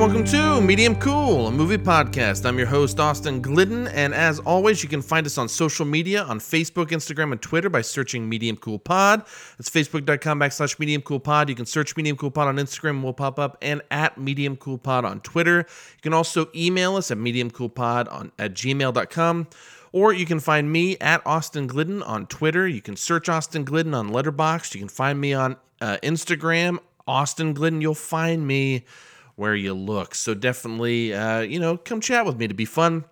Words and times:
welcome 0.00 0.24
to 0.24 0.62
Medium 0.62 0.96
Cool, 0.96 1.48
a 1.48 1.50
movie 1.50 1.76
podcast. 1.76 2.46
I'm 2.46 2.56
your 2.56 2.66
host, 2.66 2.98
Austin 2.98 3.42
Glidden, 3.42 3.86
and 3.88 4.14
as 4.14 4.38
always, 4.38 4.82
you 4.82 4.88
can 4.88 5.02
find 5.02 5.26
us 5.26 5.36
on 5.36 5.46
social 5.46 5.84
media 5.84 6.22
on 6.22 6.38
Facebook, 6.38 6.86
Instagram, 6.86 7.32
and 7.32 7.42
Twitter 7.42 7.68
by 7.68 7.82
searching 7.82 8.26
Medium 8.26 8.56
Cool 8.56 8.78
Pod. 8.78 9.26
That's 9.58 9.68
facebook.com 9.68 10.40
backslash 10.40 10.78
Medium 10.78 11.02
Cool 11.02 11.20
Pod. 11.20 11.50
You 11.50 11.54
can 11.54 11.66
search 11.66 11.98
Medium 11.98 12.16
Cool 12.16 12.30
Pod 12.30 12.48
on 12.48 12.56
Instagram, 12.56 13.02
we'll 13.02 13.12
pop 13.12 13.38
up, 13.38 13.58
and 13.60 13.82
at 13.90 14.16
Medium 14.16 14.56
Cool 14.56 14.78
Pod 14.78 15.04
on 15.04 15.20
Twitter. 15.20 15.58
You 15.58 16.00
can 16.00 16.14
also 16.14 16.48
email 16.56 16.96
us 16.96 17.10
at 17.10 17.18
Medium 17.18 17.50
mediumcoolpod 17.50 18.10
on, 18.10 18.32
at 18.38 18.54
gmail.com. 18.54 19.48
Or 19.92 20.14
you 20.14 20.24
can 20.24 20.40
find 20.40 20.72
me 20.72 20.96
at 20.96 21.20
Austin 21.26 21.66
Glidden 21.66 22.02
on 22.04 22.26
Twitter. 22.26 22.66
You 22.66 22.80
can 22.80 22.96
search 22.96 23.28
Austin 23.28 23.64
Glidden 23.64 23.92
on 23.92 24.08
Letterboxd. 24.08 24.72
You 24.74 24.80
can 24.80 24.88
find 24.88 25.20
me 25.20 25.34
on 25.34 25.58
uh, 25.82 25.98
Instagram, 26.02 26.78
Austin 27.06 27.52
Glidden. 27.52 27.82
You'll 27.82 27.94
find 27.94 28.46
me 28.46 28.86
where 29.40 29.54
you 29.54 29.72
look. 29.72 30.14
So 30.14 30.34
definitely, 30.34 31.14
uh, 31.14 31.40
you 31.40 31.58
know, 31.58 31.78
come 31.78 32.02
chat 32.02 32.26
with 32.26 32.36
me 32.36 32.46
to 32.46 32.52
be 32.52 32.66
fun. 32.66 33.06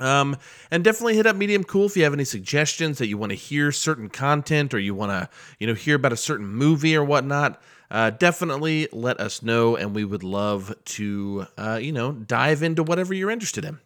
Um, 0.00 0.36
and 0.72 0.82
definitely 0.82 1.14
hit 1.14 1.26
up 1.26 1.36
Medium 1.36 1.62
Cool 1.62 1.86
if 1.86 1.96
you 1.96 2.02
have 2.02 2.12
any 2.12 2.24
suggestions 2.24 2.98
that 2.98 3.06
you 3.06 3.16
want 3.16 3.30
to 3.30 3.36
hear 3.36 3.70
certain 3.70 4.08
content 4.08 4.74
or 4.74 4.80
you 4.80 4.92
want 4.92 5.12
to, 5.12 5.28
you 5.60 5.68
know, 5.68 5.74
hear 5.74 5.94
about 5.94 6.12
a 6.12 6.16
certain 6.16 6.48
movie 6.48 6.96
or 6.96 7.04
whatnot. 7.04 7.62
Uh, 7.92 8.10
definitely 8.10 8.88
let 8.90 9.20
us 9.20 9.40
know, 9.42 9.76
and 9.76 9.94
we 9.94 10.04
would 10.04 10.24
love 10.24 10.74
to, 10.84 11.46
uh, 11.56 11.78
you 11.80 11.92
know, 11.92 12.10
dive 12.10 12.64
into 12.64 12.82
whatever 12.82 13.14
you're 13.14 13.30
interested 13.30 13.64
in. 13.64 13.78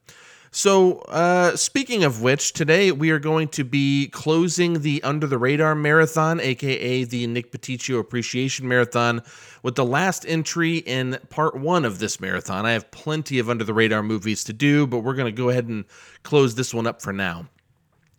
So, 0.56 1.00
uh, 1.00 1.54
speaking 1.54 2.02
of 2.02 2.22
which, 2.22 2.54
today 2.54 2.90
we 2.90 3.10
are 3.10 3.18
going 3.18 3.48
to 3.48 3.62
be 3.62 4.08
closing 4.08 4.80
the 4.80 5.02
Under 5.02 5.26
the 5.26 5.36
Radar 5.36 5.74
Marathon, 5.74 6.40
aka 6.40 7.04
the 7.04 7.26
Nick 7.26 7.52
Peticcio 7.52 8.00
Appreciation 8.00 8.66
Marathon, 8.66 9.20
with 9.62 9.74
the 9.74 9.84
last 9.84 10.24
entry 10.26 10.78
in 10.78 11.18
part 11.28 11.58
one 11.58 11.84
of 11.84 11.98
this 11.98 12.22
marathon. 12.22 12.64
I 12.64 12.72
have 12.72 12.90
plenty 12.90 13.38
of 13.38 13.50
Under 13.50 13.64
the 13.64 13.74
Radar 13.74 14.02
movies 14.02 14.44
to 14.44 14.54
do, 14.54 14.86
but 14.86 15.00
we're 15.00 15.12
going 15.12 15.30
to 15.30 15.42
go 15.42 15.50
ahead 15.50 15.66
and 15.66 15.84
close 16.22 16.54
this 16.54 16.72
one 16.72 16.86
up 16.86 17.02
for 17.02 17.12
now. 17.12 17.48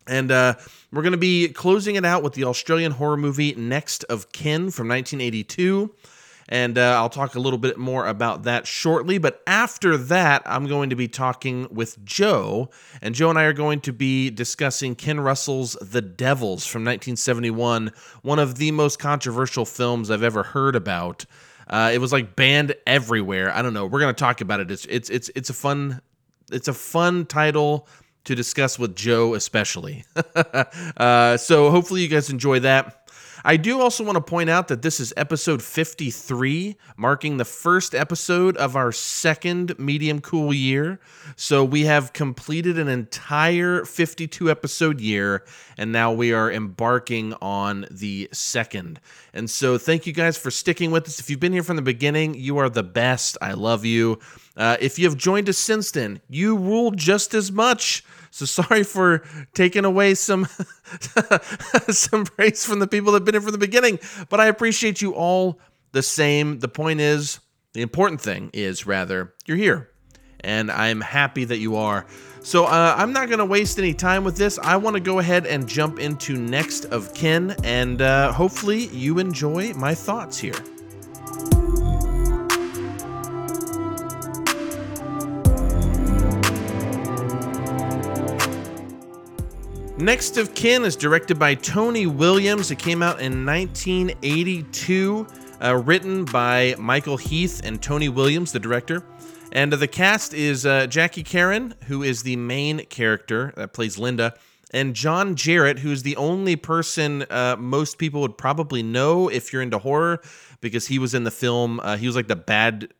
And 0.05 0.29
uh, 0.29 0.57
we're 0.93 1.01
going 1.01 1.13
to 1.13 1.17
be 1.17 1.47
closing 1.47 1.95
it 1.95 2.05
out 2.05 2.21
with 2.21 2.33
the 2.33 2.43
Australian 2.43 2.91
horror 2.91 3.17
movie 3.17 3.55
Next 3.55 4.03
of 4.03 4.31
Kin 4.31 4.69
from 4.69 4.87
1982 4.89 5.91
and 6.49 6.77
uh, 6.77 6.95
I'll 6.97 7.09
talk 7.09 7.35
a 7.35 7.39
little 7.39 7.59
bit 7.59 7.77
more 7.77 8.07
about 8.07 8.43
that 8.43 8.67
shortly. 8.67 9.17
But 9.17 9.41
after 9.47 9.97
that, 9.97 10.43
I'm 10.45 10.67
going 10.67 10.89
to 10.89 10.95
be 10.95 11.07
talking 11.07 11.67
with 11.69 12.03
Joe, 12.05 12.69
and 13.01 13.13
Joe 13.13 13.29
and 13.29 13.37
I 13.37 13.43
are 13.43 13.53
going 13.53 13.81
to 13.81 13.93
be 13.93 14.29
discussing 14.29 14.95
Ken 14.95 15.19
Russell's 15.19 15.73
The 15.81 16.01
Devils 16.01 16.65
from 16.65 16.81
1971, 16.81 17.91
one 18.21 18.39
of 18.39 18.55
the 18.55 18.71
most 18.71 18.99
controversial 18.99 19.65
films 19.65 20.09
I've 20.09 20.23
ever 20.23 20.43
heard 20.43 20.75
about. 20.75 21.25
Uh, 21.69 21.91
it 21.93 21.99
was 21.99 22.13
like 22.13 22.35
banned 22.35 22.75
everywhere. 22.85 23.53
I 23.53 23.61
don't 23.61 23.73
know. 23.73 23.85
We're 23.85 23.99
gonna 23.99 24.13
talk 24.13 24.39
about 24.41 24.61
it. 24.61 24.71
It's 24.71 24.85
it's 24.85 25.09
it's 25.09 25.29
it's 25.35 25.49
a 25.49 25.53
fun 25.53 26.01
it's 26.49 26.67
a 26.67 26.73
fun 26.73 27.25
title 27.25 27.87
to 28.23 28.35
discuss 28.35 28.77
with 28.77 28.95
Joe, 28.95 29.33
especially. 29.33 30.03
uh, 30.97 31.37
so 31.37 31.69
hopefully 31.71 32.01
you 32.01 32.07
guys 32.07 32.29
enjoy 32.29 32.59
that. 32.59 32.96
I 33.47 33.55
do 33.55 33.79
also 33.79 34.03
want 34.03 34.17
to 34.17 34.21
point 34.21 34.49
out 34.49 34.67
that 34.67 34.81
this 34.81 34.99
is 34.99 35.13
episode 35.15 35.63
53, 35.63 36.75
marking 36.97 37.37
the 37.37 37.45
first 37.45 37.95
episode 37.95 38.57
of 38.57 38.75
our 38.75 38.91
second 38.91 39.79
medium 39.79 40.19
cool 40.19 40.53
year. 40.53 40.99
So 41.37 41.63
we 41.63 41.85
have 41.85 42.11
completed 42.11 42.77
an 42.77 42.89
entire 42.89 43.85
52 43.85 44.51
episode 44.51 44.99
year, 44.99 45.45
and 45.77 45.93
now 45.93 46.11
we 46.11 46.33
are 46.33 46.51
embarking 46.51 47.35
on 47.35 47.85
the 47.89 48.27
second. 48.33 48.99
And 49.33 49.49
so 49.49 49.77
thank 49.77 50.05
you 50.05 50.11
guys 50.11 50.37
for 50.37 50.51
sticking 50.51 50.91
with 50.91 51.07
us. 51.07 51.21
If 51.21 51.29
you've 51.29 51.39
been 51.39 51.53
here 51.53 51.63
from 51.63 51.77
the 51.77 51.81
beginning, 51.81 52.33
you 52.33 52.57
are 52.57 52.69
the 52.69 52.83
best. 52.83 53.37
I 53.41 53.53
love 53.53 53.85
you. 53.85 54.19
Uh, 54.57 54.75
if 54.81 54.99
you 54.99 55.07
have 55.07 55.15
joined 55.15 55.47
us 55.47 55.57
since 55.57 55.91
then, 55.91 56.19
you 56.27 56.57
rule 56.57 56.91
just 56.91 57.33
as 57.33 57.49
much. 57.49 58.03
So 58.37 58.45
sorry 58.45 58.83
for 58.83 59.23
taking 59.55 59.83
away 59.83 60.13
some 60.13 60.45
some 61.89 62.25
praise 62.25 62.63
from 62.63 62.77
the 62.77 62.85
people 62.85 63.11
that 63.13 63.21
have 63.21 63.25
been 63.25 63.33
here 63.33 63.41
from 63.41 63.51
the 63.51 63.57
beginning, 63.57 63.99
but 64.29 64.39
I 64.39 64.45
appreciate 64.45 65.01
you 65.01 65.15
all 65.15 65.59
the 65.91 66.03
same. 66.03 66.59
The 66.59 66.67
point 66.67 66.99
is, 66.99 67.39
the 67.73 67.81
important 67.81 68.21
thing 68.21 68.51
is 68.53 68.85
rather, 68.85 69.33
you're 69.47 69.57
here. 69.57 69.89
And 70.41 70.69
I'm 70.69 71.01
happy 71.01 71.45
that 71.45 71.57
you 71.57 71.77
are. 71.77 72.05
So 72.41 72.65
uh, 72.65 72.93
I'm 72.95 73.11
not 73.11 73.27
going 73.27 73.39
to 73.39 73.45
waste 73.45 73.79
any 73.79 73.95
time 73.95 74.23
with 74.23 74.37
this. 74.37 74.59
I 74.59 74.77
want 74.77 74.93
to 74.93 74.99
go 74.99 75.17
ahead 75.17 75.47
and 75.47 75.67
jump 75.67 75.97
into 75.97 76.37
next 76.37 76.85
of 76.85 77.15
kin, 77.15 77.55
and 77.63 78.03
uh, 78.03 78.31
hopefully 78.31 78.85
you 78.89 79.17
enjoy 79.17 79.73
my 79.73 79.95
thoughts 79.95 80.37
here. 80.37 80.53
Next 90.07 90.37
of 90.37 90.55
Kin 90.55 90.85
is 90.85 90.95
directed 90.95 91.37
by 91.37 91.53
Tony 91.53 92.07
Williams. 92.07 92.71
It 92.71 92.79
came 92.79 93.03
out 93.03 93.19
in 93.19 93.45
1982, 93.45 95.27
uh, 95.61 95.75
written 95.75 96.23
by 96.23 96.75
Michael 96.79 97.17
Heath 97.17 97.59
and 97.65 97.81
Tony 97.81 98.07
Williams, 98.07 98.53
the 98.53 98.59
director. 98.61 99.03
And 99.51 99.73
uh, 99.73 99.75
the 99.75 99.87
cast 99.89 100.33
is 100.33 100.65
uh, 100.65 100.87
Jacki 100.87 101.25
Kerin, 101.25 101.73
who 101.87 102.03
is 102.03 102.23
the 102.23 102.37
main 102.37 102.85
character 102.85 103.51
that 103.57 103.73
plays 103.73 103.97
Linda, 103.97 104.33
and 104.71 104.95
John 104.95 105.35
Jarratt, 105.35 105.79
who's 105.79 106.03
the 106.03 106.15
only 106.15 106.55
person 106.55 107.23
uh, 107.23 107.57
most 107.59 107.97
people 107.97 108.21
would 108.21 108.37
probably 108.37 108.83
know 108.83 109.27
if 109.27 109.51
you're 109.51 109.61
into 109.61 109.77
horror, 109.77 110.21
because 110.61 110.87
he 110.87 110.99
was 110.99 111.13
in 111.13 111.25
the 111.25 111.31
film. 111.31 111.81
Uh, 111.81 111.97
he 111.97 112.07
was 112.07 112.15
like 112.15 112.29
the 112.29 112.37
bad 112.37 112.93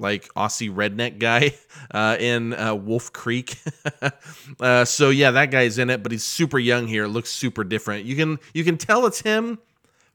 like 0.00 0.32
Aussie 0.34 0.74
redneck 0.74 1.18
guy 1.18 1.54
uh, 1.90 2.16
in 2.18 2.54
uh, 2.54 2.74
Wolf 2.74 3.12
Creek. 3.12 3.56
uh, 4.60 4.84
so 4.84 5.10
yeah, 5.10 5.30
that 5.32 5.50
guy's 5.50 5.78
in 5.78 5.90
it, 5.90 6.02
but 6.02 6.10
he's 6.10 6.24
super 6.24 6.58
young 6.58 6.88
here. 6.88 7.06
Looks 7.06 7.30
super 7.30 7.62
different. 7.62 8.04
You 8.06 8.16
can 8.16 8.38
you 8.54 8.64
can 8.64 8.78
tell 8.78 9.06
it's 9.06 9.20
him, 9.20 9.58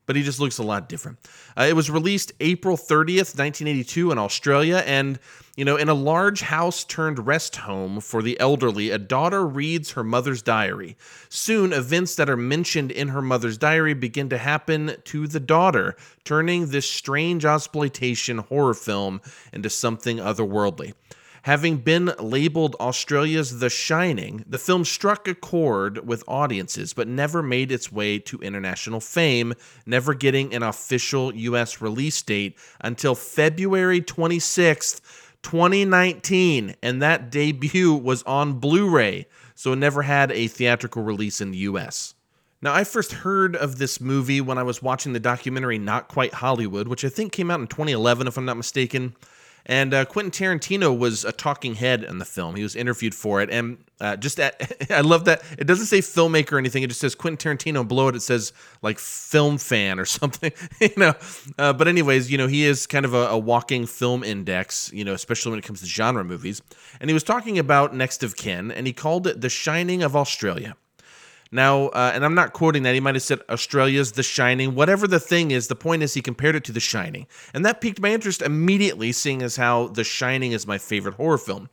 but 0.06 0.16
he 0.16 0.24
just 0.24 0.40
looks 0.40 0.58
a 0.58 0.64
lot 0.64 0.90
different. 0.90 1.18
Uh, 1.58 1.64
it 1.64 1.76
was 1.76 1.90
released 1.90 2.32
April 2.40 2.78
30th, 2.78 3.38
1982 3.38 4.12
in 4.12 4.18
Australia, 4.18 4.84
and 4.86 5.20
you 5.56 5.64
know, 5.64 5.78
in 5.78 5.88
a 5.88 5.94
large 5.94 6.42
house 6.42 6.84
turned 6.84 7.26
rest 7.26 7.56
home 7.56 8.02
for 8.02 8.22
the 8.22 8.38
elderly, 8.42 8.90
a 8.90 8.98
daughter 8.98 9.46
reads 9.48 9.92
her 9.92 10.04
mother's 10.04 10.42
diary. 10.42 10.98
Soon, 11.30 11.72
events 11.72 12.16
that 12.16 12.30
are 12.30 12.36
mentioned 12.36 12.92
in 12.92 13.08
her 13.08 13.22
mother's 13.22 13.58
diary 13.58 13.94
begin 13.94 14.28
to 14.30 14.38
happen 14.38 14.98
to 15.06 15.28
the 15.28 15.40
daughter, 15.40 15.96
turning 16.26 16.68
this 16.68 16.90
strange 16.90 17.46
exploitation 17.46 18.40
horror 18.40 18.74
film 18.74 19.22
into 19.54 19.70
something 19.70 20.18
otherworldly. 20.18 20.94
Having 21.46 21.78
been 21.78 22.12
labeled 22.18 22.76
Australia's 22.80 23.60
The 23.60 23.70
Shining, 23.70 24.44
the 24.48 24.58
film 24.58 24.84
struck 24.84 25.28
a 25.28 25.36
chord 25.36 26.08
with 26.08 26.24
audiences 26.28 26.92
but 26.92 27.08
never 27.08 27.44
made 27.44 27.72
its 27.72 27.92
way 27.92 28.18
to 28.18 28.40
international 28.40 29.00
fame, 29.00 29.54
never 29.86 30.16
getting 30.16 30.56
an 30.56 30.64
official 30.64 31.36
US 31.36 31.82
release 31.82 32.20
date 32.24 32.58
until 32.82 33.14
February 33.14 34.02
26th, 34.02 35.02
2019, 35.44 36.78
and 36.82 37.00
that 37.04 37.30
debut 37.30 37.94
was 37.94 38.24
on 38.24 38.54
Blu 38.54 38.90
ray, 38.90 39.28
so 39.54 39.74
it 39.74 39.76
never 39.76 40.02
had 40.02 40.32
a 40.32 40.48
theatrical 40.48 41.04
release 41.04 41.42
in 41.42 41.52
the 41.52 41.60
US. 41.60 42.16
Now, 42.60 42.74
I 42.74 42.84
first 42.84 43.12
heard 43.12 43.56
of 43.56 43.78
this 43.78 44.02
movie 44.02 44.42
when 44.42 44.58
I 44.58 44.64
was 44.64 44.82
watching 44.82 45.14
the 45.14 45.20
documentary 45.20 45.78
Not 45.78 46.08
Quite 46.08 46.34
Hollywood, 46.34 46.88
which 46.88 47.06
I 47.06 47.10
think 47.10 47.32
came 47.32 47.52
out 47.52 47.60
in 47.60 47.68
2011, 47.68 48.26
if 48.26 48.36
I'm 48.36 48.46
not 48.46 48.58
mistaken. 48.58 49.16
And 49.66 49.94
uh, 49.94 50.06
Quentin 50.06 50.32
Tarantino 50.32 50.98
was 50.98 51.26
a 51.26 51.32
talking 51.32 51.76
head 51.76 52.04
in 52.04 52.20
the 52.20 52.26
film. 52.26 52.56
He 52.56 52.64
was 52.64 52.76
interviewed 52.76 53.16
for 53.16 53.42
it, 53.42 53.50
and 53.50 53.78
uh, 54.00 54.16
just 54.16 54.40
at, 54.40 54.72
I 54.92 55.02
love 55.02 55.26
that 55.26 55.42
it 55.58 55.66
doesn't 55.66 55.88
say 55.88 56.00
filmmaker 56.00 56.54
or 56.54 56.58
anything. 56.58 56.84
It 56.84 56.88
just 56.88 57.00
says 57.00 57.16
Quentin 57.16 57.58
Tarantino. 57.58 57.88
Below 57.88 58.10
it, 58.10 58.16
it 58.16 58.22
says 58.22 58.54
like 58.82 59.00
film 59.00 59.58
fan 59.58 60.00
or 60.00 60.06
something. 60.06 60.52
you 60.80 60.90
know, 60.98 61.14
uh, 61.58 61.74
but 61.74 61.88
anyways, 61.88 62.32
you 62.32 62.38
know, 62.38 62.48
he 62.48 62.66
is 62.66 62.86
kind 62.86 63.06
of 63.06 63.14
a, 63.14 63.28
a, 63.28 63.38
walking 63.38 63.86
film 63.86 64.24
index. 64.24 64.92
You 64.94 65.04
know, 65.04 65.14
especially 65.14 65.52
when 65.52 65.60
it 65.60 65.66
comes 65.66 65.82
to 65.82 65.88
genre 65.88 66.24
movies. 66.24 66.62
And 67.00 67.10
he 67.10 67.14
was 67.14 67.24
talking 67.24 67.58
about 67.58 67.96
Next 67.96 68.24
of 68.24 68.36
Kin, 68.36 68.72
and 68.72 68.86
he 68.86 68.94
called 68.94 69.28
it 69.28 69.42
The 69.42 69.50
Shining 69.50 70.04
of 70.04 70.16
Australia. 70.16 70.76
Now, 71.56 71.88
uh, 71.88 72.12
and 72.14 72.26
I'm 72.26 72.36
not 72.36 72.52
quoting 72.52 72.84
that. 72.84 72.94
He 72.94 73.00
might 73.00 73.16
have 73.16 73.24
said 73.24 73.40
Australia's 73.50 74.12
The 74.12 74.24
Shining. 74.24 74.76
Whatever 74.76 75.08
the 75.08 75.22
thing 75.22 75.52
is, 75.52 75.70
the 75.70 75.76
point 75.76 76.04
is 76.04 76.14
he 76.14 76.22
compared 76.22 76.54
it 76.54 76.66
to 76.66 76.74
The 76.74 76.82
Shining. 76.82 77.28
And 77.54 77.66
that 77.66 77.80
piqued 77.80 78.02
my 78.02 78.10
interest 78.12 78.42
immediately, 78.42 79.14
seeing 79.14 79.42
as 79.42 79.56
how 79.56 79.88
The 79.88 80.04
Shining 80.04 80.52
is 80.52 80.68
my 80.68 80.78
favorite 80.78 81.16
horror 81.16 81.38
film. 81.38 81.70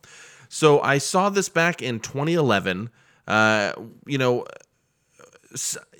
So 0.47 0.79
I 0.79 0.99
saw 0.99 1.29
this 1.29 1.49
back 1.49 1.81
in 1.81 1.99
2011. 1.99 2.91
Uh, 3.27 3.73
you 4.07 4.17
know, 4.17 4.45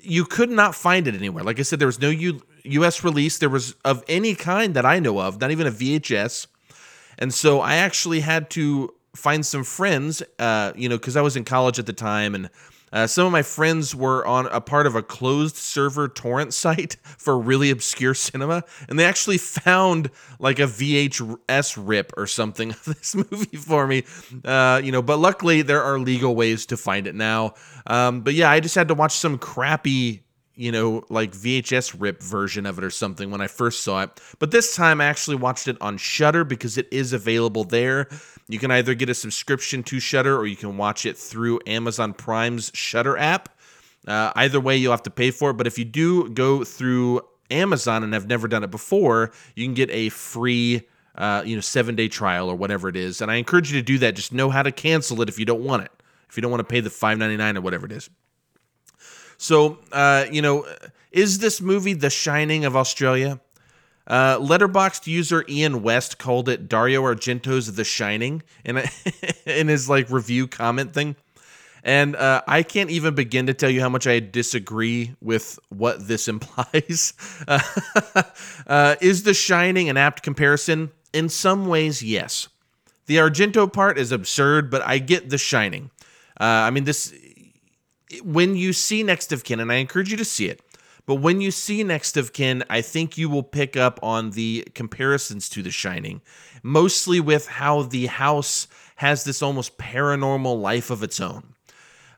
you 0.00 0.24
could 0.24 0.50
not 0.50 0.74
find 0.74 1.06
it 1.06 1.14
anywhere. 1.14 1.44
Like 1.44 1.58
I 1.58 1.62
said, 1.62 1.78
there 1.78 1.86
was 1.86 2.00
no 2.00 2.08
U- 2.08 2.40
US 2.64 3.04
release. 3.04 3.36
There 3.36 3.50
was 3.50 3.74
of 3.84 4.02
any 4.08 4.34
kind 4.34 4.72
that 4.72 4.86
I 4.86 4.98
know 4.98 5.20
of, 5.20 5.42
not 5.42 5.50
even 5.50 5.66
a 5.66 5.70
VHS. 5.70 6.46
And 7.18 7.34
so 7.34 7.60
I 7.60 7.74
actually 7.74 8.20
had 8.20 8.48
to 8.50 8.94
find 9.14 9.44
some 9.44 9.62
friends, 9.62 10.22
uh, 10.38 10.72
you 10.74 10.88
know, 10.88 10.96
because 10.96 11.16
I 11.16 11.20
was 11.20 11.36
in 11.36 11.44
college 11.44 11.78
at 11.78 11.84
the 11.84 11.92
time 11.92 12.34
and 12.34 12.48
Uh, 12.94 13.08
some 13.08 13.26
of 13.26 13.32
my 13.32 13.42
friends 13.42 13.92
were 13.92 14.24
on 14.24 14.46
a 14.46 14.60
part 14.60 14.86
of 14.86 14.94
a 14.94 15.02
closed 15.02 15.56
server 15.56 16.06
torrent 16.06 16.54
site 16.64 16.96
for 17.18 17.38
really 17.38 17.70
obscure 17.70 18.14
cinema, 18.14 18.62
and 18.88 18.98
they 18.98 19.04
actually 19.04 19.36
found 19.36 20.10
like 20.38 20.60
a 20.60 20.62
VHS 20.62 21.76
rip 21.76 22.12
or 22.16 22.26
something 22.26 22.70
of 22.70 22.84
this 22.84 23.14
movie 23.14 23.56
for 23.56 23.86
me. 23.86 24.04
Uh, 24.44 24.80
you 24.82 24.92
know, 24.92 25.02
but 25.02 25.18
luckily 25.18 25.62
there 25.62 25.82
are 25.82 25.98
legal 25.98 26.36
ways 26.36 26.66
to 26.66 26.76
find 26.76 27.06
it 27.06 27.14
now. 27.14 27.54
Um, 27.86 28.22
but 28.22 28.34
yeah, 28.34 28.50
I 28.50 28.60
just 28.60 28.76
had 28.76 28.88
to 28.88 28.94
watch 28.94 29.12
some 29.12 29.38
crappy 29.38 30.23
you 30.56 30.70
know, 30.70 31.02
like 31.08 31.32
VHS 31.32 31.96
rip 31.98 32.22
version 32.22 32.66
of 32.66 32.78
it 32.78 32.84
or 32.84 32.90
something 32.90 33.30
when 33.30 33.40
I 33.40 33.46
first 33.46 33.82
saw 33.82 34.02
it. 34.02 34.20
But 34.38 34.50
this 34.50 34.76
time 34.76 35.00
I 35.00 35.06
actually 35.06 35.36
watched 35.36 35.68
it 35.68 35.76
on 35.80 35.96
Shudder 35.96 36.44
because 36.44 36.78
it 36.78 36.86
is 36.92 37.12
available 37.12 37.64
there. 37.64 38.08
You 38.48 38.58
can 38.58 38.70
either 38.70 38.94
get 38.94 39.08
a 39.08 39.14
subscription 39.14 39.82
to 39.84 39.98
Shudder 40.00 40.36
or 40.36 40.46
you 40.46 40.56
can 40.56 40.76
watch 40.76 41.06
it 41.06 41.16
through 41.16 41.60
Amazon 41.66 42.12
Prime's 42.12 42.70
Shudder 42.74 43.16
app. 43.18 43.48
Uh, 44.06 44.32
either 44.36 44.60
way, 44.60 44.76
you'll 44.76 44.92
have 44.92 45.02
to 45.04 45.10
pay 45.10 45.30
for 45.30 45.50
it. 45.50 45.54
But 45.54 45.66
if 45.66 45.78
you 45.78 45.84
do 45.84 46.28
go 46.28 46.62
through 46.62 47.22
Amazon 47.50 48.04
and 48.04 48.12
have 48.12 48.28
never 48.28 48.46
done 48.46 48.62
it 48.62 48.70
before, 48.70 49.32
you 49.56 49.64
can 49.64 49.74
get 49.74 49.90
a 49.90 50.10
free, 50.10 50.82
uh, 51.16 51.42
you 51.44 51.56
know, 51.56 51.60
seven 51.60 51.96
day 51.96 52.08
trial 52.08 52.48
or 52.48 52.54
whatever 52.54 52.88
it 52.88 52.96
is. 52.96 53.20
And 53.20 53.30
I 53.30 53.36
encourage 53.36 53.72
you 53.72 53.80
to 53.80 53.84
do 53.84 53.98
that. 53.98 54.14
Just 54.14 54.32
know 54.32 54.50
how 54.50 54.62
to 54.62 54.70
cancel 54.70 55.20
it 55.22 55.28
if 55.28 55.38
you 55.38 55.44
don't 55.46 55.62
want 55.62 55.84
it. 55.84 55.90
If 56.28 56.36
you 56.36 56.42
don't 56.42 56.50
want 56.50 56.60
to 56.60 56.72
pay 56.72 56.80
the 56.80 56.90
five 56.90 57.18
ninety 57.18 57.36
nine 57.36 57.56
or 57.56 57.60
whatever 57.60 57.86
it 57.86 57.92
is. 57.92 58.10
So, 59.38 59.78
uh, 59.92 60.26
you 60.30 60.42
know, 60.42 60.66
is 61.12 61.38
this 61.38 61.60
movie 61.60 61.94
The 61.94 62.10
Shining 62.10 62.64
of 62.64 62.76
Australia? 62.76 63.40
Uh, 64.06 64.38
Letterboxd 64.38 65.06
user 65.06 65.44
Ian 65.48 65.82
West 65.82 66.18
called 66.18 66.48
it 66.48 66.68
Dario 66.68 67.02
Argento's 67.02 67.74
The 67.74 67.84
Shining 67.84 68.42
in, 68.64 68.82
in 69.46 69.68
his 69.68 69.88
like 69.88 70.10
review 70.10 70.46
comment 70.46 70.92
thing. 70.92 71.16
And 71.84 72.16
uh, 72.16 72.42
I 72.48 72.62
can't 72.62 72.90
even 72.90 73.14
begin 73.14 73.46
to 73.46 73.54
tell 73.54 73.68
you 73.68 73.82
how 73.82 73.90
much 73.90 74.06
I 74.06 74.18
disagree 74.18 75.14
with 75.20 75.58
what 75.68 76.08
this 76.08 76.28
implies. 76.28 77.12
uh, 77.46 78.96
is 79.00 79.22
The 79.22 79.34
Shining 79.34 79.88
an 79.88 79.96
apt 79.96 80.22
comparison? 80.22 80.90
In 81.12 81.28
some 81.28 81.66
ways, 81.66 82.02
yes. 82.02 82.48
The 83.06 83.16
Argento 83.16 83.70
part 83.70 83.98
is 83.98 84.10
absurd, 84.12 84.70
but 84.70 84.82
I 84.82 84.98
get 84.98 85.28
The 85.28 85.38
Shining. 85.38 85.90
Uh, 86.40 86.44
I 86.44 86.70
mean, 86.70 86.84
this 86.84 87.14
when 88.22 88.56
you 88.56 88.72
see 88.72 89.02
Next 89.02 89.32
of 89.32 89.44
Kin, 89.44 89.60
and 89.60 89.70
I 89.72 89.76
encourage 89.76 90.10
you 90.10 90.16
to 90.16 90.24
see 90.24 90.48
it, 90.48 90.60
but 91.06 91.16
when 91.16 91.40
you 91.40 91.50
see 91.50 91.82
Next 91.84 92.16
of 92.16 92.32
Kin, 92.32 92.64
I 92.70 92.80
think 92.80 93.18
you 93.18 93.28
will 93.28 93.42
pick 93.42 93.76
up 93.76 94.00
on 94.02 94.30
the 94.30 94.66
comparisons 94.74 95.48
to 95.50 95.62
The 95.62 95.70
Shining, 95.70 96.22
mostly 96.62 97.20
with 97.20 97.46
how 97.46 97.82
the 97.82 98.06
house 98.06 98.66
has 98.96 99.24
this 99.24 99.42
almost 99.42 99.76
paranormal 99.76 100.60
life 100.60 100.90
of 100.90 101.02
its 101.02 101.20
own. 101.20 101.54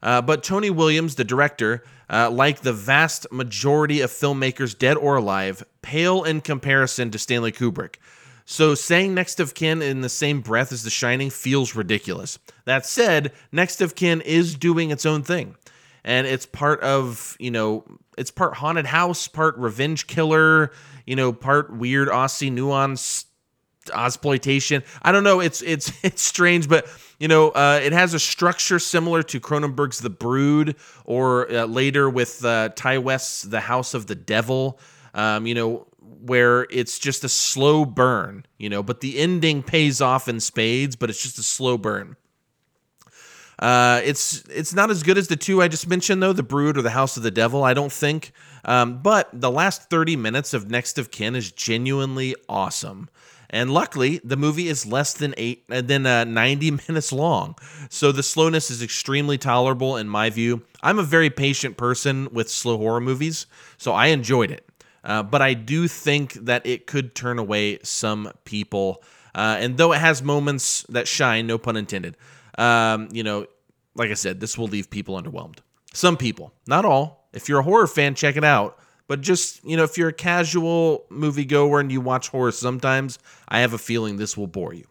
Uh, 0.03 0.23
but 0.23 0.45
Tony 0.45 0.71
Williams, 0.71 1.17
the 1.17 1.25
director, 1.25 1.83
uh, 2.09 2.31
like 2.31 2.61
the 2.61 2.73
vast 2.73 3.27
majority 3.33 4.01
of 4.01 4.11
filmmakers 4.11 4.79
dead 4.79 4.97
or 4.97 5.17
alive, 5.17 5.65
pale 5.83 6.23
in 6.23 6.41
comparison 6.41 7.11
to 7.11 7.19
Stanley 7.19 7.51
Kubrick. 7.51 7.97
So 8.45 8.77
saying 8.77 9.15
Next 9.15 9.41
of 9.41 9.55
Kin 9.55 9.83
in 9.83 10.03
the 10.03 10.09
same 10.09 10.41
breath 10.41 10.71
as 10.71 10.85
The 10.85 10.91
Shining 10.91 11.31
feels 11.31 11.75
ridiculous. 11.75 12.39
That 12.65 12.87
said, 12.87 13.33
Next 13.51 13.81
of 13.81 13.97
Kin 13.97 14.21
is 14.21 14.55
doing 14.55 14.93
its 14.93 15.05
own 15.05 15.25
thing 15.25 15.57
and 16.06 16.26
it's 16.26 16.47
part 16.47 16.81
of 16.81 17.37
you 17.38 17.50
know 17.50 17.85
it's 18.17 18.31
part 18.31 18.55
haunted 18.55 18.87
house, 18.87 19.29
part 19.29 19.58
revenge 19.58 20.06
killer, 20.06 20.70
you 21.05 21.17
know, 21.17 21.32
part 21.32 21.76
weird 21.76 22.08
Aussie 22.08 22.50
nuance 22.50 23.26
exploitation. 23.94 24.82
I 25.03 25.12
don't 25.12 25.25
know. 25.25 25.41
It's 25.41 25.61
it's 25.61 25.93
it's 26.03 26.23
strange, 26.23 26.69
but 26.69 26.87
you 27.19 27.29
know, 27.29 27.50
uh, 27.50 27.81
it 27.82 27.93
has 27.93 28.14
a 28.14 28.19
structure 28.19 28.79
similar 28.79 29.23
to 29.25 29.41
Cronenberg's 29.41 29.99
The 29.99 30.11
Brood, 30.11 30.76
or 31.05 31.50
uh, 31.53 31.67
later 31.67 32.09
with 32.09 32.43
uh, 32.44 32.70
Ti 32.70 32.99
West's 32.99 33.43
The 33.43 33.61
House 33.61 33.93
of 33.93 34.06
the 34.06 34.14
Devil. 34.14 34.79
Um, 35.12 35.47
you 35.47 35.55
know, 35.55 35.87
where 35.99 36.67
it's 36.70 36.99
just 36.99 37.25
a 37.25 37.29
slow 37.29 37.85
burn. 37.85 38.47
You 38.59 38.69
know, 38.70 38.82
but 38.82 39.00
the 39.00 39.19
ending 39.19 39.62
pays 39.62 40.00
off 40.00 40.29
in 40.29 40.38
spades, 40.41 40.94
but 40.94 41.11
it's 41.11 41.23
just 41.23 41.38
a 41.38 41.43
slow 41.43 41.76
burn. 41.76 42.17
Uh, 43.58 44.03
it's 44.05 44.44
it's 44.50 44.75
not 44.75 44.91
as 44.91 45.03
good 45.03 45.17
as 45.17 45.29
the 45.29 45.37
two 45.37 45.62
I 45.62 45.69
just 45.69 45.88
mentioned 45.88 46.23
though, 46.23 46.32
the 46.32 46.43
Brood 46.43 46.76
or 46.76 46.82
the 46.82 46.91
House 46.91 47.17
of 47.17 47.23
the 47.23 47.31
Devil. 47.31 47.64
I 47.64 47.75
don't 47.75 47.93
think. 47.93 48.32
Um, 48.64 49.00
but 49.00 49.29
the 49.32 49.50
last 49.50 49.88
30 49.88 50.17
minutes 50.17 50.53
of 50.53 50.69
Next 50.70 50.99
of 50.99 51.11
Kin 51.11 51.37
is 51.37 51.53
genuinely 51.53 52.35
awesome. 52.49 53.08
And 53.49 53.73
luckily, 53.73 54.20
the 54.25 54.37
movie 54.37 54.67
is 54.67 54.87
less 54.87 55.14
than 55.14 55.32
eight 55.37 55.64
uh, 55.70 55.81
than 55.81 56.05
uh, 56.05 56.25
90 56.25 56.70
minutes 56.88 57.12
long, 57.12 57.55
so 57.88 58.12
the 58.12 58.23
slowness 58.23 58.70
is 58.70 58.82
extremely 58.82 59.38
tolerable 59.38 59.97
in 59.97 60.09
my 60.09 60.31
view. 60.31 60.62
I'm 60.82 60.99
a 60.99 61.05
very 61.05 61.31
patient 61.31 61.76
person 61.76 62.29
with 62.32 62.50
slow 62.50 62.76
horror 62.76 63.00
movies, 63.00 63.47
so 63.79 63.93
I 63.93 64.06
enjoyed 64.06 64.50
it. 64.50 64.69
Uh, 65.05 65.23
but 65.23 65.41
I 65.41 65.55
do 65.55 65.87
think 65.87 66.32
that 66.35 66.67
it 66.67 66.88
could 66.88 67.14
turn 67.14 67.38
away 67.38 67.79
some 67.85 68.32
people. 68.44 69.02
Uh, 69.37 69.56
and 69.61 69.76
though 69.76 69.93
it 69.93 69.99
has 69.99 70.23
moments 70.23 70.82
that 70.88 71.06
shine, 71.06 71.47
no 71.47 71.59
pun 71.59 71.76
intended, 71.76 72.17
um, 72.56 73.08
you 73.12 73.23
know, 73.23 73.47
like 73.94 74.11
I 74.11 74.14
said, 74.14 74.41
this 74.41 74.56
will 74.58 74.69
leave 74.69 74.91
people 74.91 75.20
underwhelmed. 75.20 75.58
Some 75.93 76.17
people, 76.17 76.53
not 76.67 76.85
all. 76.85 77.29
If 77.32 77.49
you're 77.49 77.61
a 77.61 77.62
horror 77.62 77.87
fan, 77.87 78.14
check 78.14 78.37
it 78.37 78.44
out. 78.44 78.79
But 79.08 79.20
just, 79.20 79.64
you 79.64 79.76
know, 79.76 79.85
if 79.85 79.97
you're 79.97 80.08
a 80.08 80.12
casual 80.12 81.05
moviegoer 81.11 81.81
and 81.81 81.93
you 81.93 82.00
watch 82.00 82.29
horror 82.29 82.53
sometimes, 82.53 83.19
I 83.49 83.61
have 83.61 83.73
a 83.73 83.79
feeling 83.79 84.17
this 84.17 84.37
will 84.37 84.49
bore 84.49 84.75
you. 84.75 84.87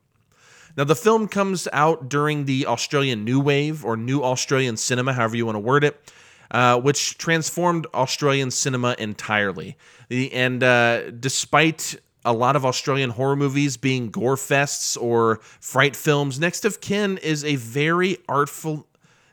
Now, 0.77 0.83
the 0.83 0.95
film 0.95 1.27
comes 1.27 1.67
out 1.71 2.09
during 2.09 2.45
the 2.45 2.65
Australian 2.65 3.23
New 3.23 3.39
Wave 3.39 3.85
or 3.85 3.95
New 3.95 4.23
Australian 4.23 4.77
Cinema, 4.77 5.13
however 5.13 5.37
you 5.37 5.45
want 5.45 5.55
to 5.55 5.59
word 5.59 5.83
it, 5.83 6.13
uh, 6.51 6.79
which 6.79 7.17
transformed 7.17 7.87
Australian 7.93 8.51
cinema 8.51 8.95
entirely. 8.99 9.77
The, 10.09 10.31
and 10.33 10.63
uh, 10.63 11.11
despite 11.11 11.95
a 12.25 12.33
lot 12.33 12.55
of 12.55 12.65
Australian 12.65 13.11
horror 13.11 13.35
movies 13.35 13.77
being 13.77 14.09
gore 14.09 14.35
fests 14.35 15.01
or 15.01 15.39
fright 15.59 15.95
films. 15.95 16.39
Next 16.39 16.65
of 16.65 16.81
Kin 16.81 17.17
is 17.19 17.45
a 17.45 17.55
very 17.55 18.17
artful, 18.27 18.87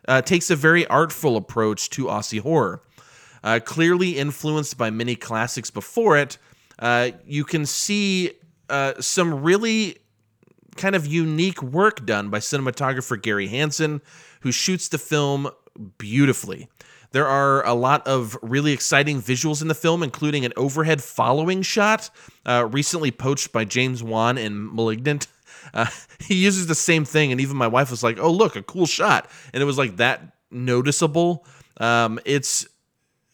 uh, 0.06 0.22
takes 0.22 0.50
a 0.50 0.56
very 0.56 0.86
artful 0.86 1.36
approach 1.36 1.90
to 1.90 2.04
Aussie 2.04 2.40
horror. 2.40 2.82
Uh, 3.42 3.58
clearly 3.64 4.18
influenced 4.18 4.78
by 4.78 4.90
many 4.90 5.16
classics 5.16 5.70
before 5.70 6.16
it, 6.16 6.38
uh, 6.78 7.10
you 7.26 7.44
can 7.44 7.66
see 7.66 8.30
uh, 8.68 8.92
some 9.00 9.42
really 9.42 9.98
kind 10.76 10.94
of 10.94 11.06
unique 11.06 11.62
work 11.62 12.06
done 12.06 12.30
by 12.30 12.38
cinematographer 12.38 13.20
Gary 13.20 13.48
Hansen, 13.48 14.00
who 14.42 14.52
shoots 14.52 14.88
the 14.88 14.98
film 14.98 15.50
beautifully. 15.98 16.68
There 17.12 17.26
are 17.26 17.64
a 17.66 17.74
lot 17.74 18.06
of 18.06 18.36
really 18.42 18.72
exciting 18.72 19.20
visuals 19.20 19.62
in 19.62 19.68
the 19.68 19.74
film, 19.74 20.02
including 20.02 20.44
an 20.44 20.52
overhead 20.56 21.02
following 21.02 21.62
shot, 21.62 22.10
uh, 22.46 22.66
recently 22.70 23.10
poached 23.10 23.52
by 23.52 23.64
James 23.64 24.02
Wan 24.02 24.38
in 24.38 24.74
*Malignant*. 24.74 25.26
Uh, 25.74 25.86
he 26.18 26.34
uses 26.34 26.66
the 26.66 26.74
same 26.74 27.04
thing, 27.04 27.30
and 27.30 27.40
even 27.40 27.56
my 27.56 27.68
wife 27.68 27.90
was 27.90 28.02
like, 28.02 28.18
"Oh, 28.18 28.32
look, 28.32 28.56
a 28.56 28.62
cool 28.62 28.84
shot!" 28.84 29.30
And 29.54 29.62
it 29.62 29.64
was 29.64 29.78
like 29.78 29.96
that 29.98 30.34
noticeable. 30.50 31.46
Um, 31.78 32.18
it's 32.26 32.66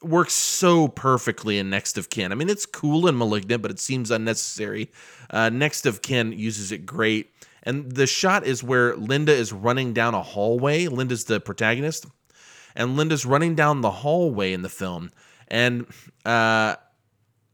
works 0.03 0.35
so 0.35 0.89
perfectly 0.89 1.59
in 1.59 1.71
Next 1.71 1.97
of 1.97 2.11
Kin. 2.11 2.31
I 2.31 2.35
mean, 2.35 2.51
it's 2.51 2.67
cool 2.67 3.09
in 3.09 3.17
*Malignant*, 3.17 3.63
but 3.63 3.71
it 3.71 3.81
seems 3.81 4.11
unnecessary. 4.11 4.93
Uh, 5.31 5.49
Next 5.49 5.87
of 5.87 6.03
Kin 6.03 6.33
uses 6.33 6.71
it 6.71 6.85
great. 6.85 7.33
And 7.63 7.91
the 7.91 8.07
shot 8.07 8.47
is 8.47 8.63
where 8.63 8.95
Linda 8.95 9.33
is 9.33 9.53
running 9.53 9.93
down 9.93 10.15
a 10.15 10.23
hallway. 10.23 10.87
Linda's 10.87 11.25
the 11.25 11.41
protagonist 11.41 12.07
and 12.79 12.97
Linda's 12.97 13.27
running 13.27 13.55
down 13.57 13.83
the 13.83 13.91
hallway 13.91 14.55
in 14.55 14.63
the 14.63 14.69
film, 14.71 15.11
and 15.49 15.85
uh, 16.25 16.77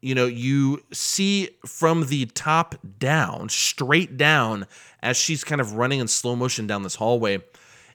you 0.03 0.15
know 0.15 0.27
you 0.27 0.85
see 0.93 1.49
from 1.67 2.07
the 2.07 2.27
top 2.27 2.77
down, 2.99 3.49
straight 3.49 4.17
down, 4.17 4.67
as 5.03 5.17
she's 5.17 5.43
kind 5.43 5.61
of 5.61 5.73
running 5.73 5.99
in 5.99 6.07
slow 6.07 6.37
motion 6.37 6.69
down 6.69 6.85
this 6.85 6.97
hallway. 6.97 7.43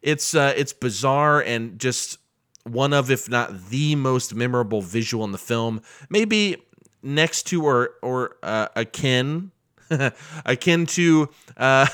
It's 0.02 0.34
uh, 0.34 0.54
it's 0.58 0.74
bizarre 0.74 1.40
and 1.40 1.80
just 1.80 2.18
one 2.64 2.94
of, 2.94 3.12
if 3.12 3.30
not 3.30 3.70
the 3.70 3.96
most 3.96 4.34
memorable 4.34 4.82
visual 4.82 5.24
in 5.24 5.32
the 5.32 5.38
film. 5.38 5.82
Maybe 6.10 6.58
next 7.04 7.44
to 7.44 7.64
or 7.64 7.92
or 8.02 8.38
uh, 8.42 8.70
akin 8.76 9.52
akin 10.46 10.86
to 10.86 11.30
uh, 11.58 11.88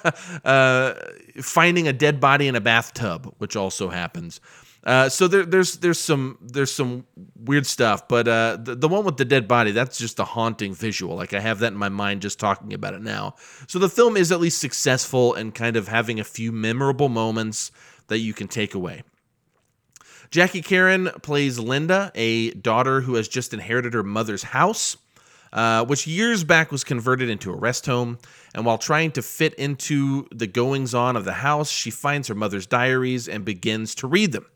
uh, 0.44 0.94
finding 1.40 1.88
a 1.88 1.92
dead 1.92 2.20
body 2.20 2.46
in 2.48 2.56
a 2.56 2.60
bathtub, 2.60 3.34
which 3.38 3.56
also 3.56 3.88
happens. 3.88 4.40
Uh, 4.84 5.08
so 5.08 5.28
there, 5.28 5.44
there's 5.44 5.76
there's 5.76 6.00
some 6.00 6.38
there's 6.40 6.72
some 6.72 7.06
weird 7.36 7.66
stuff, 7.66 8.08
but 8.08 8.26
uh, 8.26 8.56
the, 8.60 8.74
the 8.74 8.88
one 8.88 9.04
with 9.04 9.16
the 9.16 9.24
dead 9.24 9.46
body 9.46 9.70
that's 9.70 9.96
just 9.96 10.18
a 10.18 10.24
haunting 10.24 10.74
visual. 10.74 11.14
Like 11.14 11.34
I 11.34 11.40
have 11.40 11.60
that 11.60 11.72
in 11.72 11.78
my 11.78 11.88
mind 11.88 12.20
just 12.22 12.40
talking 12.40 12.72
about 12.72 12.94
it 12.94 13.02
now. 13.02 13.36
So 13.68 13.78
the 13.78 13.88
film 13.88 14.16
is 14.16 14.32
at 14.32 14.40
least 14.40 14.60
successful 14.60 15.34
in 15.34 15.52
kind 15.52 15.76
of 15.76 15.86
having 15.86 16.18
a 16.18 16.24
few 16.24 16.50
memorable 16.50 17.08
moments 17.08 17.70
that 18.08 18.18
you 18.18 18.34
can 18.34 18.48
take 18.48 18.74
away. 18.74 19.02
Jacki 20.32 20.64
Kerin 20.64 21.10
plays 21.22 21.58
Linda, 21.58 22.10
a 22.14 22.50
daughter 22.52 23.02
who 23.02 23.14
has 23.16 23.28
just 23.28 23.52
inherited 23.52 23.92
her 23.92 24.02
mother's 24.02 24.42
house, 24.42 24.96
uh, 25.52 25.84
which 25.84 26.06
years 26.06 26.42
back 26.42 26.72
was 26.72 26.84
converted 26.84 27.28
into 27.28 27.52
a 27.52 27.56
rest 27.56 27.84
home. 27.84 28.18
And 28.54 28.64
while 28.64 28.78
trying 28.78 29.12
to 29.12 29.22
fit 29.22 29.52
into 29.54 30.26
the 30.32 30.46
goings 30.46 30.94
on 30.94 31.16
of 31.16 31.26
the 31.26 31.34
house, 31.34 31.70
she 31.70 31.90
finds 31.90 32.28
her 32.28 32.34
mother's 32.34 32.66
diaries 32.66 33.28
and 33.28 33.44
begins 33.44 33.94
to 33.96 34.06
read 34.06 34.32
them. 34.32 34.46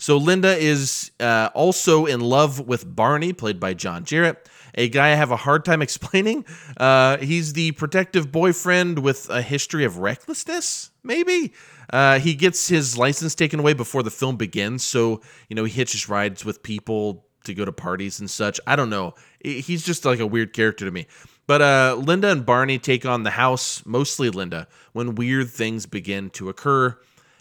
So 0.00 0.16
Linda 0.16 0.56
is 0.56 1.10
uh, 1.20 1.50
also 1.54 2.06
in 2.06 2.20
love 2.20 2.58
with 2.66 2.96
Barney, 2.96 3.34
played 3.34 3.60
by 3.60 3.74
John 3.74 4.06
Jarratt, 4.06 4.46
a 4.74 4.88
guy 4.88 5.08
I 5.08 5.14
have 5.14 5.30
a 5.30 5.36
hard 5.36 5.62
time 5.66 5.82
explaining. 5.88 6.46
Uh, 6.78 7.18
he's 7.18 7.52
the 7.52 7.72
protective 7.72 8.32
boyfriend 8.32 9.00
with 9.00 9.28
a 9.28 9.42
history 9.42 9.84
of 9.84 9.98
recklessness, 9.98 10.90
maybe. 11.04 11.52
Uh, 11.92 12.18
he 12.18 12.34
gets 12.34 12.66
his 12.66 12.96
license 12.96 13.34
taken 13.34 13.60
away 13.60 13.74
before 13.74 14.02
the 14.02 14.10
film 14.10 14.36
begins, 14.36 14.82
so 14.82 15.20
you 15.50 15.54
know 15.54 15.64
he 15.64 15.72
hitches 15.72 16.08
rides 16.08 16.46
with 16.46 16.62
people 16.62 17.26
to 17.44 17.52
go 17.52 17.66
to 17.66 17.72
parties 17.72 18.20
and 18.20 18.30
such. 18.30 18.58
I 18.66 18.76
don't 18.76 18.90
know. 18.90 19.14
He's 19.42 19.84
just 19.84 20.06
like 20.06 20.20
a 20.20 20.26
weird 20.26 20.54
character 20.54 20.86
to 20.86 20.90
me. 20.90 21.08
But 21.46 21.60
uh, 21.60 21.96
Linda 21.98 22.30
and 22.30 22.46
Barney 22.46 22.78
take 22.78 23.04
on 23.04 23.24
the 23.24 23.30
house, 23.30 23.84
mostly 23.84 24.30
Linda, 24.30 24.68
when 24.92 25.14
weird 25.14 25.50
things 25.50 25.84
begin 25.84 26.30
to 26.30 26.48
occur. 26.48 26.96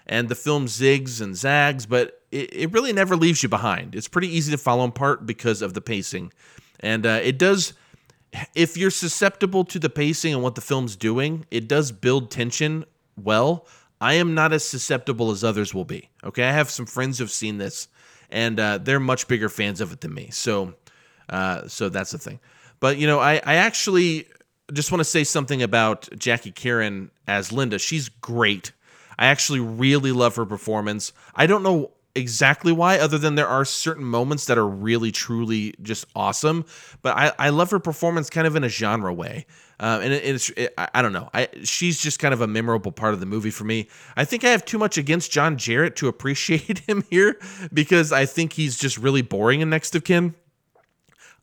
And 0.10 0.28
the 0.28 0.36
film 0.36 0.66
zigs 0.66 1.22
and 1.22 1.36
zags, 1.36 1.86
but 1.86 2.22
it, 2.32 2.54
it 2.54 2.72
really 2.74 2.92
never 2.92 3.16
leaves 3.16 3.44
you 3.44 3.50
behind. 3.50 3.96
It's 3.96 4.08
pretty 4.08 4.28
easy 4.28 4.52
to 4.52 4.58
follow 4.58 4.84
in 4.84 4.92
part 4.92 5.26
because 5.26 5.62
of 5.62 5.74
the 5.74 5.82
pacing. 5.82 6.34
And 6.80 7.06
uh, 7.06 7.20
it 7.22 7.38
does, 7.38 7.74
if 8.56 8.76
you're 8.76 8.90
susceptible 8.90 9.64
to 9.66 9.80
the 9.80 9.90
pacing 9.90 10.34
and 10.34 10.44
what 10.44 10.56
the 10.56 10.62
film's 10.62 10.96
doing, 10.96 11.46
it 11.52 11.68
does 11.68 11.92
build 11.92 12.32
tension 12.32 12.86
well. 13.16 13.68
I 14.02 14.16
am 14.16 14.34
not 14.34 14.52
as 14.52 14.66
susceptible 14.66 15.30
as 15.30 15.44
others 15.44 15.74
will 15.74 15.86
be. 15.86 16.10
Okay. 16.24 16.44
I 16.44 16.52
have 16.52 16.72
some 16.72 16.88
friends 16.88 17.20
who've 17.20 17.30
seen 17.30 17.60
this 17.60 17.88
and 18.32 18.60
uh, 18.60 18.78
they're 18.78 19.00
much 19.00 19.28
bigger 19.28 19.50
fans 19.50 19.82
of 19.82 19.92
it 19.92 20.02
than 20.02 20.14
me. 20.14 20.30
So, 20.32 20.74
uh, 21.30 21.68
so 21.68 21.90
that's 21.90 22.12
the 22.12 22.18
thing. 22.18 22.40
But 22.80 22.98
you 22.98 23.08
know, 23.08 23.20
I 23.20 23.42
I 23.46 23.56
actually 23.56 24.28
just 24.72 24.92
want 24.92 25.00
to 25.00 25.06
say 25.06 25.24
something 25.24 25.62
about 25.62 26.04
Jacki 26.12 26.54
Kerin 26.54 27.10
as 27.28 27.52
Linda. 27.52 27.80
She's 27.80 28.10
great. 28.10 28.72
I 29.20 29.26
actually 29.26 29.60
really 29.60 30.14
love 30.14 30.38
her 30.38 30.46
performance. 30.46 31.12
I 31.36 31.46
don't 31.46 31.62
know 31.62 31.92
exactly 32.16 32.72
why, 32.72 32.98
other 32.98 33.18
than 33.18 33.36
there 33.36 33.48
are 33.48 33.66
certain 33.66 34.06
moments 34.06 34.46
that 34.46 34.58
are 34.58 34.68
really, 34.68 35.12
truly 35.12 35.76
just 35.82 36.06
awesome. 36.16 36.66
But 37.02 37.18
I, 37.18 37.32
I 37.38 37.50
love 37.50 37.70
her 37.72 37.80
performance 37.80 38.30
kind 38.30 38.48
of 38.48 38.56
in 38.56 38.64
a 38.64 38.70
genre 38.70 39.14
way. 39.14 39.46
Uh, 39.78 40.00
and 40.02 40.14
it, 40.14 40.24
it's, 40.24 40.50
it, 40.52 40.74
I 40.78 41.02
don't 41.02 41.12
know. 41.12 41.30
I, 41.34 41.50
she's 41.64 42.00
just 42.00 42.20
kind 42.20 42.34
of 42.34 42.40
a 42.40 42.48
memorable 42.48 42.94
part 42.94 43.14
of 43.14 43.20
the 43.20 43.26
movie 43.26 43.52
for 43.52 43.66
me. 43.66 43.90
I 44.16 44.24
think 44.24 44.46
I 44.46 44.50
have 44.50 44.64
too 44.64 44.78
much 44.78 44.98
against 44.98 45.32
John 45.32 45.58
Jarratt 45.58 45.96
to 45.98 46.08
appreciate 46.08 46.80
him 46.88 47.04
here 47.10 47.38
because 47.74 48.14
I 48.14 48.26
think 48.26 48.54
he's 48.54 48.78
just 48.78 48.98
really 48.98 49.22
boring 49.22 49.60
in 49.60 49.70
Next 49.70 49.96
of 49.96 50.06
Kin. 50.06 50.34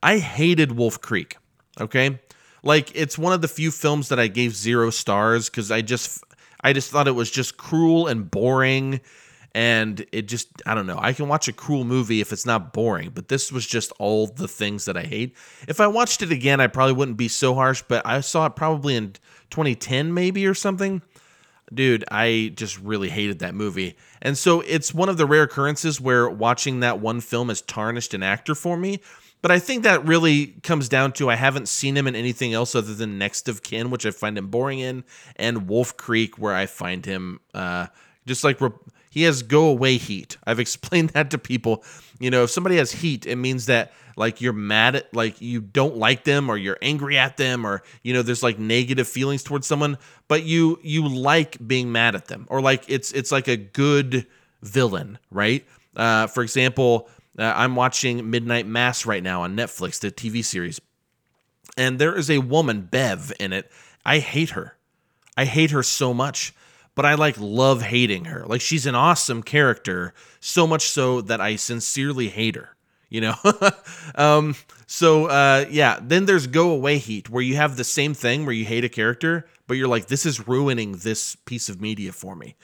I 0.02 0.18
hated 0.18 0.72
Wolf 0.72 1.00
Creek. 1.02 1.36
Okay. 1.78 2.20
Like 2.62 2.90
it's 2.94 3.16
one 3.16 3.32
of 3.32 3.42
the 3.42 3.48
few 3.48 3.70
films 3.70 4.08
that 4.08 4.18
I 4.18 4.26
gave 4.28 4.56
zero 4.56 4.90
stars 4.90 5.48
because 5.48 5.70
I 5.70 5.82
just 5.82 6.24
I 6.66 6.72
just 6.72 6.90
thought 6.90 7.06
it 7.06 7.12
was 7.12 7.30
just 7.30 7.56
cruel 7.56 8.08
and 8.08 8.28
boring 8.28 9.00
and 9.54 10.04
it 10.10 10.22
just 10.22 10.48
I 10.66 10.74
don't 10.74 10.88
know. 10.88 10.98
I 11.00 11.12
can 11.12 11.28
watch 11.28 11.46
a 11.46 11.52
cruel 11.52 11.84
movie 11.84 12.20
if 12.20 12.32
it's 12.32 12.44
not 12.44 12.72
boring, 12.72 13.12
but 13.14 13.28
this 13.28 13.52
was 13.52 13.64
just 13.64 13.92
all 14.00 14.26
the 14.26 14.48
things 14.48 14.84
that 14.86 14.96
I 14.96 15.04
hate. 15.04 15.36
If 15.68 15.80
I 15.80 15.86
watched 15.86 16.22
it 16.22 16.32
again, 16.32 16.60
I 16.60 16.66
probably 16.66 16.94
wouldn't 16.94 17.18
be 17.18 17.28
so 17.28 17.54
harsh, 17.54 17.84
but 17.86 18.04
I 18.04 18.20
saw 18.20 18.46
it 18.46 18.56
probably 18.56 18.96
in 18.96 19.12
2010 19.50 20.12
maybe 20.12 20.44
or 20.44 20.54
something. 20.54 21.02
Dude, 21.72 22.04
I 22.10 22.52
just 22.56 22.80
really 22.80 23.10
hated 23.10 23.38
that 23.38 23.54
movie. 23.54 23.96
And 24.20 24.36
so 24.36 24.60
it's 24.62 24.92
one 24.92 25.08
of 25.08 25.18
the 25.18 25.26
rare 25.26 25.44
occurrences 25.44 26.00
where 26.00 26.28
watching 26.28 26.80
that 26.80 26.98
one 26.98 27.20
film 27.20 27.48
has 27.48 27.62
tarnished 27.62 28.12
an 28.12 28.24
actor 28.24 28.56
for 28.56 28.76
me. 28.76 29.00
But 29.42 29.50
I 29.50 29.58
think 29.58 29.84
that 29.84 30.04
really 30.04 30.46
comes 30.62 30.88
down 30.88 31.12
to 31.14 31.30
I 31.30 31.36
haven't 31.36 31.68
seen 31.68 31.96
him 31.96 32.06
in 32.06 32.16
anything 32.16 32.52
else 32.52 32.74
other 32.74 32.94
than 32.94 33.18
Next 33.18 33.48
of 33.48 33.62
Kin, 33.62 33.90
which 33.90 34.04
I 34.06 34.10
find 34.10 34.36
him 34.36 34.48
boring 34.48 34.80
in, 34.80 35.04
and 35.36 35.68
Wolf 35.68 35.96
Creek, 35.96 36.38
where 36.38 36.54
I 36.54 36.66
find 36.66 37.04
him 37.06 37.40
uh, 37.54 37.86
just 38.26 38.42
like 38.42 38.58
he 39.10 39.22
has 39.22 39.42
go 39.42 39.66
away 39.66 39.96
heat. 39.96 40.36
I've 40.46 40.60
explained 40.66 41.10
that 41.10 41.30
to 41.30 41.38
people. 41.38 41.84
You 42.18 42.30
know, 42.30 42.44
if 42.44 42.50
somebody 42.50 42.76
has 42.76 42.92
heat, 42.92 43.26
it 43.26 43.36
means 43.36 43.66
that 43.66 43.92
like 44.16 44.40
you're 44.40 44.52
mad 44.52 44.96
at 44.96 45.14
like 45.14 45.40
you 45.40 45.60
don't 45.60 45.96
like 45.96 46.24
them 46.24 46.50
or 46.50 46.56
you're 46.56 46.78
angry 46.82 47.18
at 47.18 47.36
them 47.36 47.66
or 47.66 47.82
you 48.02 48.14
know 48.14 48.22
there's 48.22 48.42
like 48.42 48.58
negative 48.58 49.06
feelings 49.06 49.42
towards 49.42 49.66
someone, 49.66 49.98
but 50.26 50.42
you 50.42 50.78
you 50.82 51.06
like 51.06 51.64
being 51.66 51.92
mad 51.92 52.14
at 52.14 52.26
them 52.26 52.46
or 52.48 52.60
like 52.60 52.84
it's 52.88 53.12
it's 53.12 53.30
like 53.30 53.48
a 53.48 53.56
good 53.56 54.26
villain, 54.62 55.18
right? 55.30 55.64
Uh, 55.94 56.26
for 56.26 56.42
example, 56.42 57.08
uh, 57.38 57.52
I'm 57.56 57.76
watching 57.76 58.30
Midnight 58.30 58.66
Mass 58.66 59.06
right 59.06 59.22
now 59.22 59.42
on 59.42 59.56
Netflix, 59.56 60.00
the 60.00 60.10
TV 60.10 60.44
series, 60.44 60.80
and 61.76 61.98
there 61.98 62.16
is 62.16 62.30
a 62.30 62.38
woman, 62.38 62.82
Bev, 62.82 63.32
in 63.38 63.52
it. 63.52 63.70
I 64.04 64.18
hate 64.18 64.50
her. 64.50 64.76
I 65.36 65.44
hate 65.44 65.70
her 65.70 65.82
so 65.82 66.14
much 66.14 66.54
but 66.96 67.04
I 67.04 67.14
like 67.14 67.36
love 67.38 67.82
hating 67.82 68.24
her. 68.24 68.44
Like 68.46 68.60
she's 68.60 68.86
an 68.86 68.96
awesome 68.96 69.44
character, 69.44 70.14
so 70.40 70.66
much 70.66 70.88
so 70.88 71.20
that 71.20 71.40
I 71.40 71.54
sincerely 71.54 72.28
hate 72.28 72.56
her. 72.56 72.70
You 73.08 73.20
know, 73.20 73.34
um, 74.16 74.56
so 74.88 75.26
uh, 75.26 75.66
yeah. 75.70 76.00
Then 76.02 76.24
there's 76.24 76.48
go 76.48 76.70
away 76.70 76.98
heat, 76.98 77.30
where 77.30 77.42
you 77.42 77.54
have 77.54 77.76
the 77.76 77.84
same 77.84 78.14
thing 78.14 78.44
where 78.44 78.54
you 78.54 78.64
hate 78.64 78.82
a 78.82 78.88
character, 78.88 79.46
but 79.68 79.74
you're 79.74 79.86
like, 79.86 80.06
this 80.06 80.26
is 80.26 80.48
ruining 80.48 80.92
this 80.92 81.36
piece 81.36 81.68
of 81.68 81.80
media 81.80 82.10
for 82.10 82.34
me. 82.34 82.56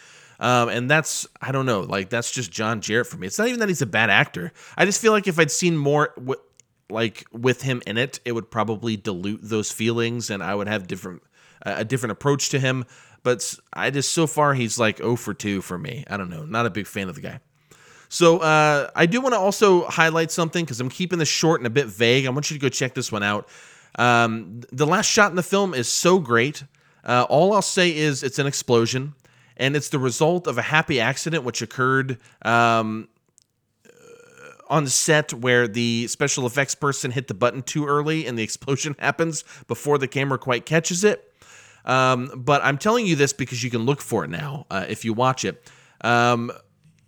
Um, 0.42 0.68
and 0.68 0.90
that's 0.90 1.26
I 1.40 1.52
don't 1.52 1.66
know, 1.66 1.80
like 1.80 2.11
that's 2.11 2.30
just 2.30 2.50
John 2.50 2.80
Jarratt 2.82 3.06
for 3.06 3.16
me. 3.16 3.26
It's 3.26 3.38
not 3.38 3.49
even 3.49 3.61
that 3.61 3.68
he's 3.68 3.80
a 3.80 3.87
bad 3.87 4.11
actor. 4.11 4.52
I 4.76 4.84
just 4.84 5.00
feel 5.00 5.12
like 5.12 5.26
if 5.26 5.38
I'd 5.38 5.50
seen 5.50 5.76
more. 5.76 6.12
W- 6.16 6.40
like 6.90 7.25
with 7.32 7.62
him 7.62 7.80
in 7.87 7.96
it, 7.96 8.20
it 8.26 8.32
would 8.32 8.50
probably 8.50 8.99
dilute 8.99 9.40
those 9.42 9.72
feelings, 9.72 10.28
and 10.28 10.42
I 10.42 10.54
would 10.54 10.68
have 10.68 10.87
different 10.87 11.22
a 11.62 11.87
different 11.87 12.12
approach 12.12 12.50
to 12.50 12.58
him. 12.61 12.84
But 13.22 13.54
I 13.72 13.90
just 13.90 14.12
so 14.12 14.26
far 14.26 14.52
he's 14.52 14.78
like 14.78 14.99
0 14.99 15.16
for 15.16 15.32
2 15.32 15.62
for 15.62 15.78
me. 15.78 16.04
I 16.11 16.16
don't 16.16 16.28
know. 16.28 16.44
Not 16.44 16.66
a 16.66 16.70
big 16.70 16.87
fan 16.87 17.08
of 17.08 17.14
the 17.14 17.20
guy. 17.20 17.40
So 18.08 18.38
uh, 18.38 18.90
I 18.94 19.06
do 19.06 19.20
want 19.20 19.34
to 19.34 19.38
also 19.38 19.87
highlight 19.87 20.30
something 20.30 20.64
because 20.64 20.80
I'm 20.80 20.90
keeping 20.90 21.18
this 21.18 21.28
short 21.28 21.61
and 21.61 21.66
a 21.66 21.70
bit 21.70 21.87
vague. 21.87 22.26
I 22.26 22.30
want 22.30 22.50
you 22.50 22.58
to 22.58 22.61
go 22.61 22.68
check 22.68 22.94
this 22.94 23.11
one 23.11 23.22
out. 23.22 23.49
Um, 23.99 24.61
the 24.70 24.87
last 24.87 25.06
shot 25.06 25.30
in 25.30 25.37
the 25.37 25.42
film 25.42 25.72
is 25.72 25.88
so 25.88 26.18
great. 26.18 26.64
Uh, 27.04 27.26
all 27.28 27.52
I'll 27.54 27.62
say 27.62 27.96
is 27.96 28.22
it's 28.22 28.38
an 28.38 28.46
explosion, 28.46 29.14
and 29.62 29.76
it's 29.76 29.90
the 29.90 29.99
result 29.99 30.49
of 30.49 30.59
a 30.59 30.62
happy 30.62 30.99
accident 30.99 31.45
which 31.45 31.62
occurred 31.62 32.19
um, 32.45 33.09
on 34.69 34.88
set 34.88 35.33
where 35.33 35.69
the 35.69 36.09
special 36.09 36.47
effects 36.47 36.75
person 36.75 37.12
hit 37.12 37.28
the 37.28 37.35
button 37.35 37.62
too 37.62 37.87
early 37.87 38.26
and 38.26 38.37
the 38.37 38.42
explosion 38.49 38.97
happens 38.99 39.45
before 39.69 39.99
the 39.99 40.09
camera 40.09 40.37
quite 40.37 40.66
catches 40.66 41.04
it. 41.04 41.33
Um, 41.85 42.33
but 42.35 42.61
I'm 42.64 42.76
telling 42.76 43.07
you 43.07 43.14
this 43.14 43.33
because 43.33 43.62
you 43.62 43.71
can 43.71 43.83
look 43.83 44.00
for 44.00 44.25
it 44.25 44.31
now 44.31 44.66
uh, 44.69 44.85
if 44.88 45.04
you 45.04 45.12
watch 45.12 45.45
it. 45.45 45.71
Um, 46.00 46.50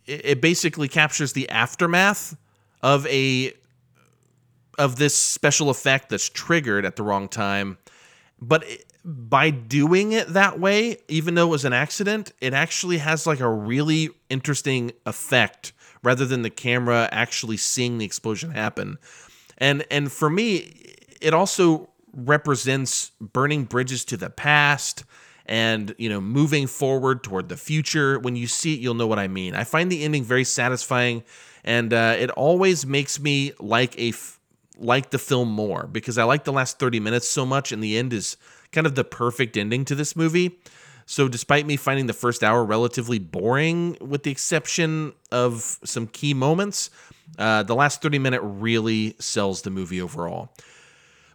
it. 0.06 0.24
It 0.24 0.40
basically 0.40 0.86
captures 0.86 1.32
the 1.32 1.48
aftermath 1.48 2.36
of 2.82 3.04
a 3.08 3.52
of 4.78 4.96
this 4.96 5.16
special 5.16 5.70
effect 5.70 6.08
that's 6.08 6.28
triggered 6.28 6.84
at 6.84 6.94
the 6.94 7.02
wrong 7.02 7.28
time. 7.28 7.78
But 8.40 8.64
by 9.04 9.50
doing 9.50 10.12
it 10.12 10.28
that 10.28 10.58
way, 10.58 10.96
even 11.08 11.34
though 11.34 11.48
it 11.48 11.50
was 11.50 11.64
an 11.64 11.74
accident, 11.74 12.32
it 12.40 12.54
actually 12.54 12.98
has 12.98 13.26
like 13.26 13.40
a 13.40 13.48
really 13.48 14.10
interesting 14.30 14.92
effect 15.04 15.72
rather 16.02 16.24
than 16.24 16.42
the 16.42 16.50
camera 16.50 17.08
actually 17.12 17.56
seeing 17.56 17.98
the 17.98 18.04
explosion 18.04 18.50
happen. 18.50 18.98
And 19.58 19.84
and 19.90 20.10
for 20.10 20.30
me, 20.30 20.94
it 21.20 21.34
also 21.34 21.90
represents 22.14 23.10
burning 23.20 23.64
bridges 23.64 24.04
to 24.06 24.16
the 24.16 24.30
past 24.30 25.04
and 25.46 25.94
you 25.98 26.08
know 26.08 26.20
moving 26.20 26.66
forward 26.66 27.22
toward 27.22 27.48
the 27.48 27.56
future 27.56 28.18
when 28.20 28.36
you 28.36 28.46
see 28.46 28.74
it 28.74 28.80
you'll 28.80 28.94
know 28.94 29.06
what 29.06 29.18
i 29.18 29.26
mean 29.26 29.54
i 29.54 29.64
find 29.64 29.90
the 29.90 30.02
ending 30.04 30.22
very 30.22 30.44
satisfying 30.44 31.22
and 31.64 31.92
uh, 31.92 32.14
it 32.18 32.30
always 32.30 32.86
makes 32.86 33.18
me 33.18 33.52
like 33.58 33.98
a 33.98 34.10
f- 34.10 34.38
like 34.78 35.10
the 35.10 35.18
film 35.18 35.50
more 35.50 35.88
because 35.90 36.16
i 36.18 36.24
like 36.24 36.44
the 36.44 36.52
last 36.52 36.78
30 36.78 37.00
minutes 37.00 37.28
so 37.28 37.44
much 37.44 37.72
and 37.72 37.82
the 37.82 37.98
end 37.98 38.12
is 38.12 38.36
kind 38.74 38.86
of 38.86 38.94
the 38.94 39.04
perfect 39.04 39.56
ending 39.56 39.84
to 39.84 39.94
this 39.94 40.14
movie 40.14 40.58
so 41.06 41.28
despite 41.28 41.66
me 41.66 41.76
finding 41.76 42.06
the 42.06 42.12
first 42.12 42.42
hour 42.42 42.64
relatively 42.64 43.18
boring 43.18 43.96
with 44.00 44.22
the 44.22 44.30
exception 44.30 45.12
of 45.30 45.78
some 45.84 46.06
key 46.06 46.34
moments 46.34 46.90
uh, 47.38 47.62
the 47.62 47.74
last 47.74 48.02
30 48.02 48.18
minute 48.18 48.40
really 48.42 49.14
sells 49.18 49.62
the 49.62 49.70
movie 49.70 50.00
overall 50.00 50.50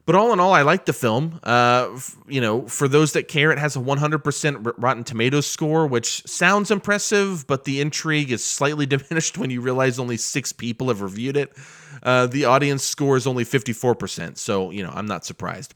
but 0.10 0.15
all 0.15 0.34
in 0.34 0.39
all, 0.39 0.53
I 0.53 0.63
like 0.63 0.86
the 0.86 0.93
film. 0.93 1.39
Uh, 1.43 1.89
f- 1.93 2.17
you 2.27 2.41
know, 2.41 2.65
for 2.65 2.88
those 2.88 3.13
that 3.13 3.27
care, 3.27 3.51
it 3.51 3.60
has 3.60 3.75
a 3.75 3.79
100% 3.79 4.74
Rotten 4.79 5.03
Tomatoes 5.03 5.46
score, 5.46 5.86
which 5.86 6.25
sounds 6.27 6.72
impressive, 6.72 7.46
but 7.46 7.65
the 7.65 7.79
intrigue 7.79 8.31
is 8.31 8.43
slightly 8.43 8.86
diminished 8.88 9.38
when 9.38 9.51
you 9.51 9.62
realize 9.62 10.00
only 10.00 10.17
six 10.17 10.51
people 10.51 10.88
have 10.88 11.03
reviewed 11.03 11.38
it. 11.38 11.55
Uh, 12.01 12.25
the 12.25 12.46
audience 12.46 12.84
score 12.84 13.17
is 13.17 13.27
only 13.27 13.46
54%, 13.46 14.39
so, 14.39 14.72
you 14.72 14.81
know, 14.81 14.91
I'm 14.91 15.05
not 15.05 15.25
surprised. 15.25 15.75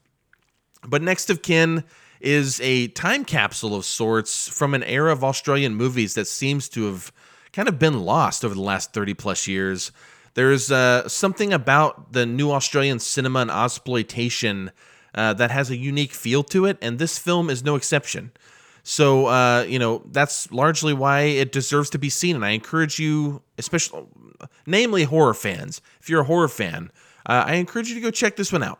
But 0.88 1.02
Next 1.02 1.30
of 1.30 1.42
Kin 1.42 1.84
is 2.20 2.60
a 2.62 2.88
time 2.90 3.26
capsule 3.26 3.76
of 3.76 3.86
sorts 3.86 4.48
from 4.48 4.74
an 4.74 4.84
era 4.84 5.12
of 5.12 5.24
Australian 5.24 5.76
movies 5.76 6.14
that 6.14 6.26
seems 6.26 6.70
to 6.70 6.86
have 6.86 7.12
kind 7.52 7.68
of 7.68 7.78
been 7.78 8.00
lost 8.02 8.44
over 8.46 8.56
the 8.56 8.62
last 8.62 8.94
30 8.94 9.14
plus 9.14 9.48
years. 9.48 9.92
There's 10.34 10.72
uh, 10.72 11.08
something 11.08 11.54
about 11.54 12.14
the 12.14 12.26
new 12.26 12.52
Australian 12.52 13.00
cinema 13.00 13.40
and 13.40 13.52
exploitation 13.52 14.72
uh, 15.14 15.34
that 15.34 15.52
has 15.52 15.70
a 15.70 15.78
unique 15.78 16.14
feel 16.14 16.44
to 16.46 16.66
it, 16.66 16.78
and 16.82 16.98
this 16.98 17.20
film 17.20 17.50
is 17.50 17.64
no 17.64 17.76
exception. 17.76 18.32
So, 18.84 19.28
uh, 19.28 19.64
you 19.64 19.80
know, 19.80 20.02
that's 20.12 20.52
largely 20.52 20.94
why 20.94 21.22
it 21.22 21.52
deserves 21.52 21.90
to 21.92 22.00
be 22.00 22.10
seen. 22.10 22.36
And 22.36 22.44
I 22.44 22.50
encourage 22.50 23.00
you, 23.00 23.42
especially, 23.58 24.06
namely 24.66 25.04
horror 25.04 25.34
fans, 25.34 25.82
if 26.02 26.10
you're 26.10 26.22
a 26.22 26.26
horror 26.26 26.50
fan, 26.50 26.92
uh, 27.26 27.46
I 27.48 27.56
encourage 27.56 27.90
you 27.90 27.96
to 27.96 28.02
go 28.02 28.12
check 28.12 28.36
this 28.36 28.52
one 28.52 28.64
out. 28.64 28.80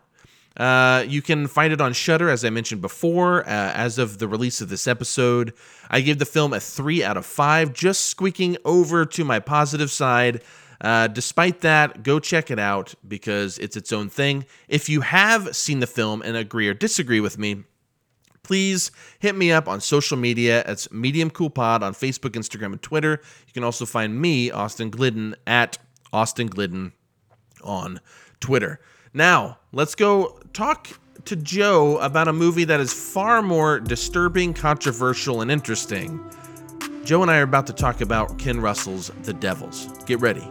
Uh, 0.56 1.04
you 1.08 1.22
can 1.22 1.48
find 1.48 1.74
it 1.74 1.82
on 1.82 1.94
Shudder, 1.94 2.30
as 2.30 2.46
I 2.46 2.50
mentioned 2.50 2.82
before. 2.82 3.42
Uh, 3.42 3.72
as 3.74 3.98
of 3.98 4.20
the 4.20 4.28
release 4.28 4.62
of 4.62 4.70
this 4.70 4.88
episode, 4.88 5.54
I 5.90 6.02
gave 6.02 6.20
the 6.20 6.26
film 6.26 6.54
a 6.54 6.60
three 6.60 7.04
out 7.04 7.18
of 7.18 7.26
five, 7.26 7.74
just 7.74 8.06
squeaking 8.06 8.58
over 8.64 9.06
to 9.06 9.24
my 9.24 9.40
positive 9.40 9.90
side. 9.90 10.44
Uh, 10.80 11.08
despite 11.08 11.62
that, 11.62 12.04
go 12.04 12.20
check 12.20 12.52
it 12.52 12.60
out 12.60 12.94
because 13.08 13.58
it's 13.58 13.78
its 13.78 13.92
own 13.94 14.10
thing. 14.10 14.46
If 14.68 14.90
you 14.90 15.02
have 15.02 15.56
seen 15.56 15.80
the 15.80 15.88
film 15.88 16.22
and 16.22 16.36
agree 16.36 16.68
or 16.68 16.74
disagree 16.74 17.22
with 17.22 17.38
me, 17.38 17.64
please 18.44 18.92
hit 19.20 19.36
me 19.36 19.52
up 19.52 19.68
on 19.68 19.80
social 19.80 20.18
media. 20.18 20.64
It's 20.68 20.92
Medium 20.92 21.30
Cool 21.30 21.50
Pod 21.50 21.82
on 21.82 21.94
Facebook, 21.94 22.32
Instagram, 22.32 22.74
and 22.74 22.82
Twitter. 22.82 23.22
You 23.48 23.54
can 23.54 23.64
also 23.64 23.86
find 23.86 24.22
me, 24.22 24.52
Austin 24.52 24.90
Glidden, 24.90 25.36
at 25.48 25.78
Austin 26.12 26.48
Glidden 26.48 26.92
on 27.64 28.02
Twitter. 28.42 28.82
Now, 29.16 29.60
let's 29.72 29.94
go 29.94 30.40
talk 30.54 30.88
to 31.26 31.36
Joe 31.36 32.00
about 32.00 32.28
a 32.28 32.34
movie 32.34 32.64
that 32.64 32.80
is 32.80 32.92
far 32.92 33.44
more 33.44 33.80
disturbing, 33.80 34.56
controversial, 34.56 35.42
and 35.42 35.52
interesting. 35.52 36.20
Joe 37.04 37.22
and 37.22 37.30
I 37.30 37.38
are 37.38 37.44
about 37.44 37.68
to 37.68 37.74
talk 37.74 38.02
about 38.02 38.40
Ken 38.40 38.60
Russell's 38.60 39.12
The 39.22 39.34
Devils. 39.34 39.88
Get 40.06 40.20
ready. 40.20 40.42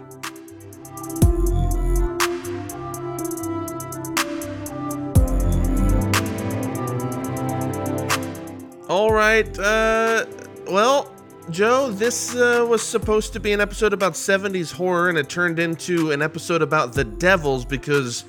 All 8.88 9.12
right. 9.12 9.58
Uh, 9.58 10.26
well, 10.68 11.10
Joe, 11.50 11.90
this 11.90 12.36
uh, 12.36 12.64
was 12.68 12.80
supposed 12.80 13.32
to 13.32 13.40
be 13.40 13.52
an 13.52 13.60
episode 13.60 13.92
about 13.92 14.12
70s 14.12 14.72
horror, 14.72 15.08
and 15.08 15.18
it 15.18 15.28
turned 15.28 15.58
into 15.58 16.12
an 16.12 16.22
episode 16.22 16.62
about 16.62 16.92
the 16.92 17.02
devils 17.02 17.64
because 17.64 18.24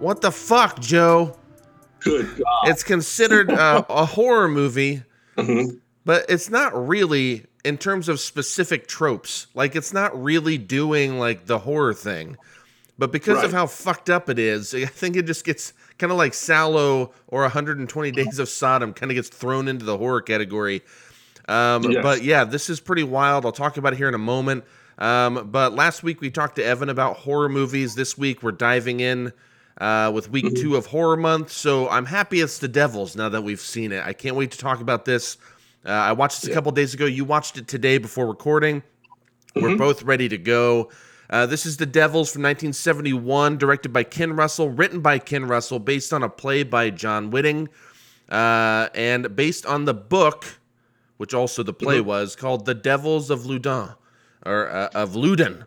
what 0.00 0.20
the 0.20 0.30
fuck, 0.32 0.80
Joe? 0.80 1.36
Good 2.00 2.26
God. 2.36 2.68
It's 2.68 2.82
considered 2.82 3.50
uh, 3.50 3.84
a 3.88 4.04
horror 4.06 4.48
movie, 4.48 5.02
Mhm. 5.36 5.80
but 6.04 6.24
it's 6.28 6.50
not 6.50 6.88
really 6.88 7.46
in 7.64 7.76
terms 7.78 8.08
of 8.08 8.18
specific 8.20 8.86
tropes. 8.86 9.46
Like, 9.54 9.76
it's 9.76 9.92
not 9.92 10.20
really 10.20 10.56
doing 10.58 11.18
like 11.18 11.46
the 11.46 11.58
horror 11.58 11.92
thing. 11.94 12.36
But 12.98 13.12
because 13.12 13.42
of 13.42 13.52
how 13.52 13.66
fucked 13.66 14.10
up 14.10 14.28
it 14.28 14.38
is, 14.38 14.74
I 14.74 14.84
think 14.84 15.16
it 15.16 15.26
just 15.26 15.44
gets 15.44 15.72
kind 15.98 16.10
of 16.12 16.18
like 16.18 16.32
Salò 16.32 17.10
or 17.28 17.42
120 17.42 18.10
Days 18.10 18.38
of 18.38 18.48
Sodom 18.48 18.92
kind 18.92 19.10
of 19.10 19.14
gets 19.16 19.28
thrown 19.28 19.68
into 19.68 19.84
the 19.86 19.96
horror 19.96 20.20
category. 20.22 20.82
Um, 21.48 21.82
Yes. 21.90 22.02
But 22.02 22.22
yeah, 22.22 22.44
this 22.44 22.68
is 22.70 22.78
pretty 22.80 23.02
wild. 23.02 23.44
I'll 23.46 23.52
talk 23.52 23.76
about 23.78 23.94
it 23.94 23.96
here 23.96 24.08
in 24.08 24.14
a 24.14 24.18
moment. 24.18 24.64
Um, 24.98 25.48
but 25.50 25.74
last 25.74 26.02
week 26.02 26.20
we 26.20 26.30
talked 26.30 26.56
to 26.56 26.64
Evan 26.64 26.90
about 26.90 27.16
horror 27.16 27.48
movies. 27.48 27.94
This 27.94 28.18
week 28.18 28.42
we're 28.42 28.52
diving 28.52 29.00
in 29.00 29.32
uh, 29.80 30.12
with 30.14 30.30
week 30.30 30.54
two 30.54 30.76
of 30.76 30.86
horror 30.86 31.16
month. 31.16 31.50
So 31.50 31.88
I'm 31.88 32.06
happy 32.06 32.40
it's 32.40 32.58
the 32.58 32.68
Devils 32.68 33.16
now 33.16 33.28
that 33.30 33.42
we've 33.42 33.60
seen 33.60 33.92
it. 33.92 34.04
I 34.04 34.12
can't 34.12 34.36
wait 34.36 34.52
to 34.52 34.58
talk 34.58 34.80
about 34.80 35.04
this. 35.04 35.38
Uh, 35.84 35.90
I 35.90 36.12
watched 36.12 36.42
this 36.42 36.50
a 36.50 36.54
couple 36.54 36.70
days 36.72 36.92
ago. 36.92 37.06
You 37.06 37.24
watched 37.24 37.56
it 37.56 37.66
today 37.66 37.96
before 37.96 38.26
recording. 38.26 38.82
We're 39.56 39.76
both 39.76 40.02
ready 40.02 40.28
to 40.28 40.38
go. 40.38 40.90
Uh, 41.30 41.46
this 41.46 41.64
is 41.64 41.76
The 41.76 41.86
Devils 41.86 42.32
from 42.32 42.42
1971, 42.42 43.56
directed 43.56 43.92
by 43.92 44.02
Ken 44.02 44.34
Russell, 44.34 44.68
written 44.68 45.00
by 45.00 45.18
Ken 45.18 45.46
Russell, 45.46 45.78
based 45.78 46.12
on 46.12 46.22
a 46.22 46.28
play 46.28 46.62
by 46.64 46.90
John 46.90 47.30
Whiting, 47.30 47.68
uh, 48.28 48.88
and 48.94 49.34
based 49.34 49.64
on 49.64 49.84
the 49.84 49.94
book, 49.94 50.58
which 51.16 51.32
also 51.32 51.62
the 51.62 51.72
play 51.72 52.00
was, 52.00 52.36
called 52.36 52.66
The 52.66 52.74
Devils 52.74 53.30
of 53.30 53.46
Loudun, 53.46 53.94
or 54.44 54.68
uh, 54.68 54.88
of 54.92 55.14
Loudun, 55.14 55.66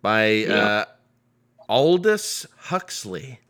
by 0.00 0.44
uh, 0.46 0.84
Aldous 1.68 2.46
Huxley. 2.56 3.40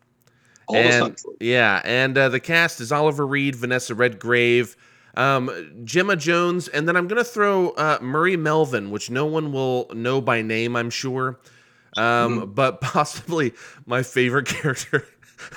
All 0.67 0.75
And-. 0.75 1.17
Yeah, 1.39 1.81
and 1.83 2.17
uh, 2.17 2.29
the 2.29 2.39
cast 2.39 2.81
is 2.81 2.91
Oliver 2.91 3.25
Reed, 3.25 3.55
Vanessa 3.55 3.95
Redgrave, 3.95 4.75
um, 5.15 5.83
Gemma 5.83 6.15
Jones, 6.15 6.67
and 6.67 6.87
then 6.87 6.95
I'm 6.95 7.07
gonna 7.07 7.23
throw 7.23 7.69
uh, 7.71 7.99
Murray 8.01 8.37
Melvin, 8.37 8.89
which 8.91 9.09
no 9.09 9.25
one 9.25 9.51
will 9.51 9.89
know 9.93 10.21
by 10.21 10.41
name, 10.41 10.75
I'm 10.75 10.89
sure, 10.89 11.39
um, 11.97 12.51
but 12.53 12.81
possibly 12.81 13.53
my 13.85 14.03
favorite 14.03 14.47
character. 14.47 15.07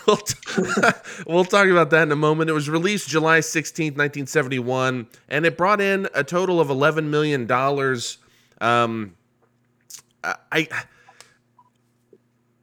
we'll, 0.07 0.17
t- 0.17 0.63
we'll 1.27 1.45
talk 1.45 1.69
about 1.69 1.91
that 1.91 2.03
in 2.03 2.13
a 2.13 2.17
moment. 2.17 2.51
It 2.51 2.55
was 2.55 2.69
released 2.69 3.09
July 3.09 3.39
16th, 3.39 3.97
1971, 3.97 5.07
and 5.29 5.47
it 5.47 5.57
brought 5.57 5.81
in 5.81 6.09
a 6.15 6.25
total 6.25 6.61
of 6.61 6.69
11 6.71 7.11
million 7.11 7.47
dollars. 7.47 8.19
Um, 8.61 9.15
I. 10.25 10.37
I 10.53 10.69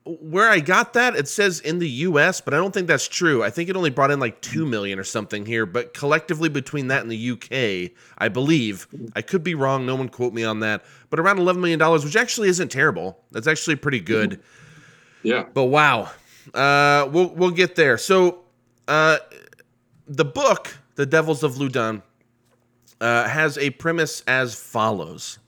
where 0.05 0.49
I 0.49 0.59
got 0.59 0.93
that, 0.93 1.15
it 1.15 1.27
says 1.27 1.59
in 1.61 1.79
the 1.79 1.89
US, 1.89 2.41
but 2.41 2.53
I 2.53 2.57
don't 2.57 2.73
think 2.73 2.87
that's 2.87 3.07
true. 3.07 3.41
I 3.43 3.49
think 3.49 3.69
it 3.69 3.75
only 3.75 3.89
brought 3.89 4.11
in 4.11 4.19
like 4.19 4.41
2 4.41 4.65
million 4.65 4.99
or 4.99 5.03
something 5.03 5.45
here, 5.45 5.65
but 5.65 5.93
collectively 5.93 6.49
between 6.49 6.87
that 6.87 7.01
and 7.03 7.11
the 7.11 7.31
UK, 7.31 7.91
I 8.17 8.27
believe, 8.27 8.87
I 9.15 9.21
could 9.21 9.43
be 9.43 9.55
wrong, 9.55 9.85
no 9.85 9.95
one 9.95 10.09
quote 10.09 10.33
me 10.33 10.43
on 10.43 10.59
that, 10.59 10.83
but 11.09 11.19
around 11.19 11.39
11 11.39 11.61
million 11.61 11.79
dollars, 11.79 12.03
which 12.03 12.15
actually 12.17 12.49
isn't 12.49 12.69
terrible. 12.69 13.19
That's 13.31 13.47
actually 13.47 13.77
pretty 13.77 14.01
good. 14.01 14.41
Yeah. 15.23 15.45
But 15.53 15.65
wow. 15.65 16.11
Uh 16.53 17.07
we'll 17.09 17.29
we'll 17.29 17.51
get 17.51 17.75
there. 17.75 17.97
So, 17.97 18.43
uh 18.89 19.19
the 20.07 20.25
book, 20.25 20.77
The 20.95 21.05
Devils 21.05 21.43
of 21.43 21.53
Loudun, 21.53 22.01
uh, 22.99 23.27
has 23.27 23.57
a 23.57 23.69
premise 23.71 24.21
as 24.27 24.55
follows. 24.55 25.39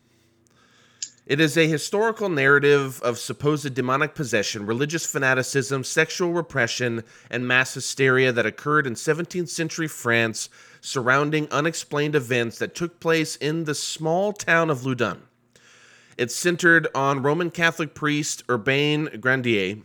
It 1.25 1.39
is 1.39 1.57
a 1.57 1.67
historical 1.67 2.29
narrative 2.29 3.01
of 3.01 3.17
supposed 3.17 3.73
demonic 3.73 4.13
possession, 4.13 4.67
religious 4.67 5.07
fanaticism, 5.07 5.83
sexual 5.83 6.33
repression, 6.33 7.03
and 7.31 7.47
mass 7.47 7.73
hysteria 7.73 8.31
that 8.31 8.45
occurred 8.45 8.85
in 8.85 8.93
17th 8.93 9.49
century 9.49 9.87
France 9.87 10.49
surrounding 10.81 11.47
unexplained 11.49 12.13
events 12.13 12.59
that 12.59 12.75
took 12.75 12.99
place 12.99 13.37
in 13.37 13.63
the 13.63 13.73
small 13.73 14.33
town 14.33 14.69
of 14.69 14.85
Loudun. 14.85 15.21
It's 16.15 16.35
centered 16.35 16.87
on 16.93 17.23
Roman 17.23 17.49
Catholic 17.49 17.95
priest 17.95 18.43
Urbain 18.47 19.19
Grandier 19.19 19.77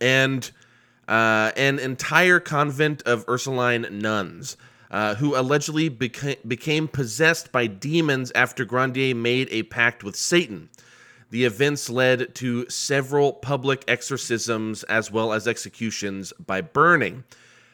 and 0.00 0.50
uh, 1.06 1.52
an 1.58 1.78
entire 1.78 2.40
convent 2.40 3.02
of 3.02 3.26
Ursuline 3.28 3.86
nuns 3.90 4.56
uh, 4.90 5.14
who 5.16 5.36
allegedly 5.36 5.90
beca- 5.90 6.38
became 6.46 6.88
possessed 6.88 7.52
by 7.52 7.66
demons 7.66 8.32
after 8.34 8.64
Grandier 8.64 9.14
made 9.14 9.48
a 9.50 9.64
pact 9.64 10.02
with 10.02 10.16
Satan. 10.16 10.68
The 11.30 11.44
events 11.44 11.90
led 11.90 12.34
to 12.36 12.68
several 12.70 13.34
public 13.34 13.84
exorcisms 13.86 14.82
as 14.84 15.10
well 15.10 15.32
as 15.32 15.46
executions 15.46 16.32
by 16.44 16.62
burning. 16.62 17.24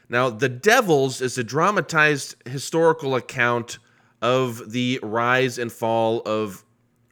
Now, 0.09 0.29
The 0.29 0.48
Devils 0.48 1.20
is 1.20 1.38
a 1.38 1.44
dramatized 1.44 2.35
historical 2.48 3.14
account 3.14 3.79
of 4.20 4.72
the 4.72 4.98
rise 5.03 5.59
and 5.59 5.70
fall 5.70 6.22
of 6.27 6.64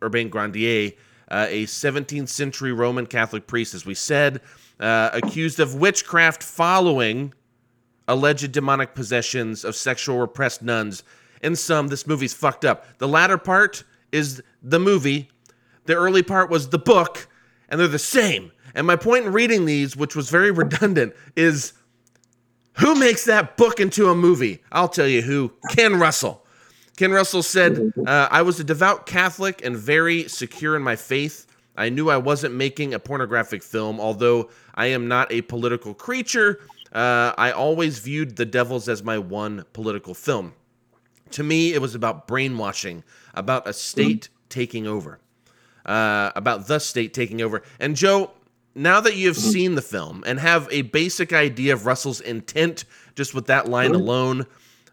Urbain 0.03 0.31
Grandier, 0.31 0.93
uh, 1.31 1.47
a 1.49 1.67
17th 1.67 2.29
century 2.29 2.73
Roman 2.73 3.07
Catholic 3.07 3.47
priest, 3.47 3.75
as 3.75 3.87
we 3.87 3.95
said, 3.95 4.41
uh, 4.81 5.11
accused 5.12 5.61
of 5.61 5.77
witchcraft 5.77 6.43
following 6.43 7.33
alleged 8.09 8.53
demonic 8.53 8.95
possessions 8.95 9.65
of 9.65 9.77
sexual 9.77 10.19
repressed 10.19 10.62
nuns. 10.62 11.03
In 11.43 11.57
some, 11.57 11.88
this 11.88 12.07
movie's 12.07 12.35
fucked 12.35 12.65
up. 12.65 12.99
The 12.99 13.09
latter 13.09 13.38
part 13.38 13.85
is 14.12 14.43
the 14.62 14.79
movie, 14.79 15.31
the 15.87 15.95
early 15.95 16.23
part 16.23 16.51
was 16.51 16.69
the 16.69 16.79
book, 16.79 17.27
and 17.69 17.81
they're 17.81 17.88
the 17.88 17.99
same. 17.99 18.53
And 18.75 18.87
my 18.87 18.97
point 18.97 19.27
in 19.27 19.33
reading 19.33 19.65
these, 19.65 19.97
which 19.97 20.15
was 20.15 20.31
very 20.31 20.51
redundant, 20.62 21.15
is 21.37 21.73
who 22.75 22.95
makes 22.95 23.25
that 23.25 23.57
book 23.57 23.81
into 23.81 24.09
a 24.09 24.15
movie? 24.15 24.62
I'll 24.71 24.88
tell 24.88 25.09
you 25.09 25.23
who 25.23 25.53
Ken 25.71 25.99
Russell. 25.99 26.45
Ken 26.97 27.11
Russell 27.11 27.43
said, 27.43 27.93
uh, 28.07 28.29
I 28.31 28.43
was 28.43 28.61
a 28.61 28.65
devout 28.65 29.07
Catholic 29.07 29.65
and 29.65 29.77
very 29.77 30.29
secure 30.29 30.77
in 30.77 30.83
my 30.83 30.97
faith. 30.97 31.47
I 31.77 31.88
knew 31.88 32.11
I 32.11 32.19
wasn't 32.19 32.55
making 32.55 32.93
a 32.93 32.99
pornographic 32.99 33.62
film, 33.62 33.99
although 33.99 34.51
I 34.75 34.87
am 34.87 35.09
not 35.09 35.33
a 35.33 35.41
political 35.43 35.95
creature. 35.95 36.61
Uh, 36.92 37.33
I 37.38 37.52
always 37.52 37.98
viewed 38.00 38.37
The 38.37 38.44
Devils 38.44 38.88
as 38.88 39.02
my 39.02 39.18
one 39.18 39.64
political 39.72 40.14
film. 40.14 40.55
To 41.31 41.42
me, 41.42 41.72
it 41.72 41.81
was 41.81 41.94
about 41.94 42.26
brainwashing, 42.26 43.05
about 43.33 43.66
a 43.66 43.72
state 43.72 44.28
taking 44.50 44.87
over, 44.87 45.18
uh, 45.87 46.31
about 46.37 46.66
the 46.66 46.78
state 46.78 47.14
taking 47.14 47.40
over. 47.40 47.62
And 47.81 47.96
Joe, 47.96 48.33
now 48.74 49.00
that 49.00 49.16
you 49.16 49.28
have 49.28 49.37
seen 49.38 49.74
the 49.74 49.83
film 49.83 50.22
and 50.26 50.38
have 50.38 50.68
a 50.70 50.83
basic 50.83 51.33
idea 51.33 51.72
of 51.72 51.87
Russell's 51.87 52.20
intent 52.20 52.85
just 53.14 53.35
with 53.35 53.46
that 53.46 53.68
line 53.68 53.94
alone, 53.94 54.46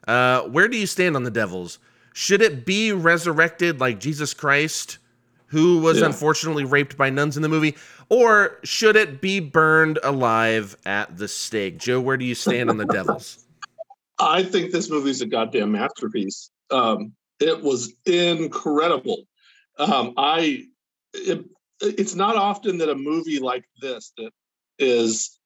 uh, 0.07 0.43
where 0.43 0.69
do 0.69 0.77
you 0.77 0.87
stand 0.87 1.17
on 1.17 1.23
the 1.23 1.31
Devils? 1.31 1.79
Should 2.13 2.41
it 2.41 2.65
be 2.65 2.91
resurrected 2.91 3.79
like 3.79 3.99
Jesus 3.99 4.33
Christ, 4.33 4.97
who 5.49 5.79
was 5.79 5.99
Yeah. 5.99 6.05
unfortunately 6.05 6.63
raped 6.63 6.97
by 6.97 7.09
nuns 7.09 7.35
in 7.35 7.43
the 7.43 7.49
movie, 7.49 7.75
or 8.09 8.59
should 8.63 8.95
it 8.95 9.21
be 9.21 9.39
burned 9.39 9.99
alive 10.03 10.75
at 10.85 11.17
the 11.17 11.27
stake? 11.27 11.77
Joe, 11.77 11.99
where 11.99 12.17
do 12.17 12.25
you 12.25 12.35
stand 12.35 12.69
on 12.69 12.77
the 12.77 12.85
Devils? 12.85 13.45
I 14.19 14.43
think 14.43 14.71
this 14.71 14.89
movie's 14.89 15.21
a 15.21 15.25
goddamn 15.25 15.71
masterpiece. 15.71 16.51
um, 16.71 17.13
it 17.39 17.61
was 17.61 17.93
incredible. 18.05 19.23
Um, 19.77 20.13
I 20.17 20.65
it, 21.13 21.45
it's 21.81 22.13
not 22.13 22.35
often 22.35 22.77
that 22.79 22.89
a 22.89 22.95
movie 22.95 23.39
like 23.39 23.63
this 23.81 24.11
that 24.17 24.31
is 24.77 25.39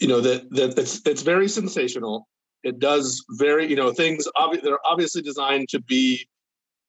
you 0.00 0.06
know 0.06 0.20
that 0.20 0.48
that 0.50 0.78
it's 0.78 1.00
it's 1.04 1.22
very 1.22 1.48
sensational 1.48 2.28
it 2.62 2.78
does 2.78 3.24
very 3.30 3.66
you 3.68 3.74
know 3.74 3.92
things 3.92 4.28
obvi- 4.36 4.62
they're 4.62 4.78
obviously 4.86 5.20
designed 5.20 5.68
to 5.70 5.80
be 5.80 6.28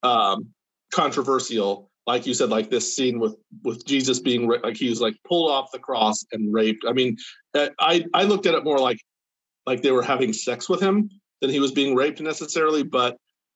um 0.04 0.46
controversial 0.94 1.89
like 2.12 2.26
you 2.28 2.34
said 2.34 2.50
like 2.50 2.70
this 2.70 2.88
scene 2.96 3.20
with 3.24 3.36
with 3.64 3.80
jesus 3.86 4.20
being 4.20 4.42
like 4.68 4.78
he 4.84 4.90
was 4.90 5.00
like 5.06 5.16
pulled 5.30 5.50
off 5.56 5.68
the 5.72 5.80
cross 5.88 6.18
and 6.34 6.42
raped 6.60 6.84
i 6.88 6.94
mean 7.00 7.16
uh, 7.60 7.70
i 7.80 7.94
i 8.14 8.24
looked 8.24 8.46
at 8.50 8.54
it 8.56 8.64
more 8.64 8.80
like 8.80 9.00
like 9.70 9.82
they 9.82 9.92
were 9.92 10.02
having 10.14 10.32
sex 10.34 10.68
with 10.72 10.82
him 10.82 10.96
than 11.42 11.50
he 11.50 11.60
was 11.60 11.72
being 11.72 11.96
raped 11.96 12.20
necessarily 12.22 12.84
but 12.84 13.12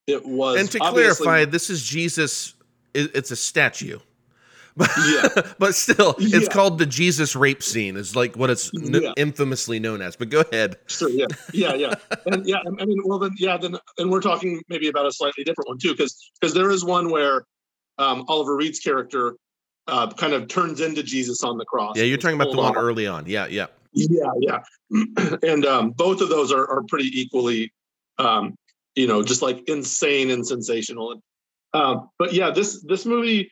it 0.07 0.23
was 0.25 0.59
And 0.59 0.69
to 0.71 0.79
clarify, 0.79 1.45
this 1.45 1.69
is 1.69 1.81
Jesus. 1.81 2.55
It's 2.93 3.31
a 3.31 3.35
statue. 3.37 3.99
But, 4.75 4.89
Yeah. 5.07 5.27
but 5.59 5.75
still, 5.75 6.15
it's 6.17 6.47
Yeah. 6.47 6.53
called 6.57 6.77
the 6.79 6.85
Jesus 6.87 7.35
rape 7.37 7.61
scene, 7.63 7.95
is 7.95 8.15
like 8.15 8.35
what 8.35 8.49
it's 8.49 8.71
n- 8.75 9.01
Yeah. 9.01 9.13
infamously 9.15 9.79
known 9.79 10.01
as. 10.01 10.15
But 10.17 10.29
go 10.29 10.41
ahead. 10.41 10.77
Sure. 10.87 11.09
Yeah. 11.09 11.27
Yeah. 11.53 11.75
Yeah. 11.75 11.93
And 12.25 12.45
yeah. 12.45 12.57
I 12.81 12.83
mean, 12.85 12.99
well, 13.05 13.19
then, 13.19 13.31
yeah. 13.37 13.55
Then, 13.55 13.77
and 13.99 14.11
we're 14.11 14.19
talking 14.31 14.61
maybe 14.73 14.87
about 14.89 15.05
a 15.05 15.11
slightly 15.11 15.43
different 15.43 15.69
one 15.69 15.77
too, 15.77 15.91
because 15.95 16.13
because 16.41 16.53
there 16.53 16.71
is 16.71 16.83
one 16.83 17.11
where 17.11 17.45
um, 17.97 18.25
Oliver 18.27 18.55
Reed's 18.55 18.79
character 18.79 19.35
uh, 19.87 20.11
kind 20.13 20.33
of 20.33 20.47
turns 20.47 20.81
into 20.81 21.03
Jesus 21.03 21.43
on 21.43 21.57
the 21.57 21.65
cross. 21.65 21.97
Yeah, 21.97 22.03
you're 22.03 22.17
talking 22.17 22.39
about 22.39 22.51
the 22.51 22.57
one 22.57 22.77
early 22.77 23.07
on. 23.07 23.25
Yeah, 23.27 23.47
yeah. 23.47 23.67
Yeah. 23.93 24.31
Yeah. 24.39 24.59
and 25.43 25.65
um, 25.65 25.91
both 25.91 26.21
of 26.21 26.29
those 26.29 26.51
are 26.51 26.67
are 26.69 26.83
pretty 26.83 27.09
equally, 27.19 27.71
um, 28.17 28.55
you 28.95 29.07
know, 29.07 29.23
just 29.23 29.41
like 29.41 29.67
insane 29.67 30.31
and 30.31 30.45
sensational. 30.45 31.21
Um, 31.73 32.09
but 32.17 32.33
yeah, 32.33 32.49
this 32.51 32.83
this 32.87 33.05
movie 33.05 33.51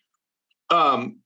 um, 0.69 1.17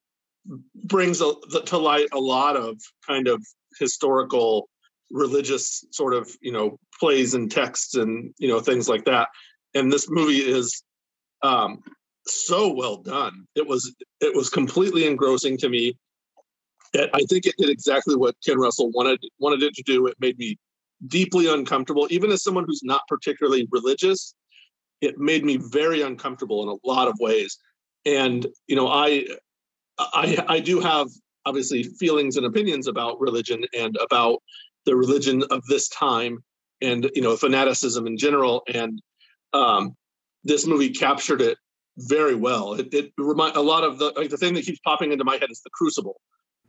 brings 0.86 1.22
a, 1.22 1.34
to 1.66 1.78
light 1.78 2.08
a 2.14 2.20
lot 2.20 2.58
of 2.58 2.80
kind 3.08 3.28
of 3.28 3.46
historical 3.80 4.70
religious 5.12 5.86
sort 5.92 6.14
of 6.14 6.30
you 6.42 6.52
know 6.52 6.78
plays 7.00 7.36
and 7.36 7.52
texts 7.52 7.96
and 7.96 8.34
you 8.40 8.48
know 8.48 8.60
things 8.60 8.90
like 8.90 9.06
that 9.06 9.28
and 9.76 9.92
this 9.92 10.10
movie 10.10 10.40
is 10.40 10.84
um 11.44 11.84
so 12.28 12.74
well 12.74 12.98
done. 12.98 13.46
It 13.56 13.68
was 13.68 13.94
it 14.22 14.36
was 14.36 14.50
completely 14.50 15.06
engrossing 15.06 15.58
to 15.60 15.70
me. 15.70 15.98
It- 16.94 17.10
i 17.14 17.20
think 17.30 17.46
it 17.46 17.56
did 17.58 17.70
exactly 17.70 18.16
what 18.16 18.36
ken 18.46 18.58
russell 18.60 18.92
wanted 18.92 19.20
wanted 19.40 19.64
it 19.64 19.74
to 19.76 19.84
do. 19.84 20.08
It 20.08 20.16
made 20.20 20.38
me 20.38 20.58
deeply 21.08 21.48
uncomfortable. 21.48 22.08
Even 22.10 22.32
as 22.32 22.44
someone 22.44 22.66
who's 22.66 22.84
not 22.84 23.02
particularly 23.08 23.68
religious 23.72 24.34
it 25.02 25.18
made 25.18 25.44
me 25.44 25.58
very 25.58 26.02
uncomfortable 26.02 26.64
in 26.64 26.70
a 26.70 26.88
lot 26.88 27.08
of 27.08 27.16
ways. 27.20 27.58
And 28.06 28.46
you 28.68 28.76
know 28.76 28.88
i 28.88 29.26
i 30.00 30.44
i 30.48 30.60
do 30.60 30.80
have 30.80 31.08
obviously 31.46 31.84
feelings 31.84 32.38
and 32.38 32.46
opinions 32.46 32.88
about 32.88 33.20
religion 33.20 33.64
and 33.78 33.96
about 34.02 34.42
the 34.86 34.96
religion 34.96 35.44
of 35.52 35.64
this 35.68 35.90
time 35.90 36.44
and 36.82 37.10
you 37.14 37.22
know 37.22 37.36
fanaticism 37.36 38.08
in 38.08 38.18
general. 38.18 38.64
And 38.74 39.02
um 39.54 39.96
this 40.44 40.66
movie 40.68 40.90
captured 40.90 41.42
it 41.42 41.58
very 41.98 42.36
well. 42.36 42.74
It, 42.74 42.94
it 42.94 43.14
remind 43.18 43.56
a 43.56 43.62
lot 43.62 43.84
of 43.84 44.00
the 44.00 44.12
like 44.16 44.30
the 44.30 44.38
thing 44.38 44.54
that 44.56 44.66
keeps 44.66 44.80
popping 44.80 45.12
into 45.12 45.24
my 45.24 45.38
head 45.38 45.50
is 45.52 45.62
the 45.62 45.70
crucible. 45.72 46.20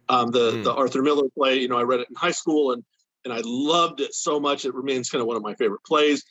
Um 0.08 0.30
the 0.30 0.52
Mm. 0.52 0.64
the 0.64 0.72
arthur 0.74 1.02
miller 1.02 1.28
play 1.36 1.58
you 1.58 1.68
know 1.68 1.76
i 1.78 1.82
read 1.82 2.00
it 2.00 2.08
in 2.08 2.14
high 2.14 2.30
school 2.30 2.72
and 2.72 2.84
and 3.24 3.32
i 3.34 3.40
loved 3.44 4.00
it 4.00 4.14
so 4.14 4.38
much 4.38 4.64
it 4.64 4.72
remains 4.74 5.10
kind 5.10 5.20
of 5.20 5.26
one 5.26 5.36
of 5.36 5.42
my 5.42 5.54
favorite 5.56 5.84
plays. 5.84 6.22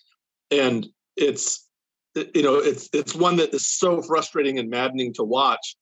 And 0.51 0.88
it's 1.17 1.67
it- 2.15 2.31
you 2.36 2.43
know 2.43 2.55
it's 2.55 2.89
it's 2.93 3.13
one 3.13 3.36
that 3.38 3.53
is 3.53 3.67
so 3.67 4.01
frustrating 4.01 4.60
and 4.60 4.69
maddening 4.69 5.13
to 5.15 5.23
watch. 5.23 5.75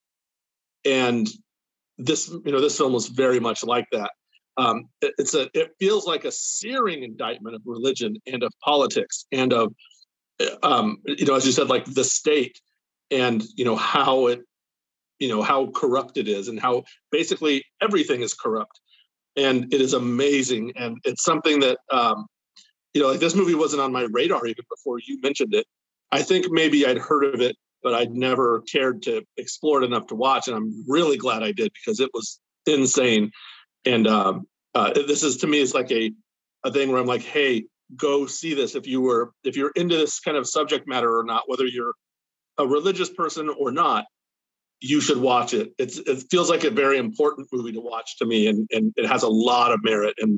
And 0.86 1.30
this 2.00 2.30
you 2.30 2.52
know 2.52 2.60
this 2.62 2.78
film 2.78 2.94
was 2.94 3.08
very 3.08 3.40
much 3.40 3.64
like 3.64 3.86
that. 3.92 4.12
Um 4.58 4.90
it- 5.02 5.14
it's 5.20 5.36
a 5.36 5.50
it 5.54 5.72
feels 5.80 6.08
like 6.08 6.26
a 6.26 6.32
searing 6.32 7.04
indictment 7.04 7.56
of 7.56 7.62
religion 7.66 8.16
and 8.26 8.42
of 8.42 8.52
politics 8.64 9.26
and 9.32 9.54
of 9.54 9.72
um 10.64 10.98
you 11.06 11.26
know 11.28 11.36
as 11.36 11.46
you 11.46 11.52
said 11.52 11.70
like 11.70 11.86
the 11.86 12.04
state 12.04 12.60
and 13.12 13.44
you 13.56 13.66
know 13.66 13.76
how 13.76 14.28
it 14.28 14.42
you 15.20 15.30
know 15.30 15.42
how 15.42 15.68
corrupt 15.68 16.18
it 16.18 16.28
is 16.28 16.48
and 16.48 16.60
how 16.60 16.84
basically 17.12 17.64
everything 17.82 18.22
is 18.22 18.34
corrupt. 18.34 18.80
And 19.36 19.74
it 19.74 19.82
is 19.82 19.94
amazing 19.94 20.74
and 20.76 20.98
it's 21.06 21.24
something 21.24 21.60
that 21.62 21.78
um 21.92 22.26
you 22.94 23.02
know 23.02 23.10
like 23.10 23.20
this 23.20 23.36
movie 23.36 23.56
wasn't 23.56 23.82
on 23.82 23.92
my 23.92 24.06
radar 24.12 24.46
even 24.46 24.66
before 24.70 25.00
you 25.00 25.20
mentioned 25.22 25.54
it. 25.54 25.66
I 26.12 26.22
think 26.22 26.46
maybe 26.52 26.86
i'd 26.86 26.98
heard 27.00 27.24
of 27.34 27.42
it 27.42 27.56
but 27.82 27.94
i'd 27.96 28.12
never 28.12 28.62
cared 28.62 29.02
to 29.04 29.24
explore 29.38 29.82
it 29.82 29.86
enough 29.86 30.06
to 30.08 30.16
watch 30.16 30.48
and 30.48 30.56
i'm 30.56 30.86
really 30.88 31.18
glad 31.18 31.42
i 31.42 31.52
did 31.52 31.72
because 31.74 32.00
it 32.00 32.12
was 32.14 32.40
insane. 32.68 33.32
And 33.86 34.08
um 34.08 34.46
uh 34.76 34.94
this 34.94 35.24
is 35.24 35.38
to 35.38 35.48
me 35.48 35.60
is 35.60 35.74
like 35.74 35.92
a 35.92 36.12
a 36.64 36.72
thing 36.72 36.92
where 36.92 37.02
i'm 37.02 37.08
like 37.08 37.24
hey 37.24 37.66
go 37.96 38.26
see 38.26 38.54
this 38.54 38.76
if 38.76 38.86
you 38.88 39.02
were 39.02 39.32
if 39.44 39.56
you're 39.56 39.72
into 39.76 39.98
this 39.98 40.20
kind 40.20 40.38
of 40.38 40.48
subject 40.48 40.88
matter 40.88 41.18
or 41.18 41.24
not 41.24 41.44
whether 41.48 41.66
you're 41.66 41.94
a 42.58 42.68
religious 42.68 43.10
person 43.10 43.50
or 43.50 43.72
not 43.72 44.06
you 44.84 45.00
should 45.00 45.18
watch 45.18 45.54
it. 45.54 45.74
It's 45.78 45.98
it 45.98 46.26
feels 46.30 46.50
like 46.50 46.66
a 46.66 46.70
very 46.70 46.98
important 46.98 47.48
movie 47.54 47.72
to 47.72 47.80
watch 47.80 48.18
to 48.18 48.26
me 48.26 48.48
and 48.48 48.68
and 48.72 48.94
it 48.98 49.08
has 49.08 49.24
a 49.24 49.30
lot 49.30 49.72
of 49.72 49.80
merit 49.84 50.14
and 50.20 50.38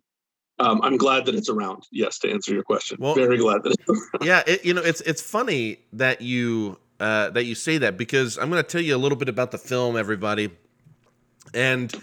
um, 0.58 0.80
i'm 0.84 0.96
glad 0.96 1.26
that 1.26 1.36
it's 1.36 1.50
around. 1.50 1.84
Yes 1.92 2.20
to 2.20 2.32
answer 2.32 2.54
your 2.54 2.64
question. 2.64 2.98
Well- 3.00 3.16
very 3.16 3.38
glad 3.38 3.64
that 3.64 3.76
it's 3.78 4.26
yeah 4.26 4.44
it, 4.46 4.64
you 4.64 4.74
know 4.74 4.84
it's 4.84 5.02
it's 5.02 5.22
funny 5.22 5.80
that 5.94 6.22
you 6.22 6.78
uh, 7.00 7.30
that 7.32 7.44
you 7.44 7.56
say 7.56 7.78
that 7.80 7.98
because 7.98 8.38
i'm 8.38 8.50
going 8.50 8.64
to 8.64 8.70
tell 8.70 8.80
you 8.80 8.96
a 8.96 8.98
little 8.98 9.18
bit 9.18 9.28
about 9.30 9.52
the 9.52 9.58
film 9.58 9.98
everybody. 9.98 10.52
And 11.54 11.94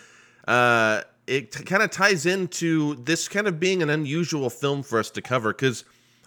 uh, 0.46 1.02
it 1.26 1.52
t- 1.52 1.64
kind 1.64 1.82
of 1.82 1.90
ties 1.90 2.26
into 2.26 2.96
this 2.96 3.28
kind 3.28 3.46
of 3.46 3.60
being 3.60 3.82
an 3.82 3.90
unusual 3.90 4.50
film 4.50 4.82
for 4.82 4.98
us 4.98 5.10
to 5.10 5.22
cover 5.22 5.52
because 5.52 5.84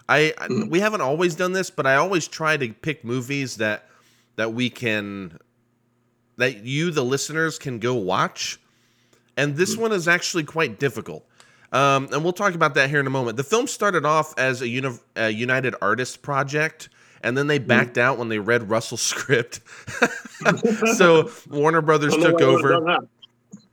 I, 0.08 0.32
I 0.38 0.48
Mm. 0.48 0.70
we 0.70 0.80
haven't 0.80 1.00
always 1.00 1.34
done 1.34 1.52
this 1.52 1.68
but 1.70 1.86
i 1.86 1.96
always 1.96 2.28
try 2.28 2.56
to 2.56 2.72
pick 2.72 3.04
movies 3.04 3.56
that 3.56 3.88
that 4.36 4.52
we 4.52 4.70
can 4.70 5.38
that 6.36 6.64
you 6.64 6.90
the 6.90 7.04
listeners 7.04 7.58
can 7.58 7.78
go 7.78 7.94
watch 7.94 8.60
and 9.36 9.56
this 9.56 9.76
one 9.76 9.92
is 9.92 10.06
actually 10.08 10.44
quite 10.44 10.78
difficult 10.78 11.26
um, 11.72 12.08
and 12.12 12.22
we'll 12.22 12.32
talk 12.32 12.54
about 12.54 12.74
that 12.74 12.88
here 12.88 13.00
in 13.00 13.06
a 13.08 13.10
moment. 13.10 13.36
The 13.36 13.42
film 13.44 13.66
started 13.66 14.06
off 14.06 14.32
as 14.38 14.62
a, 14.62 14.68
uni- 14.68 14.98
a 15.16 15.28
United 15.30 15.74
Artists 15.82 16.16
project, 16.16 16.88
and 17.22 17.36
then 17.36 17.48
they 17.48 17.58
backed 17.58 17.98
out 17.98 18.18
when 18.18 18.28
they 18.28 18.38
read 18.38 18.70
Russell's 18.70 19.02
script. 19.12 19.60
so 20.94 21.28
Warner 21.50 21.82
Brothers 21.82 22.14
I 22.14 22.18
don't 22.18 22.22
know 22.22 22.30
took 22.30 22.40
why 22.40 22.46
they 22.46 22.68
would've 22.70 22.82
over. 22.82 23.08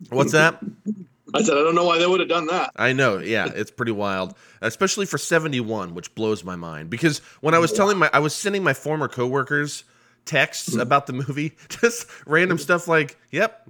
What's 0.10 0.32
that? 0.32 0.60
i 1.34 1.42
said 1.42 1.58
i 1.58 1.62
don't 1.62 1.76
know 1.76 1.86
why 1.86 1.98
they 1.98 2.08
would 2.08 2.20
have 2.20 2.30
done 2.30 2.48
that 2.48 2.72
I 2.76 2.94
know, 2.94 3.20
yeah, 3.20 3.48
it's 3.54 3.72
pretty 3.72 3.92
wild, 3.92 4.36
especially 4.62 5.06
for 5.06 5.18
71, 5.18 5.94
which 5.94 6.14
blows 6.16 6.44
my 6.44 6.56
mind. 6.56 6.90
Because 6.90 7.20
when 7.42 7.54
I 7.54 7.60
was 7.60 7.72
telling 7.72 7.98
my, 7.98 8.10
I 8.12 8.20
was 8.20 8.34
sending 8.36 8.64
my 8.64 8.74
former 8.74 9.08
coworkers 9.08 9.84
texts 10.26 10.76
about 10.76 11.06
the 11.08 11.14
movie, 11.14 11.54
just 11.70 12.08
random 12.26 12.58
stuff 12.58 12.88
like, 12.88 13.18
"Yep, 13.32 13.70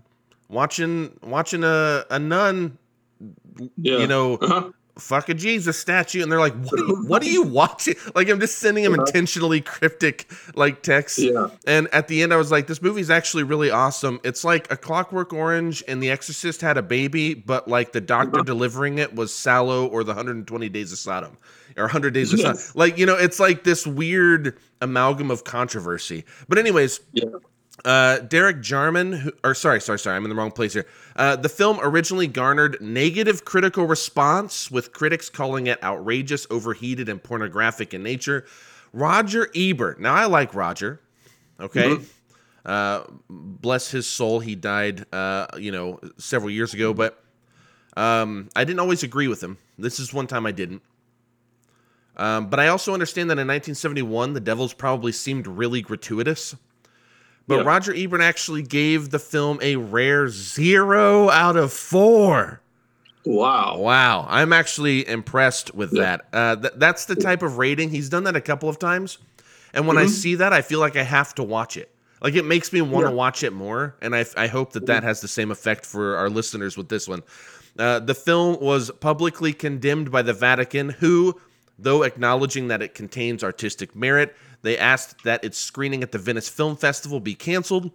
watching 0.50 1.18
watching 1.22 1.64
a 1.64 2.06
a 2.10 2.20
nun, 2.20 2.78
yeah 3.78 3.98
you 4.00 4.08
know, 4.08 4.36
uh-huh. 4.38 4.72
Fuck 5.00 5.30
a 5.30 5.34
Jesus 5.34 5.80
statue," 5.80 6.22
and 6.22 6.32
they're 6.32 6.40
like, 6.40 6.54
"What? 6.54 6.80
Are 6.80 6.84
you, 6.86 6.96
what 7.08 7.22
are 7.24 7.30
you 7.30 7.42
watching?" 7.42 7.96
Like 8.14 8.30
I'm 8.30 8.40
just 8.40 8.60
sending 8.60 8.84
them 8.84 8.94
intentionally 8.94 9.60
cryptic 9.60 10.32
like 10.56 10.84
texts. 10.84 11.18
yeah 11.20 11.48
And 11.66 11.88
at 11.94 12.08
the 12.08 12.22
end, 12.22 12.32
I 12.32 12.36
was 12.38 12.52
like, 12.52 12.68
this 12.68 12.82
movie's 12.82 13.10
actually 13.10 13.44
really 13.44 13.72
awesome. 13.72 14.20
It's 14.24 14.44
like 14.44 14.72
a 14.72 14.78
Clockwork 14.78 15.34
Orange 15.34 15.84
and 15.88 16.02
The 16.02 16.12
Exorcist 16.12 16.62
had 16.62 16.78
a 16.78 16.84
baby, 16.84 17.34
but 17.34 17.68
like 17.68 17.92
the 17.92 18.02
doctor 18.02 18.38
Uh-huh. 18.40 18.44
delivering 18.44 19.00
it 19.00 19.16
was 19.16 19.32
Salò 19.32 19.92
or 19.92 20.04
the 20.04 20.12
120 20.14 20.70
Days 20.70 20.92
of 20.92 21.00
Sodom 21.00 21.38
or 21.76 21.84
100 21.86 22.14
Days 22.14 22.32
of 22.32 22.40
Yes. 22.40 22.66
Sodom. 22.66 22.80
Like, 22.80 22.98
you 23.00 23.06
know, 23.08 23.16
it's 23.16 23.40
like 23.40 23.64
this 23.64 23.88
weird 23.88 24.58
amalgam 24.80 25.32
of 25.32 25.44
controversy. 25.44 26.24
But, 26.48 26.60
anyways, 26.60 27.00
yeah 27.14 27.26
uh, 27.86 28.20
Derek 28.20 28.62
Jarman, 28.62 29.14
who, 29.14 29.32
or 29.44 29.54
sorry, 29.54 29.82
sorry, 29.82 30.00
sorry, 30.00 30.16
I'm 30.16 30.24
in 30.24 30.30
the 30.30 30.36
wrong 30.36 30.52
place 30.52 30.74
here. 30.74 30.86
Uh, 31.16 31.36
the 31.36 31.50
film 31.50 31.80
originally 31.82 32.28
garnered 32.28 32.78
negative 32.80 33.46
critical 33.46 33.86
response, 33.86 34.70
with 34.70 34.94
critics 34.94 35.30
calling 35.30 35.68
it 35.68 35.84
outrageous, 35.84 36.48
overheated, 36.50 37.10
and 37.10 37.22
pornographic 37.22 37.94
in 37.94 38.04
nature. 38.04 38.46
Roger 38.94 39.50
Ebert. 39.56 40.00
Now, 40.00 40.14
I 40.14 40.26
like 40.26 40.54
Roger. 40.54 41.02
Okay. 41.60 41.98
Uh, 42.66 43.04
bless 43.30 43.92
his 43.92 44.08
soul. 44.08 44.40
He 44.40 44.56
died, 44.56 45.06
uh, 45.12 45.48
you 45.58 45.72
know, 45.72 46.00
several 46.18 46.52
years 46.52 46.74
ago, 46.74 46.94
but 46.94 47.22
um, 47.98 48.50
I 48.56 48.64
didn't 48.64 48.80
always 48.80 49.04
agree 49.04 49.28
with 49.28 49.42
him. 49.44 49.58
This 49.78 50.00
is 50.00 50.14
one 50.14 50.28
time 50.28 50.46
I 50.46 50.52
didn't. 50.52 50.82
Um, 52.16 52.50
but 52.50 52.60
I 52.60 52.68
also 52.68 52.94
understand 52.94 53.30
that 53.32 53.40
in 53.40 53.48
1971, 53.48 54.34
The 54.34 54.40
Devils 54.40 54.74
probably 54.74 55.12
seemed 55.12 55.48
really 55.48 55.82
gratuitous. 55.82 56.56
But 57.48 57.58
Yeah. 57.58 57.64
Roger 57.64 57.94
Ebert 57.96 58.22
actually 58.22 58.62
gave 58.62 59.10
the 59.10 59.20
film 59.20 59.60
a 59.62 59.76
rare 59.76 60.30
zero 60.30 61.30
out 61.30 61.56
of 61.58 61.74
four. 61.74 62.62
wow 63.26 63.78
Wow, 63.78 64.26
I'm 64.30 64.52
actually 64.54 65.08
impressed 65.08 65.74
with 65.76 65.94
Yeah. 65.94 66.02
that. 66.02 66.26
Uh, 66.34 66.56
th- 66.58 66.74
that's 66.78 67.06
the 67.06 67.16
type 67.16 67.42
of 67.42 67.58
rating 67.58 67.90
he's 67.90 68.10
done 68.10 68.24
that 68.26 68.36
a 68.36 68.42
couple 68.42 68.70
of 68.70 68.80
times, 68.80 69.18
And 69.76 69.88
when 69.88 69.98
I 69.98 70.04
Mhm. 70.06 70.10
see 70.10 70.36
that, 70.36 70.54
I 70.54 70.62
feel 70.62 70.80
like 70.80 70.96
I 70.96 71.02
have 71.02 71.34
to 71.34 71.42
watch 71.44 71.78
it. 71.78 71.90
Like 72.22 72.36
it 72.36 72.46
makes 72.46 72.72
me 72.72 72.82
want 72.82 73.08
to 73.08 73.10
Yeah. 73.10 73.16
watch 73.16 73.42
it 73.42 73.54
more, 73.54 73.96
and 74.04 74.16
I, 74.16 74.24
I 74.38 74.46
hope 74.46 74.74
that 74.74 74.86
that 74.86 75.02
has 75.02 75.20
the 75.22 75.28
same 75.28 75.50
effect 75.50 75.84
for 75.84 76.16
our 76.16 76.30
listeners 76.30 76.78
with 76.78 76.90
this 76.90 77.08
one. 77.08 77.24
Uh, 77.80 77.98
the 77.98 78.14
film 78.14 78.60
was 78.62 78.92
publicly 79.00 79.52
condemned 79.52 80.12
by 80.12 80.22
the 80.22 80.32
Vatican, 80.32 80.90
who, 80.90 81.42
though 81.80 82.04
acknowledging 82.04 82.68
that 82.68 82.84
it 82.84 82.94
contains 82.94 83.44
artistic 83.44 83.96
merit, 83.96 84.36
they 84.64 84.78
asked 84.78 85.24
that 85.24 85.44
its 85.44 85.58
screening 85.58 86.02
at 86.02 86.12
the 86.12 86.18
Venice 86.18 86.50
Film 86.50 86.76
Festival 86.76 87.20
be 87.20 87.36
canceled. 87.36 87.92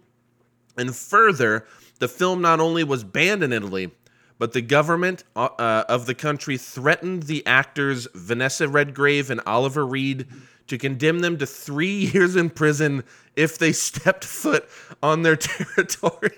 And 0.77 0.95
further, 0.95 1.65
the 1.99 2.07
film 2.07 2.41
not 2.41 2.59
only 2.61 2.83
was 2.85 3.03
banned 3.03 3.43
in 3.43 3.51
Italy, 3.51 3.91
but 4.37 4.53
the 4.53 4.61
government 4.61 5.25
uh, 5.35 5.49
uh, 5.59 5.83
of 5.89 6.05
the 6.05 6.15
country 6.15 6.57
threatened 6.57 7.23
the 7.23 7.45
actors 7.45 8.07
Vanessa 8.15 8.69
Redgrave 8.69 9.29
and 9.29 9.41
Oliver 9.45 9.85
Reed 9.85 10.25
to 10.67 10.77
condemn 10.77 11.19
them 11.19 11.37
to 11.39 11.45
three 11.45 12.05
years 12.13 12.35
in 12.37 12.49
prison 12.49 13.03
if 13.35 13.57
they 13.57 13.73
stepped 13.73 14.23
foot 14.23 14.69
on 15.03 15.23
their 15.23 15.35
territory. 15.35 16.37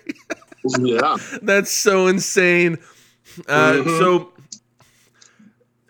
Yeah. 0.79 1.17
That's 1.43 1.71
so 1.71 2.07
insane. 2.07 2.77
Uh, 3.47 3.73
Mhm. 3.73 3.99
So 3.99 4.33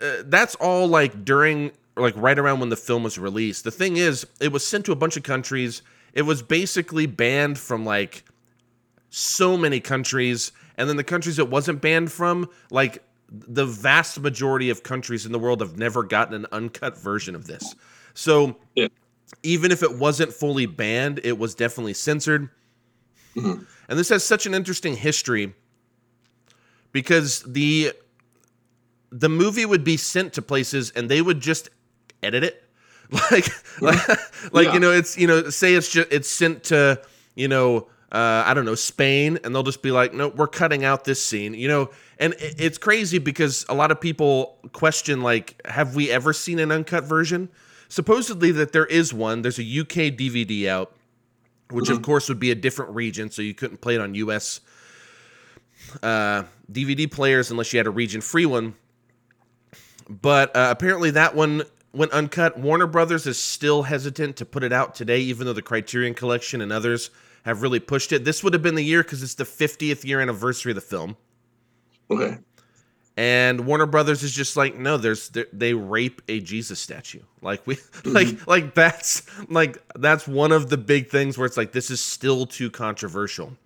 uh, 0.02 0.24
that's 0.26 0.56
all 0.56 0.88
like 0.88 1.24
during, 1.24 1.72
like 2.02 2.16
right 2.18 2.38
around 2.38 2.60
when 2.60 2.70
the 2.70 2.76
film 2.76 3.04
was 3.04 3.18
released. 3.18 3.64
The 3.64 3.72
thing 3.72 3.98
is, 3.98 4.26
it 4.40 4.52
was 4.52 4.66
sent 4.66 4.86
to 4.86 4.92
a 4.92 4.96
bunch 4.96 5.18
of 5.18 5.24
countries. 5.24 5.82
It 6.14 6.24
was 6.24 6.42
basically 6.42 7.06
banned 7.06 7.58
from 7.58 7.86
like 7.86 8.24
so 9.10 9.58
many 9.58 9.80
countries, 9.80 10.52
and 10.78 10.90
then 10.90 10.98
the 10.98 11.04
countries 11.04 11.40
it 11.40 11.50
wasn't 11.50 11.82
banned 11.82 12.12
from, 12.12 12.50
like 12.70 13.04
the 13.30 13.66
vast 13.66 14.20
majority 14.20 14.70
of 14.70 14.84
countries 14.84 15.26
in 15.26 15.32
the 15.32 15.40
world 15.40 15.62
have 15.62 15.78
never 15.78 16.04
gotten 16.04 16.34
an 16.34 16.46
uncut 16.52 16.98
version 16.98 17.36
of 17.36 17.48
this. 17.48 17.76
So 18.14 18.58
Yeah. 18.76 18.88
even 19.44 19.72
if 19.72 19.84
it 19.84 19.96
wasn't 19.98 20.34
fully 20.34 20.66
banned, 20.66 21.22
it 21.24 21.38
was 21.38 21.56
definitely 21.56 21.94
censored. 21.94 22.50
Mhm. 23.36 23.66
And 23.88 24.00
this 24.00 24.10
has 24.10 24.24
such 24.24 24.46
an 24.46 24.54
interesting 24.54 24.98
history 24.98 25.54
because 26.92 27.44
the 27.44 27.94
the 29.12 29.30
movie 29.30 29.66
would 29.66 29.84
be 29.84 29.98
sent 29.98 30.34
to 30.34 30.42
places 30.42 30.92
and 30.92 31.10
they 31.10 31.22
would 31.22 31.42
just 31.42 31.70
edit 32.24 32.44
it. 32.44 32.64
Like 33.32 33.48
like, 33.82 34.10
like 34.54 34.68
Yeah. 34.68 34.74
you 34.76 34.80
know 34.80 34.92
it's 34.92 35.18
you 35.18 35.28
know 35.28 35.50
say 35.50 35.74
it's 35.74 35.92
just 35.92 36.08
it's 36.14 36.30
sent 36.30 36.64
to 36.66 37.02
you 37.36 37.50
know 37.50 37.90
uh, 38.12 38.44
I 38.46 38.54
don't 38.54 38.64
know 38.64 38.76
Spain 38.76 39.38
and 39.44 39.54
they'll 39.54 39.64
just 39.64 39.82
be 39.82 39.92
like 39.92 40.14
no 40.14 40.30
we're 40.30 40.48
cutting 40.48 40.86
out 40.86 41.04
this 41.04 41.22
scene 41.22 41.54
you 41.54 41.68
know? 41.68 41.90
And 42.20 42.34
it- 42.36 42.56
it's 42.58 42.78
crazy 42.78 43.18
because 43.20 43.66
a 43.68 43.74
lot 43.74 43.92
of 43.92 44.00
people 44.00 44.58
question 44.72 45.22
like 45.22 45.60
have 45.66 45.94
we 45.96 46.10
ever 46.10 46.32
seen 46.32 46.58
an 46.60 46.72
uncut 46.72 47.04
version? 47.04 47.50
Supposedly 47.90 48.52
that 48.54 48.72
there 48.72 48.86
is 48.86 49.14
one. 49.14 49.42
There's 49.42 49.60
a 49.60 49.64
UK 49.82 50.16
DVD 50.16 50.68
out 50.68 50.96
which 51.70 51.90
of 51.90 52.02
course 52.02 52.30
would 52.30 52.40
be 52.40 52.52
a 52.52 52.56
different 52.56 52.96
region 52.96 53.30
so 53.30 53.42
you 53.42 53.54
couldn't 53.54 53.82
play 53.82 53.96
it 53.96 54.02
on 54.02 54.16
US 54.16 54.62
uh, 56.02 56.44
DVD 56.72 57.12
players 57.12 57.52
unless 57.52 57.74
you 57.74 57.78
had 57.80 57.88
a 57.88 57.92
region 57.92 58.22
free 58.22 58.46
one. 58.46 58.76
But 60.10 60.56
uh, 60.56 60.68
apparently 60.72 61.12
that 61.12 61.36
one 61.36 61.64
went 61.94 62.12
uncut. 62.12 62.58
Warner 62.58 62.88
Brothers 62.88 63.28
is 63.28 63.38
still 63.38 63.84
hesitant 63.84 64.38
to 64.38 64.46
put 64.46 64.64
it 64.64 64.74
out 64.74 64.96
today, 64.96 65.20
even 65.20 65.46
though 65.46 65.54
the 65.54 65.62
Criterion 65.62 66.14
Collection 66.14 66.62
and 66.62 66.72
others 66.72 67.10
have 67.44 67.62
really 67.62 67.80
pushed 67.80 68.12
it. 68.12 68.24
This 68.24 68.44
would 68.44 68.54
have 68.54 68.62
been 68.62 68.76
the 68.76 68.84
year 68.84 69.04
because 69.04 69.24
it's 69.24 69.36
the 69.36 69.44
50th 69.44 70.04
year 70.06 70.22
anniversary 70.22 70.72
of 70.72 70.76
the 70.76 70.82
film, 70.82 71.18
Okay. 72.10 72.38
and 73.18 73.66
Warner 73.66 73.86
Brothers 73.88 74.24
is 74.24 74.32
just 74.32 74.56
like, 74.56 74.76
no, 74.78 74.98
there's 74.98 75.30
they- 75.30 75.46
they 75.52 75.74
rape 75.74 76.22
a 76.28 76.40
Jesus 76.40 76.80
statue. 76.80 77.22
Like 77.42 77.66
we 77.66 77.76
like 78.06 78.28
mm-hmm. 78.28 78.50
like 78.50 78.76
that's 78.76 79.24
like 79.50 79.78
that's 79.96 80.28
one 80.28 80.52
of 80.52 80.70
the 80.70 80.78
big 80.78 81.10
things 81.10 81.38
where 81.38 81.46
it's 81.48 81.58
like 81.58 81.72
this 81.72 81.90
is 81.90 82.02
still 82.02 82.46
too 82.46 82.70
controversial. 82.70 83.58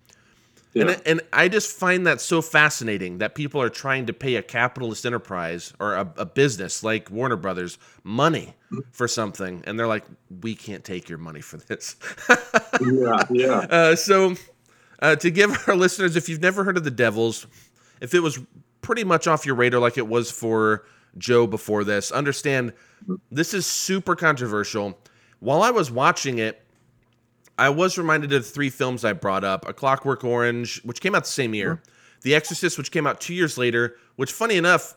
Yeah. 0.76 0.90
And, 0.90 1.02
and 1.06 1.20
I 1.32 1.48
just 1.48 1.74
find 1.74 2.06
that 2.06 2.20
so 2.20 2.42
fascinating 2.42 3.16
that 3.18 3.34
people 3.34 3.62
are 3.62 3.70
trying 3.70 4.04
to 4.06 4.12
pay 4.12 4.34
a 4.36 4.42
capitalist 4.42 5.06
enterprise 5.06 5.72
or 5.80 5.94
a, 5.94 6.12
a 6.18 6.26
business 6.26 6.82
like 6.82 7.10
Warner 7.10 7.36
Brothers 7.36 7.78
money 8.04 8.54
for 8.92 9.08
something, 9.08 9.64
and 9.66 9.78
they're 9.78 9.86
like, 9.86 10.04
"We 10.42 10.54
can't 10.54 10.84
take 10.84 11.08
your 11.08 11.16
money 11.16 11.40
for 11.40 11.56
this." 11.56 11.96
yeah. 12.82 13.22
Yeah. 13.30 13.58
uh, 13.70 13.96
so, 13.96 14.34
uh, 14.98 15.16
to 15.16 15.30
give 15.30 15.66
our 15.66 15.76
listeners, 15.76 16.14
if 16.14 16.28
you've 16.28 16.42
never 16.42 16.62
heard 16.62 16.76
of 16.76 16.84
the 16.84 16.90
Devils, 16.90 17.46
if 18.02 18.12
it 18.12 18.20
was 18.20 18.38
pretty 18.82 19.02
much 19.02 19.26
off 19.26 19.46
your 19.46 19.54
radar 19.54 19.80
like 19.80 19.96
it 19.96 20.06
was 20.06 20.30
for 20.30 20.84
Joe 21.16 21.46
before 21.46 21.84
this, 21.84 22.12
understand 22.12 22.74
this 23.30 23.54
is 23.54 23.64
super 23.64 24.14
controversial. 24.14 24.98
While 25.40 25.62
I 25.62 25.70
was 25.70 25.90
watching 25.90 26.36
it, 26.36 26.65
I 27.58 27.70
was 27.70 27.96
reminded 27.96 28.32
of 28.32 28.44
the 28.44 28.50
three 28.50 28.70
films 28.70 29.04
I 29.04 29.12
brought 29.12 29.44
up: 29.44 29.66
A 29.68 29.72
Clockwork 29.72 30.24
Orange, 30.24 30.82
which 30.82 31.00
came 31.00 31.14
out 31.14 31.24
the 31.24 31.30
same 31.30 31.54
year, 31.54 31.82
The 32.22 32.34
Exorcist, 32.34 32.76
which 32.78 32.90
came 32.90 33.06
out 33.06 33.20
two 33.20 33.34
years 33.34 33.56
later. 33.56 33.96
Which, 34.16 34.32
funny 34.32 34.56
enough, 34.56 34.94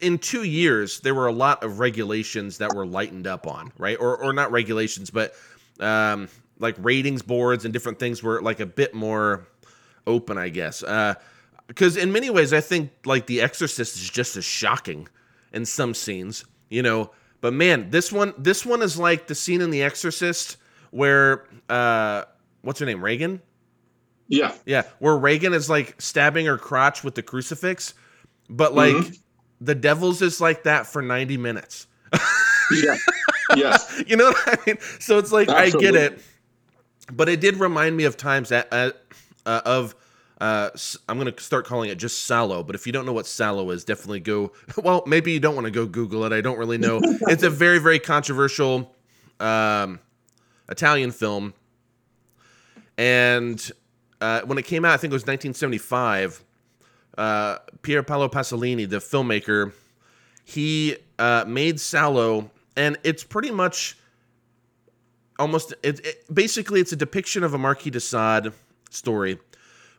in 0.00 0.18
two 0.18 0.42
years 0.42 1.00
there 1.00 1.14
were 1.14 1.26
a 1.26 1.32
lot 1.32 1.62
of 1.62 1.78
regulations 1.78 2.58
that 2.58 2.74
were 2.74 2.86
lightened 2.86 3.26
up 3.26 3.46
on, 3.46 3.72
right? 3.78 3.96
Or, 3.98 4.16
or 4.16 4.32
not 4.32 4.50
regulations, 4.50 5.10
but 5.10 5.34
um, 5.80 6.28
like 6.58 6.76
ratings 6.78 7.22
boards 7.22 7.64
and 7.64 7.72
different 7.72 7.98
things 7.98 8.22
were 8.22 8.42
like 8.42 8.60
a 8.60 8.66
bit 8.66 8.94
more 8.94 9.46
open, 10.06 10.38
I 10.38 10.48
guess. 10.48 10.82
Because 11.66 11.96
in 11.96 12.12
many 12.12 12.30
ways, 12.30 12.52
I 12.52 12.60
think 12.60 12.90
like 13.04 13.26
The 13.26 13.40
Exorcist 13.40 13.96
is 13.96 14.08
just 14.08 14.36
as 14.36 14.44
shocking 14.44 15.08
in 15.52 15.64
some 15.64 15.94
scenes, 15.94 16.44
you 16.68 16.82
know. 16.82 17.10
But 17.40 17.52
man, 17.52 17.90
this 17.90 18.12
one, 18.12 18.34
this 18.38 18.64
one 18.66 18.82
is 18.82 18.98
like 18.98 19.26
the 19.26 19.34
scene 19.34 19.60
in 19.60 19.70
The 19.70 19.82
Exorcist 19.82 20.56
where 20.94 21.44
uh, 21.68 22.22
what's 22.62 22.78
her 22.78 22.86
name, 22.86 23.02
Regan? 23.04 23.42
Yeah. 24.28 24.54
Yeah, 24.64 24.82
where 25.00 25.16
Regan 25.16 25.52
is 25.52 25.68
like 25.68 26.00
stabbing 26.00 26.46
her 26.46 26.56
crotch 26.56 27.02
with 27.04 27.14
the 27.16 27.22
crucifix, 27.22 27.94
but 28.48 28.74
like 28.74 28.94
Mhm. 28.94 29.18
the 29.60 29.74
Devils 29.74 30.22
is 30.22 30.40
like 30.40 30.62
that 30.62 30.86
for 30.86 31.02
ninety 31.02 31.36
minutes. 31.36 31.86
Yeah. 32.82 32.96
yes. 33.56 34.02
you 34.06 34.16
know 34.16 34.30
what 34.30 34.48
I 34.48 34.56
mean? 34.66 34.78
So 34.98 35.18
it's 35.18 35.30
like 35.30 35.50
I 35.50 35.68
get 35.68 35.94
it, 35.94 36.18
but 37.12 37.28
it 37.28 37.40
did 37.40 37.56
remind 37.56 37.94
me 37.94 38.04
of 38.04 38.16
times 38.16 38.48
that 38.48 38.68
uh, 38.72 38.92
uh, 39.44 39.60
of. 39.66 39.94
Uh, 40.40 40.70
I'm 41.08 41.18
gonna 41.18 41.38
start 41.38 41.64
calling 41.66 41.90
it 41.90 41.96
just 41.96 42.28
Salò, 42.28 42.66
but 42.66 42.74
if 42.74 42.86
you 42.86 42.92
don't 42.92 43.04
know 43.06 43.12
what 43.12 43.26
Salò 43.26 43.70
is, 43.72 43.84
definitely 43.84 44.20
go. 44.20 44.52
Well, 44.82 45.02
maybe 45.06 45.32
you 45.32 45.40
don't 45.40 45.54
want 45.54 45.66
to 45.66 45.70
go 45.70 45.84
Google 45.86 46.24
it. 46.24 46.32
I 46.32 46.40
don't 46.40 46.58
really 46.58 46.78
know. 46.78 47.00
it's 47.02 47.42
a 47.42 47.50
very, 47.50 47.78
very 47.78 47.98
controversial 47.98 48.94
um, 49.40 50.00
Italian 50.68 51.10
film, 51.10 51.54
and 52.96 53.70
uh, 54.20 54.42
when 54.42 54.58
it 54.58 54.64
came 54.64 54.84
out, 54.84 54.92
I 54.92 54.96
think 54.96 55.10
it 55.12 55.14
was 55.14 55.22
1975. 55.22 56.42
Uh, 57.16 57.58
Pier 57.82 58.02
Paolo 58.02 58.28
Pasolini, 58.28 58.88
the 58.88 58.96
filmmaker, 58.96 59.72
he 60.44 60.96
uh, 61.18 61.44
made 61.46 61.76
Salò, 61.76 62.50
and 62.76 62.96
it's 63.04 63.22
pretty 63.24 63.50
much 63.50 63.96
almost 65.38 65.74
it, 65.82 66.04
it- 66.04 66.34
basically 66.34 66.80
it's 66.80 66.92
a 66.92 66.96
depiction 66.96 67.42
of 67.44 67.54
a 67.54 67.58
Marquis 67.58 67.90
de 67.90 68.00
Sade 68.00 68.52
story, 68.90 69.38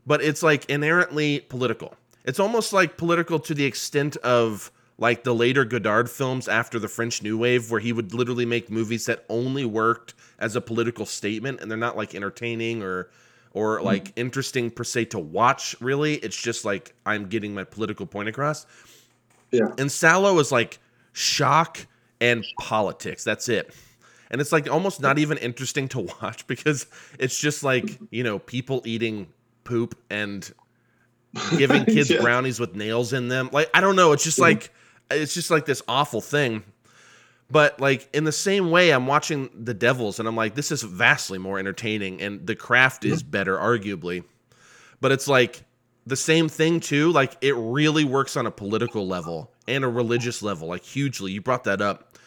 but 0.06 0.22
it's 0.22 0.44
like 0.44 0.66
inherently 0.70 1.42
political. 1.42 1.96
It's 2.26 2.40
almost 2.40 2.74
like 2.74 2.98
political 2.98 3.40
to 3.40 3.54
the 3.54 3.66
extent 3.66 4.18
of 4.18 4.72
like 4.98 5.24
the 5.24 5.36
later 5.36 5.66
Godard 5.66 6.10
films 6.10 6.48
after 6.48 6.80
the 6.80 6.88
French 6.88 7.22
New 7.22 7.38
Wave, 7.38 7.70
where 7.70 7.82
he 7.82 7.92
would 7.92 8.14
literally 8.14 8.46
make 8.46 8.70
movies 8.70 9.06
that 9.08 9.26
only 9.30 9.66
worked 9.66 10.14
as 10.40 10.56
a 10.56 10.62
political 10.62 11.06
statement, 11.06 11.60
and 11.62 11.70
they're 11.70 11.78
not 11.78 11.98
like 11.98 12.16
entertaining 12.16 12.82
or 12.82 13.10
or 13.52 13.80
hmm. 13.80 13.86
like 13.86 14.14
interesting 14.16 14.72
per 14.72 14.84
se 14.84 15.06
to 15.06 15.20
watch. 15.20 15.76
Really, 15.80 16.16
it's 16.16 16.42
just 16.42 16.66
like 16.66 16.94
I'm 17.06 17.28
getting 17.28 17.54
my 17.54 17.64
political 17.64 18.06
point 18.06 18.30
across. 18.30 18.66
Yeah. 19.52 19.68
And 19.78 19.90
Salò 19.90 20.40
is 20.40 20.52
like 20.52 20.80
shock 21.14 21.86
and 22.22 22.46
politics. 22.60 23.24
That's 23.24 23.50
it. 23.50 23.74
And 24.32 24.42
it's 24.42 24.52
like 24.52 24.70
almost 24.70 25.02
not 25.02 25.18
even 25.18 25.38
interesting 25.38 25.88
to 25.90 26.02
watch 26.22 26.46
because 26.48 26.88
it's 27.20 27.40
just 27.40 27.64
like, 27.64 27.98
you 28.12 28.24
know, 28.24 28.40
people 28.40 28.82
eating 28.86 29.28
poop 29.64 29.98
and 30.10 30.52
giving 31.58 31.86
kids 31.86 32.10
Yeah. 32.10 32.22
brownies 32.22 32.60
with 32.60 32.76
nails 32.76 33.14
in 33.14 33.28
them. 33.28 33.50
Like, 33.52 33.70
I 33.74 33.82
don't 33.82 33.96
know. 33.96 34.12
It's 34.12 34.24
just 34.24 34.40
like, 34.40 34.72
it's 35.12 35.34
just 35.34 35.52
like 35.52 35.66
this 35.66 35.82
awful 35.88 36.22
thing. 36.22 36.64
But 37.50 37.80
like 37.80 38.10
in 38.14 38.24
the 38.24 38.32
same 38.32 38.72
way, 38.72 38.92
I'm 38.92 39.08
watching 39.08 39.50
The 39.54 39.74
Devils 39.74 40.20
and 40.20 40.28
I'm 40.28 40.36
like, 40.36 40.56
this 40.56 40.72
is 40.72 40.82
vastly 40.82 41.38
more 41.38 41.60
entertaining 41.60 42.22
and 42.22 42.46
the 42.46 42.56
craft 42.56 43.06
is 43.06 43.22
better, 43.22 43.56
arguably. 43.58 44.24
But 45.00 45.12
it's 45.12 45.28
like 45.28 45.64
the 46.08 46.16
same 46.16 46.50
thing 46.50 46.80
too. 46.80 47.12
Like 47.12 47.38
it 47.42 47.56
really 47.56 48.04
works 48.04 48.36
on 48.36 48.48
a 48.48 48.52
political 48.52 49.08
level 49.08 49.52
and 49.68 49.84
a 49.84 49.88
religious 49.88 50.42
level, 50.42 50.68
like 50.68 50.84
hugely. 50.84 51.32
You 51.34 51.42
brought 51.42 51.66
that 51.66 51.82
up. 51.82 52.18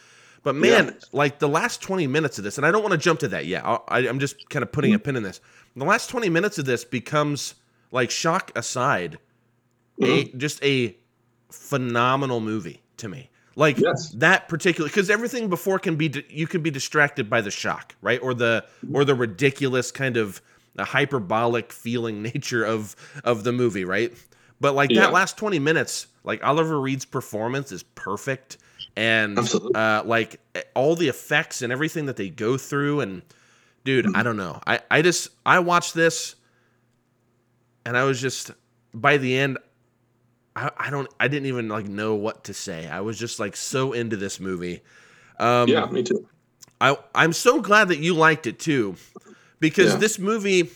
But 0.44 0.54
man, 0.54 0.86
Yeah. 0.86 0.92
like 1.12 1.40
the 1.40 1.48
last 1.48 1.82
20 1.82 2.06
minutes 2.06 2.38
of 2.38 2.44
this, 2.44 2.56
and 2.56 2.66
I 2.66 2.70
don't 2.70 2.82
want 2.82 2.92
to 2.92 2.98
jump 2.98 3.20
to 3.20 3.28
that 3.28 3.46
yet. 3.46 3.64
I, 3.64 3.78
I, 3.88 3.98
I'm 4.08 4.20
just 4.20 4.48
kind 4.48 4.62
of 4.62 4.70
putting 4.70 4.94
a 4.94 4.96
mm-hmm. 4.96 5.04
pin 5.04 5.16
in 5.16 5.24
this. 5.24 5.40
The 5.76 5.84
last 5.84 6.10
20 6.10 6.28
minutes 6.28 6.58
of 6.58 6.64
this 6.64 6.84
becomes 6.84 7.54
like 7.90 8.10
shock 8.10 8.52
aside, 8.56 9.18
a, 10.00 10.24
mm-hmm. 10.24 10.38
just 10.38 10.62
a 10.64 10.96
phenomenal 11.50 12.40
movie 12.40 12.82
to 12.98 13.08
me. 13.08 13.30
Like 13.56 13.78
Yes. 13.78 14.11
that 14.16 14.48
particular 14.48 14.88
because 14.88 15.11
everything 15.11 15.48
before 15.48 15.78
can 15.80 15.96
be 15.96 16.24
you 16.28 16.46
can 16.46 16.62
be 16.62 16.70
distracted 16.70 17.28
by 17.28 17.40
the 17.40 17.50
shock, 17.50 17.94
right? 18.02 18.20
Or 18.22 18.32
the 18.34 18.64
or 18.92 19.04
the 19.04 19.14
ridiculous 19.16 19.90
kind 19.90 20.16
of 20.16 20.40
hyperbolic 20.78 21.72
feeling 21.72 22.22
nature 22.34 22.64
of 22.64 22.94
of 23.24 23.42
the 23.44 23.52
movie, 23.52 23.84
right? 23.84 24.12
But 24.61 24.74
like 24.74 24.90
Yeah. 24.90 25.02
that 25.02 25.12
last 25.12 25.37
20 25.37 25.58
minutes, 25.58 26.06
like 26.24 26.44
Oliver 26.44 26.80
Reed's 26.80 27.04
performance 27.04 27.72
is 27.72 27.82
perfect 27.82 28.58
and 28.96 29.38
uh 29.74 30.02
like 30.04 30.40
all 30.74 30.94
the 30.94 31.08
effects 31.08 31.62
and 31.62 31.72
everything 31.72 32.06
that 32.06 32.16
they 32.16 32.28
go 32.30 32.56
through 32.58 33.00
and 33.00 33.22
dude, 33.84 34.04
Mm-hmm. 34.04 34.16
I 34.16 34.22
don't 34.22 34.37
know. 34.37 34.61
I 34.68 34.80
I 34.88 35.02
just 35.02 35.30
I 35.44 35.58
watched 35.58 35.94
this 35.94 36.37
and 37.84 37.96
I 37.96 38.04
was 38.04 38.20
just 38.20 38.52
by 38.94 39.16
the 39.16 39.37
end 39.37 39.58
I, 40.66 40.86
I 40.86 40.90
don't 40.90 41.08
I 41.20 41.28
didn't 41.28 41.46
even 41.46 41.68
like 41.68 41.86
know 41.86 42.14
what 42.14 42.44
to 42.44 42.54
say. 42.54 42.88
I 42.88 43.00
was 43.00 43.18
just 43.18 43.38
like 43.38 43.56
so 43.56 43.92
into 43.92 44.16
this 44.16 44.40
movie. 44.40 44.82
Um 45.38 45.68
yeah, 45.68 45.86
me 45.86 46.02
too. 46.02 46.26
I 46.80 46.96
I'm 47.14 47.32
so 47.32 47.60
glad 47.60 47.88
that 47.88 47.98
you 47.98 48.14
liked 48.14 48.46
it 48.46 48.58
too, 48.58 48.96
because 49.60 49.92
Yeah. 49.92 49.98
this 49.98 50.18
movie, 50.18 50.70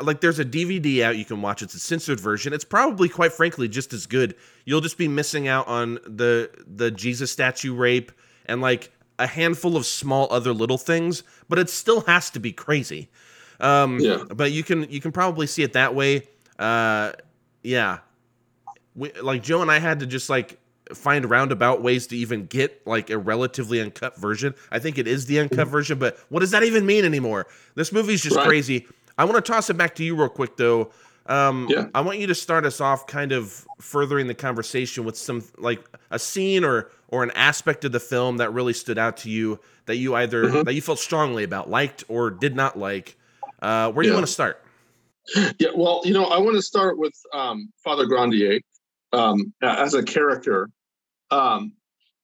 like, 0.00 0.20
there's 0.20 0.38
a 0.38 0.44
DVD 0.44 1.02
out 1.02 1.16
you 1.16 1.24
can 1.24 1.42
watch. 1.42 1.62
It's 1.62 1.74
a 1.74 1.78
censored 1.80 2.20
version. 2.20 2.52
It's 2.52 2.64
probably, 2.64 3.08
quite 3.08 3.32
frankly, 3.32 3.68
just 3.68 3.92
as 3.92 4.06
good. 4.06 4.34
You'll 4.64 4.80
just 4.80 4.96
be 4.98 5.08
missing 5.08 5.48
out 5.48 5.66
on 5.66 5.94
the 6.06 6.50
the 6.66 6.90
Jesus 6.90 7.30
statue 7.30 7.74
rape 7.74 8.12
and 8.46 8.60
like 8.60 8.92
a 9.18 9.26
handful 9.26 9.76
of 9.76 9.84
small 9.84 10.28
other 10.30 10.52
little 10.52 10.78
things, 10.78 11.22
but 11.48 11.58
it 11.58 11.68
still 11.68 12.02
has 12.02 12.30
to 12.30 12.40
be 12.40 12.52
crazy. 12.52 13.08
Um, 13.60 13.98
Yeah. 14.00 14.24
But 14.34 14.52
you 14.52 14.62
can 14.62 14.88
you 14.90 15.00
can 15.00 15.12
probably 15.12 15.46
see 15.46 15.62
it 15.62 15.72
that 15.72 15.94
way. 15.94 16.28
Uh, 16.58 17.12
yeah. 17.62 17.98
We, 18.98 19.12
like 19.22 19.42
Joe 19.42 19.62
and 19.62 19.70
I 19.70 19.78
had 19.78 20.00
to 20.00 20.06
just 20.06 20.28
like 20.28 20.58
find 20.94 21.28
roundabout 21.28 21.82
ways 21.82 22.06
to 22.08 22.16
even 22.16 22.46
get 22.46 22.86
like 22.86 23.10
a 23.10 23.18
relatively 23.18 23.80
uncut 23.80 24.16
version. 24.18 24.54
I 24.72 24.78
think 24.78 24.98
it 24.98 25.06
is 25.06 25.26
the 25.26 25.38
uncut 25.40 25.68
version, 25.68 25.98
but 25.98 26.18
what 26.30 26.40
does 26.40 26.50
that 26.50 26.64
even 26.64 26.84
mean 26.86 27.04
anymore? 27.04 27.46
This 27.74 27.92
movie's 27.92 28.22
just 28.22 28.36
Right. 28.36 28.46
crazy. 28.46 28.86
I 29.16 29.24
want 29.24 29.36
to 29.36 29.52
toss 29.52 29.68
it 29.70 29.74
back 29.76 29.94
to 29.96 30.04
you 30.04 30.16
real 30.16 30.28
quick 30.28 30.56
though. 30.56 30.90
Um, 31.26 31.66
Yeah. 31.68 31.88
I 31.94 32.00
want 32.00 32.18
you 32.18 32.26
to 32.28 32.34
start 32.34 32.64
us 32.64 32.80
off 32.80 33.06
kind 33.06 33.32
of 33.32 33.66
furthering 33.80 34.28
the 34.28 34.34
conversation 34.34 35.04
with 35.04 35.16
some 35.16 35.44
like 35.58 35.80
a 36.10 36.18
scene 36.18 36.64
or 36.64 36.90
or 37.08 37.22
an 37.22 37.30
aspect 37.32 37.84
of 37.84 37.92
the 37.92 38.00
film 38.00 38.36
that 38.38 38.52
really 38.52 38.72
stood 38.74 38.98
out 38.98 39.16
to 39.18 39.30
you 39.30 39.58
that 39.86 39.96
you 39.96 40.14
either 40.14 40.44
Mhm. 40.44 40.64
that 40.64 40.74
you 40.74 40.80
felt 40.82 40.98
strongly 40.98 41.44
about, 41.44 41.68
liked 41.70 42.04
or 42.08 42.30
did 42.30 42.54
not 42.56 42.78
like. 42.78 43.16
Uh, 43.60 43.90
where 43.92 44.02
do 44.02 44.08
you 44.08 44.14
want 44.14 44.26
to 44.26 44.32
start? 44.32 44.62
Yeah, 45.58 45.68
well, 45.74 46.00
you 46.04 46.14
know, 46.14 46.24
I 46.24 46.38
want 46.38 46.56
to 46.56 46.62
start 46.62 46.96
with 46.98 47.12
um, 47.34 47.70
Father 47.84 48.06
Grandier 48.06 48.60
um, 49.12 49.52
as 49.62 49.94
a 49.94 50.02
character. 50.02 50.68
Um, 51.30 51.72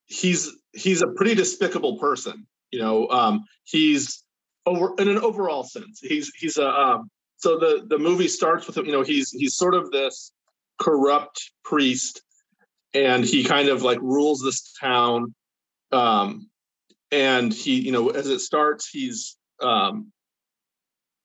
he's 0.06 0.50
he's 0.72 1.02
a 1.02 1.08
pretty 1.08 1.34
despicable 1.34 1.98
person. 1.98 2.46
You 2.70 2.80
know, 2.80 3.08
um, 3.08 3.44
he's 3.64 4.24
over 4.66 4.94
in 4.98 5.08
an 5.08 5.18
overall 5.18 5.64
sense. 5.64 6.00
He's 6.00 6.32
he's 6.36 6.56
a 6.56 6.68
um, 6.68 7.10
so 7.36 7.58
the 7.58 7.86
the 7.88 7.98
movie 7.98 8.28
starts 8.28 8.66
with 8.66 8.76
him. 8.76 8.86
You 8.86 8.92
know, 8.92 9.02
he's 9.02 9.30
he's 9.30 9.56
sort 9.56 9.74
of 9.74 9.90
this 9.90 10.32
corrupt 10.80 11.50
priest, 11.64 12.22
and 12.92 13.24
he 13.24 13.44
kind 13.44 13.68
of 13.68 13.82
like 13.82 14.00
rules 14.00 14.42
this 14.42 14.72
town. 14.80 15.34
Um, 15.92 16.48
and 17.12 17.52
he, 17.52 17.78
you 17.78 17.92
know, 17.92 18.08
as 18.08 18.26
it 18.26 18.40
starts, 18.40 18.88
he's 18.88 19.36
um, 19.60 20.12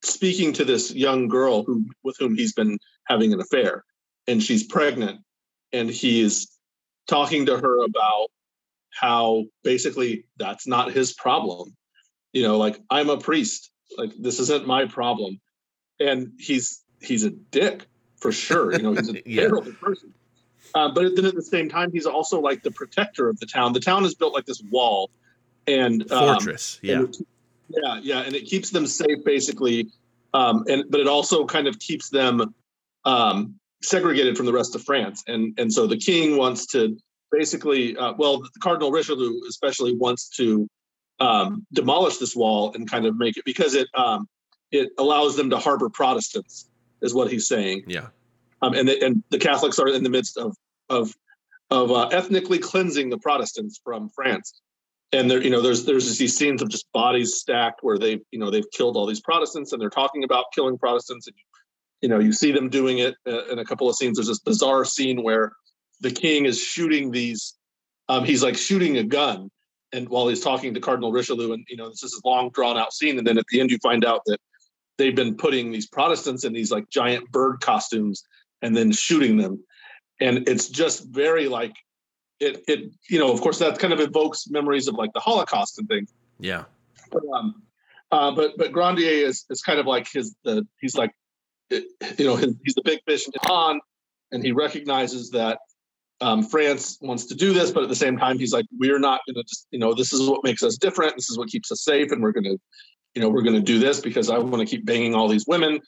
speaking 0.04 0.54
to 0.54 0.66
this 0.66 0.94
young 0.94 1.28
girl 1.28 1.64
who 1.64 1.86
with 2.04 2.16
whom 2.20 2.36
he's 2.36 2.54
been 2.54 2.78
having 3.08 3.34
an 3.34 3.42
affair 3.42 3.84
and 4.28 4.42
she's 4.42 4.64
pregnant 4.64 5.20
and 5.74 5.90
he's 5.90 6.48
talking 7.08 7.46
to 7.46 7.58
her 7.58 7.84
about 7.84 8.28
how 8.92 9.46
basically 9.64 10.26
that's 10.38 10.68
not 10.68 10.92
his 10.92 11.14
problem 11.14 11.76
you 12.34 12.44
know 12.44 12.58
like 12.58 12.80
i'm 12.90 13.10
a 13.10 13.18
priest 13.18 13.72
like 13.98 14.12
this 14.20 14.40
isn't 14.40 14.66
my 14.68 14.86
problem 14.86 15.40
and 16.00 16.32
he's 16.40 16.84
he's 17.02 17.24
a 17.24 17.30
dick 17.30 17.88
for 18.18 18.32
sure 18.32 18.72
you 18.74 18.80
know 18.82 18.94
he's 18.94 19.10
a 19.10 19.22
Yeah. 19.30 19.44
terrible 19.44 19.74
person 19.82 20.14
uh, 20.76 20.92
but 20.92 21.16
then 21.16 21.26
at 21.26 21.34
the 21.36 21.42
same 21.42 21.68
time 21.70 21.92
he's 21.92 22.06
also 22.06 22.40
like 22.40 22.62
the 22.62 22.72
protector 22.72 23.30
of 23.30 23.40
the 23.40 23.46
town 23.46 23.74
the 23.74 23.80
town 23.80 24.06
is 24.06 24.16
built 24.16 24.34
like 24.34 24.46
this 24.46 24.62
wall 24.72 25.10
and 25.68 26.12
um, 26.12 26.36
Fortress. 26.36 26.80
Yeah. 26.82 27.00
and 27.00 27.10
it- 27.16 27.28
yeah, 27.72 28.00
yeah, 28.02 28.20
and 28.22 28.36
it 28.36 28.46
keeps 28.46 28.72
them 28.72 28.88
safe 28.88 29.24
basically, 29.24 29.92
um, 30.34 30.64
and 30.68 30.86
but 30.90 31.00
it 31.00 31.06
also 31.08 31.46
kind 31.46 31.68
of 31.68 31.78
keeps 31.78 32.10
them 32.10 32.56
um, 33.06 33.59
segregated 33.82 34.36
from 34.38 34.46
the 34.46 34.54
rest 34.54 34.76
of 34.76 34.84
France, 34.84 35.24
and 35.28 35.58
and 35.60 35.72
so 35.72 35.88
the 35.88 35.98
king 35.98 36.38
wants 36.38 36.66
to 36.68 36.98
basically, 37.32 37.96
uh, 37.98 38.14
well, 38.18 38.42
Cardinal 38.62 38.92
Richelieu 38.92 39.40
especially 39.48 39.96
wants 39.96 40.30
to 40.38 40.68
um, 41.20 41.66
demolish 41.74 42.18
this 42.18 42.36
wall 42.36 42.74
and 42.76 42.90
kind 42.90 43.06
of 43.06 43.18
make 43.18 43.38
it 43.38 43.46
because 43.46 43.76
it 43.76 43.88
um, 43.96 44.28
it 44.72 44.90
allows 44.98 45.36
them 45.36 45.50
to 45.50 45.58
harbor 45.58 45.90
Protestants, 45.90 46.70
is 47.02 47.14
what 47.14 47.32
he's 47.32 47.48
saying 47.48 47.84
Yeah. 47.88 48.08
um, 48.62 48.74
and 48.74 48.88
the, 48.88 49.04
and 49.04 49.24
the 49.30 49.38
Catholics 49.40 49.80
are 49.80 49.88
in 49.88 50.04
the 50.04 50.10
midst 50.10 50.38
of 50.38 50.56
of 50.90 51.14
of 51.72 51.92
uh, 51.92 52.08
ethnically 52.08 52.58
cleansing 52.58 53.10
the 53.10 53.18
Protestants 53.18 53.80
from 53.84 54.10
France. 54.10 54.62
And 55.12 55.30
there, 55.30 55.42
you 55.42 55.50
know, 55.50 55.62
there's 55.62 55.86
there's 55.86 56.18
these 56.18 56.38
scenes 56.38 56.62
of 56.62 56.70
just 56.70 56.92
bodies 56.92 57.36
stacked 57.36 57.80
where 57.84 57.98
they, 57.98 58.20
you 58.32 58.40
know, 58.40 58.52
they've 58.52 58.70
killed 58.72 58.96
all 58.96 59.08
these 59.08 59.22
Protestants, 59.22 59.72
and 59.74 59.82
they're 59.82 59.90
talking 59.90 60.24
about 60.24 60.46
killing 60.54 60.78
Protestants, 60.78 61.28
and 61.28 61.36
you 61.36 61.44
know, 62.08 62.20
you 62.20 62.32
see 62.32 62.52
them 62.52 62.70
doing 62.70 63.00
it 63.00 63.16
uh, 63.28 63.46
in 63.48 63.60
a 63.60 63.66
couple 63.66 63.90
of 63.90 63.96
scenes. 63.96 64.18
There's 64.18 64.28
this 64.28 64.40
bizarre 64.40 64.86
scene 64.86 65.22
where 65.24 65.52
the 66.00 66.12
king 66.12 66.46
is 66.46 66.62
shooting 66.62 67.12
these, 67.12 67.56
um, 68.08 68.24
he's 68.24 68.42
like 68.42 68.56
shooting 68.56 68.98
a 68.98 69.04
gun, 69.04 69.50
and 69.92 70.08
while 70.08 70.28
he's 70.28 70.40
talking 70.40 70.74
to 70.74 70.80
Cardinal 70.80 71.12
Richelieu, 71.12 71.52
and 71.52 71.66
you 71.68 71.76
know, 71.76 71.90
this 71.90 72.04
is 72.04 72.12
this 72.12 72.22
long 72.24 72.52
drawn 72.52 72.78
out 72.78 72.94
scene, 72.94 73.18
and 73.18 73.28
then 73.28 73.38
at 73.38 73.46
the 73.52 73.60
end 73.60 73.72
you 73.72 73.78
find 73.84 74.06
out 74.06 74.22
that 74.28 74.40
they've 75.00 75.16
been 75.16 75.36
putting 75.36 75.72
these 75.72 75.88
Protestants 75.88 76.44
in 76.44 76.54
these 76.54 76.72
like 76.72 76.88
giant 76.90 77.32
bird 77.32 77.62
costumes 77.62 78.24
and 78.62 78.76
then 78.76 78.92
shooting 78.92 79.38
them. 79.38 79.64
And 80.22 80.48
it's 80.48 80.68
just 80.68 81.06
very 81.08 81.48
like 81.48 81.74
it 82.40 82.64
it 82.68 82.92
you 83.10 83.18
know, 83.18 83.32
of 83.32 83.42
course 83.42 83.58
that 83.60 83.80
kind 83.80 83.94
of 83.94 84.00
evokes 84.00 84.48
memories 84.50 84.88
of 84.88 84.96
like 84.96 85.12
the 85.14 85.20
Holocaust 85.20 85.80
and 85.80 85.88
things. 85.88 86.14
Yeah. 86.40 86.66
But 87.12 87.24
um 87.34 87.64
uh 88.12 88.32
but 88.32 88.52
but 88.58 88.72
Grandier 88.72 89.26
is 89.26 89.46
is 89.50 89.62
kind 89.62 89.80
of 89.80 89.88
like 89.88 90.08
his 90.12 90.36
the 90.44 90.68
he's 90.80 90.96
like 90.96 91.12
you 91.70 92.26
know, 92.26 92.36
he's 92.36 92.76
the 92.76 92.82
big 92.84 93.00
fish 93.06 93.26
in 93.26 93.32
pond 93.42 93.82
and 94.32 94.44
he 94.44 94.52
recognizes 94.52 95.30
that 95.32 95.60
um, 96.22 96.44
France 96.44 96.98
wants 97.02 97.26
to 97.28 97.36
do 97.36 97.54
this, 97.54 97.72
but 97.72 97.84
at 97.84 97.90
the 97.90 97.96
same 97.96 98.18
time, 98.18 98.38
he's 98.38 98.52
like, 98.52 98.66
we're 98.78 99.00
not 99.00 99.22
going 99.26 99.36
to 99.36 99.44
just, 99.44 99.68
you 99.72 99.80
know, 99.80 99.94
this 99.94 100.12
is 100.12 100.30
what 100.30 100.44
makes 100.44 100.64
us 100.64 100.78
different. 100.78 101.16
This 101.16 101.30
is 101.30 101.38
what 101.38 101.48
keeps 101.48 101.72
us 101.72 101.84
safe, 101.84 102.12
and 102.12 102.22
we're 102.22 102.34
going 102.34 102.44
to, 102.44 102.58
you 103.16 103.22
know, 103.22 103.30
we're 103.30 103.42
going 103.42 103.56
to 103.56 103.62
do 103.62 103.80
this 103.80 104.00
because 104.02 104.30
I 104.30 104.38
want 104.38 104.60
to 104.60 104.66
keep 104.66 104.86
banging 104.86 105.16
all 105.16 105.28
these 105.28 105.46
women 105.48 105.80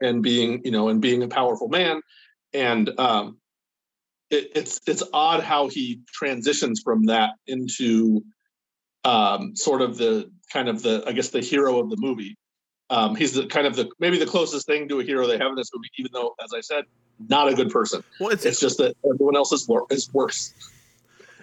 and 0.00 0.22
being, 0.22 0.60
you 0.64 0.70
know, 0.70 0.88
and 0.88 1.00
being 1.00 1.22
a 1.22 1.28
powerful 1.28 1.68
man. 1.68 2.00
And 2.52 2.90
um, 2.98 3.38
it, 4.30 4.52
it's 4.54 4.80
it's 4.86 5.02
odd 5.12 5.42
how 5.42 5.68
he 5.68 6.00
transitions 6.12 6.80
from 6.82 7.06
that 7.06 7.30
into 7.46 8.24
um, 9.04 9.56
sort 9.56 9.82
of 9.82 9.98
the 9.98 10.30
kind 10.52 10.68
of 10.68 10.82
the 10.82 11.02
I 11.06 11.12
guess 11.12 11.30
the 11.30 11.40
hero 11.40 11.80
of 11.80 11.90
the 11.90 11.96
movie. 11.98 12.36
Um, 12.90 13.14
he's 13.14 13.32
the 13.32 13.46
kind 13.46 13.66
of 13.66 13.76
the 13.76 13.88
maybe 14.00 14.18
the 14.18 14.26
closest 14.26 14.66
thing 14.66 14.88
to 14.88 14.98
a 15.00 15.04
hero 15.04 15.26
they 15.26 15.38
have 15.38 15.48
in 15.48 15.54
this 15.54 15.70
movie, 15.74 15.88
even 15.98 16.10
though, 16.12 16.34
as 16.44 16.52
I 16.52 16.60
said, 16.60 16.84
not 17.28 17.48
a 17.48 17.54
good 17.54 17.70
person. 17.70 18.02
Well, 18.18 18.30
it's, 18.30 18.44
It's 18.44 18.58
just 18.60 18.78
that 18.78 18.96
everyone 19.08 19.36
else 19.36 19.52
is, 19.52 19.68
wor- 19.68 19.86
is 19.90 20.12
worse. 20.12 20.52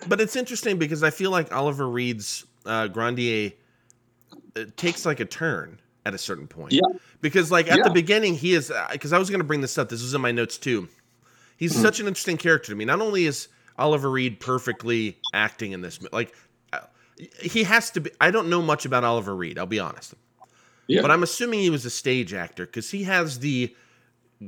but 0.09 0.19
it's 0.19 0.35
interesting 0.35 0.77
because 0.77 1.03
I 1.03 1.09
feel 1.09 1.31
like 1.31 1.53
Oliver 1.55 1.87
Reed's 1.87 2.45
uh, 2.65 2.87
Grandier 2.87 3.53
uh, 4.57 4.65
takes 4.75 5.05
like 5.05 5.21
a 5.21 5.25
turn 5.25 5.79
at 6.05 6.13
a 6.13 6.17
certain 6.17 6.47
point. 6.47 6.73
Yeah. 6.73 6.81
Because 7.21 7.49
like 7.51 7.71
at 7.71 7.81
the 7.83 7.91
beginning, 7.91 8.33
he 8.35 8.53
is 8.53 8.71
because 8.91 9.13
I 9.13 9.17
was 9.17 9.29
going 9.29 9.39
to 9.39 9.45
bring 9.47 9.61
this 9.61 9.77
up. 9.77 9.87
This 9.89 10.01
was 10.01 10.13
in 10.13 10.21
my 10.21 10.31
notes 10.33 10.57
too. 10.57 10.89
He's 11.57 11.73
Mhm. 11.73 11.81
such 11.81 11.99
an 12.01 12.07
interesting 12.07 12.37
character 12.37 12.71
to 12.71 12.75
me. 12.75 12.83
Not 12.85 13.01
only 13.01 13.25
is 13.25 13.47
Oliver 13.77 14.11
Reed 14.11 14.39
perfectly 14.39 15.17
acting 15.33 15.71
in 15.71 15.81
this, 15.81 15.99
like 16.11 16.33
uh, 16.73 16.79
he 17.41 17.63
has 17.63 17.89
to 17.91 18.01
be. 18.01 18.11
I 18.21 18.31
don't 18.31 18.49
know 18.49 18.61
much 18.61 18.85
about 18.85 19.03
Oliver 19.03 19.35
Reed. 19.35 19.57
I'll 19.57 19.65
be 19.65 19.79
honest. 19.79 20.13
Yeah. 20.87 21.01
But 21.01 21.11
I'm 21.11 21.23
assuming 21.23 21.59
he 21.59 21.69
was 21.69 21.85
a 21.85 21.89
stage 21.89 22.33
actor 22.33 22.65
because 22.65 22.89
he 22.91 23.03
has 23.03 23.39
the 23.39 23.75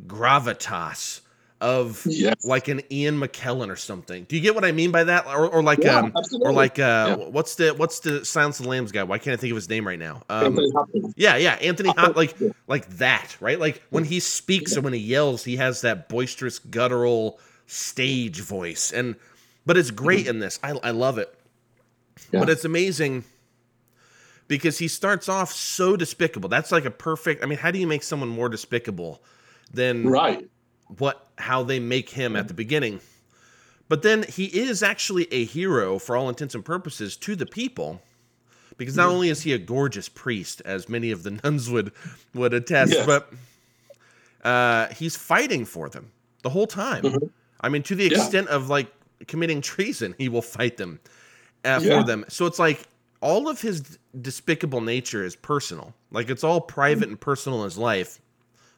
gravitas 0.07 1.21
of 1.61 2.01
Yes. 2.05 2.45
like 2.45 2.69
an 2.69 2.81
Ian 2.89 3.19
McKellen 3.19 3.69
or 3.69 3.75
something. 3.75 4.23
Do 4.29 4.37
you 4.37 4.41
get 4.41 4.55
what 4.55 4.63
I 4.63 4.71
mean 4.71 4.91
by 4.91 5.03
that? 5.03 5.25
Or, 5.27 5.45
or 5.49 5.61
like 5.61 5.79
Yeah, 5.83 5.97
um 5.99 6.13
absolutely. 6.17 6.47
or 6.49 6.53
like 6.53 6.79
uh 6.79 7.17
Yeah. 7.19 7.25
what's 7.27 7.55
the 7.55 7.71
what's 7.73 7.99
the 7.99 8.23
Silence 8.23 8.59
of 8.59 8.63
the 8.63 8.69
Lambs 8.69 8.93
guy? 8.93 9.03
Why 9.03 9.17
can't 9.17 9.33
I 9.37 9.41
think 9.41 9.51
of 9.51 9.55
his 9.57 9.67
name 9.69 9.85
right 9.85 9.99
now? 9.99 10.21
Um 10.29 10.57
yeah, 11.17 11.35
yeah, 11.35 11.55
Anthony 11.55 11.89
Hop 11.97 12.15
like 12.15 12.39
Yeah. 12.39 12.49
like 12.67 12.87
that, 12.97 13.35
right? 13.41 13.59
Like 13.59 13.81
when 13.89 14.05
he 14.05 14.21
speaks 14.21 14.75
and 14.75 14.83
when 14.85 14.93
he 14.93 14.99
yells, 14.99 15.43
he 15.43 15.57
has 15.57 15.81
that 15.81 16.07
boisterous 16.07 16.59
guttural 16.59 17.39
stage 17.67 18.39
voice. 18.39 18.93
And 18.93 19.15
but 19.65 19.75
it's 19.75 19.91
great 19.91 20.27
in 20.27 20.39
this. 20.39 20.59
I 20.63 20.71
I 20.81 20.91
love 20.91 21.17
it. 21.17 21.33
But 22.31 22.49
it's 22.49 22.63
amazing 22.63 23.25
because 24.49 24.77
he 24.79 24.89
starts 24.89 25.29
off 25.29 25.53
so 25.53 25.95
despicable. 25.95 26.49
That's 26.49 26.73
like 26.73 26.83
a 26.83 26.91
perfect 26.91 27.41
I 27.41 27.45
mean, 27.47 27.57
how 27.59 27.71
do 27.71 27.79
you 27.79 27.87
make 27.87 28.03
someone 28.03 28.27
more 28.27 28.49
despicable 28.49 29.23
than 29.71 30.05
Right. 30.05 30.49
what 30.97 31.27
how 31.37 31.63
they 31.63 31.79
make 31.79 32.09
him 32.09 32.35
at 32.35 32.49
the 32.49 32.53
beginning. 32.53 32.99
But 33.87 34.01
then 34.01 34.23
he 34.23 34.45
is 34.45 34.83
actually 34.83 35.31
a 35.31 35.45
hero 35.45 35.97
for 35.99 36.15
all 36.17 36.27
intents 36.29 36.53
and 36.55 36.65
purposes 36.65 37.15
to 37.17 37.35
the 37.35 37.45
people. 37.45 38.01
Because 38.77 38.95
not 38.95 39.09
only 39.09 39.29
is 39.29 39.41
he 39.41 39.51
a 39.53 39.57
gorgeous 39.57 40.07
priest, 40.09 40.61
as 40.65 40.87
many 40.89 41.11
of 41.11 41.23
the 41.23 41.31
nuns 41.43 41.69
would 41.69 41.91
would 42.33 42.53
attest, 42.53 42.93
Yeah. 42.93 43.05
but 43.05 43.31
uh, 44.43 44.87
he's 44.93 45.15
fighting 45.15 45.65
for 45.65 45.89
them 45.89 46.11
the 46.43 46.49
whole 46.49 46.67
time. 46.67 47.03
Mhm. 47.03 47.29
I 47.61 47.69
mean, 47.69 47.83
to 47.83 47.95
the 47.95 48.05
Yeah. 48.09 48.17
extent 48.17 48.47
of 48.47 48.69
like 48.69 48.87
committing 49.27 49.61
treason, 49.61 50.15
he 50.17 50.29
will 50.29 50.41
fight 50.41 50.77
them 50.77 50.99
uh, 51.65 51.79
Yeah. 51.83 51.99
for 51.99 52.05
them. 52.07 52.23
So 52.29 52.45
it's 52.45 52.57
like 52.59 52.87
all 53.21 53.49
of 53.49 53.61
his 53.61 53.97
despicable 54.21 54.81
nature 54.81 55.23
is 55.25 55.35
personal. 55.35 55.93
Like 56.11 56.29
it's 56.29 56.43
all 56.43 56.61
private 56.61 57.03
Mm-hmm. 57.05 57.11
and 57.13 57.21
personal 57.21 57.59
in 57.59 57.65
his 57.65 57.77
life. 57.77 58.19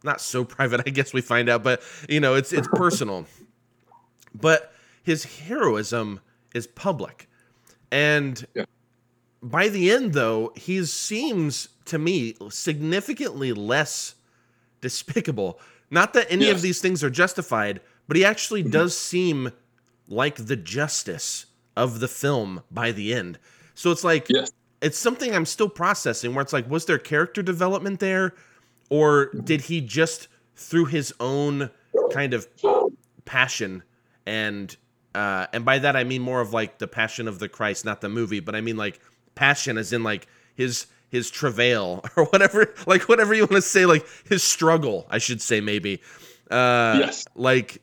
Not 0.03 0.19
so 0.21 0.43
private, 0.57 0.81
I 0.85 0.89
guess 0.89 1.13
we 1.13 1.21
find 1.21 1.49
out, 1.49 1.63
but 1.63 1.81
you 2.09 2.19
know, 2.19 2.35
it's 2.35 2.51
it's 2.53 2.67
personal. 2.69 3.25
But 4.33 4.73
his 5.03 5.23
heroism 5.25 6.19
is 6.55 6.67
public. 6.67 7.27
And 7.91 8.45
Yeah. 8.55 8.65
by 9.43 9.67
the 9.69 9.91
end 9.91 10.13
though, 10.13 10.53
he 10.55 10.83
seems 10.85 11.69
to 11.85 11.97
me 11.99 12.35
significantly 12.49 13.51
less 13.53 14.15
despicable. 14.79 15.59
Not 15.89 16.13
that 16.13 16.27
any 16.31 16.49
of 16.49 16.61
these 16.61 16.79
things 16.79 17.03
are 17.03 17.09
justified, 17.09 17.81
but 18.07 18.15
he 18.17 18.23
actually 18.23 18.63
Mhm. 18.63 18.71
does 18.71 18.97
seem 18.97 19.51
like 20.07 20.35
the 20.47 20.55
justice 20.55 21.45
of 21.75 21.99
the 21.99 22.07
film 22.07 22.63
by 22.71 22.91
the 22.91 23.13
end. 23.13 23.37
So 23.76 23.91
it's 23.91 24.03
like 24.03 24.28
Yes. 24.30 24.51
it's 24.82 24.97
something 24.97 25.34
I'm 25.36 25.45
still 25.45 25.69
processing 25.69 26.34
where 26.36 26.41
it's 26.41 26.53
like 26.53 26.69
was 26.69 26.86
there 26.86 26.97
character 26.97 27.41
development 27.41 27.99
there 27.99 28.34
or 28.89 29.28
Mm-hmm. 29.28 29.41
did 29.45 29.61
he 29.61 29.82
just 29.82 30.28
through 30.55 30.86
his 30.86 31.13
own 31.19 31.69
kind 32.11 32.34
of 32.34 32.47
passion 33.26 33.84
and 34.26 34.76
uh 35.15 35.47
and 35.53 35.65
by 35.65 35.80
that 35.80 35.95
I 35.95 36.03
mean 36.03 36.22
more 36.22 36.41
of 36.41 36.53
like 36.53 36.80
the 36.80 36.88
passion 36.88 37.28
of 37.28 37.39
the 37.39 37.49
Christ 37.49 37.86
not 37.86 38.01
the 38.01 38.09
movie 38.09 38.39
but 38.39 38.55
I 38.55 38.61
mean 38.61 38.78
like 38.78 38.99
passion 39.36 39.78
as 39.78 39.93
in 39.93 40.03
like 40.03 40.28
his 40.55 40.88
his 41.09 41.30
travail 41.30 42.03
or 42.15 42.26
whatever 42.26 42.74
like 42.86 43.07
whatever 43.09 43.34
you 43.34 43.41
want 43.43 43.53
to 43.53 43.61
say 43.61 43.86
like 43.86 44.05
his 44.28 44.43
struggle 44.43 45.07
I 45.09 45.17
should 45.17 45.41
say 45.41 45.61
maybe 45.61 46.01
uh 46.49 46.97
Yes. 46.99 47.26
like 47.36 47.82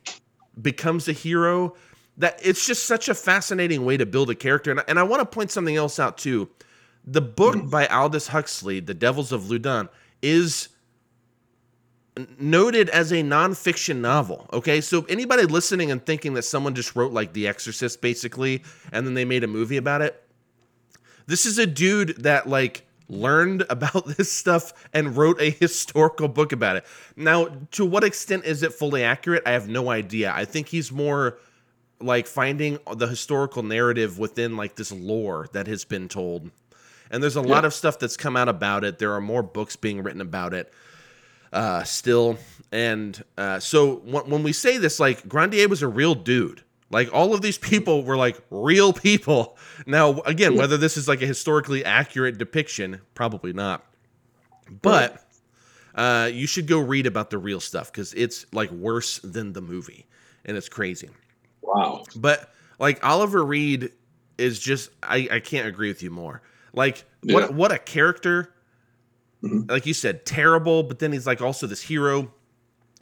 becomes 0.61 1.07
a 1.07 1.13
hero 1.13 1.75
that 2.19 2.39
it's 2.43 2.65
just 2.65 2.85
such 2.85 3.09
a 3.09 3.15
fascinating 3.15 3.83
way 3.83 3.97
to 3.97 4.05
build 4.05 4.29
a 4.29 4.35
character 4.35 4.71
and, 4.71 4.83
and 4.87 4.99
I 4.99 5.03
want 5.03 5.21
to 5.21 5.25
point 5.25 5.51
something 5.51 5.75
else 5.75 5.99
out 5.99 6.17
too 6.17 6.49
the 7.05 7.21
book 7.21 7.55
mm. 7.55 7.69
by 7.69 7.87
Aldous 7.87 8.27
Huxley 8.27 8.79
The 8.79 8.93
Devils 8.93 9.31
of 9.31 9.43
Loudun 9.43 9.89
is 10.21 10.69
noted 12.37 12.89
as 12.89 13.11
a 13.11 13.23
nonfiction 13.23 13.97
novel. 13.97 14.49
Okay, 14.51 14.81
so 14.81 15.03
anybody 15.03 15.43
listening 15.43 15.91
and 15.91 16.05
thinking 16.05 16.33
that 16.33 16.43
someone 16.43 16.75
just 16.75 16.95
wrote 16.95 17.11
like 17.11 17.33
The 17.33 17.47
Exorcist 17.47 18.01
basically, 18.01 18.63
and 18.91 19.05
then 19.05 19.13
they 19.13 19.25
made 19.25 19.43
a 19.43 19.47
movie 19.47 19.77
about 19.77 20.01
it, 20.01 20.21
this 21.27 21.45
is 21.45 21.57
a 21.57 21.67
dude 21.67 22.23
that 22.23 22.47
like 22.47 22.85
learned 23.07 23.65
about 23.69 24.05
this 24.17 24.31
stuff 24.31 24.73
and 24.93 25.15
wrote 25.15 25.39
a 25.41 25.49
historical 25.49 26.27
book 26.27 26.51
about 26.51 26.75
it. 26.75 26.85
Now, 27.15 27.47
to 27.71 27.85
what 27.85 28.03
extent 28.03 28.45
is 28.45 28.63
it 28.63 28.73
fully 28.73 29.03
accurate? 29.03 29.43
I 29.45 29.51
have 29.51 29.67
no 29.67 29.89
idea. 29.89 30.31
I 30.35 30.45
think 30.45 30.67
he's 30.67 30.91
more 30.91 31.37
like 32.01 32.27
finding 32.27 32.79
the 32.95 33.07
historical 33.07 33.63
narrative 33.63 34.17
within 34.19 34.55
like 34.57 34.75
this 34.75 34.91
lore 34.91 35.47
that 35.53 35.67
has 35.67 35.85
been 35.85 36.07
told. 36.07 36.49
And 37.11 37.21
there's 37.23 37.35
a 37.35 37.41
lot 37.41 37.65
of 37.65 37.73
stuff 37.73 37.97
that's 37.99 38.15
come 38.17 38.37
out 38.37 38.47
about 38.49 38.83
it. 38.83 38.99
There 38.99 39.13
are 39.13 39.21
more 39.21 39.41
books 39.43 39.75
being 39.75 40.03
written 40.03 40.21
about 40.21 40.53
it 40.53 40.71
uh, 41.51 41.83
still. 41.83 42.37
And 42.71 43.21
uh, 43.37 43.59
so 43.59 43.95
when, 44.05 44.29
when 44.29 44.43
we 44.43 44.53
say 44.53 44.77
this, 44.77 44.99
like 44.99 45.27
Grandier 45.27 45.67
was 45.67 45.81
a 45.81 45.87
real 45.87 46.13
dude. 46.15 46.63
Like 46.91 47.13
all 47.13 47.33
of 47.33 47.41
these 47.41 47.57
people 47.57 48.03
were 48.03 48.15
like 48.17 48.39
real 48.49 48.93
people. 48.93 49.57
Now, 49.85 50.21
again, 50.21 50.53
Yeah. 50.53 50.59
whether 50.59 50.77
this 50.77 50.97
is 50.97 51.07
like 51.07 51.21
a 51.21 51.25
historically 51.27 51.83
accurate 51.83 52.37
depiction, 52.37 53.01
probably 53.15 53.53
not. 53.53 53.83
But 54.81 55.25
uh, 55.95 56.29
you 56.31 56.45
should 56.47 56.67
go 56.67 56.79
read 56.79 57.07
about 57.07 57.31
the 57.31 57.37
real 57.39 57.59
stuff 57.59 57.91
because 57.91 58.13
it's 58.13 58.45
like 58.53 58.69
worse 58.71 59.19
than 59.19 59.53
the 59.53 59.61
movie, 59.61 60.05
and 60.45 60.55
it's 60.55 60.69
crazy. 60.69 61.09
Wow. 61.61 62.03
But 62.15 62.51
like 62.79 63.03
Oliver 63.05 63.43
Reed 63.43 63.91
is 64.37 64.59
just 64.59 64.89
I, 65.03 65.27
I 65.31 65.39
can't 65.39 65.67
agree 65.67 65.87
with 65.89 66.01
you 66.03 66.09
more. 66.11 66.41
Like 66.73 67.05
Yeah. 67.23 67.33
what 67.35 67.53
what 67.53 67.71
a 67.71 67.77
character. 67.79 68.53
Mhm. 69.43 69.69
Like 69.69 69.85
you 69.85 69.93
said, 69.93 70.25
terrible, 70.25 70.83
but 70.83 70.99
then 70.99 71.11
he's 71.13 71.25
like 71.27 71.41
also 71.41 71.67
this 71.67 71.81
hero. 71.81 72.31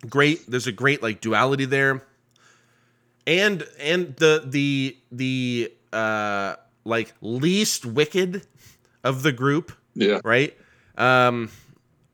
Great. 0.09 0.49
There's 0.49 0.67
a 0.67 0.71
great 0.71 1.01
like 1.01 1.21
duality 1.21 1.65
there. 1.65 2.03
And 3.25 3.63
and 3.79 4.15
the 4.17 4.43
the 4.45 4.97
the 5.11 5.73
uh 5.91 6.55
like 6.85 7.13
least 7.21 7.85
wicked 7.85 8.45
of 9.03 9.23
the 9.23 9.31
group 9.31 9.71
Yeah. 9.95 10.19
right? 10.23 10.55
Um, 10.97 11.49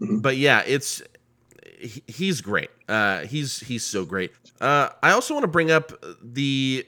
Mhm. 0.01 0.21
but 0.21 0.37
yeah, 0.37 0.63
it's 0.65 1.01
he, 1.83 2.03
he's 2.07 2.41
great. 2.41 2.69
Uh, 2.87 3.21
he's 3.21 3.59
he's 3.59 3.85
so 3.85 4.05
great. 4.05 4.31
Uh, 4.61 4.89
I 5.01 5.11
also 5.11 5.33
want 5.33 5.43
to 5.43 5.49
bring 5.49 5.71
up 5.71 5.91
the 6.21 6.85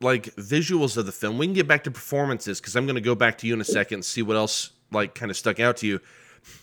like 0.00 0.34
visuals 0.36 0.96
of 0.96 1.06
the 1.06 1.12
film. 1.12 1.38
We 1.38 1.46
can 1.46 1.54
get 1.54 1.66
back 1.66 1.84
to 1.84 1.90
performances 1.90 2.60
because 2.60 2.76
I'm 2.76 2.86
going 2.86 2.96
to 2.96 3.00
go 3.00 3.14
back 3.14 3.38
to 3.38 3.46
you 3.46 3.54
in 3.54 3.60
a 3.60 3.64
second 3.64 3.96
and 3.96 4.04
see 4.04 4.22
what 4.22 4.36
else 4.36 4.70
like 4.92 5.14
kind 5.14 5.30
of 5.30 5.36
stuck 5.36 5.60
out 5.60 5.78
to 5.78 5.86
you. 5.86 6.00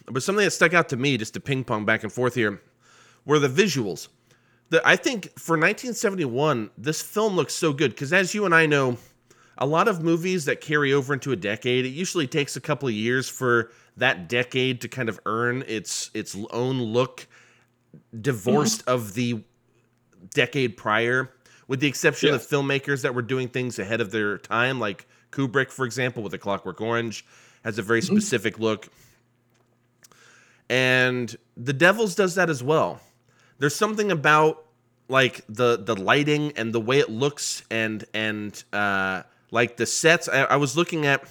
But 0.05 0.21
something 0.23 0.45
that 0.45 0.51
stuck 0.51 0.73
out 0.73 0.89
to 0.89 0.97
me, 0.97 1.17
just 1.17 1.33
to 1.33 1.39
ping 1.39 1.63
pong 1.63 1.85
back 1.85 2.03
and 2.03 2.11
forth 2.13 2.35
here, 2.35 2.61
were 3.25 3.39
the 3.39 3.49
visuals. 3.49 4.09
The, 4.69 4.81
I 4.87 4.95
think 4.95 5.25
for 5.37 5.53
1971, 5.53 6.69
this 6.77 7.01
film 7.01 7.35
looks 7.35 7.53
so 7.53 7.73
good 7.73 7.91
because, 7.91 8.13
as 8.13 8.33
you 8.33 8.45
and 8.45 8.53
I 8.53 8.67
know, 8.67 8.97
a 9.57 9.65
lot 9.65 9.87
of 9.87 10.03
movies 10.03 10.45
that 10.45 10.61
carry 10.61 10.93
over 10.93 11.13
into 11.13 11.31
a 11.31 11.35
decade, 11.35 11.85
it 11.85 11.89
usually 11.89 12.27
takes 12.27 12.55
a 12.55 12.61
couple 12.61 12.87
of 12.87 12.93
years 12.93 13.27
for 13.27 13.71
that 13.97 14.29
decade 14.29 14.81
to 14.81 14.87
kind 14.87 15.09
of 15.09 15.19
earn 15.25 15.63
its 15.67 16.09
its 16.13 16.37
own 16.51 16.81
look, 16.81 17.27
divorced 18.19 18.83
of 18.87 19.13
the 19.13 19.43
decade 20.33 20.77
prior, 20.77 21.31
with 21.67 21.79
the 21.79 21.87
exception 21.87 22.33
of 22.33 22.41
filmmakers 22.41 23.01
that 23.01 23.15
were 23.15 23.21
doing 23.21 23.47
things 23.47 23.79
ahead 23.79 24.01
of 24.01 24.11
their 24.11 24.37
time, 24.37 24.79
like 24.79 25.07
Kubrick, 25.31 25.71
for 25.71 25.85
example, 25.85 26.23
with 26.23 26.31
The 26.31 26.37
Clockwork 26.37 26.81
Orange, 26.81 27.25
has 27.63 27.77
a 27.77 27.81
very 27.81 28.01
specific 28.01 28.59
look. 28.59 28.89
And 30.69 31.35
The 31.57 31.73
Devils 31.73 32.15
does 32.15 32.35
that 32.35 32.49
as 32.49 32.63
well. 32.63 33.01
There's 33.59 33.75
something 33.75 34.11
about 34.11 34.65
like 35.07 35.41
the 35.49 35.77
the 35.77 35.95
lighting 35.95 36.53
and 36.55 36.73
the 36.73 36.79
way 36.79 36.99
it 36.99 37.09
looks 37.09 37.63
and 37.69 38.05
and 38.13 38.63
uh 38.71 39.23
like 39.51 39.75
the 39.75 39.85
sets. 39.85 40.29
I, 40.29 40.43
I 40.43 40.55
was 40.55 40.77
looking 40.77 41.05
at 41.05 41.25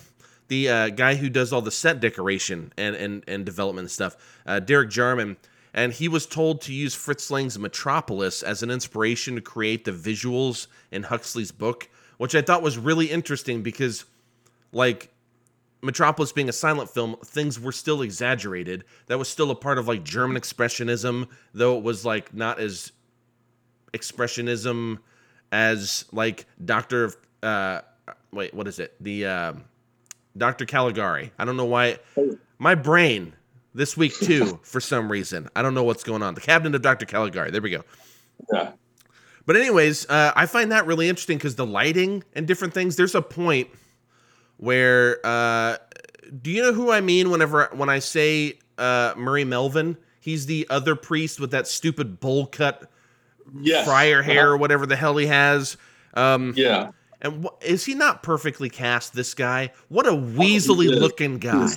the 0.50 0.68
uh, 0.68 0.88
guy 0.90 1.14
who 1.14 1.30
does 1.30 1.52
all 1.52 1.62
the 1.62 1.70
set 1.70 2.00
decoration 2.00 2.72
and 2.76 2.94
and, 2.94 3.24
and 3.26 3.46
development 3.46 3.84
and 3.84 3.90
stuff 3.90 4.16
uh, 4.46 4.61
derek 4.61 4.90
jarman 4.90 5.36
and 5.72 5.92
he 5.92 6.08
was 6.08 6.26
told 6.26 6.60
to 6.60 6.72
use 6.72 6.94
fritz 6.94 7.30
lang's 7.30 7.58
metropolis 7.58 8.42
as 8.42 8.62
an 8.62 8.70
inspiration 8.70 9.34
to 9.34 9.40
create 9.40 9.84
the 9.84 9.92
visuals 9.92 10.66
in 10.90 11.04
huxley's 11.04 11.52
book 11.52 11.88
which 12.18 12.34
i 12.34 12.42
thought 12.42 12.62
was 12.62 12.78
really 12.78 13.06
interesting 13.06 13.62
because 13.62 14.04
like 14.72 15.12
Metropolis 15.82 16.32
being 16.32 16.48
a 16.48 16.52
silent 16.52 16.90
film, 16.90 17.16
things 17.24 17.58
were 17.58 17.72
still 17.72 18.02
exaggerated. 18.02 18.84
That 19.06 19.18
was 19.18 19.28
still 19.28 19.50
a 19.50 19.54
part 19.54 19.78
of 19.78 19.88
like 19.88 20.04
German 20.04 20.40
expressionism, 20.40 21.28
though 21.54 21.78
it 21.78 21.82
was 21.82 22.04
like 22.04 22.34
not 22.34 22.60
as 22.60 22.92
expressionism 23.92 24.98
as 25.52 26.04
like 26.12 26.46
Doctor. 26.64 27.12
Uh, 27.42 27.80
wait, 28.32 28.52
what 28.52 28.68
is 28.68 28.78
it? 28.78 28.94
The 29.00 29.26
uh, 29.26 29.52
Doctor 30.36 30.66
Caligari. 30.66 31.32
I 31.38 31.44
don't 31.44 31.56
know 31.56 31.64
why. 31.64 31.98
My 32.58 32.74
brain 32.74 33.32
this 33.74 33.96
week 33.96 34.14
too, 34.18 34.58
for 34.62 34.80
some 34.80 35.10
reason. 35.10 35.48
I 35.56 35.62
don't 35.62 35.74
know 35.74 35.84
what's 35.84 36.02
going 36.04 36.22
on. 36.22 36.34
The 36.34 36.40
Cabinet 36.40 36.74
of 36.74 36.82
Doctor 36.82 37.06
Caligari. 37.06 37.50
There 37.50 37.60
we 37.62 37.70
go. 37.70 37.82
Yeah. 38.52 38.72
But 39.46 39.56
anyways, 39.56 40.08
uh, 40.08 40.32
I 40.36 40.46
find 40.46 40.70
that 40.72 40.86
really 40.86 41.08
interesting 41.08 41.38
because 41.38 41.54
the 41.56 41.66
lighting 41.66 42.22
and 42.34 42.46
different 42.46 42.74
things. 42.74 42.96
There's 42.96 43.14
a 43.14 43.22
point 43.22 43.68
where 44.58 45.18
uh, 45.24 45.76
do 46.42 46.50
you 46.50 46.62
know 46.62 46.72
who 46.72 46.90
I 46.90 47.00
mean 47.00 47.30
whenever 47.30 47.68
when 47.72 47.88
I 47.88 47.98
say 48.00 48.58
uh, 48.78 49.14
Murray 49.16 49.44
Melvin? 49.44 49.96
He's 50.20 50.46
the 50.46 50.66
other 50.70 50.94
priest 50.96 51.40
with 51.40 51.50
that 51.52 51.66
stupid 51.66 52.20
bowl 52.20 52.46
cut 52.46 52.90
Yes. 53.60 53.84
friar 53.84 54.22
hair 54.22 54.42
Uh-huh. 54.42 54.50
or 54.52 54.56
whatever 54.58 54.86
the 54.86 54.94
hell 54.96 55.16
he 55.16 55.26
has. 55.26 55.76
Um, 56.14 56.52
Yeah. 56.56 56.90
and 57.20 57.44
wh- 57.44 57.64
is 57.64 57.84
he 57.84 57.94
not 57.94 58.22
perfectly 58.22 58.68
cast? 58.70 59.12
This 59.14 59.34
guy, 59.34 59.72
what 59.88 60.06
a 60.06 60.12
weaselly 60.12 60.92
is. 60.92 61.00
looking 61.00 61.38
guy. 61.38 61.68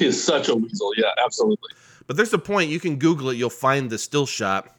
a, 0.00 0.02
he 0.02 0.06
is 0.06 0.24
such 0.24 0.48
a 0.48 0.54
weasel. 0.56 0.92
Yeah, 0.96 1.10
absolutely. 1.24 1.70
But 2.06 2.16
there's 2.16 2.32
a 2.34 2.38
point 2.38 2.70
you 2.70 2.80
can 2.80 2.96
Google 2.96 3.30
it. 3.30 3.36
You'll 3.36 3.50
find 3.50 3.88
the 3.90 3.98
still 3.98 4.26
shot 4.26 4.76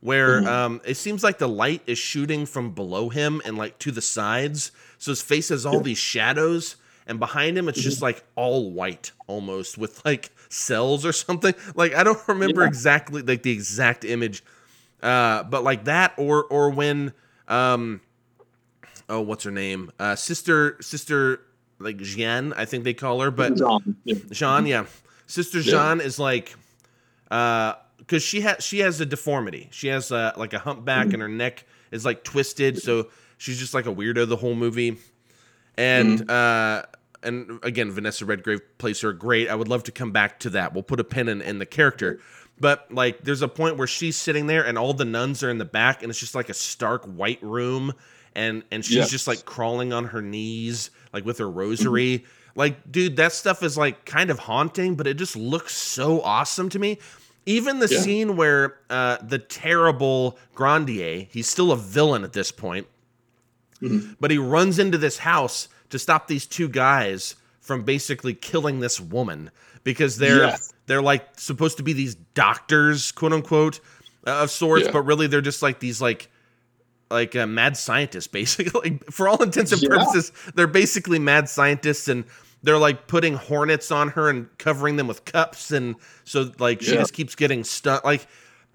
where 0.00 0.40
Mhm. 0.42 0.46
um, 0.46 0.80
it 0.84 0.96
seems 0.96 1.22
like 1.22 1.38
the 1.38 1.48
light 1.48 1.82
is 1.86 1.98
shooting 1.98 2.46
from 2.46 2.72
below 2.74 3.08
him 3.08 3.40
and 3.44 3.56
like 3.56 3.78
to 3.80 3.90
the 3.90 4.02
sides. 4.02 4.72
So 4.98 5.12
his 5.12 5.22
face 5.22 5.50
has 5.50 5.64
all 5.66 5.76
Yeah. 5.76 5.82
these 5.82 5.98
shadows, 5.98 6.76
and 7.06 7.18
behind 7.20 7.56
him 7.58 7.68
it's 7.68 7.80
just 7.80 8.02
like 8.02 8.24
all 8.34 8.70
white 8.72 9.12
almost 9.26 9.76
with 9.78 10.04
like 10.04 10.30
cells 10.48 11.04
or 11.06 11.12
something. 11.12 11.54
Like 11.74 11.94
I 11.94 12.02
don't 12.04 12.20
remember 12.26 12.62
Yeah. 12.62 12.68
exactly 12.68 13.22
like 13.22 13.42
the 13.42 13.52
exact 13.52 14.04
image, 14.04 14.42
uh, 15.02 15.42
but 15.44 15.62
like 15.64 15.84
that 15.84 16.14
or 16.16 16.44
or 16.44 16.70
when 16.70 17.12
um, 17.48 18.00
oh, 19.08 19.20
what's 19.20 19.44
her 19.44 19.50
name? 19.50 19.90
Uh, 19.98 20.14
sister, 20.16 20.78
sister, 20.80 21.40
like 21.82 21.98
Jeanne, 21.98 22.52
I 22.54 22.64
think 22.64 22.84
they 22.84 22.94
call 22.94 23.20
her, 23.20 23.30
but 23.30 23.56
John. 23.56 23.96
Yeah. 24.04 24.16
Jean, 24.30 24.66
yeah, 24.66 24.86
sister 25.26 25.60
Yeah. 25.60 25.72
Jean 25.72 26.00
is 26.00 26.18
like, 26.18 26.54
uh, 27.30 27.74
because 27.98 28.22
she 28.22 28.40
has 28.42 28.64
she 28.64 28.80
has 28.80 29.00
a 29.00 29.06
deformity. 29.06 29.68
She 29.72 29.88
has 29.88 30.10
uh, 30.12 30.32
like 30.36 30.52
a 30.52 30.58
humpback, 30.58 31.06
Mm-hmm. 31.06 31.14
and 31.14 31.22
her 31.22 31.28
neck 31.28 31.64
is 31.90 32.04
like 32.04 32.24
twisted, 32.24 32.80
so 32.82 33.08
she's 33.38 33.58
just 33.58 33.74
like 33.74 33.86
a 33.86 33.94
weirdo 33.94 34.28
the 34.28 34.36
whole 34.36 34.54
movie. 34.54 34.98
And 35.76 36.20
Mm-hmm. 36.20 36.30
uh, 36.30 36.82
and 37.24 37.60
again, 37.62 37.92
Vanessa 37.92 38.24
Redgrave 38.26 38.60
plays 38.78 39.00
her 39.02 39.12
great. 39.12 39.48
I 39.48 39.54
would 39.54 39.68
love 39.68 39.84
to 39.84 39.92
come 39.92 40.10
back 40.10 40.40
to 40.40 40.50
that. 40.50 40.74
We'll 40.74 40.82
put 40.82 40.98
a 40.98 41.04
pin 41.04 41.28
in, 41.28 41.40
in 41.40 41.60
the 41.60 41.66
character. 41.66 42.18
But 42.58 42.92
like, 42.92 43.22
there's 43.22 43.42
a 43.42 43.48
point 43.48 43.76
where 43.76 43.86
she's 43.86 44.16
sitting 44.16 44.48
there, 44.48 44.64
and 44.66 44.76
all 44.76 44.92
the 44.92 45.04
nuns 45.04 45.42
are 45.44 45.50
in 45.50 45.58
the 45.58 45.64
back, 45.64 46.02
and 46.02 46.10
it's 46.10 46.18
just 46.18 46.34
like 46.34 46.48
a 46.48 46.54
stark 46.54 47.04
white 47.04 47.40
room, 47.42 47.92
and 48.34 48.62
and 48.70 48.84
she's 48.84 48.96
Yes. 48.96 49.10
just 49.10 49.26
like 49.26 49.44
crawling 49.44 49.92
on 49.92 50.06
her 50.06 50.22
knees, 50.22 50.90
like 51.12 51.24
with 51.24 51.38
her 51.38 51.50
rosary. 51.50 52.24
Like, 52.54 52.90
dude, 52.92 53.16
that 53.16 53.32
stuff 53.32 53.62
is 53.62 53.76
like 53.78 54.04
kind 54.04 54.30
of 54.30 54.38
haunting, 54.40 54.94
but 54.94 55.06
it 55.06 55.14
just 55.14 55.36
looks 55.36 55.74
so 55.74 56.20
awesome 56.20 56.68
to 56.70 56.78
me. 56.78 56.98
Even 57.46 57.78
the 57.78 57.88
Yeah. 57.88 58.00
scene 58.00 58.36
where 58.36 58.76
uh, 58.90 59.16
the 59.26 59.38
terrible 59.38 60.38
Grandier, 60.54 61.26
he's 61.30 61.48
still 61.48 61.72
a 61.72 61.76
villain 61.76 62.24
at 62.24 62.32
this 62.34 62.52
point, 62.52 62.86
Mhm. 63.82 64.16
but 64.20 64.30
he 64.30 64.38
runs 64.38 64.78
into 64.78 64.98
this 64.98 65.18
house 65.18 65.68
to 65.90 65.98
stop 65.98 66.28
these 66.28 66.46
two 66.46 66.68
guys 66.68 67.34
from 67.60 67.82
basically 67.84 68.34
killing 68.34 68.80
this 68.80 69.00
woman 69.00 69.50
because 69.84 70.18
they're 70.18 70.44
Yes. 70.46 70.72
they're 70.86 71.02
like 71.02 71.26
supposed 71.38 71.76
to 71.78 71.82
be 71.82 71.92
these 71.92 72.14
doctors, 72.34 73.12
quote 73.12 73.32
unquote, 73.32 73.80
uh, 74.26 74.42
of 74.42 74.50
sorts, 74.50 74.86
Yeah. 74.86 74.92
but 74.92 75.02
really 75.02 75.26
they're 75.26 75.40
just 75.40 75.62
like 75.62 75.80
these 75.80 76.00
like 76.00 76.28
like 77.12 77.36
uh, 77.36 77.46
mad 77.46 77.76
scientists, 77.76 78.26
basically. 78.26 78.72
Like, 78.90 79.04
for 79.10 79.28
all 79.28 79.42
intents 79.42 79.70
and 79.72 79.80
Yeah. 79.82 79.90
purposes, 79.90 80.32
they're 80.54 80.66
basically 80.66 81.18
mad 81.18 81.48
scientists, 81.48 82.08
and 82.08 82.24
they're 82.64 82.78
like 82.78 83.06
putting 83.06 83.34
hornets 83.34 83.90
on 83.90 84.08
her 84.10 84.28
and 84.30 84.46
covering 84.58 84.96
them 84.96 85.06
with 85.06 85.24
cups, 85.24 85.70
and 85.70 85.96
so 86.24 86.50
like 86.58 86.80
she 86.82 86.92
Yeah. 86.92 87.00
just 87.00 87.12
keeps 87.12 87.34
getting 87.34 87.62
stuck. 87.64 88.04
Like, 88.04 88.26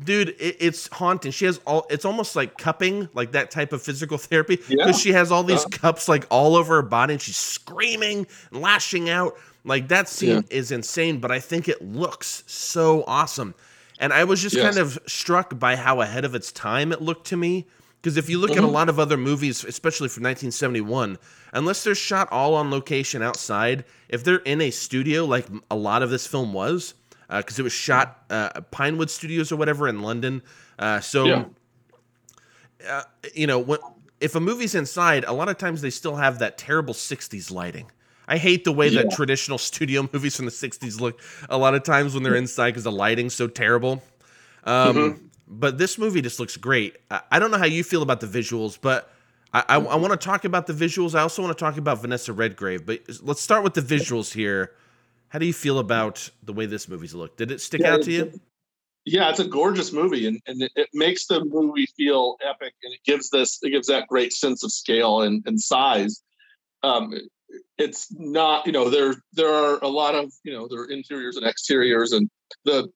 dude, 0.04 0.30
it, 0.40 0.58
it's 0.60 0.88
haunting. 0.94 1.32
She 1.32 1.46
has 1.46 1.60
all. 1.66 1.86
It's 1.90 2.06
almost 2.06 2.36
like 2.36 2.58
cupping, 2.58 3.10
like 3.14 3.32
that 3.34 3.50
type 3.52 3.74
of 3.74 3.82
physical 3.82 4.18
therapy, 4.30 4.56
because 4.58 4.70
Yeah. 4.70 4.92
she 4.94 5.12
has 5.14 5.32
all 5.32 5.44
these 5.44 5.66
Uh. 5.66 5.70
cups 5.70 6.08
like 6.08 6.26
all 6.30 6.56
over 6.56 6.76
her 6.76 6.82
body, 6.82 7.14
and 7.14 7.22
she's 7.22 7.38
screaming, 7.38 8.28
and 8.52 8.62
lashing 8.62 9.10
out. 9.10 9.36
Like 9.66 9.90
that 9.90 10.08
scene 10.08 10.30
Yeah. 10.50 10.58
is 10.58 10.72
insane, 10.72 11.20
but 11.20 11.30
I 11.32 11.40
think 11.42 11.68
it 11.68 11.82
looks 11.82 12.44
so 12.48 13.04
awesome. 13.08 13.54
And 14.00 14.14
I 14.14 14.24
was 14.26 14.42
just 14.42 14.56
Yes. 14.56 14.64
kind 14.64 14.78
of 14.78 14.98
struck 15.08 15.58
by 15.60 15.76
how 15.76 16.02
ahead 16.02 16.24
of 16.24 16.36
its 16.36 16.52
time 16.52 16.92
it 16.94 17.02
looked 17.02 17.28
to 17.28 17.38
me. 17.38 17.66
Because 18.08 18.16
if 18.18 18.30
you 18.30 18.40
look 18.40 18.52
at 18.56 18.64
a 18.64 18.68
Mhm. 18.68 18.72
lot 18.72 18.88
of 18.88 19.00
other 19.02 19.18
movies, 19.18 19.66
especially 19.66 20.08
from 20.08 20.24
1971, 20.24 21.18
unless 21.52 21.84
they're 21.84 21.94
shot 21.94 22.32
all 22.32 22.56
on 22.56 22.72
location 22.72 23.22
outside, 23.22 23.84
if 24.08 24.24
they're 24.24 24.38
in 24.38 24.62
a 24.62 24.72
studio 24.72 25.26
like 25.26 25.46
a 25.70 25.76
lot 25.76 26.02
of 26.02 26.10
this 26.10 26.26
film 26.26 26.54
was, 26.54 26.94
because 27.30 27.60
it 27.60 27.64
was 27.64 27.74
shot 27.74 28.24
uh, 28.30 28.52
at 28.56 28.72
Pinewood 28.72 29.10
Studios 29.10 29.52
or 29.52 29.58
whatever 29.58 29.90
in 29.90 30.02
London. 30.02 30.42
Uh, 30.80 31.02
so, 31.02 31.28
Yeah. 31.28 31.44
uh, 32.90 33.04
you 33.36 33.46
know, 33.46 33.60
when, 33.60 33.80
if 34.22 34.36
a 34.36 34.40
movie's 34.40 34.74
inside, 34.74 35.26
a 35.26 35.34
lot 35.34 35.50
of 35.50 35.58
times 35.58 35.82
they 35.82 35.90
still 35.90 36.16
have 36.16 36.40
that 36.40 36.58
terrible 36.58 36.94
60s 36.94 37.52
lighting. 37.52 37.92
I 38.26 38.38
hate 38.38 38.64
the 38.64 38.72
way 38.72 38.90
that 38.90 39.12
traditional 39.12 39.58
studio 39.72 40.08
movies 40.14 40.38
from 40.38 40.46
the 40.46 40.52
60s 40.52 41.02
look 41.02 41.20
a 41.50 41.58
lot 41.58 41.76
of 41.76 41.84
times 41.84 42.14
when 42.14 42.24
they're 42.24 42.36
inside 42.38 42.70
because 42.72 42.86
the 42.86 42.92
lighting's 42.94 43.34
so 43.34 43.48
terrible. 43.50 44.02
Um, 44.64 44.96
Mhm. 44.96 45.20
But 45.48 45.78
this 45.78 45.98
movie 45.98 46.22
just 46.22 46.40
looks 46.40 46.58
great. 46.58 46.98
I, 47.10 47.22
I 47.32 47.40
don't 47.40 47.52
know 47.52 47.58
how 47.58 47.66
you 47.66 47.84
feel 47.84 48.02
about 48.02 48.20
the 48.20 48.28
visuals, 48.28 48.78
but 48.80 49.12
I, 49.54 49.64
I, 49.70 49.76
I 49.78 49.96
want 49.96 50.12
to 50.12 50.18
talk 50.18 50.44
about 50.46 50.68
the 50.68 50.74
visuals. 50.74 51.16
I 51.16 51.22
also 51.22 51.42
want 51.42 51.58
to 51.58 51.64
talk 51.64 51.78
about 51.78 52.02
Vanessa 52.02 52.34
Redgrave. 52.34 52.86
But 52.86 53.02
let's 53.22 53.42
start 53.42 53.64
with 53.64 53.74
the 53.74 53.82
visuals 53.82 54.34
here. 54.34 54.74
How 55.30 55.40
do 55.40 55.46
you 55.46 55.54
feel 55.54 55.80
about 55.80 56.30
the 56.44 56.54
way 56.54 56.66
this 56.66 56.88
movie's 56.88 57.14
looked? 57.14 57.38
Did 57.38 57.52
it 57.52 57.62
stick 57.62 57.82
Yeah, 57.82 57.94
out 57.94 58.04
to 58.04 58.12
you? 58.12 58.40
Yeah, 59.06 59.30
it's 59.30 59.40
a 59.40 59.48
gorgeous 59.48 59.94
movie, 59.94 60.28
and, 60.28 60.38
and 60.48 60.62
it, 60.62 60.72
it 60.76 60.90
makes 60.94 61.28
the 61.28 61.46
movie 61.46 61.86
feel 61.96 62.36
epic, 62.46 62.74
and 62.84 62.94
it 62.94 63.00
gives 63.06 63.30
this 63.30 63.58
it 63.62 63.70
gives 63.70 63.88
that 63.88 64.06
great 64.10 64.34
sense 64.34 64.66
of 64.66 64.72
scale 64.72 65.22
and, 65.22 65.42
and 65.46 65.60
size. 65.60 66.24
Um, 66.84 67.14
it's 67.78 68.08
not, 68.12 68.66
you 68.66 68.74
know, 68.74 68.90
there 68.90 69.16
there 69.32 69.54
are 69.54 69.80
a 69.82 69.88
lot 69.88 70.14
of, 70.14 70.34
you 70.44 70.52
know, 70.52 70.68
there 70.68 70.82
are 70.82 70.92
interiors 70.92 71.38
and 71.38 71.46
exteriors, 71.46 72.12
and 72.12 72.30
the 72.66 72.90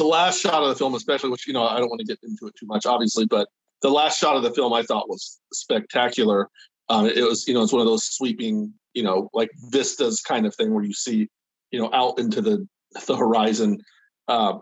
the 0.00 0.06
last 0.06 0.40
shot 0.40 0.62
of 0.62 0.68
the 0.70 0.74
film, 0.74 0.94
especially, 0.94 1.30
which 1.30 1.46
you 1.46 1.52
know, 1.52 1.64
I 1.64 1.78
don't 1.78 1.90
want 1.90 2.00
to 2.00 2.06
get 2.06 2.18
into 2.22 2.46
it 2.46 2.54
too 2.58 2.66
much, 2.66 2.86
obviously, 2.86 3.26
but 3.26 3.48
the 3.82 3.90
last 3.90 4.18
shot 4.18 4.36
of 4.36 4.42
the 4.42 4.52
film 4.52 4.72
I 4.72 4.82
thought 4.82 5.08
was 5.08 5.38
spectacular. 5.52 6.48
Um, 6.88 7.06
it 7.06 7.22
was, 7.22 7.46
you 7.46 7.54
know, 7.54 7.62
it's 7.62 7.72
one 7.72 7.80
of 7.80 7.86
those 7.86 8.04
sweeping, 8.04 8.72
you 8.94 9.02
know, 9.02 9.28
like 9.34 9.50
vistas 9.70 10.22
kind 10.22 10.46
of 10.46 10.54
thing 10.54 10.72
where 10.72 10.84
you 10.84 10.94
see, 10.94 11.28
you 11.70 11.80
know, 11.80 11.90
out 11.92 12.18
into 12.18 12.40
the 12.40 12.66
the 13.06 13.16
horizon. 13.16 13.78
Uh, 14.26 14.58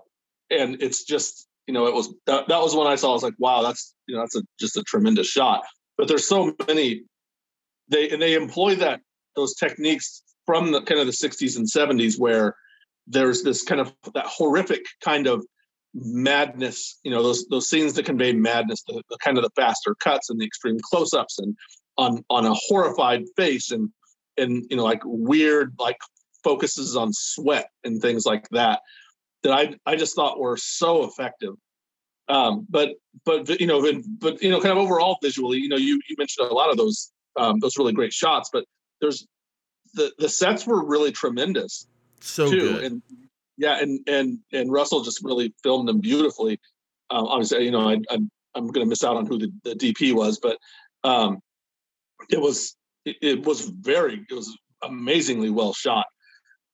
and 0.51 0.83
it's 0.83 1.05
just 1.05 1.47
you 1.67 1.75
know 1.75 1.87
it 1.87 1.95
was 1.95 2.13
that, 2.27 2.49
that 2.49 2.61
was 2.61 2.75
when 2.75 2.87
i 2.87 2.95
saw 2.95 3.11
i 3.11 3.13
was 3.13 3.23
like 3.23 3.35
wow 3.39 3.63
that's 3.63 3.95
you 4.07 4.15
know 4.15 4.23
that's 4.23 4.37
a 4.37 4.43
just 4.59 4.77
a 4.77 4.83
tremendous 4.85 5.27
shot 5.27 5.63
but 5.99 6.09
there's 6.09 6.27
so 6.27 6.55
many 6.67 7.03
they 7.89 8.09
and 8.09 8.21
they 8.21 8.35
employ 8.35 8.75
that 8.75 9.01
those 9.37 9.55
techniques 9.55 10.23
from 10.47 10.73
the 10.73 10.81
kind 10.83 11.01
of 11.01 11.07
the 11.07 11.13
60s 11.13 11.57
and 11.57 11.67
70s 11.67 12.19
where 12.19 12.57
there's 13.09 13.43
this 13.43 13.63
kind 13.63 13.81
of 13.81 13.93
that 14.15 14.27
horrific 14.27 14.85
kind 15.03 15.27
of 15.27 15.45
madness 15.95 17.01
you 17.03 17.11
know 17.11 17.23
those 17.23 17.47
those 17.49 17.69
scenes 17.69 17.95
that 17.95 18.05
convey 18.05 18.33
madness 18.33 18.83
the, 18.87 19.03
the 19.09 19.17
kind 19.25 19.39
of 19.39 19.45
the 19.45 19.51
faster 19.57 19.95
cuts 20.01 20.31
and 20.31 20.39
the 20.41 20.45
extreme 20.45 20.77
close-ups 20.91 21.39
and 21.39 21.57
on 21.97 22.23
on 22.29 22.45
a 22.45 22.55
horrified 22.55 23.23
face 23.37 23.71
and 23.71 23.91
and 24.37 24.65
you 24.71 24.77
know 24.77 24.85
like 24.85 25.01
weird 25.05 25.75
like 25.79 25.97
focuses 26.45 26.97
on 26.97 27.11
sweat 27.13 27.71
and 27.85 28.01
things 28.01 28.25
like 28.27 28.49
that 28.51 28.81
that 29.43 29.53
I 29.53 29.75
I 29.87 29.97
just 29.97 30.15
thought 30.15 30.39
were 30.39 30.57
so 30.57 31.05
effective. 31.05 31.55
Um, 32.29 32.67
but 32.69 32.91
but 33.25 33.49
you 33.61 33.67
know, 33.67 33.81
but, 33.81 33.95
but 34.19 34.43
you 34.43 34.51
know, 34.51 34.61
kind 34.61 34.73
of 34.73 34.79
overall 34.79 35.19
visually, 35.23 35.59
you 35.59 35.69
know, 35.69 35.77
you 35.77 36.01
you 36.09 36.17
mentioned 36.19 36.51
a 36.51 36.55
lot 36.55 36.71
of 36.71 36.77
those 36.77 37.13
um, 37.37 37.59
those 37.61 37.79
really 37.79 37.93
great 37.93 38.13
shots, 38.13 38.51
but 38.53 38.65
there's 39.01 39.27
the 39.95 40.13
the 40.19 40.29
sets 40.29 40.67
were 40.67 40.85
really 40.85 41.13
tremendous 41.13 41.87
So 42.21 42.51
too, 42.51 42.61
good. 42.61 42.85
and 42.85 43.03
yeah, 43.57 43.81
and 43.81 44.01
and 44.09 44.39
and 44.53 44.73
Russell 44.73 45.03
just 45.03 45.23
really 45.23 45.55
filmed 45.63 45.89
them 45.89 46.01
beautifully. 46.01 46.61
Um, 47.11 47.27
obviously, 47.27 47.65
you 47.65 47.71
know, 47.71 47.89
I, 47.89 47.99
I 48.11 48.19
I'm 48.55 48.67
going 48.69 48.85
to 48.85 48.87
miss 48.87 49.05
out 49.05 49.17
on 49.17 49.27
who 49.27 49.39
the, 49.39 49.53
the 49.65 49.75
DP 49.75 50.13
was, 50.13 50.39
but 50.39 50.59
um, 51.05 51.39
it 52.31 52.41
was 52.41 52.77
it, 53.05 53.17
it 53.23 53.47
was 53.47 53.69
very 53.69 54.25
it 54.31 54.35
was 54.35 54.57
amazingly 54.83 55.51
well 55.51 55.73
shot. 55.73 56.07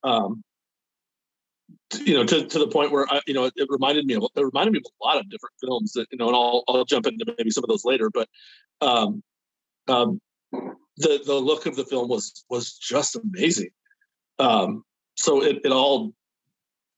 Um, 0.03 0.43
t- 1.91 2.11
you 2.11 2.15
know, 2.15 2.25
to, 2.25 2.47
to 2.47 2.59
the 2.59 2.69
point 2.69 2.91
where 2.91 3.07
I, 3.11 3.21
you 3.27 3.35
know, 3.35 3.45
it, 3.45 3.55
it 3.57 3.69
reminded 3.71 4.07
me 4.07 4.15
of 4.15 4.25
it 4.35 4.41
reminded 4.41 4.73
me 4.73 4.79
of 4.79 4.85
a 4.85 5.05
lot 5.05 5.19
of 5.19 5.29
different 5.31 5.55
films 5.61 5.93
that 5.93 6.07
you 6.11 6.19
know, 6.19 6.29
and 6.29 6.37
I'll 6.37 6.65
I'll 6.69 6.85
jump 6.85 7.07
into 7.07 7.25
maybe 7.39 7.51
some 7.51 7.65
of 7.65 7.69
those 7.69 7.85
later, 7.85 8.11
but 8.11 8.29
um, 8.81 9.23
um, 9.89 10.21
the 10.53 11.21
the 11.25 11.35
look 11.35 11.67
of 11.67 11.77
the 11.77 11.85
film 11.85 12.09
was 12.09 12.45
was 12.51 12.75
just 12.75 13.17
amazing. 13.17 13.71
Um, 14.39 14.83
so 15.17 15.43
it, 15.43 15.61
it 15.65 15.73
all, 15.73 16.13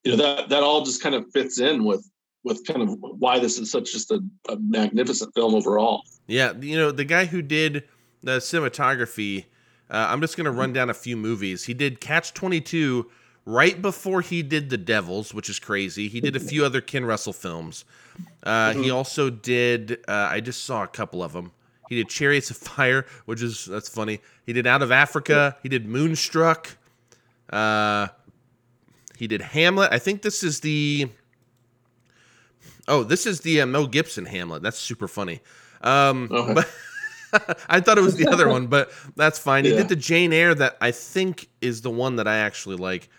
you 0.03 0.11
know, 0.11 0.17
that 0.17 0.49
that 0.49 0.63
all 0.63 0.83
just 0.83 1.01
kind 1.01 1.15
of 1.15 1.31
fits 1.31 1.59
in 1.59 1.83
with 1.83 2.09
with 2.43 2.65
kind 2.65 2.81
of 2.81 2.97
why 2.99 3.39
this 3.39 3.57
is 3.57 3.69
such 3.71 3.91
just 3.91 4.11
a, 4.11 4.21
a 4.49 4.57
magnificent 4.57 5.33
film 5.35 5.53
overall. 5.53 6.03
Yeah, 6.27 6.53
you 6.59 6.77
know, 6.77 6.91
the 6.91 7.05
guy 7.05 7.25
who 7.25 7.41
did 7.41 7.83
the 8.23 8.37
cinematography, 8.37 9.45
uh, 9.89 10.07
I'm 10.09 10.21
just 10.21 10.37
going 10.37 10.45
to 10.45 10.51
run 10.51 10.73
down 10.73 10.89
a 10.89 10.93
few 10.93 11.17
movies. 11.17 11.65
He 11.65 11.73
did 11.73 11.99
Catch 11.99 12.33
22 12.33 13.09
right 13.45 13.81
before 13.81 14.21
he 14.21 14.43
did 14.43 14.69
The 14.69 14.77
Devils, 14.77 15.33
which 15.33 15.49
is 15.49 15.59
crazy. 15.59 16.09
He 16.09 16.19
did 16.19 16.35
a 16.35 16.39
few 16.39 16.65
other 16.65 16.81
Ken 16.81 17.05
Russell 17.05 17.33
films. 17.33 17.85
Uh, 18.43 18.73
He 18.73 18.91
also 18.91 19.29
did, 19.29 19.99
uh, 20.07 20.27
I 20.29 20.41
just 20.41 20.65
saw 20.65 20.83
a 20.83 20.87
couple 20.87 21.23
of 21.23 21.33
them. 21.33 21.51
He 21.89 21.95
did 21.95 22.09
Chariots 22.09 22.49
of 22.49 22.57
Fire, 22.57 23.05
which 23.25 23.41
is, 23.41 23.65
that's 23.65 23.87
funny. 23.89 24.19
He 24.45 24.51
did 24.51 24.67
Out 24.67 24.81
of 24.81 24.91
Africa. 24.91 25.55
He 25.63 25.69
did 25.69 25.85
Moonstruck. 25.87 26.77
Uh, 27.51 28.07
he 29.17 29.27
did 29.27 29.41
Hamlet. 29.41 29.91
I 29.91 29.99
think 29.99 30.21
this 30.21 30.43
is 30.43 30.59
the. 30.59 31.09
Oh, 32.87 33.03
this 33.03 33.25
is 33.25 33.41
the 33.41 33.61
uh, 33.61 33.65
Mel 33.65 33.87
Gibson 33.87 34.25
Hamlet. 34.25 34.61
That's 34.61 34.77
super 34.77 35.07
funny. 35.07 35.41
Um, 35.81 36.29
Okay. 36.31 36.53
but 36.53 36.69
I 37.69 37.81
thought 37.81 37.97
it 37.97 38.01
was 38.01 38.15
the 38.15 38.27
other 38.29 38.47
one, 38.47 38.67
but 38.67 38.91
that's 39.15 39.37
fine. 39.37 39.65
He 39.65 39.71
did 39.71 39.89
the 39.89 39.95
Jane 39.95 40.31
Eyre 40.31 40.55
that 40.55 40.77
I 40.79 40.91
think 40.91 41.49
is 41.61 41.81
the 41.81 41.89
one 41.91 42.15
that 42.17 42.27
I 42.27 42.37
actually 42.37 42.77
like. 42.77 43.09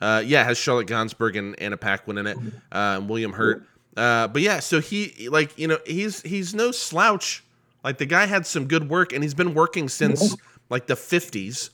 Uh, 0.00 0.22
yeah, 0.24 0.42
it 0.42 0.44
has 0.44 0.58
Charlotte 0.58 0.86
Gainsbourg 0.86 1.36
and 1.36 1.58
Anna 1.60 1.76
Paquin 1.76 2.18
in 2.18 2.26
it, 2.26 2.36
uh, 2.70 2.98
and 2.98 3.08
William 3.08 3.32
Hurt. 3.32 3.66
Uh, 3.96 4.28
but 4.28 4.42
yeah, 4.42 4.60
so 4.60 4.80
he 4.80 5.28
like 5.30 5.58
you 5.58 5.66
know 5.66 5.78
he's 5.86 6.20
he's 6.22 6.54
no 6.54 6.70
slouch. 6.70 7.42
Like 7.82 7.98
the 7.98 8.06
guy 8.06 8.26
had 8.26 8.46
some 8.46 8.66
good 8.68 8.88
work, 8.88 9.12
and 9.12 9.24
he's 9.24 9.34
been 9.34 9.54
working 9.54 9.88
since 9.88 10.36
like 10.70 10.86
the 10.86 10.96
fifties. 10.96 11.70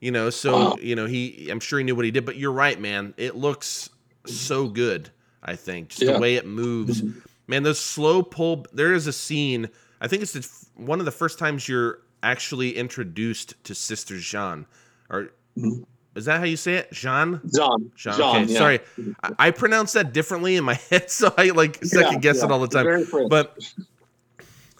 You 0.00 0.10
know, 0.10 0.30
so 0.30 0.52
Wow. 0.52 0.76
you 0.80 0.94
know 0.96 1.06
he. 1.06 1.48
I'm 1.50 1.60
sure 1.60 1.78
he 1.78 1.84
knew 1.84 1.94
what 1.94 2.04
he 2.04 2.10
did. 2.10 2.24
But 2.24 2.36
you're 2.36 2.52
right, 2.52 2.80
man. 2.80 3.12
It 3.16 3.36
looks 3.36 3.90
so 4.26 4.66
good. 4.68 5.10
I 5.42 5.56
think 5.56 5.88
just 5.90 6.02
Yeah. 6.02 6.12
the 6.14 6.18
way 6.18 6.36
it 6.36 6.46
moves, 6.46 7.02
man. 7.46 7.62
Those 7.62 7.78
slow 7.80 8.22
pull. 8.22 8.66
There 8.72 8.92
is 8.94 9.06
a 9.06 9.12
scene. 9.12 9.68
I 10.00 10.08
think 10.08 10.22
it's 10.22 10.32
the, 10.32 10.48
one 10.82 10.98
of 11.00 11.04
the 11.04 11.10
first 11.12 11.38
times 11.38 11.68
you're 11.68 12.00
actually 12.22 12.76
introduced 12.76 13.54
to 13.64 13.74
Sister 13.74 14.18
Jean, 14.18 14.66
or 15.10 15.30
Mhm. 15.58 15.84
is 16.14 16.24
that 16.26 16.38
how 16.38 16.44
you 16.44 16.56
say 16.56 16.74
it, 16.76 16.90
Jean? 16.92 17.40
Jean. 17.54 17.90
Jean. 17.96 18.16
John, 18.16 18.36
okay, 18.44 18.52
yeah. 18.52 18.58
sorry, 18.58 18.80
I, 19.22 19.30
I 19.38 19.50
pronounce 19.50 19.92
that 19.92 20.12
differently 20.14 20.56
in 20.56 20.64
my 20.64 20.74
head, 20.90 21.10
so 21.10 21.32
I 21.36 21.50
like 21.50 21.82
second 21.84 22.12
Yeah, 22.14 22.18
guess 22.20 22.42
it 22.42 22.50
all 22.50 22.60
the 22.60 22.68
time. 22.68 23.06
But 23.28 23.58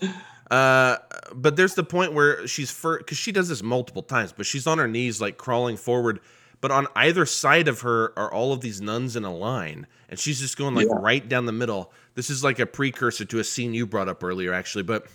uh, 0.51 0.97
but 1.35 1.57
there's 1.57 1.75
the 1.75 1.85
point 1.85 2.13
where 2.13 2.47
she's 2.47 2.71
for 2.71 2.99
because 2.99 3.19
she 3.19 3.33
does 3.33 3.49
this 3.49 3.63
multiple 3.63 4.03
times, 4.03 4.33
but 4.33 4.47
she's 4.47 4.67
on 4.67 4.79
her 4.79 4.89
knees 4.89 5.21
like 5.21 5.37
crawling 5.37 5.77
forward. 5.77 6.21
But 6.61 6.71
on 6.71 6.89
either 6.95 7.25
side 7.25 7.69
of 7.69 7.81
her 7.81 8.13
are 8.19 8.31
all 8.33 8.53
of 8.53 8.61
these 8.61 8.83
nuns 8.83 9.17
in 9.17 9.25
a 9.25 9.35
line, 9.35 9.87
and 10.11 10.19
she's 10.19 10.41
just 10.41 10.59
going 10.59 10.75
like 10.75 10.89
Yeah. 10.89 10.99
right 11.01 11.27
down 11.27 11.47
the 11.47 11.53
middle. 11.53 11.93
This 12.15 12.29
is 12.29 12.45
like 12.45 12.59
a 12.59 12.67
precursor 12.67 13.25
to 13.25 13.39
a 13.39 13.45
scene 13.45 13.73
you 13.73 13.87
brought 13.87 14.09
up 14.09 14.23
earlier, 14.23 14.53
actually. 14.53 14.83
But 14.83 15.07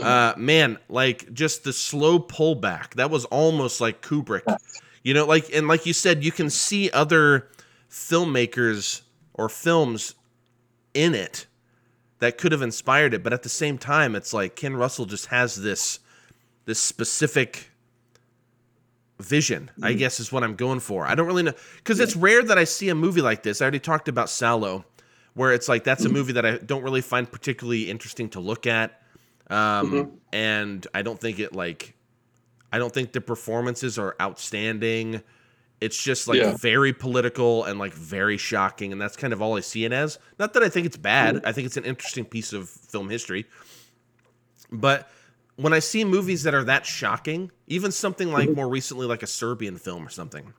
uh, 0.00 0.32
man, 0.36 0.78
like 0.88 1.32
just 1.32 1.62
the 1.62 1.72
slow 1.72 2.18
pullback 2.18 2.94
that 2.94 3.10
was 3.10 3.24
almost 3.26 3.80
like 3.80 4.02
Kubrick. 4.02 4.42
You 5.04 5.14
know, 5.14 5.26
like 5.26 5.54
and 5.54 5.68
like 5.68 5.86
you 5.86 5.92
said, 5.92 6.24
you 6.24 6.32
can 6.32 6.50
see 6.50 6.90
other 6.90 7.48
filmmakers 7.90 9.02
or 9.34 9.48
films 9.48 10.14
in 10.94 11.14
it 11.14 11.46
that 12.20 12.38
could 12.38 12.52
have 12.52 12.62
inspired 12.62 13.12
it, 13.14 13.22
but 13.22 13.32
at 13.32 13.42
the 13.42 13.48
same 13.48 13.76
time, 13.78 14.14
it's 14.14 14.32
like 14.32 14.56
Ken 14.56 14.76
Russell 14.76 15.04
just 15.06 15.26
has 15.26 15.56
this 15.56 16.00
this 16.66 16.78
specific 16.80 17.70
vision. 19.20 19.70
I 19.82 19.92
guess 19.92 20.18
is 20.20 20.32
what 20.32 20.42
I'm 20.42 20.56
going 20.56 20.80
for. 20.80 21.06
I 21.06 21.14
don't 21.14 21.26
really 21.26 21.42
know 21.42 21.52
because 21.76 22.00
it's 22.00 22.16
rare 22.16 22.42
that 22.42 22.58
I 22.58 22.64
see 22.64 22.88
a 22.88 22.94
movie 22.94 23.20
like 23.20 23.42
this. 23.42 23.60
I 23.60 23.64
already 23.64 23.78
talked 23.80 24.08
about 24.08 24.26
Salò, 24.28 24.84
where 25.34 25.52
it's 25.52 25.68
like 25.68 25.84
that's 25.84 26.04
a 26.04 26.08
movie 26.08 26.32
that 26.32 26.44
I 26.46 26.58
don't 26.58 26.82
really 26.82 27.00
find 27.00 27.30
particularly 27.30 27.90
interesting 27.90 28.28
to 28.30 28.40
look 28.40 28.66
at, 28.66 29.00
um, 29.50 29.92
Mhm. 29.92 30.10
and 30.32 30.86
I 30.94 31.02
don't 31.02 31.20
think 31.20 31.38
it 31.38 31.54
like 31.54 31.94
I 32.72 32.78
don't 32.78 32.92
think 32.92 33.12
the 33.12 33.20
performances 33.20 33.98
are 33.98 34.16
outstanding. 34.20 35.22
It's 35.84 36.02
just 36.02 36.26
like 36.28 36.38
Yeah. 36.38 36.56
very 36.56 36.92
political 36.94 37.64
and 37.64 37.78
like 37.78 37.92
very 37.92 38.38
shocking, 38.38 38.90
and 38.92 39.00
that's 39.00 39.16
kind 39.16 39.32
of 39.32 39.42
all 39.42 39.56
I 39.56 39.60
see 39.60 39.84
it 39.84 39.92
as. 39.92 40.18
Not 40.38 40.54
that 40.54 40.62
I 40.62 40.68
think 40.70 40.86
it's 40.86 40.96
bad. 40.96 41.42
I 41.44 41.52
think 41.52 41.66
it's 41.66 41.76
an 41.76 41.84
interesting 41.84 42.24
piece 42.24 42.52
of 42.52 42.68
film 42.70 43.10
history. 43.10 43.44
But 44.72 45.08
when 45.56 45.72
I 45.72 45.78
see 45.78 46.04
movies 46.04 46.42
that 46.44 46.54
are 46.54 46.64
that 46.64 46.86
shocking, 46.86 47.50
even 47.66 47.92
something 47.92 48.32
like 48.32 48.50
more 48.50 48.68
recently 48.68 49.06
like 49.06 49.22
a 49.22 49.26
Serbian 49.26 49.76
film 49.76 50.06
or 50.06 50.10
something, 50.10 50.54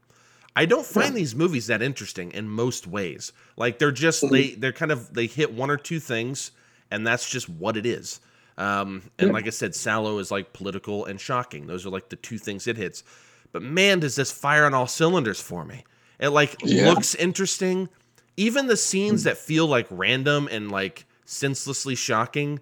I 0.55 0.65
don't 0.65 0.85
find 0.85 1.07
Yeah. 1.13 1.19
these 1.19 1.35
movies 1.35 1.67
that 1.67 1.81
interesting 1.81 2.31
in 2.31 2.47
most 2.47 2.87
ways. 2.87 3.33
Like 3.57 3.79
they're 3.79 3.91
just 3.91 4.23
Mhm. 4.23 4.31
they 4.31 4.49
they're 4.51 4.71
kind 4.73 4.91
of 4.91 5.13
they 5.13 5.25
hit 5.27 5.51
one 5.51 5.69
or 5.69 5.77
two 5.77 5.99
things, 5.99 6.51
and 6.91 7.05
that's 7.05 7.29
just 7.29 7.49
what 7.49 7.75
it 7.77 7.85
is. 7.85 8.19
Um, 8.57 9.01
and 9.19 9.27
Yeah. 9.29 9.33
like 9.33 9.47
I 9.47 9.49
said, 9.49 9.71
Salò 9.73 10.19
is 10.21 10.31
like 10.31 10.53
political 10.53 11.03
and 11.03 11.19
shocking. 11.19 11.67
Those 11.67 11.85
are 11.85 11.89
like 11.89 12.07
the 12.09 12.15
two 12.15 12.37
things 12.37 12.67
it 12.67 12.77
hits. 12.77 13.03
But 13.51 13.61
man, 13.61 13.99
does 13.99 14.15
this 14.15 14.31
fire 14.31 14.65
on 14.65 14.73
all 14.73 14.87
cylinders 14.87 15.39
for 15.39 15.65
me? 15.65 15.83
It 16.19 16.29
like 16.29 16.55
Yeah. 16.63 16.89
looks 16.89 17.15
interesting. 17.15 17.89
Even 18.37 18.67
the 18.67 18.77
scenes 18.77 19.21
mm. 19.21 19.25
that 19.25 19.37
feel 19.37 19.67
like 19.67 19.87
random 19.89 20.47
and 20.51 20.71
like 20.71 21.05
senselessly 21.25 21.95
shocking 21.95 22.59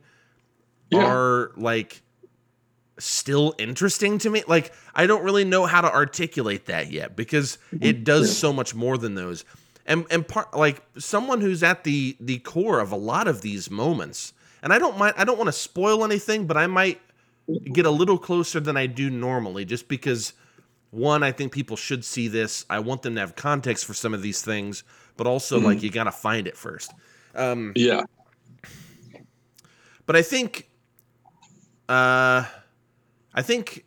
Yeah. 0.91 1.05
are 1.05 1.51
like 1.55 2.01
still 2.99 3.55
interesting 3.57 4.17
to 4.19 4.29
me. 4.29 4.43
Like 4.47 4.73
I 4.93 5.07
don't 5.07 5.23
really 5.23 5.45
know 5.45 5.65
how 5.65 5.81
to 5.81 5.91
articulate 5.91 6.65
that 6.67 6.91
yet 6.91 7.15
because 7.15 7.57
mm-hmm. 7.73 7.83
it 7.83 8.03
does 8.03 8.35
so 8.35 8.53
much 8.53 8.75
more 8.75 8.97
than 8.97 9.15
those. 9.15 9.45
And 9.85 10.05
and 10.09 10.27
part 10.27 10.55
like 10.55 10.81
someone 10.97 11.41
who's 11.41 11.63
at 11.63 11.83
the 11.83 12.15
the 12.19 12.39
core 12.39 12.79
of 12.79 12.91
a 12.91 12.95
lot 12.95 13.27
of 13.27 13.41
these 13.41 13.69
moments. 13.69 14.33
And 14.61 14.71
I 14.71 14.79
don't 14.79 14.97
mind 14.97 15.15
I 15.17 15.25
don't 15.25 15.37
want 15.37 15.49
to 15.49 15.53
spoil 15.53 16.05
anything, 16.05 16.47
but 16.47 16.55
I 16.55 16.67
might 16.67 17.01
get 17.73 17.85
a 17.85 17.91
little 17.91 18.17
closer 18.17 18.59
than 18.59 18.77
I 18.77 18.85
do 18.85 19.09
normally 19.09 19.65
just 19.65 19.87
because 19.87 20.33
one 20.93 21.23
I 21.23 21.31
think 21.31 21.51
people 21.51 21.75
should 21.75 22.05
see 22.05 22.27
this. 22.27 22.65
I 22.69 22.79
want 22.79 23.01
them 23.01 23.15
to 23.15 23.21
have 23.21 23.35
context 23.35 23.85
for 23.85 23.93
some 23.95 24.13
of 24.13 24.21
these 24.21 24.41
things, 24.43 24.83
but 25.17 25.25
also 25.25 25.59
Mhm. 25.59 25.63
like 25.65 25.83
you 25.83 25.89
got 25.89 26.03
to 26.03 26.11
find 26.11 26.47
it 26.47 26.55
first. 26.55 26.91
Um 27.35 27.73
yeah. 27.75 28.03
but 30.05 30.15
I 30.15 30.21
think, 30.21 30.69
uh, 31.89 32.45
I 33.33 33.41
think, 33.41 33.85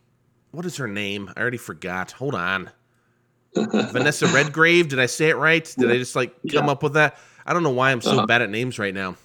what 0.51 0.65
is 0.65 0.77
her 0.77 0.87
name? 0.87 1.31
I 1.35 1.41
already 1.41 1.57
forgot. 1.57 2.11
Hold 2.13 2.35
on. 2.35 2.71
Vanessa 3.55 4.27
Redgrave. 4.33 4.89
Did 4.89 4.99
I 4.99 5.05
say 5.05 5.29
it 5.29 5.37
right? 5.37 5.63
Did 5.77 5.89
I 5.89 5.97
just 5.97 6.15
like 6.15 6.33
come 6.51 6.65
Yeah. 6.65 6.71
up 6.71 6.83
with 6.83 6.93
that? 6.93 7.17
I 7.45 7.53
don't 7.53 7.63
know 7.63 7.69
why 7.71 7.91
I'm 7.91 8.01
so 8.01 8.17
Uh-huh. 8.17 8.25
bad 8.25 8.41
at 8.41 8.49
names 8.49 8.77
right 8.79 8.93
now. 8.93 9.15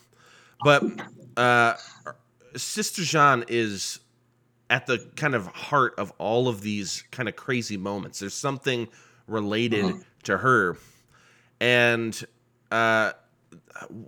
But 0.62 0.84
uh, 1.36 1.74
Sister 2.56 3.02
Jean 3.02 3.44
is 3.48 3.98
at 4.72 4.86
the 4.86 4.98
kind 5.16 5.34
of 5.34 5.46
heart 5.48 5.92
of 5.98 6.10
all 6.16 6.48
of 6.48 6.62
these 6.62 7.04
kind 7.10 7.28
of 7.28 7.36
crazy 7.36 7.76
moments. 7.76 8.18
There's 8.20 8.32
something 8.34 8.88
related 9.26 9.84
Uh-huh. 9.84 9.98
to 10.24 10.38
her. 10.38 10.76
And 11.60 12.18
uh, 12.70 13.12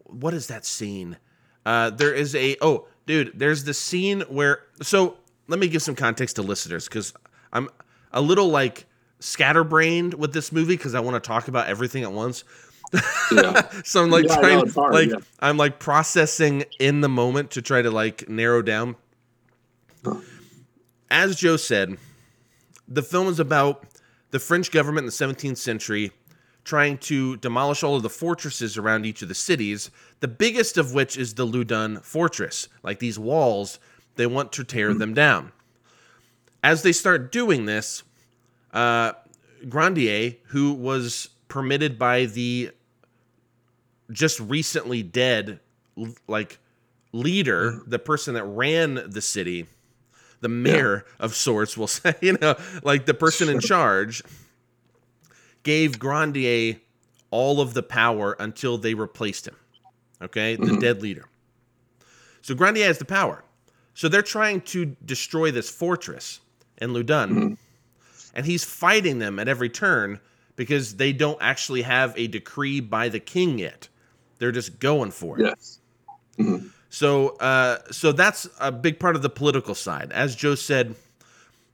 what 0.05 0.33
is 0.33 0.47
that 0.49 0.65
scene? 0.65 1.19
Uh, 1.67 1.91
there 1.91 2.15
is 2.15 2.35
a 2.35 2.57
oh, 2.63 2.87
dude, 3.07 3.33
there's 3.39 3.65
the 3.65 3.75
scene 3.75 4.23
where 4.23 4.63
so 4.83 5.19
let 5.49 5.59
me 5.61 5.69
give 5.69 5.83
some 5.83 5.95
context 5.95 6.37
to 6.37 6.43
listeners 6.43 6.87
because 6.89 7.13
I'm 7.53 7.69
a 8.13 8.23
little 8.23 8.49
like 8.49 8.87
scatterbrained 9.21 10.15
with 10.15 10.33
this 10.33 10.51
movie 10.51 10.77
because 10.77 10.95
I 10.95 11.01
want 11.01 11.23
to 11.23 11.27
talk 11.27 11.49
about 11.49 11.67
everything 11.69 12.03
at 12.05 12.13
once. 12.13 12.43
Yeah. 13.33 13.69
so 13.85 14.03
I'm 14.03 14.11
like 14.11 14.27
Yeah, 14.29 14.37
trying, 14.41 14.69
hard, 14.71 14.95
like 14.95 15.09
yeah. 15.11 15.17
I'm 15.41 15.57
like 15.59 15.79
processing 15.79 16.65
in 16.81 17.01
the 17.03 17.09
moment 17.09 17.51
to 17.53 17.63
try 17.63 17.83
to 17.83 17.91
like 17.91 18.29
narrow 18.29 18.63
down. 18.63 18.97
Huh. 20.05 20.17
As 21.11 21.37
Joe 21.37 21.57
said, 21.57 21.97
the 22.89 23.03
film 23.03 23.29
is 23.29 23.41
about 23.41 23.85
the 24.31 24.39
French 24.39 24.71
government 24.71 25.05
in 25.05 25.07
the 25.07 25.35
17th 25.35 25.59
century 25.59 26.13
trying 26.65 26.97
to 26.97 27.37
demolish 27.37 27.83
all 27.83 27.95
of 27.95 28.03
the 28.03 28.11
fortresses 28.11 28.79
around 28.79 29.05
each 29.05 29.23
of 29.23 29.29
the 29.29 29.35
cities, 29.35 29.91
the 30.21 30.29
biggest 30.29 30.79
of 30.79 30.95
which 30.95 31.17
is 31.17 31.35
the 31.35 31.47
Loudun 31.47 32.03
fortress. 32.03 32.69
Like 32.83 32.99
these 32.99 33.19
walls, 33.19 33.79
they 34.17 34.27
want 34.27 34.53
to 34.53 34.65
tear 34.65 34.95
them 34.95 35.15
down. 35.15 35.53
As 36.63 36.83
they 36.83 36.93
start 36.93 37.31
doing 37.31 37.67
this, 37.67 38.03
uh, 38.73 39.13
Grandier, 39.69 40.37
who 40.47 40.73
was 40.73 41.29
permitted 41.49 41.99
by 41.99 42.25
the 42.25 42.71
just 44.11 44.41
recently 44.41 45.03
dead, 45.03 45.61
like 46.27 46.59
leader, 47.13 47.83
the 47.87 47.99
person 47.99 48.35
that 48.35 48.45
ran 48.45 49.03
the 49.07 49.21
city, 49.21 49.67
the 50.45 50.49
mayor 50.51 51.07
of 51.19 51.35
sorts, 51.35 51.75
we'll 51.77 51.87
say, 52.03 52.15
you 52.21 52.37
know, 52.41 52.55
like 52.83 53.07
the 53.07 53.15
person 53.15 53.49
in 53.49 53.61
charge, 53.61 54.23
gave 55.63 55.99
Grandier 55.99 56.77
all 57.31 57.61
of 57.63 57.73
the 57.75 57.83
power 57.83 58.37
until 58.39 58.77
they 58.79 58.93
replaced 58.95 59.49
him. 59.49 59.57
Okay, 60.23 60.57
the 60.57 60.67
Mhm. 60.67 60.81
dead 60.81 61.03
leader. 61.03 61.25
So 62.43 62.55
Grandier 62.55 62.85
has 62.87 62.99
the 62.99 63.05
power. 63.07 63.43
So 63.95 64.09
they're 64.09 64.23
trying 64.23 64.61
to 64.73 64.97
destroy 65.05 65.51
this 65.51 65.71
fortress 65.71 66.41
in 66.79 66.91
Loudun. 66.93 67.31
Mhm. 67.31 67.57
And 68.35 68.45
he's 68.47 68.65
fighting 68.65 69.19
them 69.19 69.39
at 69.39 69.49
every 69.49 69.71
turn 69.71 70.21
because 70.57 70.97
they 70.97 71.13
don't 71.13 71.39
actually 71.41 71.83
have 71.83 72.13
a 72.19 72.27
decree 72.27 72.81
by 72.81 73.09
the 73.09 73.21
king 73.21 73.59
yet. 73.59 73.89
They're 74.39 74.53
just 74.53 74.79
going 74.79 75.11
for 75.13 75.41
it. 75.41 75.47
Yes. 75.47 75.79
Mhm. 76.39 76.71
So, 76.95 77.31
uh, 77.39 77.79
so 77.91 78.13
that's 78.13 78.49
a 78.61 78.71
big 78.71 79.01
part 79.01 79.17
of 79.17 79.23
the 79.23 79.29
political 79.29 79.75
side. 79.75 80.13
As 80.13 80.37
Joe 80.37 80.55
said, 80.55 80.95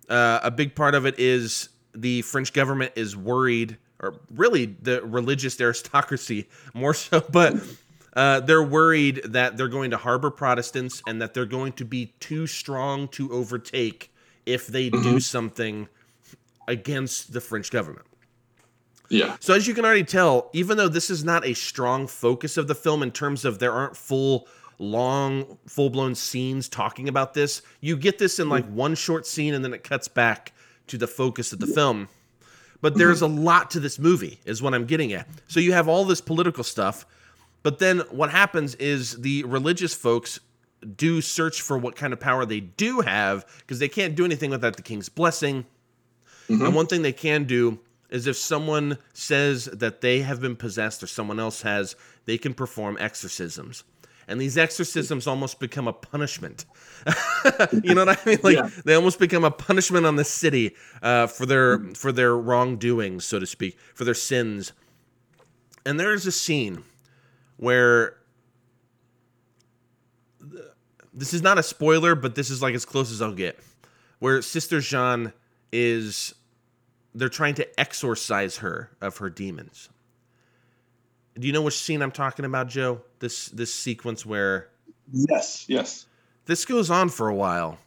uh, 0.09 0.41
a 0.43 0.51
big 0.51 0.75
part 0.75 0.95
of 0.95 1.05
it 1.05 1.19
is 1.19 1.69
the 1.95 2.23
French 2.23 2.55
government 2.55 2.93
is 2.97 3.19
worried, 3.19 3.77
or 4.03 4.15
really 4.35 4.65
the 4.81 5.03
religious 5.03 5.61
aristocracy 5.61 6.49
more 6.73 6.95
so, 6.95 7.23
but 7.31 7.55
uh, 8.15 8.41
they're 8.41 8.63
worried 8.63 9.21
that 9.27 9.59
they're 9.59 9.69
going 9.69 9.91
to 9.91 9.99
harbor 9.99 10.31
Protestants 10.31 11.03
and 11.07 11.21
that 11.21 11.35
they're 11.35 11.45
going 11.45 11.73
to 11.75 11.85
be 11.85 12.15
too 12.19 12.47
strong 12.47 13.07
to 13.09 13.31
overtake 13.31 14.11
if 14.47 14.69
they 14.69 14.89
do 14.89 15.17
Mhm. 15.17 15.23
something 15.23 15.89
against 16.67 17.35
the 17.35 17.43
French 17.43 17.71
government. 17.71 18.07
Yeah. 19.11 19.37
So 19.41 19.53
as 19.53 19.67
you 19.67 19.75
can 19.75 19.85
already 19.85 20.05
tell, 20.05 20.49
even 20.55 20.79
though 20.79 20.89
this 20.89 21.11
is 21.11 21.25
not 21.25 21.45
a 21.45 21.53
strong 21.53 22.07
focus 22.07 22.57
of 22.57 22.69
the 22.69 22.75
film 22.75 23.03
in 23.03 23.11
terms 23.11 23.45
of 23.45 23.59
there 23.59 23.73
aren't 23.73 23.99
full 23.99 24.49
long 24.81 25.59
full-blown 25.67 26.15
scenes 26.15 26.69
talking 26.69 27.09
about 27.09 27.35
this, 27.35 27.63
you 27.81 27.97
get 27.97 28.19
this 28.19 28.39
in 28.39 28.49
like 28.49 28.67
one 28.67 28.95
short 28.95 29.27
scene 29.27 29.55
and 29.55 29.65
then 29.65 29.75
it 29.75 29.85
cuts 29.85 30.09
back 30.09 30.53
to 30.87 30.97
the 30.97 31.07
focus 31.07 31.53
of 31.53 31.61
the 31.61 31.67
film. 31.67 32.09
But 32.81 32.97
there's 32.97 33.21
a 33.21 33.27
lot 33.27 33.71
to 33.73 33.81
this 33.81 33.99
movie 33.99 34.41
is 34.47 34.63
what 34.63 34.73
I'm 34.75 34.87
getting 34.87 35.13
at. 35.13 35.29
So 35.49 35.61
you 35.61 35.75
have 35.75 35.87
all 35.87 36.05
this 36.05 36.23
political 36.23 36.65
stuff, 36.65 37.05
but 37.63 37.79
then 37.79 37.99
what 38.11 38.31
happens 38.31 38.75
is 38.77 39.21
the 39.21 39.45
religious 39.45 39.95
folks 39.95 40.41
do 40.97 41.21
search 41.21 41.61
for 41.61 41.77
what 41.77 41.95
kind 41.95 42.15
of 42.15 42.21
power 42.21 42.47
they 42.47 42.61
do 42.61 43.03
have 43.03 43.45
because 43.59 43.79
they 43.81 43.89
can't 43.89 44.15
do 44.15 44.25
anything 44.25 44.51
without 44.51 44.77
the 44.77 44.83
king's 44.83 45.11
blessing. 45.11 45.67
Mhm. 46.49 46.65
And 46.65 46.75
one 46.75 46.87
thing 46.87 47.03
they 47.03 47.13
can 47.13 47.45
do 47.45 47.79
is 48.09 48.27
if 48.27 48.37
someone 48.39 48.97
says 49.13 49.67
that 49.67 50.01
they 50.01 50.21
have 50.21 50.41
been 50.41 50.57
possessed 50.57 51.03
or 51.03 51.07
someone 51.07 51.39
else 51.39 51.63
has, 51.63 51.97
they 52.25 52.39
can 52.39 52.55
perform 52.55 52.97
exorcisms. 52.99 53.85
And 54.31 54.41
these 54.41 54.57
exorcisms 54.57 55.27
almost 55.27 55.59
become 55.59 55.89
a 55.89 55.93
punishment. 55.93 56.65
you 57.83 57.95
know 57.95 58.05
what 58.05 58.21
I 58.21 58.25
mean? 58.25 58.39
Like 58.43 58.57
yeah. 58.57 58.71
they 58.85 58.95
almost 58.95 59.19
become 59.19 59.45
a 59.45 59.51
punishment 59.51 60.07
on 60.07 60.17
the 60.17 60.25
city 60.25 60.77
uh, 61.03 61.27
for 61.27 61.47
their 61.47 61.81
for 61.95 62.13
their 62.13 62.37
wrongdoings, 62.37 63.25
so 63.25 63.39
to 63.41 63.47
speak, 63.47 63.77
for 63.95 64.05
their 64.05 64.15
sins. 64.15 64.73
And 65.85 65.99
there 65.99 66.15
is 66.15 66.27
a 66.27 66.33
scene 66.33 66.85
where 67.57 68.17
this 71.13 71.35
is 71.35 71.43
not 71.43 71.59
a 71.59 71.63
spoiler, 71.63 72.15
but 72.15 72.37
this 72.37 72.51
is 72.51 72.63
like 72.63 72.75
as 72.75 72.85
close 72.85 73.11
as 73.11 73.21
I'll 73.21 73.35
get, 73.35 73.59
where 74.21 74.41
Sister 74.43 74.81
Jean 74.81 75.33
is 75.73 76.35
they're 77.15 77.29
trying 77.29 77.55
to 77.55 77.81
exorcise 77.81 78.59
her 78.59 78.91
of 79.01 79.17
her 79.17 79.29
demons. 79.29 79.89
Do 81.41 81.47
you 81.47 81.53
know 81.53 81.63
which 81.63 81.79
scene 81.79 82.03
I'm 82.03 82.13
talking 82.13 82.45
about, 82.45 82.69
Joe? 82.69 83.01
This 83.19 83.47
this 83.47 83.73
sequence 83.75 84.25
where 84.25 84.69
Yes, 85.13 85.65
yes. 85.69 86.07
This 86.47 86.65
goes 86.65 86.91
on 86.91 87.09
for 87.09 87.29
a 87.29 87.35
while. 87.35 87.79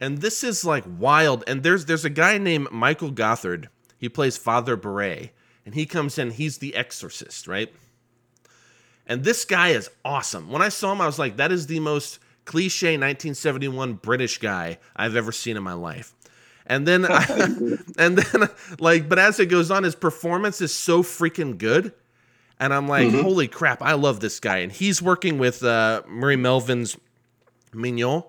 And 0.00 0.18
this 0.18 0.42
is 0.42 0.64
like 0.64 0.84
wild. 0.98 1.44
And 1.46 1.62
there's 1.62 1.86
there's 1.86 2.04
a 2.04 2.10
guy 2.10 2.38
named 2.38 2.70
Michael 2.70 3.10
Gothard. 3.10 3.68
He 3.98 4.08
plays 4.08 4.36
Father 4.36 4.76
Barre. 4.76 5.32
And 5.64 5.74
he 5.74 5.86
comes 5.86 6.18
in, 6.18 6.32
he's 6.32 6.58
the 6.58 6.74
exorcist, 6.74 7.46
right? 7.46 7.72
And 9.06 9.22
this 9.22 9.44
guy 9.44 9.68
is 9.68 9.90
awesome. 10.04 10.50
When 10.50 10.62
I 10.62 10.70
saw 10.70 10.92
him, 10.92 11.00
I 11.00 11.06
was 11.06 11.18
like, 11.18 11.36
that 11.36 11.52
is 11.52 11.66
the 11.66 11.78
most 11.80 12.18
cliche 12.44 12.88
1971 12.88 13.94
British 13.94 14.38
guy 14.38 14.78
I've 14.96 15.14
ever 15.14 15.30
seen 15.30 15.56
in 15.56 15.62
my 15.62 15.74
life. 15.74 16.14
And 16.66 16.86
then, 16.86 17.04
and 17.98 18.18
then, 18.18 18.48
like, 18.80 19.08
but 19.08 19.18
as 19.20 19.38
it 19.38 19.46
goes 19.46 19.70
on, 19.70 19.84
his 19.84 19.94
performance 19.94 20.60
is 20.60 20.74
so 20.74 21.02
freaking 21.02 21.58
good. 21.58 21.92
And 22.62 22.72
I'm 22.72 22.86
like, 22.86 23.08
mm-hmm. 23.08 23.22
holy 23.22 23.48
crap, 23.48 23.82
I 23.82 23.94
love 23.94 24.20
this 24.20 24.38
guy. 24.38 24.58
And 24.58 24.70
he's 24.70 25.02
working 25.02 25.38
with 25.38 25.64
uh, 25.64 26.02
Murray 26.06 26.36
Melvin's 26.36 26.96
Mignon, 27.74 28.22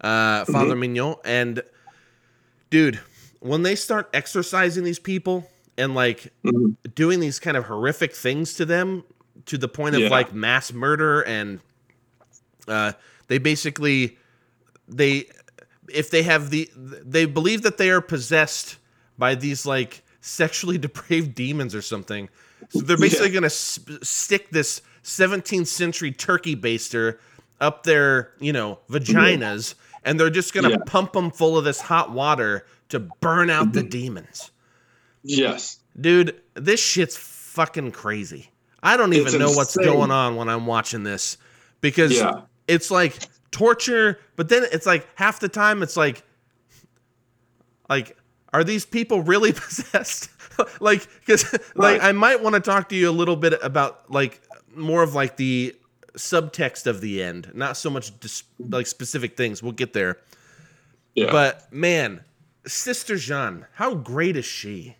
uh, 0.00 0.46
Father 0.46 0.70
mm-hmm. 0.70 0.80
Mignon. 0.80 1.16
And 1.22 1.62
dude, 2.70 2.98
when 3.40 3.62
they 3.62 3.74
start 3.74 4.08
exercising 4.14 4.84
these 4.84 4.98
people 4.98 5.46
and 5.76 5.94
like 5.94 6.32
mm-hmm. 6.42 6.70
doing 6.94 7.20
these 7.20 7.38
kind 7.38 7.58
of 7.58 7.64
horrific 7.66 8.14
things 8.14 8.54
to 8.54 8.64
them 8.64 9.04
to 9.44 9.58
the 9.58 9.68
point 9.68 9.96
of 9.96 10.00
yeah. 10.00 10.08
like 10.08 10.32
mass 10.32 10.72
murder 10.72 11.20
and 11.20 11.60
uh, 12.66 12.92
they 13.28 13.36
basically 13.36 14.16
they 14.88 15.26
if 15.92 16.08
they 16.08 16.22
have 16.22 16.48
the 16.48 16.70
they 16.74 17.26
believe 17.26 17.60
that 17.62 17.76
they 17.76 17.90
are 17.90 18.00
possessed 18.00 18.78
by 19.18 19.34
these 19.34 19.66
like 19.66 20.02
sexually 20.22 20.78
depraved 20.88 21.34
demons 21.34 21.74
or 21.74 21.82
something. 21.82 22.30
So 22.70 22.80
they're 22.80 22.96
basically 22.96 23.28
yeah. 23.28 23.32
going 23.32 23.42
to 23.44 23.50
sp- 23.50 24.02
stick 24.02 24.50
this 24.50 24.82
17th 25.02 25.66
century 25.66 26.12
turkey 26.12 26.56
baster 26.56 27.18
up 27.60 27.84
their, 27.84 28.32
you 28.40 28.52
know, 28.52 28.78
vaginas 28.90 29.74
and 30.04 30.20
they're 30.20 30.30
just 30.30 30.52
going 30.52 30.64
to 30.64 30.70
yeah. 30.70 30.84
pump 30.86 31.12
them 31.12 31.30
full 31.30 31.56
of 31.56 31.64
this 31.64 31.80
hot 31.80 32.12
water 32.12 32.66
to 32.90 33.00
burn 33.20 33.50
out 33.50 33.64
mm-hmm. 33.64 33.72
the 33.72 33.82
demons. 33.82 34.50
Yes. 35.22 35.78
Dude, 35.98 36.40
this 36.54 36.80
shit's 36.80 37.16
fucking 37.16 37.92
crazy. 37.92 38.50
I 38.82 38.96
don't 38.96 39.14
even 39.14 39.28
it's 39.28 39.34
know 39.34 39.46
insane. 39.46 39.56
what's 39.56 39.76
going 39.76 40.10
on 40.10 40.36
when 40.36 40.48
I'm 40.48 40.66
watching 40.66 41.04
this 41.04 41.38
because 41.80 42.16
yeah. 42.16 42.42
it's 42.68 42.90
like 42.90 43.16
torture, 43.50 44.20
but 44.36 44.50
then 44.50 44.64
it's 44.72 44.84
like 44.84 45.08
half 45.14 45.40
the 45.40 45.48
time 45.48 45.82
it's 45.82 45.96
like 45.96 46.22
like 47.88 48.16
are 48.54 48.64
these 48.64 48.86
people 48.86 49.22
really 49.22 49.52
possessed? 49.66 50.30
like 50.80 51.06
cuz 51.26 51.52
right. 51.52 51.60
like 51.74 52.02
I 52.02 52.12
might 52.12 52.42
want 52.42 52.54
to 52.54 52.60
talk 52.60 52.88
to 52.90 52.96
you 52.96 53.10
a 53.10 53.12
little 53.12 53.36
bit 53.36 53.58
about 53.62 54.10
like 54.10 54.40
more 54.74 55.02
of 55.02 55.14
like 55.14 55.36
the 55.36 55.74
subtext 56.16 56.86
of 56.86 57.00
the 57.00 57.22
end, 57.22 57.50
not 57.54 57.76
so 57.76 57.90
much 57.90 58.18
dis- 58.20 58.44
like 58.58 58.86
specific 58.86 59.36
things. 59.36 59.62
We'll 59.62 59.72
get 59.72 59.92
there. 59.92 60.18
Yeah. 61.14 61.30
But 61.32 61.72
man, 61.72 62.20
Sister 62.66 63.16
Jean, 63.16 63.66
how 63.74 63.94
great 63.94 64.36
is 64.36 64.44
she? 64.44 64.96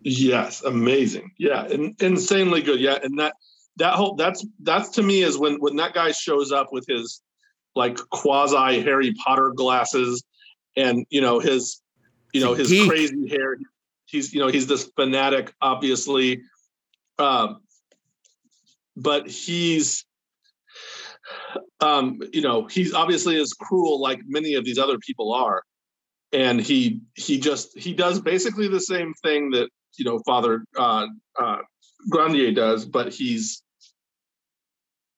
Yes, 0.00 0.62
amazing. 0.62 1.32
Yeah, 1.38 1.66
in, 1.66 1.96
insanely 2.00 2.62
good. 2.62 2.80
Yeah, 2.80 2.98
and 3.02 3.18
that 3.18 3.34
that 3.76 3.94
whole 3.94 4.14
that's 4.14 4.44
that's 4.60 4.90
to 4.90 5.02
me 5.02 5.22
is 5.22 5.38
when 5.38 5.56
when 5.60 5.76
that 5.76 5.94
guy 5.94 6.12
shows 6.12 6.52
up 6.52 6.72
with 6.72 6.84
his 6.88 7.22
like 7.74 7.96
quasi 8.10 8.80
Harry 8.82 9.12
Potter 9.14 9.52
glasses 9.54 10.22
and 10.76 11.06
you 11.10 11.20
know 11.20 11.38
his 11.38 11.80
you 12.32 12.40
know 12.40 12.54
his 12.54 12.68
geek. 12.68 12.88
crazy 12.88 13.28
hair 13.28 13.56
he's 14.06 14.32
you 14.32 14.40
know 14.40 14.48
he's 14.48 14.66
this 14.66 14.90
fanatic 14.96 15.52
obviously 15.60 16.42
um 17.18 17.60
but 18.96 19.28
he's 19.28 20.04
um 21.80 22.20
you 22.32 22.40
know 22.40 22.66
he's 22.66 22.94
obviously 22.94 23.40
as 23.40 23.52
cruel 23.52 24.00
like 24.00 24.20
many 24.26 24.54
of 24.54 24.64
these 24.64 24.78
other 24.78 24.98
people 24.98 25.32
are 25.32 25.62
and 26.32 26.60
he 26.60 27.00
he 27.14 27.38
just 27.38 27.76
he 27.78 27.92
does 27.92 28.20
basically 28.20 28.68
the 28.68 28.80
same 28.80 29.12
thing 29.22 29.50
that 29.50 29.68
you 29.98 30.04
know 30.04 30.20
father 30.26 30.64
uh 30.78 31.06
uh 31.40 31.58
grandier 32.10 32.52
does 32.52 32.84
but 32.84 33.12
he's 33.12 33.62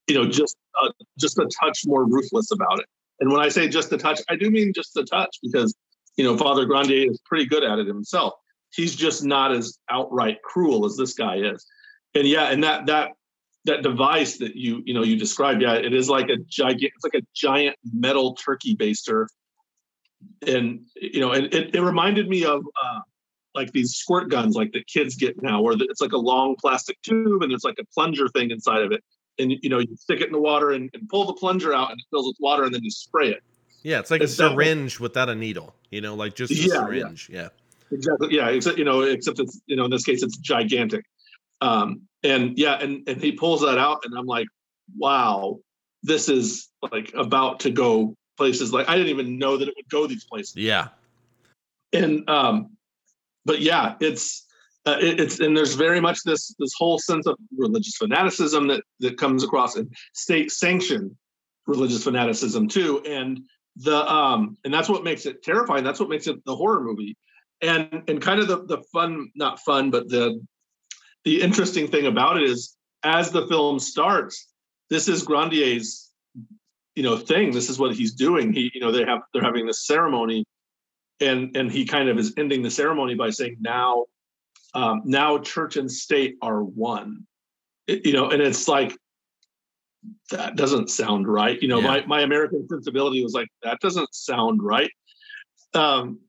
you 0.09 0.15
know 0.15 0.27
just 0.27 0.57
uh, 0.83 0.91
just 1.19 1.39
a 1.39 1.49
touch 1.61 1.81
more 1.87 2.05
ruthless 2.05 2.51
about 2.51 2.81
it. 2.81 2.87
And 3.21 3.31
when 3.31 3.41
I 3.41 3.49
say 3.49 3.69
just 3.69 3.93
a 3.93 3.99
touch, 3.99 4.21
I 4.29 4.37
do 4.37 4.51
mean 4.51 4.73
just 4.75 4.97
a 4.97 5.05
touch 5.05 5.39
because 5.43 5.75
you 6.19 6.25
know 6.25 6.37
Father 6.37 6.67
Grandier 6.67 7.11
is 7.11 7.21
pretty 7.25 7.47
good 7.47 7.65
at 7.65 7.79
it 7.79 7.87
himself. 7.87 8.35
He's 8.75 8.95
just 8.95 9.25
not 9.25 9.53
as 9.53 9.79
outright 9.89 10.43
cruel 10.45 10.85
as 10.85 10.97
this 10.97 11.15
guy 11.15 11.37
is. 11.37 11.65
And 12.15 12.27
yeah, 12.27 12.51
and 12.51 12.63
that 12.65 12.85
that 12.87 13.13
that 13.65 13.83
device 13.83 14.37
that 14.39 14.57
you 14.57 14.83
you 14.85 14.93
know 14.93 15.03
you 15.03 15.17
described, 15.17 15.63
yeah, 15.63 15.75
it 15.75 15.95
is 15.95 16.11
like 16.11 16.29
a 16.29 16.37
giant. 16.37 16.83
It's 16.83 17.05
like 17.05 17.15
a 17.15 17.27
giant 17.35 17.77
metal 17.95 18.35
turkey 18.35 18.77
baster, 18.77 19.27
and 20.47 20.81
you 20.97 21.21
know, 21.21 21.33
and 21.33 21.47
it, 21.55 21.75
it 21.75 21.81
reminded 21.81 22.29
me 22.29 22.45
of. 22.45 22.63
Uh, 22.83 23.01
like 23.55 23.73
these 23.73 23.95
squirt 23.95 24.31
guns 24.31 24.55
like 24.55 24.71
the 24.73 24.85
kids 24.85 25.17
get 25.17 25.43
now 25.43 25.61
where 25.61 25.75
it's 25.81 26.03
like 26.03 26.13
a 26.13 26.19
long 26.19 26.55
plastic 26.61 27.01
tube 27.03 27.43
and 27.43 27.51
there's 27.51 27.65
like 27.65 27.79
a 27.81 27.85
plunger 27.93 28.29
thing 28.29 28.51
inside 28.51 28.83
of 28.83 28.93
it 28.93 29.03
and 29.39 29.53
you 29.63 29.69
know 29.69 29.79
you 29.79 29.97
stick 29.97 30.21
it 30.21 30.27
in 30.27 30.33
the 30.33 30.39
water 30.39 30.73
and, 30.73 30.91
and 30.93 31.09
pull 31.09 31.25
the 31.25 31.33
plunger 31.33 31.75
out 31.75 31.91
and 31.91 31.99
it 31.99 32.05
fills 32.11 32.27
with 32.27 32.37
water 32.39 32.65
and 32.65 32.75
then 32.75 32.85
you 32.85 32.91
spray 32.91 33.31
it 33.31 33.43
yeah 33.83 33.99
it's 33.99 34.11
like 34.11 34.21
it's 34.21 34.33
a 34.33 34.51
syringe 34.51 35.01
without 35.01 35.29
a 35.29 35.35
needle 35.35 35.75
you 35.91 36.01
know 36.01 36.15
like 36.15 36.35
just 36.35 36.53
a 36.53 36.55
yeah, 36.55 36.67
syringe 36.67 37.29
yeah. 37.31 37.43
yeah. 37.43 37.49
exactly 37.97 38.29
yeah 38.31 38.49
except 38.49 38.79
you 38.79 38.85
know 38.85 39.03
except 39.03 39.39
it's 39.39 39.61
you 39.67 39.77
know 39.77 39.85
in 39.85 39.91
this 39.91 40.05
case 40.05 40.23
it's 40.23 40.37
gigantic 40.37 41.05
um 41.61 42.03
and 42.23 42.59
yeah 42.59 42.79
and 42.81 43.07
and 43.09 43.23
he 43.23 43.33
pulls 43.33 43.61
that 43.63 43.79
out 43.79 44.01
and 44.05 44.17
i'm 44.17 44.27
like 44.27 44.47
wow 44.97 45.59
this 46.03 46.29
is 46.29 46.69
like 46.93 47.13
about 47.15 47.61
to 47.61 47.71
go 47.71 48.15
places 48.37 48.73
like 48.73 48.89
i 48.89 48.97
didn't 48.97 49.11
even 49.11 49.39
know 49.39 49.57
that 49.57 49.69
it 49.69 49.75
would 49.77 49.89
go 49.89 50.07
these 50.07 50.25
places 50.25 50.57
yeah 50.57 50.89
and 51.93 52.29
um 52.29 52.71
but 53.45 53.61
yeah 53.61 53.95
it's 54.01 54.45
uh, 54.87 54.97
it, 55.01 55.21
it's 55.21 55.41
and 55.41 55.57
there's 55.57 55.75
very 55.75 56.01
much 56.01 56.23
this 56.25 56.55
this 56.59 56.73
whole 56.79 56.99
sense 56.99 57.27
of 57.27 57.37
religious 57.57 57.97
fanaticism 57.97 58.69
that 58.69 58.83
that 59.01 59.19
comes 59.19 59.45
across 59.45 59.77
and 59.77 59.93
state 60.15 60.51
sanctioned 60.51 61.15
religious 61.67 62.05
fanaticism 62.05 62.69
too 62.69 63.03
and 63.05 63.41
the 63.79 64.11
um 64.11 64.57
and 64.65 64.73
that's 64.73 64.89
what 64.89 65.05
makes 65.05 65.27
it 65.27 65.43
terrifying. 65.43 65.85
That's 65.85 66.01
what 66.01 66.09
makes 66.09 66.27
it 66.27 66.45
the 66.45 66.57
horror 66.57 66.81
movie. 66.81 67.17
And 67.63 68.03
and 68.09 68.21
kind 68.21 68.41
of 68.41 68.49
the 68.49 68.65
the 68.65 68.83
fun 68.93 69.31
not 69.35 69.61
fun 69.61 69.91
but 69.91 70.09
the 70.09 70.41
the 71.25 71.41
interesting 71.43 71.89
thing 71.89 72.07
about 72.07 72.37
it 72.37 72.45
is 72.45 72.77
as 73.03 73.31
the 73.31 73.47
film 73.47 73.79
starts 73.79 74.49
this 74.91 75.09
is 75.09 75.23
grandier's 75.23 76.11
you 76.95 77.05
know 77.05 77.17
thing. 77.17 77.53
This 77.53 77.71
is 77.71 77.79
what 77.79 77.95
he's 77.95 78.13
doing. 78.13 78.53
He 78.53 78.73
you 78.75 78.81
know 78.81 78.91
they 78.91 79.05
have 79.05 79.21
they're 79.33 79.43
having 79.43 79.67
this 79.67 79.87
ceremony 79.87 80.45
and 81.21 81.57
and 81.57 81.71
he 81.71 81.85
kind 81.85 82.09
of 82.09 82.19
is 82.19 82.35
ending 82.37 82.63
the 82.63 82.73
ceremony 82.73 83.15
by 83.15 83.31
saying 83.31 83.59
now 83.61 84.07
um, 84.75 85.03
now 85.05 85.39
church 85.39 85.77
and 85.77 85.91
state 85.91 86.37
are 86.43 86.63
one. 86.63 87.25
It, 87.87 88.05
you 88.05 88.13
know 88.13 88.31
and 88.31 88.43
it's 88.43 88.67
like 88.67 88.97
that 90.31 90.57
doesn't 90.57 90.91
sound 90.91 91.29
right. 91.29 91.61
You 91.61 91.69
know 91.69 91.81
yeah. 91.81 91.87
my, 91.87 92.07
my 92.07 92.21
american 92.23 92.67
sensibility 92.69 93.23
was 93.23 93.35
like 93.35 93.49
that 93.63 93.81
doesn't 93.81 94.15
sound 94.15 94.63
right. 94.63 94.91
Um 95.75 96.21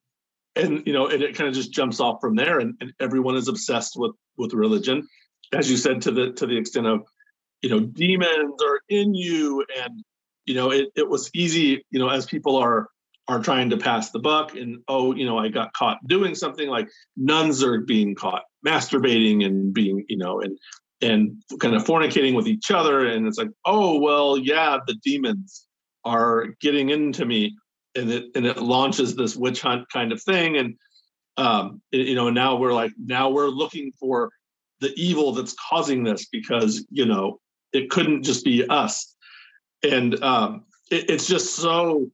and 0.55 0.85
you 0.85 0.93
know 0.93 1.07
and 1.07 1.21
it 1.21 1.35
kind 1.35 1.47
of 1.47 1.53
just 1.53 1.71
jumps 1.71 1.99
off 1.99 2.19
from 2.21 2.35
there 2.35 2.59
and, 2.59 2.75
and 2.81 2.93
everyone 2.99 3.35
is 3.35 3.47
obsessed 3.47 3.93
with 3.95 4.13
with 4.37 4.53
religion. 4.53 5.07
As 5.53 5.69
you 5.69 5.77
said 5.77 6.01
to 6.03 6.11
the 6.11 6.31
to 6.33 6.45
the 6.45 6.57
extent 6.57 6.87
of 6.87 7.01
you 7.61 7.69
know 7.69 7.79
demons 7.79 8.61
are 8.61 8.79
in 8.89 9.13
you 9.13 9.65
and 9.81 10.03
you 10.45 10.55
know 10.55 10.71
it, 10.71 10.89
it 10.95 11.07
was 11.07 11.29
easy 11.33 11.83
you 11.91 11.99
know 11.99 12.09
as 12.09 12.25
people 12.25 12.55
are 12.55 12.87
are 13.27 13.39
trying 13.39 13.69
to 13.69 13.77
pass 13.77 14.09
the 14.09 14.19
buck 14.19 14.55
and 14.55 14.81
oh 14.87 15.13
you 15.13 15.25
know 15.25 15.37
i 15.37 15.47
got 15.47 15.71
caught 15.73 15.97
doing 16.07 16.33
something 16.33 16.69
like 16.69 16.89
nuns 17.15 17.63
are 17.63 17.81
being 17.81 18.15
caught 18.15 18.43
masturbating 18.65 19.45
and 19.45 19.73
being 19.73 20.03
you 20.09 20.17
know 20.17 20.41
and 20.41 20.57
and 21.01 21.41
kind 21.59 21.75
of 21.75 21.83
fornicating 21.83 22.35
with 22.35 22.47
each 22.47 22.71
other 22.71 23.07
and 23.07 23.25
it's 23.25 23.37
like 23.37 23.49
oh 23.65 23.99
well 23.99 24.37
yeah 24.37 24.77
the 24.87 24.95
demons 25.03 25.65
are 26.05 26.47
getting 26.59 26.89
into 26.89 27.25
me 27.25 27.55
and 27.95 28.11
it 28.11 28.25
and 28.35 28.45
it 28.45 28.57
launches 28.57 29.15
this 29.15 29.35
witch 29.35 29.61
hunt 29.61 29.87
kind 29.91 30.11
of 30.11 30.21
thing 30.21 30.57
and 30.57 30.75
um 31.37 31.81
it, 31.91 32.07
you 32.07 32.15
know 32.15 32.29
now 32.29 32.55
we're 32.55 32.73
like 32.73 32.91
now 32.97 33.29
we're 33.29 33.47
looking 33.47 33.91
for 33.99 34.29
the 34.81 34.93
evil 34.95 35.31
that's 35.31 35.55
causing 35.69 36.03
this 36.03 36.25
because 36.25 36.85
you 36.89 37.05
know 37.05 37.39
it 37.73 37.89
couldn't 37.89 38.23
just 38.23 38.43
be 38.43 38.65
us. 38.67 39.15
And 39.83 40.21
um, 40.23 40.65
it, 40.91 41.09
it's 41.09 41.27
just 41.27 41.55
so 41.55 42.09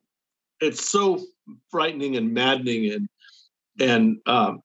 it's 0.61 0.89
so 0.89 1.21
frightening 1.69 2.15
and 2.17 2.33
maddening 2.33 2.91
and 2.91 3.09
and 3.79 4.17
um, 4.25 4.61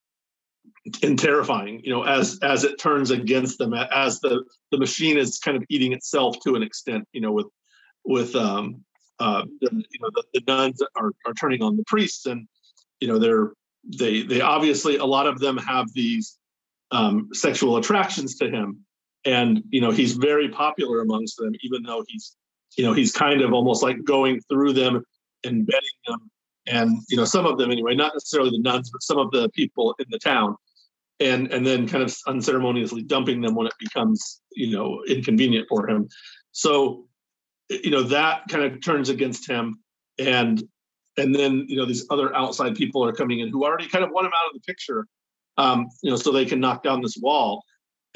and 1.03 1.17
terrifying. 1.17 1.81
You 1.83 1.91
know, 1.91 2.03
as 2.03 2.39
as 2.41 2.63
it 2.63 2.79
turns 2.79 3.11
against 3.11 3.57
them, 3.57 3.73
as 3.73 4.19
the 4.19 4.43
the 4.71 4.77
machine 4.77 5.17
is 5.17 5.39
kind 5.39 5.57
of 5.57 5.63
eating 5.69 5.93
itself 5.93 6.37
to 6.43 6.55
an 6.55 6.63
extent. 6.63 7.07
You 7.13 7.21
know, 7.21 7.31
with 7.31 7.47
with 8.05 8.35
um, 8.35 8.83
uh, 9.19 9.43
the, 9.61 9.69
you 9.71 9.99
know 10.01 10.09
the, 10.13 10.23
the 10.33 10.41
nuns 10.47 10.81
are 10.95 11.11
are 11.25 11.33
turning 11.33 11.61
on 11.61 11.77
the 11.77 11.83
priests, 11.87 12.25
and 12.25 12.47
you 12.99 13.07
know 13.07 13.19
they're 13.19 13.53
they 13.97 14.23
they 14.23 14.41
obviously 14.41 14.97
a 14.97 15.05
lot 15.05 15.27
of 15.27 15.39
them 15.39 15.57
have 15.57 15.87
these 15.93 16.37
um, 16.91 17.29
sexual 17.33 17.77
attractions 17.77 18.35
to 18.37 18.49
him, 18.49 18.79
and 19.25 19.63
you 19.69 19.81
know 19.81 19.91
he's 19.91 20.13
very 20.13 20.49
popular 20.49 21.01
amongst 21.01 21.37
them, 21.37 21.53
even 21.61 21.83
though 21.83 22.03
he's 22.07 22.35
you 22.77 22.83
know 22.83 22.93
he's 22.93 23.11
kind 23.11 23.41
of 23.41 23.53
almost 23.53 23.83
like 23.83 24.03
going 24.03 24.39
through 24.49 24.73
them 24.73 25.03
and 25.43 25.65
betting 25.65 25.89
them 26.07 26.31
and 26.67 27.01
you 27.09 27.17
know 27.17 27.25
some 27.25 27.45
of 27.45 27.57
them 27.57 27.71
anyway 27.71 27.95
not 27.95 28.13
necessarily 28.13 28.51
the 28.51 28.59
nuns 28.59 28.89
but 28.91 29.01
some 29.01 29.17
of 29.17 29.31
the 29.31 29.49
people 29.49 29.95
in 29.99 30.05
the 30.09 30.19
town 30.19 30.55
and 31.21 31.51
and 31.53 31.65
then 31.65 31.87
kind 31.87 32.03
of 32.03 32.13
unceremoniously 32.27 33.03
dumping 33.03 33.41
them 33.41 33.55
when 33.55 33.67
it 33.67 33.73
becomes 33.79 34.41
you 34.51 34.75
know 34.75 35.01
inconvenient 35.07 35.67
for 35.69 35.87
him. 35.87 36.09
So 36.51 37.05
you 37.69 37.91
know 37.91 38.03
that 38.03 38.47
kind 38.49 38.65
of 38.65 38.81
turns 38.81 39.09
against 39.09 39.47
him. 39.47 39.79
And 40.19 40.61
and 41.17 41.33
then 41.33 41.65
you 41.69 41.77
know 41.77 41.85
these 41.85 42.05
other 42.09 42.35
outside 42.35 42.75
people 42.75 43.05
are 43.05 43.13
coming 43.13 43.39
in 43.39 43.49
who 43.49 43.63
already 43.63 43.87
kind 43.87 44.03
of 44.03 44.09
want 44.11 44.25
him 44.25 44.33
out 44.35 44.47
of 44.47 44.53
the 44.53 44.61
picture 44.61 45.05
um 45.57 45.87
you 46.01 46.09
know 46.09 46.15
so 46.15 46.31
they 46.31 46.45
can 46.45 46.59
knock 46.59 46.83
down 46.83 47.01
this 47.01 47.17
wall. 47.21 47.63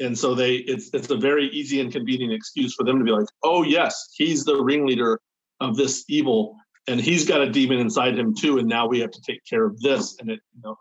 And 0.00 0.18
so 0.18 0.34
they 0.34 0.56
it's 0.56 0.90
it's 0.92 1.08
a 1.08 1.16
very 1.16 1.46
easy 1.50 1.80
and 1.80 1.92
convenient 1.92 2.32
excuse 2.34 2.74
for 2.74 2.84
them 2.84 2.98
to 2.98 3.04
be 3.04 3.12
like 3.12 3.28
oh 3.44 3.62
yes 3.62 4.08
he's 4.14 4.44
the 4.44 4.60
ringleader 4.60 5.20
of 5.60 5.76
this 5.76 6.04
evil 6.08 6.56
and 6.88 7.00
he's 7.00 7.26
got 7.26 7.40
a 7.40 7.50
demon 7.50 7.78
inside 7.78 8.18
him 8.18 8.34
too 8.34 8.58
and 8.58 8.68
now 8.68 8.86
we 8.86 9.00
have 9.00 9.10
to 9.12 9.20
take 9.22 9.40
care 9.48 9.64
of 9.64 9.80
this. 9.80 10.16
And 10.18 10.28
it 10.28 10.40
you 10.54 10.62
know 10.64 10.76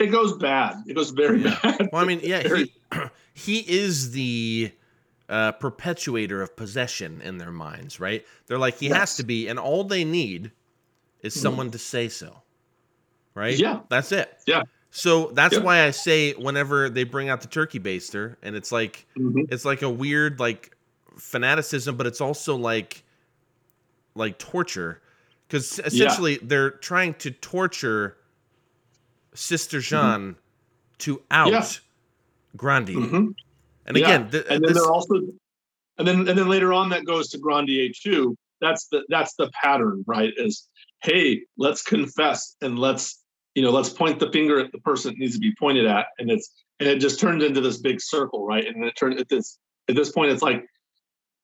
it 0.00 0.06
goes 0.06 0.36
bad 0.38 0.76
it 0.86 0.94
goes 0.94 1.10
very 1.10 1.42
Yeah. 1.42 1.58
bad 1.62 1.88
Well, 1.92 2.02
I 2.02 2.06
mean, 2.06 2.20
yeah, 2.22 2.42
he, 2.42 2.72
he 3.34 3.58
is 3.60 4.10
the 4.12 4.72
uh, 5.28 5.52
perpetuator 5.52 6.42
of 6.42 6.56
possession 6.56 7.20
in 7.22 7.38
their 7.38 7.52
minds, 7.52 8.00
right? 8.00 8.24
They're 8.46 8.58
like, 8.58 8.78
he 8.78 8.88
has 8.88 9.16
to 9.16 9.22
be, 9.22 9.46
and 9.48 9.58
all 9.58 9.84
they 9.84 10.04
need 10.04 10.50
is 11.22 11.34
Mhm. 11.34 11.40
someone 11.40 11.70
to 11.70 11.78
say 11.78 12.08
so, 12.08 12.42
right? 13.34 13.56
Yeah. 13.56 13.80
That's 13.88 14.10
it. 14.12 14.38
Yeah. 14.46 14.62
So 14.90 15.30
that's 15.34 15.54
Yeah. 15.54 15.62
why 15.62 15.84
I 15.84 15.92
say 15.92 16.32
whenever 16.32 16.90
they 16.90 17.04
bring 17.04 17.28
out 17.28 17.42
the 17.42 17.48
turkey 17.48 17.78
baster, 17.78 18.36
and 18.42 18.56
it's 18.56 18.72
like, 18.72 19.06
Mhm. 19.16 19.46
it's 19.52 19.64
like 19.64 19.82
a 19.82 19.90
weird 19.90 20.40
like 20.40 20.76
fanaticism, 21.16 21.96
but 21.96 22.06
it's 22.06 22.20
also 22.20 22.56
like 22.56 23.04
like 24.16 24.38
torture 24.38 25.00
because 25.46 25.78
essentially 25.84 26.38
they're 26.42 26.70
trying 26.70 27.14
to 27.14 27.30
torture 27.30 28.16
Sister 29.34 29.80
Jean 29.80 30.36
to 30.98 31.22
out 31.30 31.50
Yeah. 31.50 31.66
Grandier. 32.56 32.98
Mhm. 33.00 33.34
And 33.86 33.96
Yeah. 33.96 34.04
again, 34.04 34.30
th- 34.30 34.44
and 34.48 34.62
then 34.64 34.72
this, 34.72 34.82
they're 34.82 34.92
also 34.92 35.14
and 35.98 36.08
then 36.08 36.28
and 36.28 36.38
then 36.38 36.48
later 36.48 36.72
on 36.72 36.88
that 36.90 37.04
goes 37.04 37.28
to 37.30 37.38
Grandier 37.38 37.90
too. 37.92 38.36
That's 38.60 38.86
the 38.88 39.04
that's 39.08 39.34
the 39.34 39.50
pattern, 39.62 40.04
right? 40.06 40.32
Is 40.36 40.68
hey, 41.02 41.42
let's 41.56 41.82
confess 41.82 42.56
and 42.60 42.78
let's 42.78 43.22
you 43.54 43.62
know 43.62 43.70
let's 43.70 43.88
point 43.90 44.18
the 44.18 44.30
finger 44.30 44.60
at 44.60 44.72
the 44.72 44.78
person 44.78 45.12
it 45.12 45.18
needs 45.18 45.34
to 45.34 45.40
be 45.40 45.54
pointed 45.58 45.86
at, 45.86 46.06
and 46.18 46.30
it's 46.30 46.50
and 46.78 46.88
it 46.88 46.98
just 46.98 47.20
turns 47.20 47.42
into 47.44 47.60
this 47.60 47.78
big 47.78 48.00
circle, 48.00 48.44
right? 48.46 48.66
And 48.66 48.84
it 48.84 48.96
turns 48.96 49.20
at 49.20 49.28
this 49.28 49.58
at 49.88 49.96
this 49.96 50.12
point, 50.12 50.30
it's 50.32 50.42
like 50.42 50.66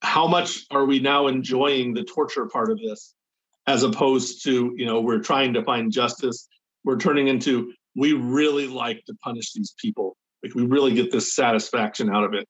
how 0.03 0.27
much 0.27 0.67
are 0.71 0.85
we 0.85 1.01
now 1.01 1.27
enjoying 1.27 1.95
the 1.95 2.05
torture 2.05 2.47
part 2.47 2.71
of 2.71 2.79
this, 2.79 3.15
as 3.67 3.83
opposed 3.83 4.43
to 4.45 4.73
you 4.77 4.87
know 4.87 5.01
we're 5.01 5.21
trying 5.21 5.53
to 5.55 5.63
find 5.65 5.91
justice. 5.93 6.49
We're 6.87 6.97
turning 6.97 7.29
into 7.29 7.73
we 7.97 8.13
really 8.13 8.69
like 8.69 9.05
to 9.07 9.15
punish 9.23 9.53
these 9.53 9.75
people. 9.79 10.17
Like 10.43 10.55
we 10.55 10.65
really 10.65 10.95
get 10.95 11.11
this 11.11 11.35
satisfaction 11.35 12.09
out 12.09 12.25
of 12.25 12.33
it. 12.33 12.49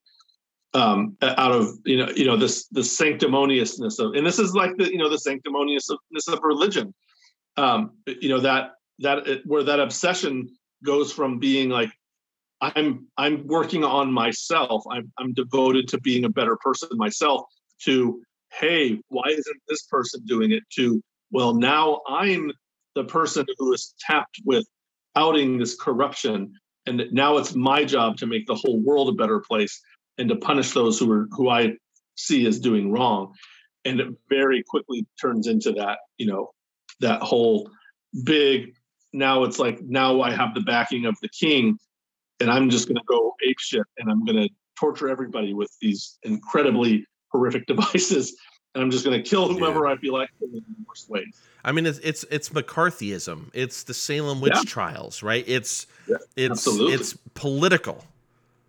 Um 0.74 1.16
out 1.22 1.52
of 1.52 1.70
you 1.84 1.96
know 1.96 2.12
you 2.14 2.26
know 2.26 2.36
this 2.36 2.68
the 2.68 2.82
sanctimoniousness 2.82 3.98
of 3.98 4.14
and 4.14 4.26
this 4.26 4.38
is 4.38 4.54
like 4.54 4.76
the 4.76 4.90
you 4.92 4.98
know 4.98 5.08
the 5.08 5.16
sanctimoniousness 5.18 6.28
of 6.28 6.38
religion. 6.42 6.94
Um 7.56 7.92
you 8.06 8.28
know 8.28 8.40
that 8.40 8.72
that 9.00 9.40
where 9.46 9.62
that 9.64 9.80
obsession 9.80 10.48
goes 10.84 11.12
from 11.12 11.38
being 11.38 11.70
like 11.70 11.90
i'm 12.60 13.06
i'm 13.16 13.46
working 13.46 13.84
on 13.84 14.12
myself. 14.12 14.84
I'm 14.90 15.10
i'm 15.18 15.32
devoted 15.32 15.88
to 15.88 16.00
being 16.00 16.24
a 16.24 16.28
better 16.28 16.56
person 16.56 16.88
myself 16.92 17.44
to 17.84 18.22
hey 18.52 18.98
why 19.08 19.24
isn't 19.28 19.60
this 19.68 19.82
person 19.86 20.22
doing 20.26 20.52
it 20.52 20.62
to 20.76 21.02
well 21.30 21.54
now 21.54 22.00
i'm 22.08 22.50
the 22.96 23.04
person 23.04 23.46
who 23.58 23.72
is 23.72 23.94
tapped 24.00 24.40
with 24.44 24.66
outing 25.14 25.58
this 25.58 25.76
corruption 25.76 26.52
and 26.86 27.02
now 27.12 27.36
it's 27.36 27.54
my 27.54 27.84
job 27.84 28.16
to 28.18 28.26
make 28.26 28.46
the 28.46 28.54
whole 28.54 28.80
world 28.80 29.08
a 29.08 29.12
better 29.12 29.40
place 29.40 29.80
and 30.18 30.28
to 30.28 30.36
punish 30.36 30.72
those 30.72 30.98
who 30.98 31.10
are 31.12 31.26
who 31.32 31.48
I 31.48 31.74
see 32.14 32.46
as 32.46 32.60
doing 32.60 32.90
wrong. 32.90 33.34
And 33.84 34.00
it 34.00 34.08
very 34.28 34.62
quickly 34.66 35.06
turns 35.20 35.46
into 35.46 35.72
that, 35.72 35.98
you 36.16 36.26
know, 36.26 36.50
that 37.00 37.22
whole 37.22 37.70
big 38.24 38.72
now 39.12 39.44
it's 39.44 39.58
like 39.58 39.80
now 39.82 40.20
I 40.20 40.30
have 40.30 40.54
the 40.54 40.60
backing 40.60 41.06
of 41.06 41.16
the 41.22 41.28
king 41.28 41.78
and 42.40 42.50
I'm 42.50 42.70
just 42.70 42.88
gonna 42.88 43.00
go 43.06 43.34
ape 43.46 43.58
shit 43.58 43.82
and 43.98 44.10
I'm 44.10 44.24
gonna 44.24 44.48
torture 44.78 45.08
everybody 45.08 45.54
with 45.54 45.70
these 45.80 46.18
incredibly 46.22 47.04
horrific 47.32 47.66
devices. 47.66 48.36
And 48.76 48.82
I'm 48.84 48.90
just 48.90 49.06
gonna 49.06 49.22
kill 49.22 49.48
whomever 49.50 49.86
I 49.86 49.96
feel 49.96 50.12
like 50.12 50.28
in 50.42 50.52
the 50.52 50.62
worst 50.86 51.08
ways. 51.08 51.40
I 51.64 51.72
mean, 51.72 51.86
it's 51.86 51.98
it's 52.00 52.26
it's 52.30 52.50
McCarthyism. 52.50 53.48
It's 53.54 53.84
the 53.84 53.94
Salem 53.94 54.42
witch 54.42 54.52
Yeah. 54.54 54.62
trials, 54.66 55.22
right? 55.22 55.42
It's 55.48 55.86
Yeah, 56.06 56.16
it's 56.36 56.50
absolutely. 56.66 56.92
it's 56.92 57.14
political. 57.32 58.04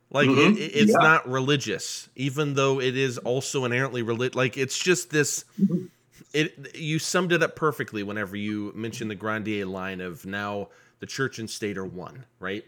Like 0.10 0.30
Mhm. 0.30 0.56
it, 0.56 0.60
it's 0.62 0.92
Yeah. 0.94 1.00
not 1.04 1.30
religious, 1.30 2.08
even 2.16 2.54
though 2.54 2.80
it 2.80 2.96
is 2.96 3.18
also 3.18 3.66
inherently 3.66 4.02
religious. 4.02 4.36
Like 4.36 4.58
it's 4.58 4.78
just 4.80 5.10
this. 5.10 5.44
Mhm. 5.62 5.90
It 6.34 6.74
you 6.74 7.00
summed 7.00 7.34
it 7.34 7.44
up 7.44 7.58
perfectly 7.58 8.02
whenever 8.02 8.38
you 8.38 8.72
mentioned 8.76 9.12
the 9.12 9.16
Grandier 9.16 9.66
line 9.66 10.00
of 10.00 10.26
now 10.26 10.70
the 11.02 11.06
church 11.06 11.38
and 11.38 11.50
state 11.50 11.78
are 11.78 11.86
one, 11.86 12.24
right? 12.40 12.64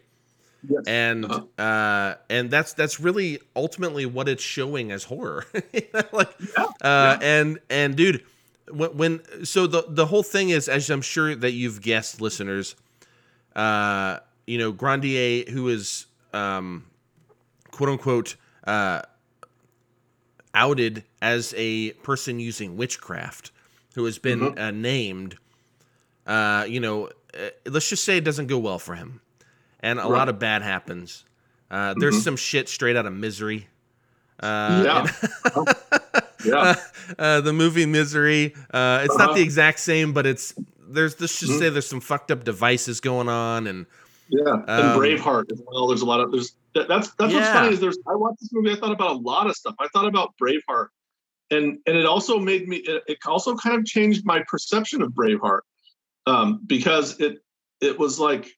Yes. 0.68 0.86
And 0.86 1.26
Uh-huh. 1.30 1.44
uh, 1.58 2.16
and 2.30 2.50
that's 2.50 2.74
that's 2.74 3.00
really 3.00 3.40
ultimately 3.56 4.06
what 4.06 4.28
it's 4.28 4.44
showing 4.44 4.92
as 4.92 5.04
horror. 5.06 5.46
Like 6.14 6.32
Yeah, 6.40 6.66
uh, 6.82 7.16
and 7.22 7.60
and 7.70 7.96
dude, 7.96 8.24
when, 8.72 8.90
when 8.98 9.46
so 9.46 9.68
the 9.68 9.84
the 9.88 10.06
whole 10.08 10.24
thing 10.24 10.50
is, 10.50 10.68
as 10.68 10.90
I'm 10.90 11.02
sure 11.02 11.36
that 11.36 11.52
you've 11.52 11.82
guessed, 11.82 12.22
listeners, 12.22 12.76
uh, 13.56 14.20
you 14.48 14.58
know, 14.58 14.72
Grandier, 14.72 15.46
who 15.50 15.68
is 15.70 16.06
um, 16.34 16.86
quote 17.72 17.90
unquote 17.90 18.36
uh, 18.66 19.02
outed 20.54 21.04
as 21.22 21.54
a 21.58 21.92
person 22.04 22.40
using 22.40 22.78
witchcraft, 22.78 23.52
who 23.96 24.06
has 24.06 24.18
been 24.18 24.52
Mhm. 24.52 24.58
uh, 24.58 24.72
named, 24.72 25.38
uh, 26.28 26.66
you 26.68 26.80
know, 26.80 27.08
uh, 27.34 27.50
let's 27.66 27.90
just 27.90 28.04
say 28.04 28.18
it 28.18 28.24
doesn't 28.24 28.48
go 28.48 28.58
well 28.58 28.80
for 28.80 28.96
him, 28.96 29.22
and 29.82 30.00
a 30.00 30.08
lot 30.08 30.30
of 30.30 30.40
bad 30.40 30.62
happens. 30.62 31.26
Uh, 31.72 31.94
there's 31.98 32.16
Mhm. 32.20 32.24
some 32.24 32.36
shit 32.36 32.68
straight 32.70 32.96
out 32.96 33.06
of 33.06 33.14
Misery. 33.14 33.68
Uh, 34.40 34.82
Yeah. 34.86 35.66
Yeah. 36.46 36.76
uh, 37.20 37.42
the 37.42 37.52
movie 37.52 37.86
Misery. 37.86 38.56
Uh, 38.74 39.02
it's 39.04 39.18
not 39.18 39.30
Uh-huh. 39.30 39.34
the 39.36 39.42
exact 39.42 39.80
same, 39.80 40.14
but 40.14 40.26
it's 40.26 40.54
there's 40.92 41.20
let's 41.20 41.38
just 41.40 41.52
Mhm. 41.54 41.60
say 41.60 41.70
there's 41.70 41.86
some 41.88 42.00
fucked 42.00 42.32
up 42.32 42.44
devices 42.46 43.00
going 43.02 43.28
on, 43.28 43.68
and 43.68 43.86
Yeah, 44.32 44.52
Um, 44.52 44.64
and 44.68 45.00
Braveheart 45.00 45.52
as 45.52 45.60
well. 45.68 45.88
There's 45.88 46.02
a 46.02 46.06
lot 46.06 46.20
of 46.22 46.32
there's 46.32 46.54
that, 46.76 46.88
that's 46.88 47.10
that's 47.16 47.34
what's 47.34 47.50
funny 47.50 47.74
is 47.74 47.80
there's 47.80 47.98
I 48.08 48.16
watched 48.16 48.40
this 48.40 48.50
movie. 48.54 48.72
I 48.72 48.76
thought 48.76 48.92
about 48.92 49.12
a 49.12 49.20
lot 49.20 49.48
of 49.48 49.56
stuff. 49.56 49.76
I 49.80 49.88
thought 49.90 50.06
about 50.06 50.34
Braveheart, 50.42 50.88
and 51.52 51.80
and 51.88 51.98
it 51.98 52.06
also 52.06 52.38
made 52.40 52.68
me. 52.70 52.78
It, 52.78 53.04
it 53.08 53.18
also 53.26 53.56
kind 53.56 53.76
of 53.78 53.86
changed 53.86 54.24
my 54.26 54.44
perception 54.48 55.02
of 55.02 55.12
Braveheart, 55.14 55.62
um, 56.28 56.62
because 56.68 57.20
it 57.20 57.40
it 57.82 57.98
was 58.00 58.20
like 58.20 58.56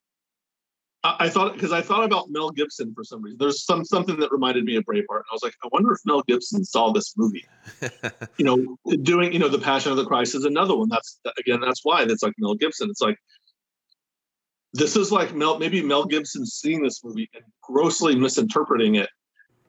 I, 1.03 1.15
I 1.21 1.29
thought 1.29 1.53
because 1.53 1.71
I 1.71 1.81
thought 1.81 2.03
about 2.03 2.29
Mel 2.29 2.49
Gibson 2.49 2.93
for 2.93 3.03
some 3.03 3.21
reason. 3.21 3.37
There's 3.39 3.63
some 3.65 3.83
something 3.85 4.19
that 4.19 4.31
reminded 4.31 4.65
me 4.65 4.75
of 4.75 4.85
Braveheart. 4.85 5.17
And 5.17 5.25
I 5.31 5.33
was 5.33 5.43
like, 5.43 5.55
I 5.63 5.69
wonder 5.71 5.91
if 5.91 5.99
Mel 6.05 6.21
Gibson 6.27 6.63
saw 6.63 6.91
this 6.91 7.13
movie. 7.17 7.45
You 8.37 8.45
know, 8.45 8.95
doing 9.03 9.33
you 9.33 9.39
know 9.39 9.49
the 9.49 9.59
Passion 9.59 9.91
of 9.91 9.97
the 9.97 10.05
Christ 10.05 10.33
is 10.33 10.45
another 10.45 10.75
one. 10.75 10.89
That's 10.89 11.19
again 11.37 11.59
that's 11.59 11.81
why 11.83 12.05
that's 12.05 12.23
like 12.23 12.33
Mel 12.39 12.55
Gibson. 12.55 12.89
It's 12.89 13.01
like 13.01 13.17
this 14.73 14.95
is 14.95 15.11
like 15.11 15.35
Mel, 15.35 15.59
maybe 15.59 15.83
Mel 15.83 16.05
Gibson 16.05 16.45
seeing 16.45 16.81
this 16.81 17.03
movie 17.03 17.29
and 17.35 17.43
grossly 17.61 18.15
misinterpreting 18.15 18.95
it. 18.95 19.09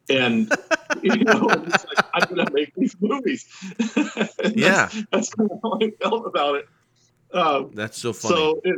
And 0.09 0.51
you 1.03 1.17
know, 1.17 1.49
it's 1.51 1.85
like, 1.85 2.07
I'm 2.15 2.35
gonna 2.35 2.51
make 2.53 2.75
these 2.77 2.97
movies. 3.01 3.47
Yeah. 4.55 4.89
that's, 4.91 5.05
that's 5.11 5.35
kind 5.35 5.51
of 5.51 5.59
how 5.63 5.79
I 5.81 5.91
felt 6.03 6.27
about 6.27 6.57
it. 6.57 6.67
Um, 7.33 7.71
that's 7.75 7.99
so 7.99 8.13
funny. 8.13 8.35
so 8.35 8.61
it, 8.65 8.77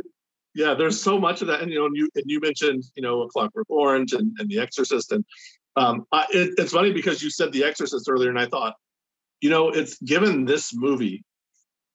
yeah, 0.55 0.73
there's 0.73 0.99
so 0.99 1.19
much 1.19 1.41
of 1.41 1.47
that, 1.49 1.61
and 1.61 1.71
you 1.71 1.77
know, 1.77 1.85
and 1.85 1.95
you 1.95 2.09
and 2.15 2.23
you 2.27 2.39
mentioned 2.39 2.83
you 2.95 3.03
know 3.03 3.23
A 3.23 3.27
Clockwork 3.27 3.69
Orange 3.69 4.13
and, 4.13 4.31
and 4.39 4.49
The 4.49 4.59
Exorcist, 4.59 5.11
and 5.11 5.23
um, 5.75 6.05
I, 6.13 6.25
it, 6.31 6.53
it's 6.57 6.71
funny 6.71 6.93
because 6.93 7.21
you 7.21 7.29
said 7.29 7.51
The 7.51 7.65
Exorcist 7.65 8.09
earlier, 8.09 8.29
and 8.29 8.39
I 8.39 8.45
thought, 8.45 8.73
you 9.41 9.49
know, 9.49 9.69
it's 9.69 9.99
given 9.99 10.45
this 10.45 10.73
movie, 10.73 11.25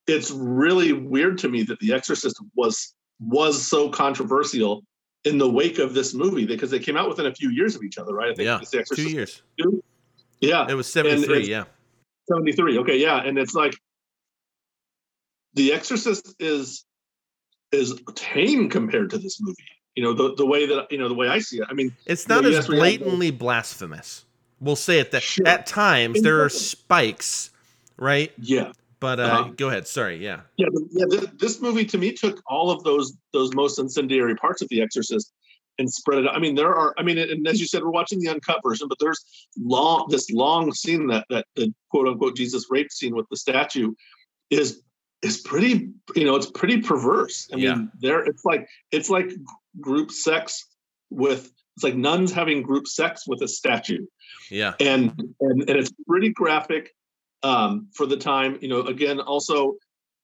it's 0.07 0.31
really 0.31 0.93
weird 0.93 1.39
to 1.39 1.49
me 1.49 1.63
that 1.65 1.81
The 1.81 1.95
Exorcist 1.95 2.39
was 2.55 2.95
was 3.19 3.67
so 3.67 3.89
controversial 3.89 4.83
in 5.25 5.39
the 5.39 5.49
wake 5.49 5.79
of 5.79 5.95
this 5.95 6.15
movie 6.15 6.47
because 6.47 6.71
they 6.71 6.79
came 6.79 6.97
out 6.97 7.09
within 7.09 7.27
a 7.27 7.35
few 7.35 7.51
years 7.51 7.75
of 7.75 7.83
each 7.83 7.99
other, 7.99 8.15
right? 8.15 8.31
I 8.31 8.35
think 8.35 8.47
yeah, 8.47 8.59
it's 8.61 8.71
The 8.71 8.81
Exorcist 8.81 9.09
two 9.09 9.15
years. 9.15 9.43
Two? 9.59 9.83
Yeah, 10.43 10.67
it 10.69 10.75
was 10.75 10.87
seventy 10.87 11.23
three. 11.23 11.49
Yeah, 11.49 11.65
seventy 12.31 12.53
three. 12.53 12.77
Okay, 12.79 12.99
yeah, 12.99 13.23
and 13.23 13.39
it's 13.39 13.55
like 13.55 13.75
The 15.55 15.73
Exorcist 15.73 16.35
is 16.39 16.85
is 17.73 18.01
tame 18.15 18.69
compared 18.69 19.11
to 19.11 19.19
this 19.19 19.41
movie. 19.41 19.57
You 19.97 20.05
know, 20.05 20.13
the 20.13 20.35
the 20.35 20.47
way 20.47 20.67
that 20.67 20.91
you 20.91 20.99
know 20.99 21.09
the 21.09 21.15
way 21.15 21.29
I 21.29 21.41
see 21.41 21.59
it. 21.59 21.67
I 21.69 21.75
mean, 21.75 21.95
it's 22.07 22.29
not 22.29 22.45
you 22.45 22.53
know, 22.53 22.59
as 22.59 22.69
yes, 22.69 22.79
blatantly 22.79 23.31
blasphemous. 23.31 24.25
We'll 24.61 24.77
say 24.77 24.99
it 24.99 25.11
that 25.13 25.23
sure. 25.23 25.49
at 25.49 25.67
times 25.67 26.23
there 26.23 26.43
are 26.43 26.49
spikes, 26.49 27.51
right? 27.97 28.33
Yeah. 28.39 28.73
But 29.01 29.19
uh, 29.19 29.23
uh-huh. 29.23 29.51
go 29.57 29.69
ahead. 29.69 29.89
Sorry. 29.89 30.23
Yeah. 30.23 30.41
Yeah. 30.57 30.67
Yeah. 30.91 31.21
This 31.39 31.61
movie 31.61 31.87
to 31.87 31.99
me 31.99 32.13
took 32.13 32.41
all 32.47 32.71
of 32.71 32.85
those 32.85 33.17
those 33.33 33.55
most 33.55 33.79
incendiary 33.79 34.37
parts 34.37 34.61
of 34.63 34.69
The 34.69 34.83
Exorcist 34.83 35.33
and 35.79 35.91
spread 35.91 36.21
it. 36.21 36.29
Out. 36.29 36.37
I 36.37 36.39
mean, 36.39 36.55
there 36.55 36.75
are. 36.75 36.95
I 36.99 37.03
mean, 37.03 37.19
and 37.19 37.49
as 37.49 37.59
you 37.59 37.67
said, 37.67 37.83
we're 37.83 37.91
watching 37.91 38.21
the 38.21 38.29
uncut 38.29 38.61
version, 38.63 38.87
but 38.87 38.99
there's 39.01 39.25
long 39.59 40.07
this 40.11 40.31
long 40.31 40.73
scene 40.73 41.07
that 41.09 41.25
that 41.31 41.47
the 41.57 41.73
quote 41.91 42.07
unquote 42.07 42.37
Jesus 42.37 42.67
rape 42.71 42.93
scene 42.93 43.17
with 43.17 43.27
the 43.31 43.37
statue 43.37 43.93
is 44.51 44.83
is 45.23 45.39
pretty. 45.39 45.91
You 46.15 46.25
know, 46.25 46.37
it's 46.37 46.51
pretty 46.51 46.81
perverse. 46.81 47.49
I 47.53 47.57
yeah. 47.57 47.75
mean, 47.75 47.93
there 48.01 48.25
it's 48.25 48.45
like 48.45 48.69
it's 48.91 49.11
like 49.11 49.31
group 49.81 50.11
sex 50.11 50.67
with 51.11 51.53
it's 51.77 51.85
like 51.85 51.95
nuns 51.95 52.33
having 52.33 52.63
group 52.63 52.87
sex 52.87 53.27
with 53.27 53.43
a 53.43 53.49
statue. 53.49 54.07
Yeah. 54.51 54.75
And 54.81 55.11
and, 55.41 55.63
and 55.63 55.71
it's 55.71 55.93
pretty 56.07 56.31
graphic 56.31 56.95
um, 57.43 57.89
for 57.95 58.07
the 58.07 58.17
time. 58.17 58.59
You 58.61 58.69
know, 58.69 58.81
again, 58.83 59.21
also, 59.21 59.77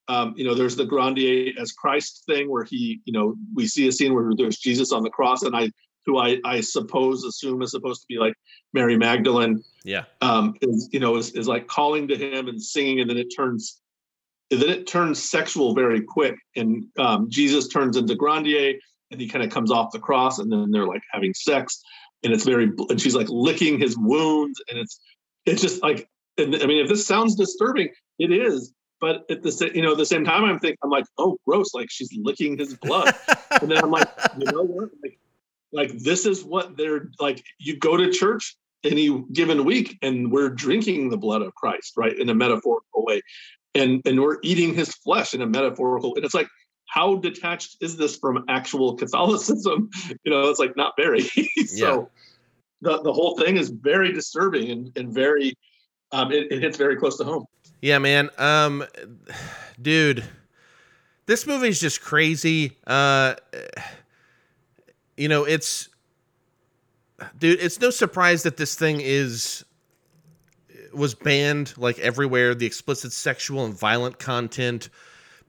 um, 0.09 0.35
you 0.37 0.45
know, 0.45 0.55
there's 0.55 0.77
the 0.77 0.85
Grandier 0.85 1.53
as 1.59 1.73
Christ 1.73 2.25
thing 2.27 2.51
where 2.51 2.65
he, 2.65 3.01
you 3.05 3.13
know, 3.13 3.37
we 3.55 3.67
see 3.67 3.89
a 3.89 3.93
scene 3.93 4.15
where 4.15 4.33
there's 4.37 4.59
Jesus 4.59 4.93
on 4.93 5.03
the 5.03 5.11
cross, 5.11 5.43
and 5.43 5.57
I, 5.57 5.71
who 6.05 6.19
I, 6.19 6.39
I 6.45 6.61
suppose 6.61 7.25
assume 7.25 7.63
is 7.63 7.71
supposed 7.71 8.03
to 8.03 8.07
be 8.09 8.19
like 8.19 8.35
Mary 8.73 8.97
Magdalene. 8.97 9.63
Yeah. 9.85 10.05
Um, 10.21 10.55
is 10.61 10.89
you 10.93 11.01
know 11.01 11.17
is, 11.17 11.31
is 11.33 11.49
like 11.49 11.69
calling 11.69 12.09
to 12.09 12.17
him 12.17 12.49
and 12.49 12.63
singing, 12.63 13.01
and 13.01 13.09
then 13.09 13.17
it 13.17 13.29
turns, 13.35 13.81
then 14.51 14.69
it 14.69 14.87
turns 14.87 15.23
sexual 15.23 15.75
very 15.75 16.01
quick, 16.01 16.37
and 16.55 16.85
um, 16.99 17.29
Jesus 17.31 17.69
turns 17.69 17.97
into 17.97 18.15
Grandier, 18.15 18.75
and 19.11 19.21
he 19.21 19.29
kind 19.29 19.45
of 19.45 19.51
comes 19.51 19.71
off 19.71 19.93
the 19.93 19.99
cross, 19.99 20.39
and 20.39 20.51
then 20.51 20.71
they're 20.71 20.87
like 20.87 21.03
having 21.13 21.35
sex, 21.35 21.83
and 22.23 22.33
it's 22.33 22.45
very, 22.45 22.73
and 22.89 23.01
she's 23.01 23.15
like 23.15 23.29
licking 23.29 23.79
his 23.79 23.97
wounds, 23.99 24.61
and 24.69 24.79
it's, 24.79 25.01
it's 25.47 25.63
just 25.63 25.83
like 25.83 26.09
and 26.39 26.55
I 26.57 26.67
mean, 26.67 26.83
if 26.83 26.89
this 26.89 27.07
sounds 27.07 27.35
disturbing, 27.35 27.89
it 28.19 28.31
is. 28.31 28.73
But 29.01 29.31
at 29.31 29.43
the 29.43 29.53
same, 29.53 29.75
you 29.75 29.83
know, 29.83 29.93
at 29.93 29.99
the 29.99 30.07
same 30.07 30.25
time, 30.25 30.45
I'm 30.45 30.59
thinking, 30.59 30.79
I'm 30.83 30.91
like, 30.91 31.05
oh, 31.19 31.39
gross! 31.47 31.75
Like 31.75 31.89
she's 31.91 32.11
licking 32.17 32.57
his 32.57 32.75
blood, 32.77 33.15
and 33.61 33.71
then 33.71 33.79
I'm 33.79 33.91
like, 33.91 34.09
you 34.39 34.51
know 34.51 34.63
what? 34.63 34.89
Like, 35.03 35.19
like 35.73 35.99
this 35.99 36.25
is 36.25 36.45
what 36.45 36.77
they're 36.77 37.11
like. 37.21 37.45
You 37.59 37.79
go 37.79 37.97
to 37.97 38.11
church 38.11 38.57
any 38.85 39.23
given 39.33 39.65
week, 39.65 39.99
and 40.01 40.33
we're 40.33 40.49
drinking 40.49 41.11
the 41.11 41.19
blood 41.19 41.43
of 41.43 41.55
Christ, 41.55 41.93
right, 41.97 42.19
in 42.19 42.31
a 42.31 42.35
metaphorical 42.35 43.05
way, 43.05 43.21
and 43.77 44.03
and 44.07 44.20
we're 44.20 44.39
eating 44.43 44.74
His 44.74 44.95
flesh 44.95 45.35
in 45.35 45.43
a 45.43 45.47
metaphorical. 45.47 46.14
And 46.16 46.24
it's 46.24 46.35
like, 46.35 46.49
how 46.89 47.16
detached 47.16 47.77
is 47.81 47.97
this 47.97 48.16
from 48.16 48.45
actual 48.49 48.95
Catholicism? 48.95 49.91
You 50.24 50.33
know, 50.33 50.49
it's 50.49 50.59
like 50.59 50.77
not 50.77 50.95
very. 50.97 51.20
so. 51.22 51.41
Yeah. 51.70 52.05
The, 52.83 53.01
the 53.03 53.12
whole 53.12 53.39
thing 53.39 53.57
is 53.57 53.70
very 53.70 54.12
disturbing 54.12 54.70
and, 54.70 54.93
and 54.99 55.12
very 55.12 55.55
um, 56.12 56.33
it, 56.33 56.51
it 56.53 56.62
hits 56.62 56.77
very 56.77 56.97
close 56.97 57.16
to 57.18 57.24
home. 57.24 57.47
Yeah, 57.81 57.99
man. 57.99 58.31
Um, 58.39 58.85
dude, 59.81 60.24
this 61.27 61.47
movie 61.47 61.68
is 61.68 61.81
just 61.81 62.01
crazy. 62.01 62.77
Uh, 62.87 63.35
you 65.16 65.29
know, 65.29 65.45
it's, 65.45 65.89
dude, 67.39 67.61
it's 67.61 67.81
no 67.81 67.91
surprise 67.91 68.43
that 68.45 68.57
this 68.57 68.74
thing 68.74 69.01
is 69.01 69.64
was 70.97 71.15
banned 71.15 71.75
like 71.77 71.99
everywhere. 71.99 72.55
The 72.55 72.67
explicit 72.67 73.13
sexual 73.13 73.65
and 73.65 73.75
violent 73.75 74.19
content 74.19 74.89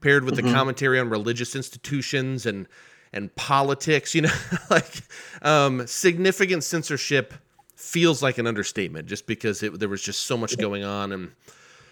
paired 0.00 0.24
with 0.24 0.36
mm-hmm. 0.36 0.46
the 0.46 0.52
commentary 0.52 1.00
on 1.00 1.08
religious 1.10 1.56
institutions 1.56 2.46
and 2.46 2.68
and 3.12 3.34
politics. 3.34 4.14
You 4.14 4.22
know, 4.22 4.34
like 4.70 5.02
um, 5.42 5.86
significant 5.86 6.64
censorship 6.64 7.34
feels 7.78 8.22
like 8.24 8.38
an 8.38 8.46
understatement 8.46 9.06
just 9.06 9.26
because 9.26 9.62
it, 9.62 9.78
there 9.78 9.88
was 9.88 10.02
just 10.02 10.22
so 10.22 10.36
much 10.36 10.58
going 10.58 10.82
on 10.82 11.12
and 11.12 11.30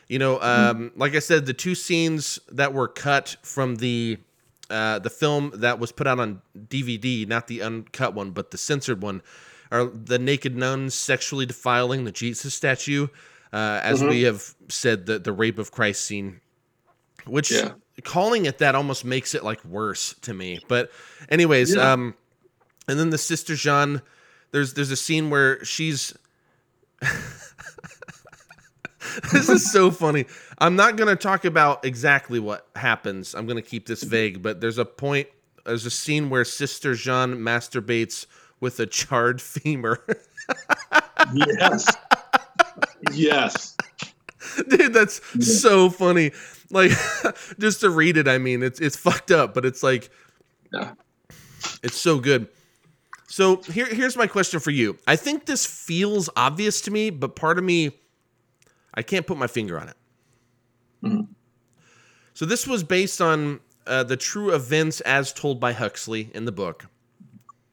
you 0.08 0.18
know 0.18 0.40
um, 0.42 0.90
like 0.96 1.14
i 1.14 1.20
said 1.20 1.46
the 1.46 1.54
two 1.54 1.76
scenes 1.76 2.40
that 2.50 2.74
were 2.74 2.88
cut 2.88 3.36
from 3.42 3.76
the 3.76 4.18
uh, 4.68 4.98
the 4.98 5.08
film 5.08 5.52
that 5.54 5.78
was 5.78 5.92
put 5.92 6.08
out 6.08 6.18
on 6.18 6.42
dvd 6.58 7.28
not 7.28 7.46
the 7.46 7.62
uncut 7.62 8.14
one 8.14 8.32
but 8.32 8.50
the 8.50 8.58
censored 8.58 9.00
one 9.00 9.22
are 9.70 9.84
the 9.84 10.18
naked 10.18 10.56
nuns 10.56 10.92
sexually 10.92 11.46
defiling 11.46 12.02
the 12.02 12.10
jesus 12.10 12.52
statue 12.52 13.06
uh, 13.52 13.80
as 13.82 14.00
mm-hmm. 14.00 14.10
we 14.10 14.22
have 14.22 14.54
said 14.68 15.06
the, 15.06 15.18
the 15.18 15.32
rape 15.32 15.58
of 15.58 15.70
christ 15.70 16.04
scene 16.04 16.40
which 17.26 17.50
yeah. 17.50 17.72
calling 18.04 18.46
it 18.46 18.58
that 18.58 18.74
almost 18.74 19.04
makes 19.04 19.34
it 19.34 19.44
like 19.44 19.64
worse 19.64 20.14
to 20.22 20.32
me 20.32 20.60
but 20.68 20.90
anyways 21.28 21.74
yeah. 21.74 21.92
um 21.92 22.14
and 22.88 22.98
then 22.98 23.10
the 23.10 23.18
sister 23.18 23.54
jean 23.54 24.00
there's 24.52 24.74
there's 24.74 24.90
a 24.90 24.96
scene 24.96 25.30
where 25.30 25.64
she's 25.64 26.14
this 29.32 29.48
is 29.48 29.70
so 29.70 29.90
funny. 29.90 30.26
I'm 30.58 30.76
not 30.76 30.96
going 30.96 31.08
to 31.08 31.16
talk 31.16 31.44
about 31.44 31.84
exactly 31.84 32.38
what 32.38 32.66
happens. 32.74 33.34
I'm 33.34 33.46
going 33.46 33.62
to 33.62 33.68
keep 33.68 33.86
this 33.86 34.02
vague, 34.02 34.42
but 34.42 34.60
there's 34.60 34.78
a 34.78 34.84
point 34.84 35.28
there's 35.64 35.86
a 35.86 35.90
scene 35.90 36.30
where 36.30 36.44
Sister 36.44 36.94
Jean 36.94 37.36
masturbates 37.36 38.26
with 38.60 38.80
a 38.80 38.86
charred 38.86 39.42
femur. 39.42 40.04
yes. 41.34 41.96
Yes. 43.12 43.76
Dude, 44.68 44.92
that's 44.92 45.20
so 45.58 45.90
funny. 45.90 46.32
Like 46.70 46.92
just 47.58 47.80
to 47.80 47.90
read 47.90 48.16
it, 48.16 48.28
I 48.28 48.38
mean, 48.38 48.62
it's 48.62 48.80
it's 48.80 48.96
fucked 48.96 49.30
up, 49.30 49.54
but 49.54 49.64
it's 49.64 49.82
like 49.82 50.10
yeah. 50.72 50.92
It's 51.82 52.00
so 52.00 52.18
good. 52.18 52.48
So 53.28 53.56
here, 53.62 53.86
here's 53.86 54.16
my 54.16 54.26
question 54.26 54.60
for 54.60 54.70
you. 54.70 54.98
I 55.06 55.16
think 55.16 55.46
this 55.46 55.66
feels 55.66 56.30
obvious 56.36 56.80
to 56.82 56.90
me, 56.90 57.10
but 57.10 57.34
part 57.34 57.58
of 57.58 57.64
me, 57.64 57.92
I 58.94 59.02
can't 59.02 59.26
put 59.26 59.36
my 59.36 59.46
finger 59.46 59.80
on 59.80 59.88
it. 59.88 59.96
Mm-hmm. 61.02 61.32
So 62.34 62.44
this 62.44 62.66
was 62.66 62.84
based 62.84 63.20
on 63.20 63.60
uh, 63.86 64.04
the 64.04 64.16
true 64.16 64.54
events 64.54 65.00
as 65.02 65.32
told 65.32 65.60
by 65.60 65.72
Huxley 65.72 66.30
in 66.34 66.44
the 66.44 66.52
book. 66.52 66.86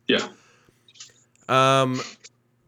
Yeah. 0.08 0.28
Um, 1.48 2.02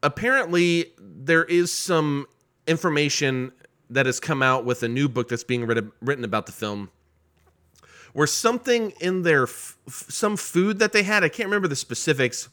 apparently, 0.03 0.93
there 0.99 1.43
is 1.43 1.71
some 1.71 2.27
information 2.67 3.51
that 3.89 4.05
has 4.05 4.19
come 4.19 4.41
out 4.41 4.65
with 4.65 4.83
a 4.83 4.87
new 4.87 5.07
book 5.07 5.29
that's 5.29 5.43
being 5.43 5.65
written, 5.65 5.91
written 6.01 6.23
about 6.23 6.45
the 6.45 6.51
film 6.51 6.89
where 8.13 8.27
something 8.27 8.93
in 9.01 9.23
their 9.23 9.43
f- 9.43 9.77
some 9.87 10.37
food 10.37 10.79
that 10.79 10.93
they 10.93 11.03
had 11.03 11.23
i 11.23 11.29
can't 11.29 11.47
remember 11.47 11.67
the 11.67 11.75
specifics 11.75 12.49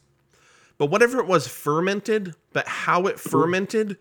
but 0.83 0.91
whatever 0.91 1.21
it 1.21 1.27
was 1.27 1.47
fermented, 1.47 2.35
but 2.53 2.67
how 2.67 3.07
it 3.07 3.15
mm-hmm. 3.15 3.31
fermented 3.31 3.99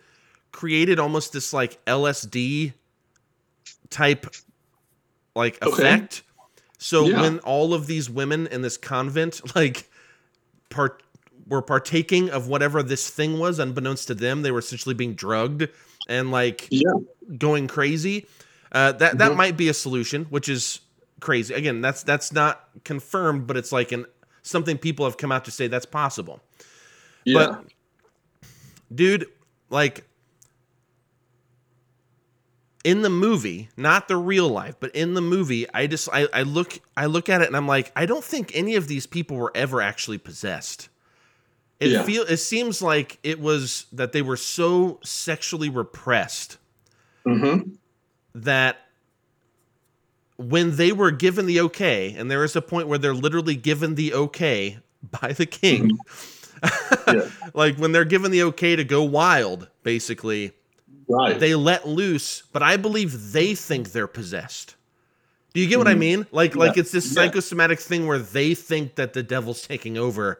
created 0.51 0.97
almost 0.97 1.32
this 1.32 1.53
like 1.53 1.84
LSD 1.86 2.74
type 3.91 4.26
like 5.36 5.62
okay. 5.62 5.72
effect. 5.72 6.24
So 6.80 7.05
yeah. 7.05 7.22
when 7.22 7.38
all 7.39 7.76
of 7.76 7.86
these 7.86 8.09
women 8.09 8.47
in 8.47 8.64
this 8.64 8.78
convent 8.78 9.41
like 9.55 9.89
part 10.70 11.03
were 11.47 11.62
partaking 11.62 12.32
of 12.32 12.47
whatever 12.47 12.82
this 12.82 13.09
thing 13.12 13.38
was, 13.38 13.59
unbeknownst 13.59 14.07
to 14.07 14.16
them, 14.16 14.41
they 14.41 14.51
were 14.51 14.57
essentially 14.57 14.95
being 14.95 15.14
drugged 15.14 15.68
and 16.07 16.31
like 16.31 16.67
yeah. 16.69 16.91
going 17.37 17.67
crazy. 17.67 18.27
Uh, 18.71 18.93
that 18.93 19.17
that 19.17 19.29
mm-hmm. 19.29 19.37
might 19.37 19.57
be 19.57 19.69
a 19.69 19.73
solution, 19.73 20.25
which 20.25 20.47
is 20.47 20.79
crazy. 21.19 21.53
Again, 21.53 21.81
that's 21.81 22.03
that's 22.03 22.31
not 22.31 22.69
confirmed, 22.83 23.47
but 23.47 23.57
it's 23.57 23.71
like 23.71 23.91
an 23.91 24.05
something 24.43 24.77
people 24.77 25.05
have 25.05 25.17
come 25.17 25.31
out 25.31 25.45
to 25.45 25.51
say 25.51 25.67
that's 25.67 25.85
possible. 25.85 26.41
Yeah. 27.25 27.47
But 27.47 27.65
dude, 28.93 29.25
like 29.69 30.05
in 32.83 33.01
the 33.01 33.09
movie, 33.09 33.69
not 33.77 34.07
the 34.07 34.17
real 34.17 34.49
life, 34.49 34.75
but 34.79 34.93
in 34.95 35.13
the 35.13 35.21
movie, 35.21 35.67
I 35.73 35.87
just 35.87 36.09
I, 36.11 36.27
I 36.33 36.43
look 36.43 36.79
I 36.97 37.05
look 37.05 37.29
at 37.29 37.41
it 37.41 37.47
and 37.47 37.55
I'm 37.55 37.67
like, 37.67 37.91
I 37.95 38.05
don't 38.05 38.23
think 38.23 38.51
any 38.53 38.75
of 38.75 38.87
these 38.87 39.05
people 39.05 39.37
were 39.37 39.51
ever 39.55 39.81
actually 39.81 40.17
possessed. 40.17 40.89
It 41.82 41.89
yeah. 41.89 42.03
feel 42.03 42.23
it 42.23 42.38
seems 42.38 42.82
like 42.82 43.19
it 43.23 43.41
was 43.41 43.88
that 43.91 44.13
they 44.13 44.21
were 44.21 44.38
so 44.38 44.99
sexually 45.03 45.67
repressed 45.67 46.57
mm-hmm. 47.25 47.71
that 48.36 48.77
when 50.38 50.77
they 50.77 50.93
were 50.93 51.11
given 51.11 51.45
the 51.47 51.59
okay, 51.61 52.13
and 52.17 52.32
there 52.32 52.43
is 52.43 52.55
a 52.55 52.61
point 52.61 52.88
where 52.88 52.97
they're 52.97 53.13
literally 53.13 53.55
given 53.55 53.95
the 53.95 54.13
okay 54.13 54.77
by 55.21 55.34
the 55.34 55.45
king. 55.45 55.89
Mm-hmm. 55.89 57.17
yeah. 57.17 57.27
like 57.55 57.77
when 57.77 57.91
they're 57.91 58.05
given 58.05 58.32
the 58.32 58.43
okay 58.43 58.75
to 58.75 58.84
go 58.84 59.03
wild, 59.03 59.67
basically, 59.84 60.53
Right. 61.11 61.39
They 61.39 61.55
let 61.55 61.88
loose, 61.88 62.43
but 62.53 62.63
I 62.63 62.77
believe 62.77 63.34
they 63.34 63.53
think 63.53 63.91
they're 63.91 64.07
possessed. 64.07 64.75
Do 65.53 65.59
you 65.59 65.67
get 65.67 65.77
what 65.77 65.88
I 65.88 65.93
Mhm. 65.95 65.99
mean? 65.99 66.27
Like 66.32 66.55
like 66.55 66.77
it's 66.77 66.91
this 66.91 67.07
Yeah. 67.07 67.13
psychosomatic 67.23 67.79
thing 67.82 68.07
where 68.07 68.19
they 68.19 68.55
think 68.55 68.95
that 68.95 69.11
the 69.13 69.21
devil's 69.23 69.61
taking 69.61 69.97
over. 69.97 70.39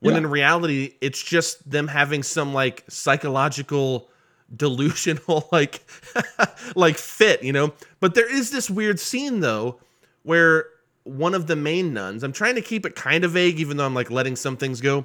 When 0.00 0.14
Yeah. 0.14 0.18
in 0.18 0.26
reality, 0.28 0.94
it's 1.00 1.22
just 1.22 1.68
them 1.68 1.88
having 1.88 2.22
some 2.22 2.54
like 2.54 2.84
psychological 2.88 4.08
delusional 4.56 5.48
like 5.52 5.82
like 6.74 6.96
fit, 6.96 7.42
you 7.42 7.52
know? 7.52 7.72
But 8.00 8.14
there 8.14 8.32
is 8.32 8.50
this 8.50 8.70
weird 8.70 8.98
scene 9.00 9.40
though 9.40 9.80
where 10.22 10.66
one 11.04 11.34
of 11.34 11.46
the 11.46 11.56
main 11.56 11.92
nuns, 11.94 12.22
I'm 12.22 12.32
trying 12.32 12.54
to 12.56 12.60
keep 12.60 12.84
it 12.86 12.94
kind 12.94 13.24
of 13.24 13.32
vague 13.32 13.58
even 13.58 13.76
though 13.76 13.86
I'm 13.86 13.94
like 13.94 14.10
letting 14.10 14.36
some 14.36 14.56
things 14.56 14.80
go. 14.80 15.04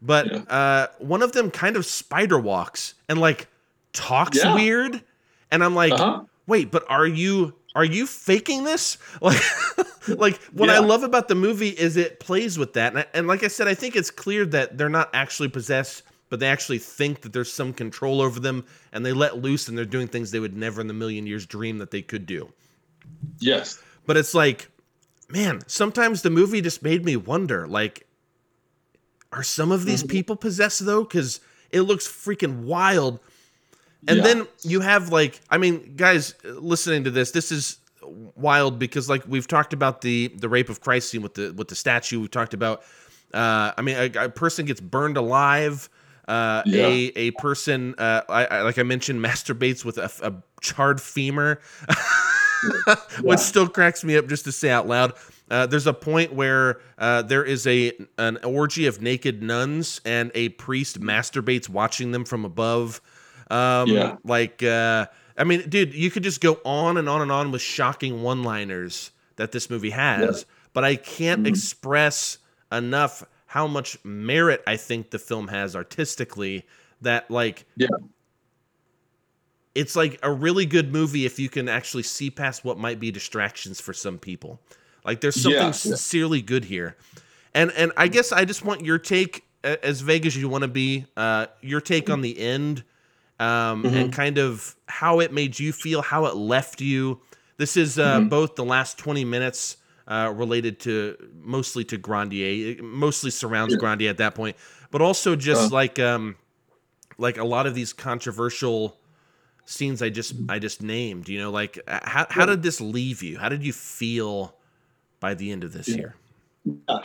But 0.00 0.26
Yeah. 0.26 0.38
uh 0.48 0.86
one 0.98 1.22
of 1.22 1.32
them 1.32 1.50
kind 1.50 1.76
of 1.76 1.84
spider 1.86 2.38
walks 2.38 2.94
and 3.08 3.20
like 3.20 3.48
talks 3.92 4.38
Yeah. 4.38 4.54
weird 4.54 5.02
and 5.50 5.62
I'm 5.62 5.74
like 5.74 5.92
Uh-huh. 5.92 6.22
wait, 6.46 6.70
but 6.70 6.84
are 6.88 7.06
you 7.06 7.54
are 7.74 7.84
you 7.84 8.06
faking 8.06 8.64
this? 8.64 8.98
Like, 9.20 9.40
like 10.18 10.42
what 10.52 10.68
I 10.68 10.78
love 10.80 11.04
about 11.04 11.28
the 11.28 11.36
movie 11.36 11.68
is 11.68 11.96
it 11.96 12.18
plays 12.18 12.58
with 12.58 12.72
that, 12.72 12.92
and, 12.92 12.98
I- 13.00 13.06
and 13.14 13.26
like 13.28 13.44
I 13.44 13.48
said, 13.48 13.68
I 13.68 13.74
think 13.74 13.94
it's 13.94 14.10
clear 14.10 14.44
that 14.46 14.76
they're 14.76 14.88
not 14.88 15.10
actually 15.14 15.48
possessed, 15.48 16.02
but 16.28 16.40
they 16.40 16.48
actually 16.48 16.78
think 16.78 17.20
that 17.20 17.32
there's 17.32 17.52
some 17.52 17.72
control 17.72 18.20
over 18.20 18.40
them, 18.40 18.64
and 18.92 19.06
they 19.06 19.12
let 19.12 19.38
loose, 19.38 19.68
and 19.68 19.78
they're 19.78 19.84
doing 19.84 20.08
things 20.08 20.32
they 20.32 20.40
would 20.40 20.56
never 20.56 20.80
in 20.80 20.90
a 20.90 20.92
million 20.92 21.24
years 21.26 21.46
dream 21.46 21.78
that 21.78 21.92
they 21.92 22.02
could 22.02 22.26
do. 22.26 22.52
Yes. 23.38 23.80
But 24.06 24.16
it's 24.16 24.34
like, 24.34 24.68
man, 25.30 25.60
sometimes 25.68 26.22
the 26.22 26.30
movie 26.30 26.60
just 26.62 26.82
made 26.82 27.04
me 27.04 27.14
wonder, 27.14 27.68
like, 27.68 28.06
are 29.32 29.44
some 29.44 29.70
of 29.70 29.84
these 29.84 30.02
Mhm. 30.02 30.10
people 30.10 30.34
possessed 30.36 30.84
though? 30.84 31.04
Because 31.04 31.38
it 31.70 31.82
looks 31.82 32.08
freaking 32.08 32.62
wild. 32.64 33.20
And 34.08 34.18
Yeah. 34.18 34.22
then 34.24 34.46
you 34.62 34.80
have 34.80 35.10
like, 35.10 35.40
I 35.50 35.58
mean, 35.58 35.94
guys 35.96 36.34
listening 36.44 37.04
to 37.04 37.10
this, 37.10 37.30
this 37.30 37.52
is 37.52 37.78
wild 38.34 38.78
because 38.78 39.08
like 39.08 39.22
we've 39.28 39.46
talked 39.46 39.72
about 39.72 40.00
the 40.00 40.28
the 40.36 40.48
rape 40.48 40.68
of 40.68 40.80
Christ 40.80 41.10
scene 41.10 41.22
with 41.22 41.34
the 41.34 41.52
with 41.56 41.68
the 41.68 41.76
statue. 41.76 42.18
We've 42.20 42.30
talked 42.30 42.52
about, 42.54 42.82
uh, 43.32 43.72
I 43.76 43.82
mean, 43.82 43.96
a, 43.96 44.24
a 44.24 44.28
person 44.28 44.66
gets 44.66 44.80
burned 44.80 45.16
alive. 45.16 45.88
Uh, 46.28 46.62
Yeah. 46.66 46.86
a 46.86 47.12
a 47.16 47.30
person, 47.32 47.94
uh, 47.98 48.22
I, 48.28 48.44
I 48.46 48.62
like 48.62 48.78
I 48.78 48.82
mentioned, 48.82 49.20
masturbates 49.24 49.84
with 49.84 49.98
a, 49.98 50.10
a 50.22 50.32
charred 50.60 51.00
femur, 51.00 51.60
which 53.22 53.38
still 53.40 53.68
cracks 53.68 54.04
me 54.04 54.16
up 54.16 54.26
just 54.26 54.44
to 54.44 54.52
say 54.52 54.70
out 54.70 54.86
loud. 54.86 55.12
Uh, 55.50 55.66
there's 55.66 55.86
a 55.86 55.92
point 55.92 56.32
where 56.32 56.80
uh, 56.98 57.22
there 57.22 57.44
is 57.44 57.66
a 57.66 57.92
an 58.18 58.38
orgy 58.44 58.86
of 58.86 59.02
naked 59.02 59.42
nuns 59.42 60.00
and 60.04 60.30
a 60.34 60.48
priest 60.50 61.00
masturbates 61.00 61.68
watching 61.68 62.12
them 62.12 62.24
from 62.24 62.44
above. 62.44 63.00
Um, 63.52 63.88
Yeah. 63.88 64.16
Like, 64.24 64.62
uh, 64.62 65.06
I 65.36 65.44
mean, 65.44 65.68
dude, 65.68 65.94
you 65.94 66.10
could 66.10 66.22
just 66.22 66.40
go 66.40 66.58
on 66.64 66.96
and 66.96 67.08
on 67.08 67.20
and 67.22 67.30
on 67.30 67.52
with 67.52 67.62
shocking 67.62 68.22
one-liners 68.22 69.10
that 69.36 69.52
this 69.52 69.68
movie 69.70 69.90
has, 69.90 70.44
but 70.72 70.84
I 70.84 70.96
can't 70.96 71.42
Mhm. 71.44 71.48
express 71.48 72.38
enough 72.70 73.24
how 73.46 73.66
much 73.66 73.98
merit 74.04 74.62
I 74.66 74.76
think 74.76 75.10
the 75.10 75.18
film 75.18 75.48
has 75.48 75.76
artistically. 75.76 76.64
That 77.02 77.30
like, 77.30 77.66
Yeah. 77.76 77.88
it's 79.74 79.96
like 79.96 80.18
a 80.22 80.30
really 80.30 80.66
good 80.66 80.92
movie 80.92 81.24
if 81.26 81.38
you 81.38 81.48
can 81.48 81.68
actually 81.68 82.02
see 82.04 82.30
past 82.30 82.64
what 82.64 82.78
might 82.78 83.00
be 83.00 83.10
distractions 83.10 83.80
for 83.80 83.92
some 83.92 84.18
people. 84.18 84.60
Like 85.04 85.20
there's 85.20 85.34
something 85.40 85.58
Yeah, 85.60 85.66
yeah. 85.66 85.70
sincerely 85.72 86.42
good 86.42 86.66
here. 86.66 86.96
And 87.54 87.72
and 87.72 87.92
I 87.96 88.08
guess 88.08 88.32
I 88.32 88.44
just 88.44 88.64
want 88.64 88.84
your 88.84 88.98
take 88.98 89.44
as 89.64 90.00
vague 90.00 90.26
as 90.26 90.36
you 90.36 90.48
want 90.48 90.62
to 90.62 90.68
be, 90.68 91.06
uh 91.16 91.46
your 91.60 91.80
take 91.80 92.08
on 92.10 92.20
the 92.20 92.38
end 92.38 92.84
um 93.42 93.78
Mm-hmm. 93.84 93.94
and 93.96 94.12
kind 94.12 94.38
of 94.38 94.76
how 94.88 95.20
it 95.20 95.32
made 95.32 95.58
you 95.58 95.72
feel, 95.72 96.02
how 96.02 96.26
it 96.26 96.36
left 96.36 96.80
you. 96.80 97.20
This 97.56 97.76
is 97.76 97.98
uh 97.98 98.20
Mhm. 98.20 98.28
both 98.30 98.54
the 98.54 98.64
last 98.64 98.98
20 98.98 99.24
minutes 99.24 99.76
uh 100.06 100.32
related 100.34 100.80
to 100.80 101.16
mostly 101.34 101.84
to 101.86 101.96
Grandier, 101.98 102.72
it 102.72 102.84
mostly 102.84 103.30
surrounds 103.30 103.74
Yeah. 103.74 103.80
Grandier 103.80 104.10
at 104.10 104.18
that 104.18 104.34
point, 104.34 104.56
but 104.90 105.02
also 105.02 105.36
just 105.36 105.70
Uh. 105.70 105.74
like 105.80 105.98
um 105.98 106.36
like 107.18 107.38
a 107.38 107.44
lot 107.44 107.66
of 107.66 107.74
these 107.74 107.92
controversial 107.92 108.98
scenes 109.64 110.02
I 110.02 110.10
just 110.10 110.34
I 110.48 110.58
just 110.58 110.82
named. 110.82 111.28
You 111.28 111.38
know, 111.40 111.50
like 111.50 111.78
uh, 111.88 112.00
how 112.02 112.26
how 112.30 112.46
did 112.46 112.62
this 112.62 112.80
leave 112.80 113.22
you? 113.22 113.38
How 113.38 113.48
did 113.48 113.64
you 113.64 113.72
feel 113.72 114.56
by 115.20 115.34
the 115.34 115.52
end 115.52 115.64
of 115.64 115.72
this 115.72 115.88
Yeah. 115.88 115.96
year? 115.96 116.16
Uh, 116.88 117.02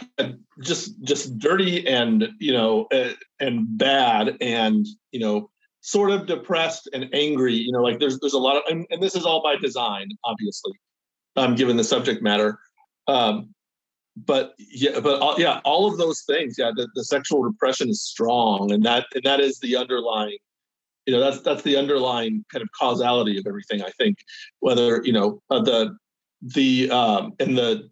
just 0.61 1.01
just 1.03 1.39
dirty 1.39 1.87
and 1.87 2.29
you 2.39 2.53
know 2.53 2.87
uh, 2.93 3.13
and 3.39 3.65
bad 3.77 4.37
and 4.41 4.85
you 5.11 5.19
know 5.19 5.49
sort 5.87 6.11
of 6.11 6.25
depressed 6.25 6.89
and 6.93 7.09
angry 7.13 7.53
you 7.53 7.71
know 7.71 7.81
like 7.81 7.99
there's 7.99 8.19
there's 8.19 8.33
a 8.33 8.37
lot 8.37 8.57
of 8.57 8.63
and, 8.69 8.85
and 8.89 9.01
this 9.01 9.15
is 9.15 9.25
all 9.25 9.41
by 9.41 9.55
design 9.55 10.07
obviously 10.25 10.73
um 11.35 11.55
given 11.55 11.77
the 11.77 11.83
subject 11.83 12.21
matter 12.21 12.59
um 13.07 13.53
but 14.17 14.53
yeah 14.57 14.99
but 14.99 15.21
all, 15.21 15.39
yeah 15.39 15.61
all 15.63 15.87
of 15.87 15.97
those 15.97 16.23
things 16.23 16.55
yeah 16.57 16.71
the, 16.75 16.87
the 16.95 17.03
sexual 17.03 17.41
repression 17.41 17.89
is 17.89 18.01
strong 18.01 18.71
and 18.71 18.83
that 18.83 19.05
and 19.15 19.23
that 19.23 19.39
is 19.39 19.59
the 19.59 19.75
underlying 19.75 20.37
you 21.05 21.13
know 21.13 21.21
that's 21.21 21.39
that's 21.41 21.61
the 21.61 21.77
underlying 21.77 22.43
kind 22.51 22.61
of 22.61 22.67
causality 22.77 23.37
of 23.37 23.45
everything 23.47 23.81
i 23.81 23.89
think 23.97 24.17
whether 24.59 25.01
you 25.05 25.13
know 25.13 25.41
uh, 25.51 25.61
the 25.61 25.95
the 26.41 26.89
um 26.91 27.33
and 27.39 27.57
the 27.57 27.89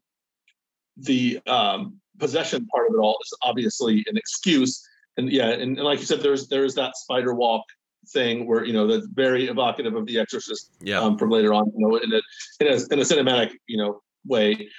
the 0.98 1.39
um, 1.48 2.00
possession 2.20 2.66
part 2.68 2.88
of 2.89 2.96
it 2.96 3.00
all 3.00 3.18
is 3.24 3.34
obviously 3.41 4.04
an 4.08 4.18
excuse. 4.18 4.82
And 5.18 5.32
yeah, 5.32 5.50
and, 5.50 5.78
and 5.78 5.84
like 5.86 6.00
you 6.00 6.06
said, 6.06 6.22
there's 6.22 6.48
there's 6.48 6.76
that 6.76 6.98
spider 6.98 7.34
walk 7.34 7.64
thing 8.08 8.47
where 8.47 8.64
you 8.66 8.74
know 8.74 8.88
that's 8.88 9.08
very 9.08 9.47
evocative 9.47 9.95
of 9.95 10.06
The 10.06 10.20
Exorcist 10.20 10.72
Yeah. 10.82 10.99
um, 10.99 11.18
from 11.18 11.30
later 11.30 11.53
on, 11.53 11.72
you 11.76 11.88
know, 11.88 11.95
in 11.97 12.12
a 12.14 12.22
in 12.60 12.68
a 12.68 12.93
in 12.93 12.99
a 12.99 13.03
cinematic 13.03 13.51
you 13.68 13.78
know 13.78 14.01
way. 14.26 14.70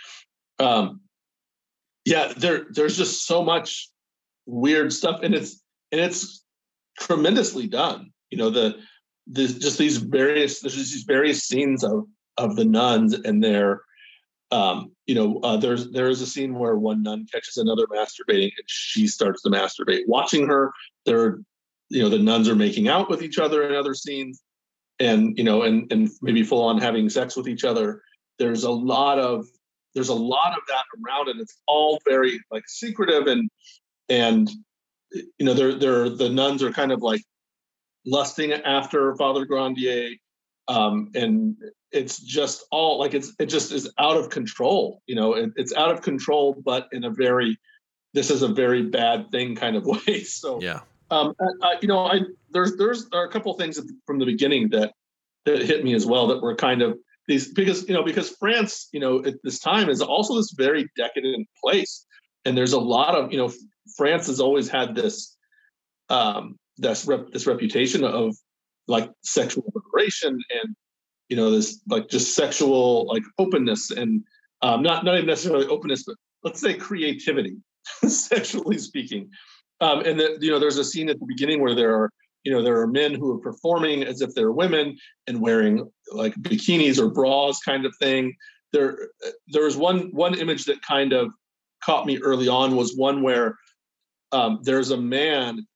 Um, 0.59 1.01
yeah, 2.05 2.33
there 2.37 2.67
there's 2.71 2.97
just 2.97 3.27
so 3.27 3.43
much 3.43 3.91
weird 4.47 4.93
stuff, 4.93 5.21
and 5.23 5.35
it's 5.35 5.63
and 5.93 6.01
it's 6.01 6.45
tremendously 6.99 7.67
done. 7.67 8.11
You 8.31 8.39
know, 8.39 8.51
the 8.51 8.79
the 9.27 9.47
just 9.47 9.79
these 9.79 9.97
various 9.99 10.61
there's 10.61 10.75
just 10.77 10.93
these 10.93 11.05
various 11.05 11.45
scenes 11.45 11.85
of 11.85 12.07
of 12.39 12.57
the 12.57 12.65
nuns 12.65 13.15
and 13.15 13.43
their 13.43 13.83
um, 14.53 14.93
you 15.07 15.15
know, 15.15 15.41
uh, 15.43 15.57
there's 15.57 15.91
there 15.91 16.09
is 16.09 16.21
a 16.21 16.27
scene 16.27 16.55
where 16.55 16.77
one 16.77 17.03
nun 17.03 17.27
catches 17.33 17.57
another 17.57 17.87
masturbating, 17.87 18.53
and 18.57 18.67
she 18.67 19.07
starts 19.07 19.43
to 19.43 19.51
masturbate. 19.51 20.03
Watching 20.07 20.47
her, 20.47 20.73
there, 21.05 21.41
you 21.89 22.03
know, 22.03 22.09
the 22.09 22.19
nuns 22.19 22.49
are 22.49 22.57
making 22.57 22.89
out 22.89 23.09
with 23.09 23.23
each 23.23 23.39
other 23.39 23.69
in 23.69 23.75
other 23.75 23.95
scenes, 23.95 24.43
and 24.99 25.37
you 25.39 25.45
know, 25.45 25.63
and 25.63 25.91
and 25.93 26.11
maybe 26.23 26.43
full 26.43 26.65
on 26.65 26.81
having 26.81 27.09
sex 27.09 27.37
with 27.37 27.49
each 27.49 27.65
other. 27.65 28.03
There's 28.39 28.65
a 28.65 28.71
lot 28.71 29.19
of 29.19 29.47
there's 29.95 30.09
a 30.09 30.15
lot 30.15 30.53
of 30.53 30.61
that 30.69 30.85
around, 31.05 31.29
and 31.29 31.41
it's 31.41 31.63
all 31.67 31.99
very 32.07 32.41
like 32.51 32.65
secretive 32.69 33.27
and 33.27 33.49
and 34.09 34.51
you 35.13 35.47
know, 35.47 35.55
they're 35.55 35.75
they're 35.75 36.11
the 36.11 36.29
nuns 36.29 36.63
are 36.63 36.73
kind 36.73 36.93
of 36.93 37.03
like 37.03 37.23
lusting 38.05 38.53
after 38.53 39.15
Father 39.17 39.45
Grandier, 39.45 40.11
um, 40.69 41.11
and 41.15 41.57
it's 41.93 42.19
just 42.19 42.65
all 42.71 42.99
like 42.99 43.15
it's 43.15 43.33
it 43.39 43.47
just 43.47 43.73
is 43.73 43.91
out 43.99 44.17
of 44.17 44.31
control. 44.31 45.03
You 45.07 45.17
know, 45.17 45.35
it, 45.35 45.51
it's 45.57 45.75
out 45.75 45.91
of 45.91 46.03
control, 46.03 46.61
but 46.65 46.89
in 46.93 47.05
a 47.05 47.11
very 47.11 47.59
this 48.15 48.31
is 48.31 48.43
a 48.43 48.49
very 48.49 48.83
bad 48.83 49.31
thing 49.31 49.55
kind 49.55 49.77
of 49.77 49.85
way. 50.07 50.25
So 50.25 50.61
Yeah. 50.61 50.81
Um, 51.11 51.35
I, 51.63 51.77
you 51.81 51.89
know, 51.89 52.07
I 52.07 52.21
there's 52.51 52.77
there's 52.77 53.09
there 53.11 53.21
are 53.21 53.27
a 53.27 53.31
couple 53.31 53.53
things 53.55 53.81
from 54.07 54.19
the 54.19 54.27
beginning 54.27 54.69
that 54.71 54.93
that 55.45 55.63
hit 55.63 55.85
me 55.85 55.95
as 55.95 56.07
well 56.07 56.27
that 56.29 56.43
were 56.43 56.55
kind 56.55 56.83
of 56.83 56.99
these 57.29 57.53
because 57.53 57.89
you 57.89 57.95
know 57.95 58.03
because 58.03 58.31
France 58.31 58.89
you 58.93 59.01
know 59.01 59.25
at 59.25 59.35
this 59.43 59.59
time 59.61 59.89
is 59.89 60.01
also 60.01 60.37
this 60.37 60.53
very 60.57 60.89
decadent 60.97 61.49
place, 61.63 62.07
and 62.45 62.57
there's 62.57 62.73
a 62.73 62.81
lot 62.81 63.15
of 63.15 63.33
you 63.33 63.39
know 63.39 63.53
France 63.97 64.27
has 64.27 64.41
always 64.41 64.69
had 64.69 64.95
this 64.95 65.37
um 66.09 66.59
this 66.79 67.07
rep, 67.07 67.31
this 67.33 67.47
reputation 67.47 68.05
of 68.05 68.37
like 68.89 69.11
sexual 69.23 69.65
liberation 69.75 70.39
and 70.63 70.77
you 71.29 71.37
know 71.37 71.51
this 71.51 71.81
like 71.89 72.09
just 72.09 72.35
sexual 72.35 73.07
like 73.07 73.23
openness 73.39 73.91
and 73.91 74.23
um 74.63 74.83
not 74.83 75.05
not 75.05 75.15
even 75.15 75.27
necessarily 75.27 75.67
openness 75.67 76.05
but 76.05 76.17
let's 76.45 76.61
say 76.61 76.75
creativity 76.75 77.57
sexually 78.07 78.79
speaking 78.79 79.29
um 79.81 80.01
and 80.01 80.19
that 80.19 80.43
you 80.43 80.51
know 80.51 80.59
there's 80.59 80.79
a 80.79 80.85
scene 80.85 81.09
at 81.09 81.19
the 81.19 81.27
beginning 81.27 81.61
where 81.61 81.75
there 81.75 81.95
are 81.95 82.11
you 82.45 82.53
know 82.53 82.63
there 82.63 82.81
are 82.81 82.87
men 82.87 83.15
who 83.15 83.33
are 83.33 83.39
performing 83.39 84.03
as 84.03 84.21
if 84.21 84.35
they're 84.35 84.53
women 84.53 84.97
and 85.27 85.41
wearing 85.41 85.89
like 86.13 86.35
bikinis 86.37 86.99
or 86.99 87.11
bras 87.11 87.61
kind 87.61 87.85
of 87.85 87.95
thing. 88.01 88.35
There 88.73 89.09
there 89.49 89.65
was 89.65 89.77
one 89.77 90.11
one 90.13 90.39
image 90.39 90.65
that 90.67 90.83
kind 90.83 91.13
of 91.13 91.31
caught 91.85 92.07
me 92.07 92.19
early 92.19 92.49
on 92.49 92.77
was 92.77 92.97
one 92.97 93.23
where 93.23 93.57
um, 94.33 94.61
there's 94.63 94.91
a 94.91 94.97
man 94.97 95.67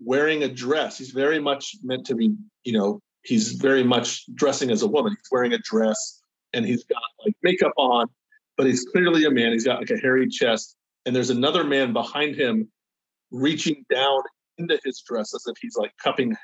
wearing 0.00 0.42
a 0.42 0.48
dress. 0.48 0.98
He's 0.98 1.10
very 1.10 1.40
much 1.40 1.76
meant 1.82 2.06
to 2.06 2.14
be 2.14 2.34
you 2.64 2.72
know 2.72 3.00
he's 3.22 3.52
very 3.52 3.84
much 3.84 4.24
dressing 4.34 4.70
as 4.70 4.82
a 4.82 4.86
woman. 4.88 5.12
He's 5.12 5.30
wearing 5.30 5.52
a 5.52 5.58
dress 5.58 6.20
and 6.52 6.64
he's 6.64 6.84
got 6.84 7.02
like 7.24 7.34
makeup 7.42 7.72
on 7.76 8.06
but 8.56 8.66
he's 8.66 8.84
clearly 8.84 9.24
a 9.24 9.30
man. 9.30 9.52
He's 9.52 9.64
got 9.64 9.80
like 9.80 9.90
a 9.90 9.98
hairy 9.98 10.28
chest. 10.28 10.76
And 11.06 11.14
there's 11.14 11.30
another 11.30 11.64
man 11.64 11.92
behind 11.92 12.36
him 12.36 12.68
reaching 13.34 13.84
down 13.92 14.22
into 14.58 14.78
his 14.84 15.02
dress 15.06 15.34
as 15.34 15.44
if 15.46 15.56
he's 15.60 15.76
like 15.76 15.92
cupping 16.02 16.34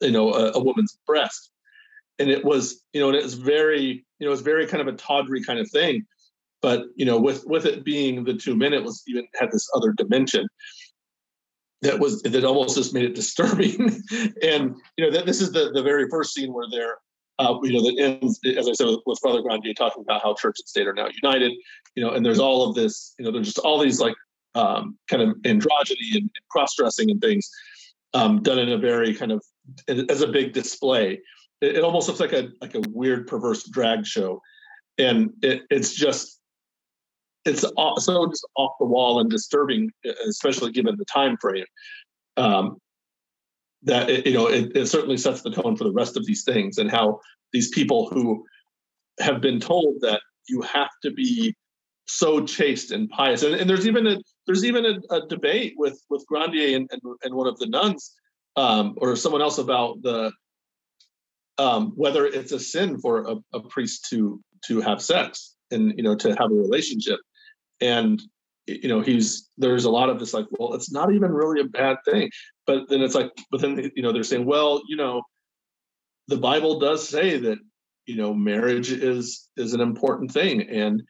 you 0.00 0.10
know 0.10 0.32
a, 0.32 0.52
a 0.52 0.62
woman's 0.62 0.98
breast. 1.06 1.50
And 2.18 2.30
it 2.30 2.44
was 2.44 2.82
you 2.92 3.00
know 3.00 3.08
and 3.08 3.16
it 3.16 3.22
was 3.22 3.34
very 3.34 4.04
you 4.18 4.26
know 4.26 4.32
it's 4.32 4.42
very 4.42 4.66
kind 4.66 4.86
of 4.86 4.92
a 4.92 4.96
tawdry 4.96 5.42
kind 5.42 5.58
of 5.58 5.70
thing. 5.70 6.04
But 6.60 6.84
you 6.96 7.04
know 7.04 7.18
with 7.18 7.44
with 7.46 7.66
it 7.66 7.84
being 7.84 8.24
the 8.24 8.34
two 8.34 8.56
minute 8.56 8.82
was 8.82 9.02
even 9.06 9.26
had 9.34 9.50
this 9.50 9.68
other 9.74 9.92
dimension 9.92 10.46
that 11.82 11.98
was 11.98 12.22
that 12.22 12.44
almost 12.44 12.76
just 12.76 12.94
made 12.94 13.04
it 13.04 13.14
disturbing. 13.22 14.02
And 14.42 14.76
you 14.96 15.04
know 15.04 15.10
that 15.10 15.26
this 15.26 15.40
is 15.40 15.52
the 15.52 15.70
the 15.72 15.82
very 15.82 16.08
first 16.08 16.34
scene 16.34 16.52
where 16.52 16.66
they're 16.70 16.98
uh, 17.38 17.58
you 17.62 17.72
know 17.72 17.82
that 17.82 17.98
ends 17.98 18.38
as 18.56 18.68
i 18.68 18.72
said 18.72 18.86
with, 18.86 19.00
with 19.06 19.18
father 19.22 19.40
grandier 19.40 19.72
talking 19.72 20.02
about 20.02 20.22
how 20.22 20.34
church 20.34 20.56
and 20.60 20.68
state 20.68 20.86
are 20.86 20.92
now 20.92 21.08
united 21.22 21.50
you 21.94 22.04
know 22.04 22.10
and 22.10 22.24
there's 22.24 22.38
all 22.38 22.68
of 22.68 22.74
this 22.74 23.14
you 23.18 23.24
know 23.24 23.32
there's 23.32 23.46
just 23.46 23.58
all 23.58 23.78
these 23.78 23.98
like 23.98 24.14
um, 24.54 24.98
kind 25.08 25.22
of 25.22 25.30
androgyny 25.42 26.14
and, 26.14 26.22
and 26.22 26.48
cross-dressing 26.50 27.10
and 27.10 27.20
things 27.20 27.48
um, 28.14 28.42
done 28.42 28.58
in 28.58 28.70
a 28.70 28.78
very 28.78 29.14
kind 29.14 29.32
of 29.32 29.42
as 29.88 30.20
a 30.20 30.26
big 30.26 30.52
display 30.52 31.20
it, 31.60 31.76
it 31.76 31.84
almost 31.84 32.08
looks 32.08 32.20
like 32.20 32.32
a 32.32 32.48
like 32.60 32.74
a 32.74 32.82
weird 32.90 33.26
perverse 33.26 33.68
drag 33.70 34.04
show 34.04 34.40
and 34.98 35.30
it, 35.42 35.62
it's 35.70 35.94
just 35.94 36.40
it's 37.44 37.62
so 37.62 38.26
just 38.28 38.48
off 38.56 38.72
the 38.78 38.86
wall 38.86 39.20
and 39.20 39.30
disturbing, 39.30 39.90
especially 40.28 40.70
given 40.70 40.96
the 40.96 41.04
time 41.04 41.36
frame. 41.40 41.64
Um, 42.36 42.78
that 43.82 44.08
it, 44.08 44.26
you 44.26 44.34
know, 44.34 44.46
it, 44.46 44.76
it 44.76 44.86
certainly 44.86 45.16
sets 45.16 45.42
the 45.42 45.50
tone 45.50 45.76
for 45.76 45.84
the 45.84 45.92
rest 45.92 46.16
of 46.16 46.24
these 46.24 46.44
things 46.44 46.78
and 46.78 46.90
how 46.90 47.18
these 47.52 47.68
people 47.70 48.08
who 48.10 48.44
have 49.18 49.40
been 49.40 49.58
told 49.58 49.96
that 50.02 50.20
you 50.48 50.60
have 50.62 50.90
to 51.02 51.10
be 51.10 51.54
so 52.06 52.44
chaste 52.44 52.92
and 52.92 53.08
pious, 53.10 53.42
and, 53.42 53.54
and 53.56 53.68
there's 53.68 53.86
even 53.86 54.06
a 54.06 54.18
there's 54.46 54.64
even 54.64 54.84
a, 54.84 55.14
a 55.14 55.26
debate 55.26 55.74
with 55.76 56.00
with 56.10 56.26
Grandier 56.26 56.76
and, 56.76 56.88
and, 56.90 57.00
and 57.22 57.34
one 57.34 57.46
of 57.46 57.58
the 57.58 57.66
nuns 57.66 58.14
um, 58.56 58.94
or 58.98 59.16
someone 59.16 59.42
else 59.42 59.58
about 59.58 60.02
the 60.02 60.32
um, 61.58 61.92
whether 61.96 62.26
it's 62.26 62.52
a 62.52 62.60
sin 62.60 62.98
for 62.98 63.24
a, 63.28 63.36
a 63.54 63.60
priest 63.60 64.06
to 64.10 64.40
to 64.66 64.80
have 64.80 65.02
sex 65.02 65.54
and 65.70 65.94
you 65.96 66.02
know 66.02 66.14
to 66.16 66.30
have 66.30 66.50
a 66.50 66.54
relationship. 66.54 67.20
And 67.80 68.22
you 68.66 68.88
know 68.88 69.00
he's 69.00 69.50
there's 69.58 69.84
a 69.84 69.90
lot 69.90 70.08
of 70.08 70.20
this 70.20 70.32
like 70.34 70.46
well 70.52 70.74
it's 70.74 70.92
not 70.92 71.12
even 71.12 71.32
really 71.32 71.60
a 71.60 71.64
bad 71.64 71.98
thing. 72.04 72.30
But 72.66 72.88
then 72.88 73.02
it's 73.02 73.14
like 73.14 73.30
but 73.50 73.60
then 73.60 73.90
you 73.96 74.02
know 74.02 74.12
they're 74.12 74.22
saying 74.22 74.46
well 74.46 74.82
you 74.88 74.96
know 74.96 75.22
the 76.28 76.36
bible 76.36 76.78
does 76.78 77.06
say 77.08 77.36
that 77.38 77.58
you 78.06 78.16
know 78.16 78.32
marriage 78.32 78.92
is 78.92 79.48
is 79.56 79.74
an 79.74 79.80
important 79.80 80.32
thing. 80.32 80.62
And 80.62 81.02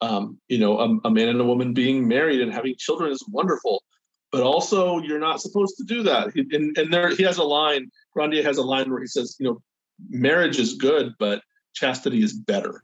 um 0.00 0.38
you 0.48 0.58
know 0.58 0.78
a, 0.78 1.08
a 1.08 1.10
man 1.10 1.28
and 1.28 1.40
a 1.40 1.44
woman 1.44 1.72
being 1.74 2.06
married 2.06 2.40
and 2.40 2.52
having 2.52 2.74
children 2.78 3.10
is 3.10 3.24
wonderful 3.28 3.82
but 4.30 4.42
also 4.42 4.98
you're 4.98 5.18
not 5.18 5.40
supposed 5.40 5.76
to 5.76 5.84
do 5.84 6.02
that 6.02 6.34
and, 6.34 6.76
and 6.76 6.92
there 6.92 7.14
he 7.14 7.22
has 7.22 7.38
a 7.38 7.44
line 7.44 7.90
grandier 8.12 8.42
has 8.42 8.58
a 8.58 8.62
line 8.62 8.90
where 8.90 9.00
he 9.00 9.06
says 9.06 9.36
you 9.38 9.46
know 9.46 9.60
marriage 10.08 10.58
is 10.58 10.74
good 10.74 11.12
but 11.18 11.42
chastity 11.74 12.22
is 12.22 12.32
better 12.32 12.82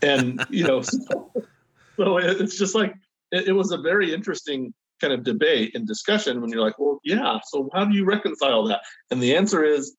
and 0.00 0.44
you 0.50 0.66
know 0.66 0.80
so, 0.80 1.30
so 1.96 2.16
it's 2.18 2.58
just 2.58 2.74
like 2.74 2.94
it, 3.30 3.48
it, 3.48 3.52
was 3.52 3.72
a 3.72 3.78
very 3.78 4.12
interesting 4.12 4.72
kind 5.02 5.12
of 5.12 5.24
debate 5.24 5.74
and 5.74 5.86
discussion 5.86 6.40
when 6.40 6.50
you're 6.50 6.62
like, 6.62 6.78
well, 6.78 7.00
yeah. 7.04 7.40
So 7.44 7.68
how 7.74 7.84
do 7.84 7.94
you 7.94 8.04
reconcile 8.04 8.64
that? 8.68 8.80
And 9.10 9.20
the 9.20 9.36
answer 9.36 9.64
is, 9.64 9.96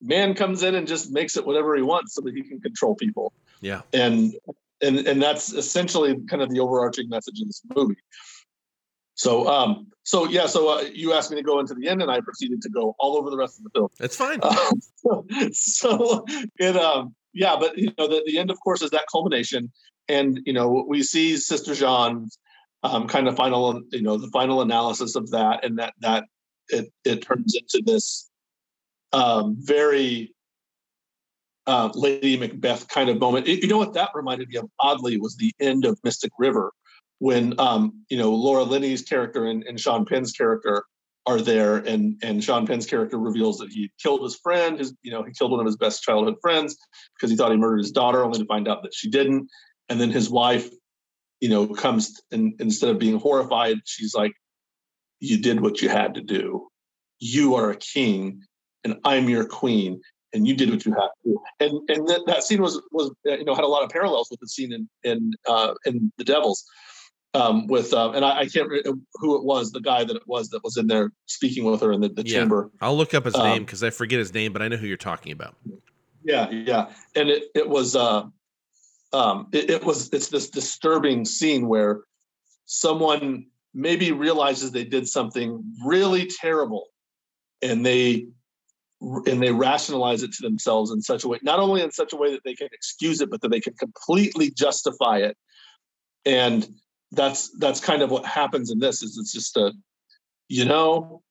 man 0.00 0.34
comes 0.34 0.62
in 0.62 0.74
and 0.74 0.86
just 0.86 1.10
makes 1.10 1.36
it 1.36 1.44
whatever 1.44 1.76
he 1.76 1.82
wants 1.82 2.14
so 2.14 2.22
that 2.22 2.34
he 2.34 2.42
can 2.42 2.60
control 2.60 2.94
people. 2.94 3.32
Yeah. 3.60 3.82
And 3.92 4.34
and 4.82 4.98
and 5.06 5.22
that's 5.22 5.52
essentially 5.52 6.16
kind 6.28 6.42
of 6.42 6.50
the 6.50 6.60
overarching 6.60 7.08
message 7.08 7.40
of 7.40 7.46
this 7.46 7.62
movie. 7.74 7.96
So, 9.14 9.46
um, 9.48 9.88
so 10.02 10.26
yeah, 10.26 10.46
so 10.46 10.68
uh, 10.70 10.84
you 10.94 11.12
asked 11.12 11.30
me 11.30 11.36
to 11.36 11.42
go 11.42 11.60
into 11.60 11.74
the 11.74 11.88
end, 11.88 12.00
and 12.00 12.10
I 12.10 12.20
proceeded 12.20 12.62
to 12.62 12.70
go 12.70 12.94
all 12.98 13.18
over 13.18 13.28
the 13.28 13.36
rest 13.36 13.58
of 13.58 13.64
the 13.64 13.70
film. 13.70 13.88
That's 13.98 14.16
fine. 14.16 14.38
Uh, 14.42 14.70
so, 14.94 15.26
so, 15.52 16.24
it, 16.58 16.74
um, 16.76 17.14
yeah, 17.34 17.56
but 17.58 17.76
you 17.76 17.92
know, 17.98 18.08
the, 18.08 18.22
the 18.26 18.38
end, 18.38 18.50
of 18.50 18.58
course, 18.60 18.80
is 18.80 18.90
that 18.90 19.04
culmination, 19.12 19.70
and 20.08 20.40
you 20.46 20.54
know 20.54 20.86
we 20.88 21.02
see 21.02 21.36
Sister 21.36 21.74
Jean 21.74 22.28
um, 22.82 23.06
kind 23.06 23.28
of 23.28 23.36
final 23.36 23.82
you 23.90 24.02
know 24.02 24.16
the 24.16 24.28
final 24.28 24.62
analysis 24.62 25.16
of 25.16 25.30
that 25.30 25.64
and 25.64 25.78
that 25.78 25.94
that 26.00 26.24
it 26.68 26.90
it 27.04 27.22
turns 27.22 27.54
into 27.54 27.84
this 27.84 28.30
um, 29.12 29.56
very 29.58 30.34
uh, 31.66 31.90
Lady 31.94 32.36
Macbeth 32.36 32.88
kind 32.88 33.10
of 33.10 33.18
moment. 33.18 33.46
It, 33.46 33.62
you 33.62 33.68
know 33.68 33.78
what? 33.78 33.94
That 33.94 34.10
reminded 34.14 34.48
me 34.48 34.56
of 34.56 34.68
oddly 34.80 35.18
was 35.18 35.36
the 35.36 35.52
end 35.60 35.84
of 35.84 35.98
Mystic 36.04 36.32
River 36.38 36.72
when 37.18 37.58
um, 37.60 38.04
you 38.08 38.18
know 38.18 38.32
Laura 38.34 38.64
Linney's 38.64 39.02
character 39.02 39.46
and, 39.46 39.62
and 39.64 39.78
Sean 39.78 40.04
Penn's 40.04 40.32
character 40.32 40.84
are 41.26 41.40
there 41.40 41.76
and 41.76 42.16
and 42.22 42.42
Sean 42.42 42.66
Penn's 42.66 42.86
character 42.86 43.18
reveals 43.18 43.58
that 43.58 43.70
he 43.70 43.90
killed 44.02 44.22
his 44.22 44.36
friend 44.36 44.78
his 44.78 44.94
you 45.02 45.10
know 45.12 45.22
he 45.22 45.32
killed 45.32 45.52
one 45.52 45.60
of 45.60 45.66
his 45.66 45.76
best 45.76 46.02
childhood 46.02 46.36
friends 46.40 46.76
because 47.14 47.30
he 47.30 47.36
thought 47.36 47.52
he 47.52 47.58
murdered 47.58 47.78
his 47.78 47.92
daughter 47.92 48.24
only 48.24 48.38
to 48.38 48.46
find 48.46 48.66
out 48.66 48.82
that 48.82 48.94
she 48.94 49.10
didn't. 49.10 49.48
And 49.88 50.00
then 50.00 50.10
his 50.10 50.30
wife 50.30 50.68
you 51.40 51.48
know 51.48 51.66
comes 51.68 52.20
and 52.32 52.54
instead 52.60 52.90
of 52.90 52.98
being 52.98 53.18
horrified 53.18 53.78
she's 53.84 54.14
like 54.14 54.32
you 55.20 55.38
did 55.40 55.60
what 55.60 55.82
you 55.82 55.88
had 55.90 56.14
to 56.14 56.22
do. 56.22 56.66
You 57.18 57.54
are 57.56 57.70
a 57.70 57.76
king 57.76 58.40
and 58.82 58.96
i'm 59.04 59.28
your 59.28 59.44
queen 59.44 60.00
and 60.32 60.46
you 60.46 60.54
did 60.54 60.70
what 60.70 60.84
you 60.84 60.92
had 60.92 61.08
to 61.24 61.40
and 61.60 61.90
and 61.90 62.08
that, 62.08 62.22
that 62.26 62.42
scene 62.42 62.62
was 62.62 62.80
was 62.92 63.10
you 63.24 63.44
know 63.44 63.54
had 63.54 63.64
a 63.64 63.68
lot 63.68 63.82
of 63.82 63.90
parallels 63.90 64.28
with 64.30 64.40
the 64.40 64.48
scene 64.48 64.72
in 64.72 64.88
in 65.04 65.32
uh 65.48 65.74
in 65.86 66.12
the 66.18 66.24
devils 66.24 66.64
um 67.34 67.66
with 67.66 67.92
uh, 67.94 68.10
and 68.12 68.24
I, 68.24 68.40
I, 68.40 68.46
can't 68.46 68.68
remember 68.68 68.98
who 69.14 69.36
it 69.36 69.44
was 69.44 69.70
the 69.70 69.80
guy 69.80 70.02
that 70.02 70.16
it 70.16 70.22
was 70.26 70.48
that 70.48 70.64
was 70.64 70.76
in 70.76 70.88
there 70.88 71.12
speaking 71.26 71.64
with 71.64 71.80
her 71.80 71.92
in 71.92 72.00
the, 72.00 72.08
the 72.08 72.26
yeah. 72.26 72.40
chamber. 72.40 72.72
I'll 72.80 72.96
look 72.96 73.14
up 73.14 73.24
his 73.24 73.36
um, 73.36 73.44
name 73.44 73.64
because 73.64 73.84
i 73.84 73.90
forget 73.90 74.18
his 74.18 74.34
name 74.34 74.52
but 74.52 74.62
i 74.62 74.68
know 74.68 74.76
who 74.76 74.88
you're 74.88 74.96
talking 74.96 75.30
about. 75.32 75.54
Yeah 76.24 76.50
yeah. 76.50 76.90
And 77.14 77.28
it 77.28 77.44
it 77.54 77.68
was 77.68 77.94
uh 77.94 78.24
um, 79.12 79.48
it, 79.52 79.70
it 79.70 79.84
was 79.84 80.08
it's 80.12 80.28
this 80.28 80.50
disturbing 80.50 81.24
scene 81.24 81.66
where 81.68 82.02
someone 82.66 83.46
maybe 83.74 84.12
realizes 84.12 84.70
they 84.70 84.84
did 84.84 85.08
something 85.08 85.62
really 85.84 86.26
terrible 86.26 86.86
and 87.62 87.84
they 87.84 88.26
and 89.00 89.42
they 89.42 89.50
rationalize 89.50 90.22
it 90.22 90.32
to 90.32 90.42
themselves 90.42 90.90
in 90.90 91.00
such 91.00 91.24
a 91.24 91.28
way 91.28 91.38
not 91.42 91.58
only 91.58 91.80
in 91.82 91.90
such 91.90 92.12
a 92.12 92.16
way 92.16 92.30
that 92.30 92.42
they 92.44 92.54
can 92.54 92.68
excuse 92.72 93.20
it 93.20 93.30
but 93.30 93.40
that 93.40 93.50
they 93.50 93.60
can 93.60 93.72
completely 93.74 94.50
justify 94.50 95.18
it 95.18 95.36
and 96.26 96.68
that's 97.12 97.50
that's 97.58 97.80
kind 97.80 98.02
of 98.02 98.10
what 98.10 98.26
happens 98.26 98.70
in 98.70 98.78
this 98.78 99.02
is 99.02 99.16
it's 99.16 99.32
just 99.32 99.56
a 99.56 99.72
you 100.48 100.64
know 100.64 101.22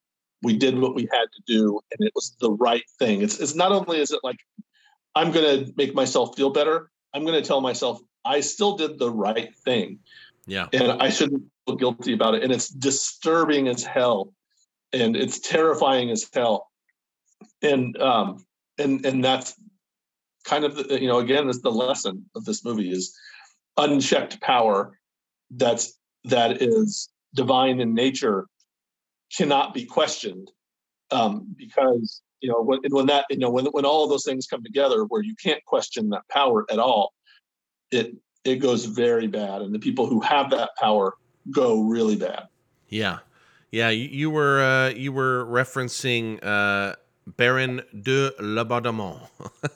we 0.41 0.57
did 0.57 0.79
what 0.79 0.95
we 0.95 1.07
had 1.11 1.25
to 1.35 1.43
do 1.45 1.79
and 1.91 2.07
it 2.07 2.11
was 2.15 2.35
the 2.39 2.51
right 2.53 2.85
thing 2.97 3.21
it's, 3.21 3.39
it's 3.39 3.55
not 3.55 3.71
only 3.71 3.99
is 3.99 4.11
it 4.11 4.19
like 4.23 4.39
i'm 5.15 5.31
going 5.31 5.65
to 5.65 5.71
make 5.77 5.93
myself 5.93 6.35
feel 6.35 6.49
better 6.49 6.89
I'm 7.13 7.25
going 7.25 7.41
to 7.41 7.47
tell 7.47 7.61
myself 7.61 8.01
I 8.25 8.41
still 8.41 8.75
did 8.75 8.99
the 8.99 9.11
right 9.11 9.55
thing. 9.57 9.99
Yeah. 10.45 10.67
And 10.73 10.91
I 10.91 11.09
shouldn't 11.09 11.43
feel 11.65 11.75
guilty 11.75 12.13
about 12.13 12.35
it. 12.35 12.43
And 12.43 12.51
it's 12.51 12.69
disturbing 12.69 13.67
as 13.67 13.83
hell. 13.83 14.33
And 14.93 15.15
it's 15.15 15.39
terrifying 15.39 16.09
as 16.09 16.27
hell. 16.33 16.68
And 17.61 17.99
um 18.01 18.45
and 18.77 19.05
and 19.05 19.23
that's 19.23 19.55
kind 20.45 20.63
of 20.63 20.75
the, 20.75 21.01
you 21.01 21.07
know 21.07 21.19
again 21.19 21.49
is 21.49 21.61
the 21.61 21.71
lesson 21.71 22.25
of 22.35 22.45
this 22.45 22.63
movie 22.63 22.91
is 22.91 23.15
unchecked 23.77 24.41
power 24.41 24.97
that's 25.51 25.97
that 26.23 26.61
is 26.61 27.09
divine 27.35 27.79
in 27.79 27.93
nature 27.93 28.47
cannot 29.35 29.73
be 29.73 29.85
questioned 29.85 30.51
um, 31.11 31.53
because 31.57 32.21
you 32.41 32.49
know 32.49 32.61
when, 32.61 32.79
when 32.89 33.05
that 33.05 33.25
you 33.29 33.37
know 33.37 33.49
when 33.49 33.65
when 33.67 33.85
all 33.85 34.07
those 34.07 34.23
things 34.23 34.47
come 34.47 34.63
together 34.63 35.03
where 35.05 35.21
you 35.21 35.35
can't 35.41 35.63
question 35.65 36.09
that 36.09 36.27
power 36.29 36.65
at 36.71 36.79
all 36.79 37.13
it 37.91 38.15
it 38.43 38.57
goes 38.57 38.85
very 38.85 39.27
bad. 39.27 39.61
And 39.61 39.73
the 39.73 39.79
people 39.79 40.07
who 40.07 40.19
have 40.21 40.49
that 40.51 40.71
power 40.77 41.13
go 41.51 41.81
really 41.81 42.15
bad. 42.15 42.47
Yeah. 42.87 43.19
Yeah 43.71 43.89
you, 43.89 44.07
you 44.07 44.29
were 44.29 44.61
uh, 44.61 44.89
you 44.89 45.11
were 45.11 45.45
referencing 45.45 46.43
uh, 46.43 46.95
Baron 47.37 47.81
de 47.99 48.31
Laubardemont, 48.39 49.19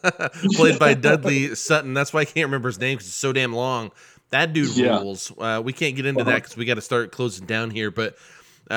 played 0.56 0.80
by 0.80 0.94
Dudley 0.94 1.56
Sutton. 1.56 1.94
That's 1.94 2.14
why 2.14 2.22
I 2.22 2.26
can't 2.26 2.46
remember 2.46 2.70
his 2.70 2.80
name 2.80 2.98
because 2.98 3.08
it's 3.08 3.16
so 3.16 3.34
damn 3.34 3.54
long. 3.54 3.92
That 4.32 4.54
dude 4.54 4.76
yeah. 4.76 5.00
rules. 5.00 5.32
Uh, 5.38 5.62
we 5.64 5.74
can't 5.74 5.96
get 5.96 6.06
into 6.06 6.22
uh-huh. 6.22 6.32
that 6.32 6.44
because 6.44 6.58
we 6.58 6.66
got 6.66 6.76
to 6.76 6.82
start 6.82 7.12
closing 7.12 7.46
down 7.46 7.70
here. 7.70 7.92
But 7.92 8.16
uh, 8.70 8.76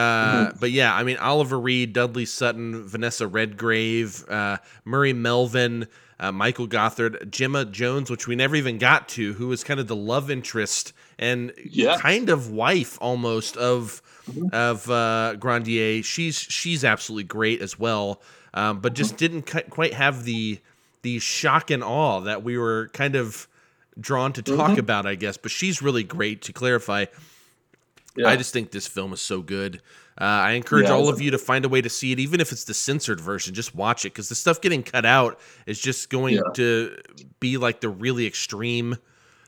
mm-hmm. 0.49 0.59
But 0.59 0.71
yeah, 0.71 0.95
I 0.95 1.03
mean 1.03 1.17
Oliver 1.17 1.59
Reed, 1.59 1.93
Dudley 1.93 2.27
Sutton, 2.27 2.87
Vanessa 2.87 3.27
Redgrave, 3.27 4.29
uh, 4.29 4.59
Murray 4.85 5.13
Melvin, 5.13 5.87
uh, 6.19 6.33
Michael 6.33 6.67
Gothard, 6.67 7.31
Gemma 7.31 7.65
Jones, 7.65 8.11
which 8.11 8.27
we 8.27 8.37
never 8.37 8.57
even 8.57 8.79
got 8.79 9.09
to, 9.11 9.35
who 9.35 9.49
was 9.49 9.63
kind 9.63 9.79
of 9.79 9.87
the 9.87 9.97
love 9.97 10.31
interest 10.31 10.93
and 11.19 11.53
yeah. 11.65 11.97
kind 11.99 12.29
of 12.29 12.51
wife 12.51 12.99
almost 13.01 13.57
of 13.57 14.03
mm-hmm. 14.29 14.49
of 14.53 14.91
uh, 14.91 15.35
Grandier. 15.39 16.03
She's 16.03 16.37
she's 16.37 16.85
absolutely 16.85 17.25
great 17.25 17.61
as 17.63 17.79
well, 17.79 18.21
um, 18.57 18.81
but 18.81 18.95
just 18.95 19.17
mm-hmm. 19.17 19.43
didn't 19.45 19.71
quite 19.71 19.95
have 19.95 20.25
the 20.25 20.59
the 21.03 21.21
shock 21.21 21.71
and 21.71 21.85
awe 21.85 22.21
that 22.21 22.43
we 22.43 22.59
were 22.59 22.89
kind 22.93 23.15
of 23.15 23.47
drawn 24.01 24.33
to 24.33 24.43
talk 24.43 24.73
mm-hmm. 24.73 24.81
about, 24.81 25.07
I 25.07 25.15
guess. 25.15 25.37
But 25.37 25.53
she's 25.53 25.81
really 25.81 26.03
great 26.03 26.43
to 26.43 26.53
clarify 26.53 27.05
Yeah. 28.17 28.29
I 28.29 28.37
just 28.37 28.53
think 28.53 28.73
this 28.73 28.89
film 28.89 29.13
is 29.13 29.21
so 29.21 29.43
good. 29.43 29.83
Uh, 30.19 30.25
I 30.25 30.53
encourage 30.53 30.87
Yeah, 30.87 30.95
all 30.95 31.09
of 31.11 31.21
you 31.21 31.31
to 31.33 31.39
find 31.39 31.65
a 31.67 31.69
way 31.69 31.83
to 31.83 31.91
see 31.91 32.11
it, 32.11 32.19
even 32.19 32.41
if 32.41 32.51
it's 32.51 32.65
the 32.65 32.75
censored 32.75 33.21
version. 33.21 33.55
Just 33.55 33.75
watch 33.75 34.07
it 34.07 34.15
because 34.15 34.31
the 34.31 34.35
stuff 34.35 34.61
getting 34.61 34.83
cut 34.83 35.05
out 35.05 35.39
is 35.67 35.79
just 35.79 36.09
going 36.09 36.37
Yeah. 36.37 36.41
to 36.55 36.97
be 37.39 37.59
like 37.59 37.81
the 37.81 37.91
really 37.91 38.27
extreme 38.27 38.97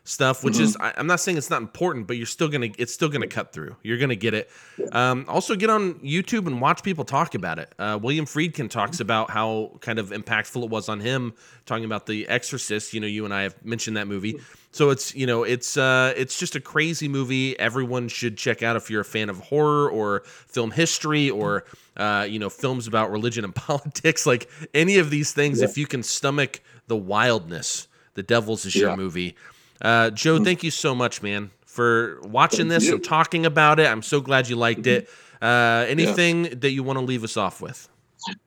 stuff, 0.08 0.42
which 0.42 0.54
Mm-hmm. 0.54 0.62
is 0.64 0.76
I, 0.80 0.94
I'm 0.96 1.06
not 1.06 1.20
saying 1.20 1.36
it's 1.36 1.50
not 1.50 1.60
important, 1.60 2.06
but 2.06 2.16
you're 2.16 2.26
still 2.26 2.48
gonna 2.48 2.68
it's 2.78 2.94
still 2.94 3.08
gonna 3.10 3.26
cut 3.26 3.52
through. 3.52 3.76
You're 3.82 3.98
gonna 3.98 4.16
get 4.16 4.32
it. 4.34 4.50
Um, 4.92 5.24
also, 5.28 5.54
get 5.54 5.68
on 5.70 5.94
YouTube 5.96 6.46
and 6.46 6.60
watch 6.60 6.82
people 6.82 7.04
talk 7.04 7.34
about 7.34 7.58
it. 7.58 7.72
Uh, 7.78 7.98
William 8.00 8.24
Friedkin 8.24 8.70
talks 8.70 9.00
about 9.00 9.30
how 9.30 9.72
kind 9.80 9.98
of 9.98 10.10
impactful 10.10 10.62
it 10.64 10.70
was 10.70 10.88
on 10.88 11.00
him, 11.00 11.34
talking 11.66 11.84
about 11.84 12.06
The 12.06 12.26
Exorcist. 12.28 12.94
You 12.94 13.00
know, 13.00 13.06
you 13.06 13.24
and 13.24 13.34
I 13.34 13.42
have 13.42 13.64
mentioned 13.64 13.96
that 13.98 14.08
movie. 14.08 14.40
So 14.72 14.90
it's 14.90 15.14
you 15.14 15.26
know 15.26 15.42
it's 15.44 15.76
uh, 15.76 16.14
it's 16.16 16.38
just 16.38 16.56
a 16.56 16.60
crazy 16.60 17.08
movie. 17.08 17.58
Everyone 17.58 18.08
should 18.08 18.36
check 18.38 18.62
out 18.62 18.76
if 18.76 18.90
you're 18.90 19.00
a 19.02 19.04
fan 19.04 19.28
of 19.28 19.38
horror 19.40 19.90
or 19.90 20.22
film 20.46 20.70
history 20.70 21.28
or 21.30 21.64
uh, 21.96 22.26
you 22.28 22.38
know 22.38 22.48
films 22.50 22.86
about 22.86 23.10
religion 23.10 23.44
and 23.44 23.54
politics. 23.68 24.24
Like 24.26 24.48
any 24.72 24.98
of 24.98 25.10
these 25.10 25.32
things, 25.32 25.58
Yeah. 25.60 25.66
if 25.66 25.76
you 25.76 25.86
can 25.86 26.02
stomach 26.02 26.60
the 26.86 26.96
wildness, 26.96 27.88
The 28.14 28.22
Devils 28.22 28.64
is 28.64 28.74
your 28.74 28.90
Yeah. 28.90 28.96
movie. 28.96 29.36
Uh, 29.80 30.10
Joe, 30.10 30.42
thank 30.42 30.62
you 30.62 30.70
so 30.70 30.94
much, 30.94 31.22
man, 31.22 31.50
for 31.66 32.20
watching 32.22 32.68
Thank 32.68 32.80
this 32.80 32.86
you. 32.86 32.94
and 32.96 33.04
talking 33.04 33.46
about 33.46 33.78
it. 33.78 33.86
I'm 33.86 34.02
so 34.02 34.20
glad 34.20 34.48
you 34.48 34.56
liked 34.56 34.86
it. 34.86 35.08
Uh, 35.40 35.86
anything 35.88 36.42
that 36.60 36.70
you 36.70 36.82
want 36.82 36.98
to 36.98 37.04
leave 37.04 37.22
us 37.22 37.36
off 37.36 37.60
with? 37.60 37.88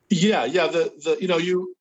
Yeah, 0.09 0.43
yeah. 0.45 0.67
The 0.67 0.91
the 1.03 1.17
you 1.21 1.27
know 1.27 1.37
you 1.37 1.73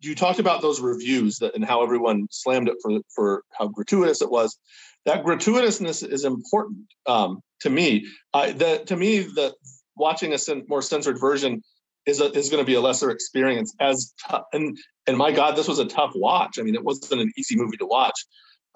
you 0.00 0.14
talked 0.14 0.38
about 0.38 0.62
those 0.62 0.80
reviews 0.80 1.38
that 1.38 1.54
and 1.54 1.64
how 1.64 1.82
everyone 1.82 2.28
slammed 2.30 2.68
it 2.68 2.76
for 2.80 3.00
for 3.14 3.42
how 3.58 3.68
gratuitous 3.68 4.22
it 4.22 4.30
was. 4.30 4.56
That 5.06 5.24
gratuitousness 5.24 6.08
is 6.08 6.24
important 6.24 6.86
um, 7.06 7.40
to 7.60 7.70
me. 7.70 8.06
I 8.32 8.52
that 8.52 8.86
to 8.86 8.96
me 8.96 9.20
that 9.20 9.54
watching 9.96 10.32
a 10.32 10.38
more 10.68 10.82
censored 10.82 11.18
version 11.18 11.62
is 12.06 12.20
a, 12.20 12.30
is 12.32 12.50
going 12.50 12.62
to 12.62 12.66
be 12.66 12.74
a 12.74 12.80
lesser 12.80 13.10
experience. 13.10 13.74
As 13.80 14.12
tou- 14.28 14.44
and 14.52 14.78
and 15.06 15.16
my 15.16 15.32
God, 15.32 15.56
this 15.56 15.68
was 15.68 15.78
a 15.78 15.86
tough 15.86 16.12
watch. 16.14 16.58
I 16.58 16.62
mean, 16.62 16.74
it 16.74 16.84
wasn't 16.84 17.20
an 17.20 17.32
easy 17.36 17.56
movie 17.56 17.76
to 17.78 17.86
watch. 17.86 18.24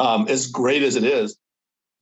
Um, 0.00 0.28
as 0.28 0.46
great 0.46 0.82
as 0.82 0.94
it 0.94 1.04
is, 1.04 1.36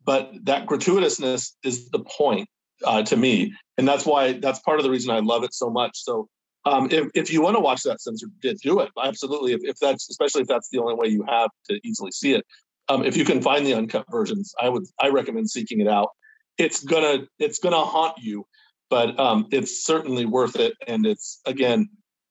but 0.05 0.31
that 0.44 0.66
gratuitousness 0.66 1.52
is 1.64 1.89
the 1.90 2.01
point 2.01 2.48
uh, 2.85 3.02
to 3.05 3.16
me, 3.16 3.55
and 3.78 3.89
that's 3.89 4.05
why 4.05 4.35
that's 4.35 4.60
part 4.60 4.78
of 4.78 4.85
the 4.85 4.90
reason 4.90 5.10
I 5.10 5.20
love 5.20 5.44
it 5.44 5.55
so 5.55 5.70
much. 5.70 5.93
So 5.94 6.28
um, 6.66 6.89
if, 6.90 7.09
if 7.14 7.32
you 7.32 7.40
want 7.40 7.56
to 7.56 7.60
watch 7.60 7.82
that 7.85 8.01
censored 8.01 8.32
bit, 8.43 8.60
do 8.60 8.81
it. 8.81 8.90
Absolutely. 9.02 9.52
If, 9.52 9.60
if 9.62 9.77
that's 9.81 10.10
especially 10.10 10.43
if 10.43 10.48
that's 10.48 10.68
the 10.68 10.78
only 10.78 10.94
way 10.94 11.06
you 11.06 11.24
have 11.28 11.51
to 11.70 11.81
easily 11.85 12.10
see 12.10 12.35
it. 12.35 12.44
Um, 12.89 13.05
if 13.05 13.16
you 13.16 13.24
can 13.24 13.40
find 13.40 13.66
the 13.66 13.74
uncut 13.74 14.05
versions, 14.10 14.52
I 14.60 14.68
would 14.68 14.85
I 15.01 15.09
recommend 15.09 15.48
seeking 15.48 15.81
it 15.81 15.89
out. 15.89 16.10
It's 16.59 16.82
gonna 16.82 17.27
it's 17.39 17.59
gonna 17.60 17.85
haunt 17.85 18.18
you, 18.18 18.47
but 18.90 19.18
um, 19.18 19.47
it's 19.52 19.85
certainly 19.85 20.24
worth 20.24 20.56
it. 20.56 20.74
And 20.86 21.06
it's 21.06 21.40
again, 21.47 21.89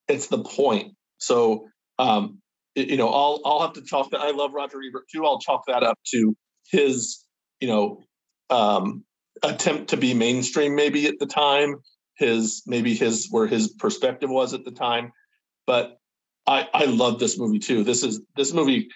it's 0.08 0.28
the 0.28 0.44
point. 0.44 0.94
So 1.18 1.68
um, 1.98 2.40
you 2.76 2.98
know, 2.98 3.10
I'll 3.10 3.42
I'll 3.46 3.62
have 3.62 3.74
to 3.74 3.82
chalk 3.82 4.12
that. 4.12 4.20
I 4.22 4.32
love 4.32 4.54
Roger 4.54 4.78
Ebert 4.82 5.06
too. 5.12 5.26
I'll 5.26 5.40
chalk 5.40 5.64
that 5.68 5.84
up 5.84 5.98
to 6.12 6.36
his 6.72 7.26
you 7.60 7.68
know 7.68 8.04
um, 8.50 9.04
attempt 9.44 9.90
to 9.90 9.98
be 9.98 10.14
mainstream 10.14 10.76
maybe 10.76 11.08
at 11.08 11.20
the 11.20 11.26
time 11.26 11.76
his 12.16 12.64
maybe 12.66 12.96
his 12.96 13.28
where 13.30 13.48
his 13.48 13.70
perspective 13.74 14.30
was 14.30 14.54
at 14.54 14.64
the 14.64 14.72
time 14.72 15.12
but 15.68 15.98
i 16.48 16.68
i 16.74 16.86
love 16.86 17.20
this 17.20 17.38
movie 17.38 17.60
too 17.60 17.84
this 17.84 18.04
is 18.04 18.22
this 18.38 18.54
movie 18.54 18.88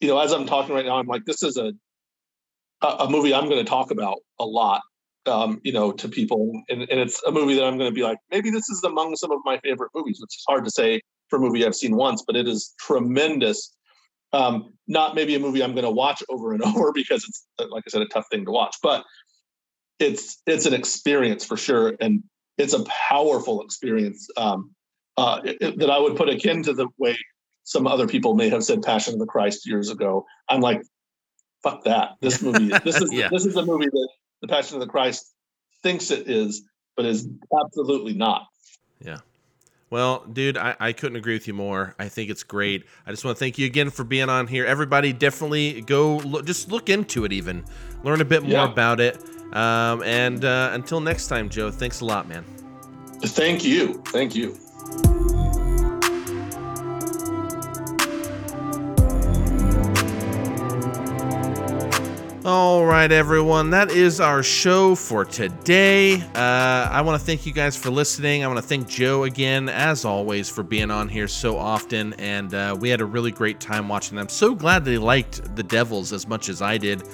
you 0.00 0.08
know 0.08 0.18
as 0.18 0.32
i'm 0.32 0.46
talking 0.46 0.74
right 0.74 0.86
now 0.86 0.98
i'm 0.98 1.06
like 1.06 1.24
this 1.24 1.42
is 1.42 1.56
a 1.56 1.72
a, 2.82 3.08
movie 3.08 3.32
i'm 3.32 3.48
going 3.48 3.64
to 3.64 3.68
talk 3.70 3.92
about 3.92 4.18
a 4.40 4.44
lot 4.44 4.82
um 5.26 5.60
you 5.62 5.72
know 5.72 5.92
to 5.92 6.08
people 6.08 6.50
and, 6.68 6.82
and 6.82 7.00
it's 7.00 7.22
a 7.22 7.30
movie 7.30 7.54
that 7.54 7.64
i'm 7.64 7.78
going 7.78 7.90
to 7.90 7.94
be 7.94 8.02
like 8.02 8.18
maybe 8.30 8.50
this 8.50 8.68
is 8.68 8.82
among 8.84 9.14
some 9.14 9.30
of 9.30 9.38
my 9.44 9.58
favorite 9.58 9.90
movies 9.94 10.18
which 10.20 10.34
is 10.36 10.44
hard 10.48 10.64
to 10.64 10.70
say 10.70 11.00
for 11.34 11.38
a 11.38 11.40
movie 11.46 11.66
i've 11.66 11.74
seen 11.74 11.96
once 11.96 12.22
but 12.26 12.36
it 12.36 12.46
is 12.46 12.74
tremendous 12.78 13.74
um 14.32 14.72
not 14.86 15.14
maybe 15.16 15.34
a 15.34 15.40
movie 15.40 15.62
i'm 15.64 15.72
going 15.72 15.84
to 15.84 15.90
watch 15.90 16.22
over 16.28 16.52
and 16.52 16.62
over 16.70 16.92
because 16.92 17.24
it's 17.24 17.46
like 17.70 17.82
i 17.86 17.90
said 17.90 18.02
a 18.02 18.06
tough 18.06 18.26
thing 18.30 18.44
to 18.44 18.50
watch 18.52 18.76
but 18.82 19.04
it's 19.98 20.40
it's 20.46 20.66
an 20.66 20.74
experience 20.74 21.44
for 21.44 21.56
sure 21.56 21.94
and 22.00 22.22
it's 22.58 22.72
a 22.72 22.84
powerful 22.84 23.62
experience 23.62 24.28
um, 24.36 24.70
uh, 25.16 25.40
it- 25.44 25.76
that 25.78 25.90
I 25.90 25.98
would 25.98 26.16
put 26.16 26.28
akin 26.28 26.62
to 26.64 26.72
the 26.72 26.86
way 26.98 27.16
some 27.64 27.86
other 27.88 28.06
people 28.06 28.34
may 28.34 28.48
have 28.48 28.62
said 28.62 28.80
Passion 28.82 29.14
of 29.14 29.18
the 29.20 29.26
Christ 29.26 29.66
years 29.66 29.90
ago. 29.90 30.24
I'm 30.48 30.60
like, 30.60 30.80
fuck 31.64 31.82
that. 31.84 32.10
This 32.20 32.42
movie, 32.46 32.68
this 32.84 33.00
is 33.00 33.12
Yeah. 33.12 33.28
this 33.32 33.44
is 33.44 33.54
the 33.54 33.64
movie 33.64 33.86
that 33.86 34.08
the 34.42 34.46
Passion 34.48 34.76
of 34.76 34.80
the 34.82 34.86
Christ 34.88 35.32
thinks 35.82 36.10
it 36.12 36.28
is, 36.30 36.62
but 36.96 37.06
is 37.06 37.28
absolutely 37.60 38.14
not. 38.14 38.46
Well, 39.94 40.24
dude, 40.32 40.56
I, 40.56 40.74
I 40.80 40.92
couldn't 40.92 41.14
agree 41.14 41.34
with 41.34 41.46
you 41.46 41.54
more. 41.54 41.94
I 42.00 42.08
think 42.08 42.28
it's 42.28 42.42
great. 42.42 42.84
I 43.06 43.12
just 43.12 43.24
want 43.24 43.36
to 43.36 43.38
thank 43.38 43.58
you 43.58 43.66
again 43.66 43.90
for 43.90 44.02
being 44.02 44.28
on 44.28 44.48
here. 44.48 44.66
Everybody, 44.66 45.12
definitely 45.12 45.82
go 45.82 46.16
look, 46.16 46.46
just 46.46 46.68
look 46.68 46.88
into 46.88 47.24
it, 47.24 47.32
even 47.32 47.64
learn 48.02 48.20
a 48.20 48.24
bit 48.24 48.42
more 48.42 48.50
Yeah. 48.50 48.72
about 48.72 48.98
it. 48.98 49.22
Um, 49.52 50.02
and 50.02 50.44
uh, 50.44 50.70
until 50.72 50.98
next 50.98 51.28
time, 51.28 51.48
Joe, 51.48 51.70
thanks 51.70 52.00
a 52.00 52.06
lot, 52.06 52.26
man. 52.26 52.44
Thank 53.22 53.64
you, 53.64 54.02
thank 54.06 54.34
you. 54.34 54.58
All 62.46 62.84
right, 62.84 63.10
everyone. 63.10 63.70
That 63.70 63.90
is 63.90 64.20
our 64.20 64.42
show 64.42 64.94
for 64.94 65.24
today. 65.24 66.20
Uh, 66.34 66.90
I 66.92 67.00
want 67.00 67.18
to 67.18 67.24
thank 67.24 67.46
you 67.46 67.54
guys 67.54 67.74
for 67.74 67.88
listening. 67.88 68.44
I 68.44 68.48
want 68.48 68.58
to 68.58 68.62
thank 68.62 68.86
Joe 68.86 69.24
again, 69.24 69.70
as 69.70 70.04
always, 70.04 70.50
for 70.50 70.62
being 70.62 70.90
on 70.90 71.08
here 71.08 71.26
so 71.26 71.56
often. 71.56 72.12
And 72.18 72.52
uh, 72.52 72.76
we 72.78 72.90
had 72.90 73.00
a 73.00 73.06
really 73.06 73.30
great 73.30 73.60
time 73.60 73.88
watching 73.88 74.18
them. 74.18 74.28
So 74.28 74.54
glad 74.54 74.84
they 74.84 74.98
liked 74.98 75.56
the 75.56 75.62
Devils 75.62 76.12
as 76.12 76.28
much 76.28 76.50
as 76.50 76.60
I 76.60 76.76
did. 76.76 77.08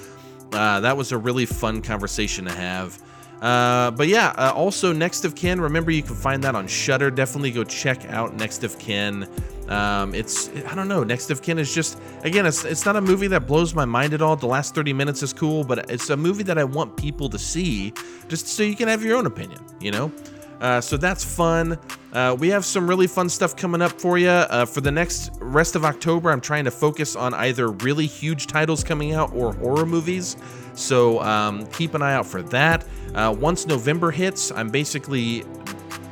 Uh, 0.53 0.81
that 0.81 0.97
was 0.97 1.13
a 1.13 1.19
really 1.19 1.47
fun 1.47 1.81
conversation 1.81 2.47
to 2.47 2.53
have. 2.53 3.01
Uh, 3.41 3.93
but 3.93 4.09
yeah, 4.09 4.35
uh, 4.37 4.53
also 4.53 4.93
Next 4.93 5.25
of 5.25 5.37
Kin. 5.37 5.61
Remember, 5.61 5.93
you 5.93 6.03
can 6.03 6.17
find 6.17 6.43
that 6.43 6.57
on 6.57 6.67
Shudder. 6.67 7.09
Definitely 7.09 7.53
go 7.53 7.63
check 7.63 8.05
out 8.07 8.35
Next 8.35 8.65
of 8.65 8.81
Kin. 8.81 9.29
Um, 9.71 10.15
it's 10.15 10.49
I 10.67 10.75
don't 10.75 10.89
know. 10.89 11.05
Next 11.05 11.31
of 11.31 11.43
Kin 11.43 11.59
is 11.59 11.73
just 11.73 11.99
again, 12.25 12.45
it's 12.45 12.65
it's 12.65 12.85
not 12.85 12.97
a 12.97 13.01
movie 13.01 13.29
that 13.29 13.47
blows 13.47 13.75
my 13.75 13.85
mind 13.85 14.13
at 14.13 14.21
all. 14.21 14.37
The 14.37 14.47
last 14.47 14.75
30 14.75 14.93
minutes 14.93 15.23
is 15.23 15.33
cool, 15.33 15.65
but 15.65 15.91
it's 15.91 16.11
a 16.11 16.17
movie 16.17 16.43
that 16.43 16.59
I 16.59 16.65
want 16.65 16.97
people 16.97 17.29
to 17.29 17.39
see 17.39 17.93
just 18.29 18.49
so 18.49 18.63
you 18.63 18.77
can 18.77 18.89
have 18.89 19.03
your 19.03 19.17
own 19.17 19.27
opinion. 19.27 19.65
You 19.81 19.93
know. 19.93 20.13
Uh, 20.61 20.81
so 20.81 20.97
that's 20.99 21.25
fun. 21.25 21.79
Uh, 22.13 22.37
we 22.39 22.49
have 22.49 22.67
some 22.67 22.87
really 22.87 23.07
fun 23.07 23.29
stuff 23.29 23.57
coming 23.57 23.81
up 23.81 23.93
for 23.93 24.19
you. 24.19 24.29
Uh, 24.29 24.67
for 24.67 24.83
the 24.83 24.91
next 24.91 25.31
rest 25.41 25.75
of 25.75 25.85
October, 25.87 26.31
I'm 26.31 26.41
trying 26.41 26.65
to 26.65 26.71
focus 26.71 27.17
on 27.17 27.33
either 27.33 27.69
really 27.69 28.07
huge 28.07 28.47
titles 28.47 28.85
coming 28.85 29.15
out 29.15 29.33
or 29.33 29.55
horror 29.55 29.87
movies. 29.87 30.37
So 30.75 31.21
um, 31.21 31.67
keep 31.69 31.95
an 31.95 32.03
eye 32.03 32.13
out 32.13 32.27
for 32.27 32.43
that. 32.43 32.85
Uh, 33.15 33.35
once 33.39 33.67
November 33.67 34.11
hits, 34.11 34.53
I'm 34.53 34.69
basically 34.69 35.45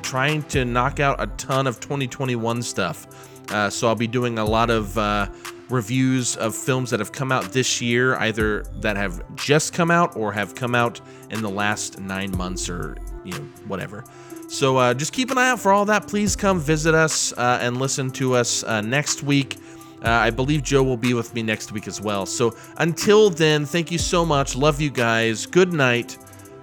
trying 0.02 0.43
to 0.44 0.64
knock 0.64 0.98
out 0.98 1.22
a 1.22 1.26
ton 1.36 1.66
of 1.66 1.78
2021 1.80 2.62
stuff. 2.62 3.27
Uh, 3.50 3.70
so 3.70 3.88
I'll 3.88 3.94
be 3.94 4.06
doing 4.06 4.38
a 4.38 4.44
lot 4.44 4.70
of 4.70 4.96
uh, 4.98 5.28
reviews 5.70 6.36
of 6.36 6.54
films 6.54 6.90
that 6.90 7.00
have 7.00 7.12
come 7.12 7.32
out 7.32 7.52
this 7.52 7.80
year, 7.80 8.16
either 8.16 8.62
that 8.80 8.96
have 8.96 9.22
just 9.36 9.72
come 9.72 9.90
out 9.90 10.16
or 10.16 10.32
have 10.32 10.54
come 10.54 10.74
out 10.74 11.00
in 11.30 11.42
the 11.42 11.50
last 11.50 11.98
nine 12.00 12.36
months 12.36 12.68
or 12.68 12.96
you 13.24 13.32
know 13.32 13.44
whatever. 13.66 14.04
So 14.48 14.78
uh, 14.78 14.94
just 14.94 15.12
keep 15.12 15.30
an 15.30 15.38
eye 15.38 15.50
out 15.50 15.60
for 15.60 15.72
all 15.72 15.84
that. 15.86 16.08
Please 16.08 16.34
come 16.34 16.58
visit 16.58 16.94
us 16.94 17.32
uh, 17.36 17.58
and 17.60 17.76
listen 17.76 18.10
to 18.12 18.34
us 18.34 18.64
uh, 18.64 18.80
next 18.80 19.22
week. 19.22 19.56
Uh, 20.02 20.10
I 20.10 20.30
believe 20.30 20.62
Joe 20.62 20.82
will 20.82 20.96
be 20.96 21.12
with 21.12 21.34
me 21.34 21.42
next 21.42 21.72
week 21.72 21.86
as 21.86 22.00
well. 22.00 22.24
So 22.24 22.56
until 22.78 23.30
then, 23.30 23.66
thank 23.66 23.90
you 23.90 23.98
so 23.98 24.24
much. 24.24 24.56
Love 24.56 24.80
you 24.80 24.90
guys. 24.90 25.44
Good 25.44 25.72
night. 25.72 26.16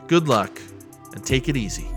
Good 0.07 0.27
luck. 0.27 0.59
And 1.13 1.23
take 1.23 1.47
it 1.47 1.57
easy. 1.57 1.87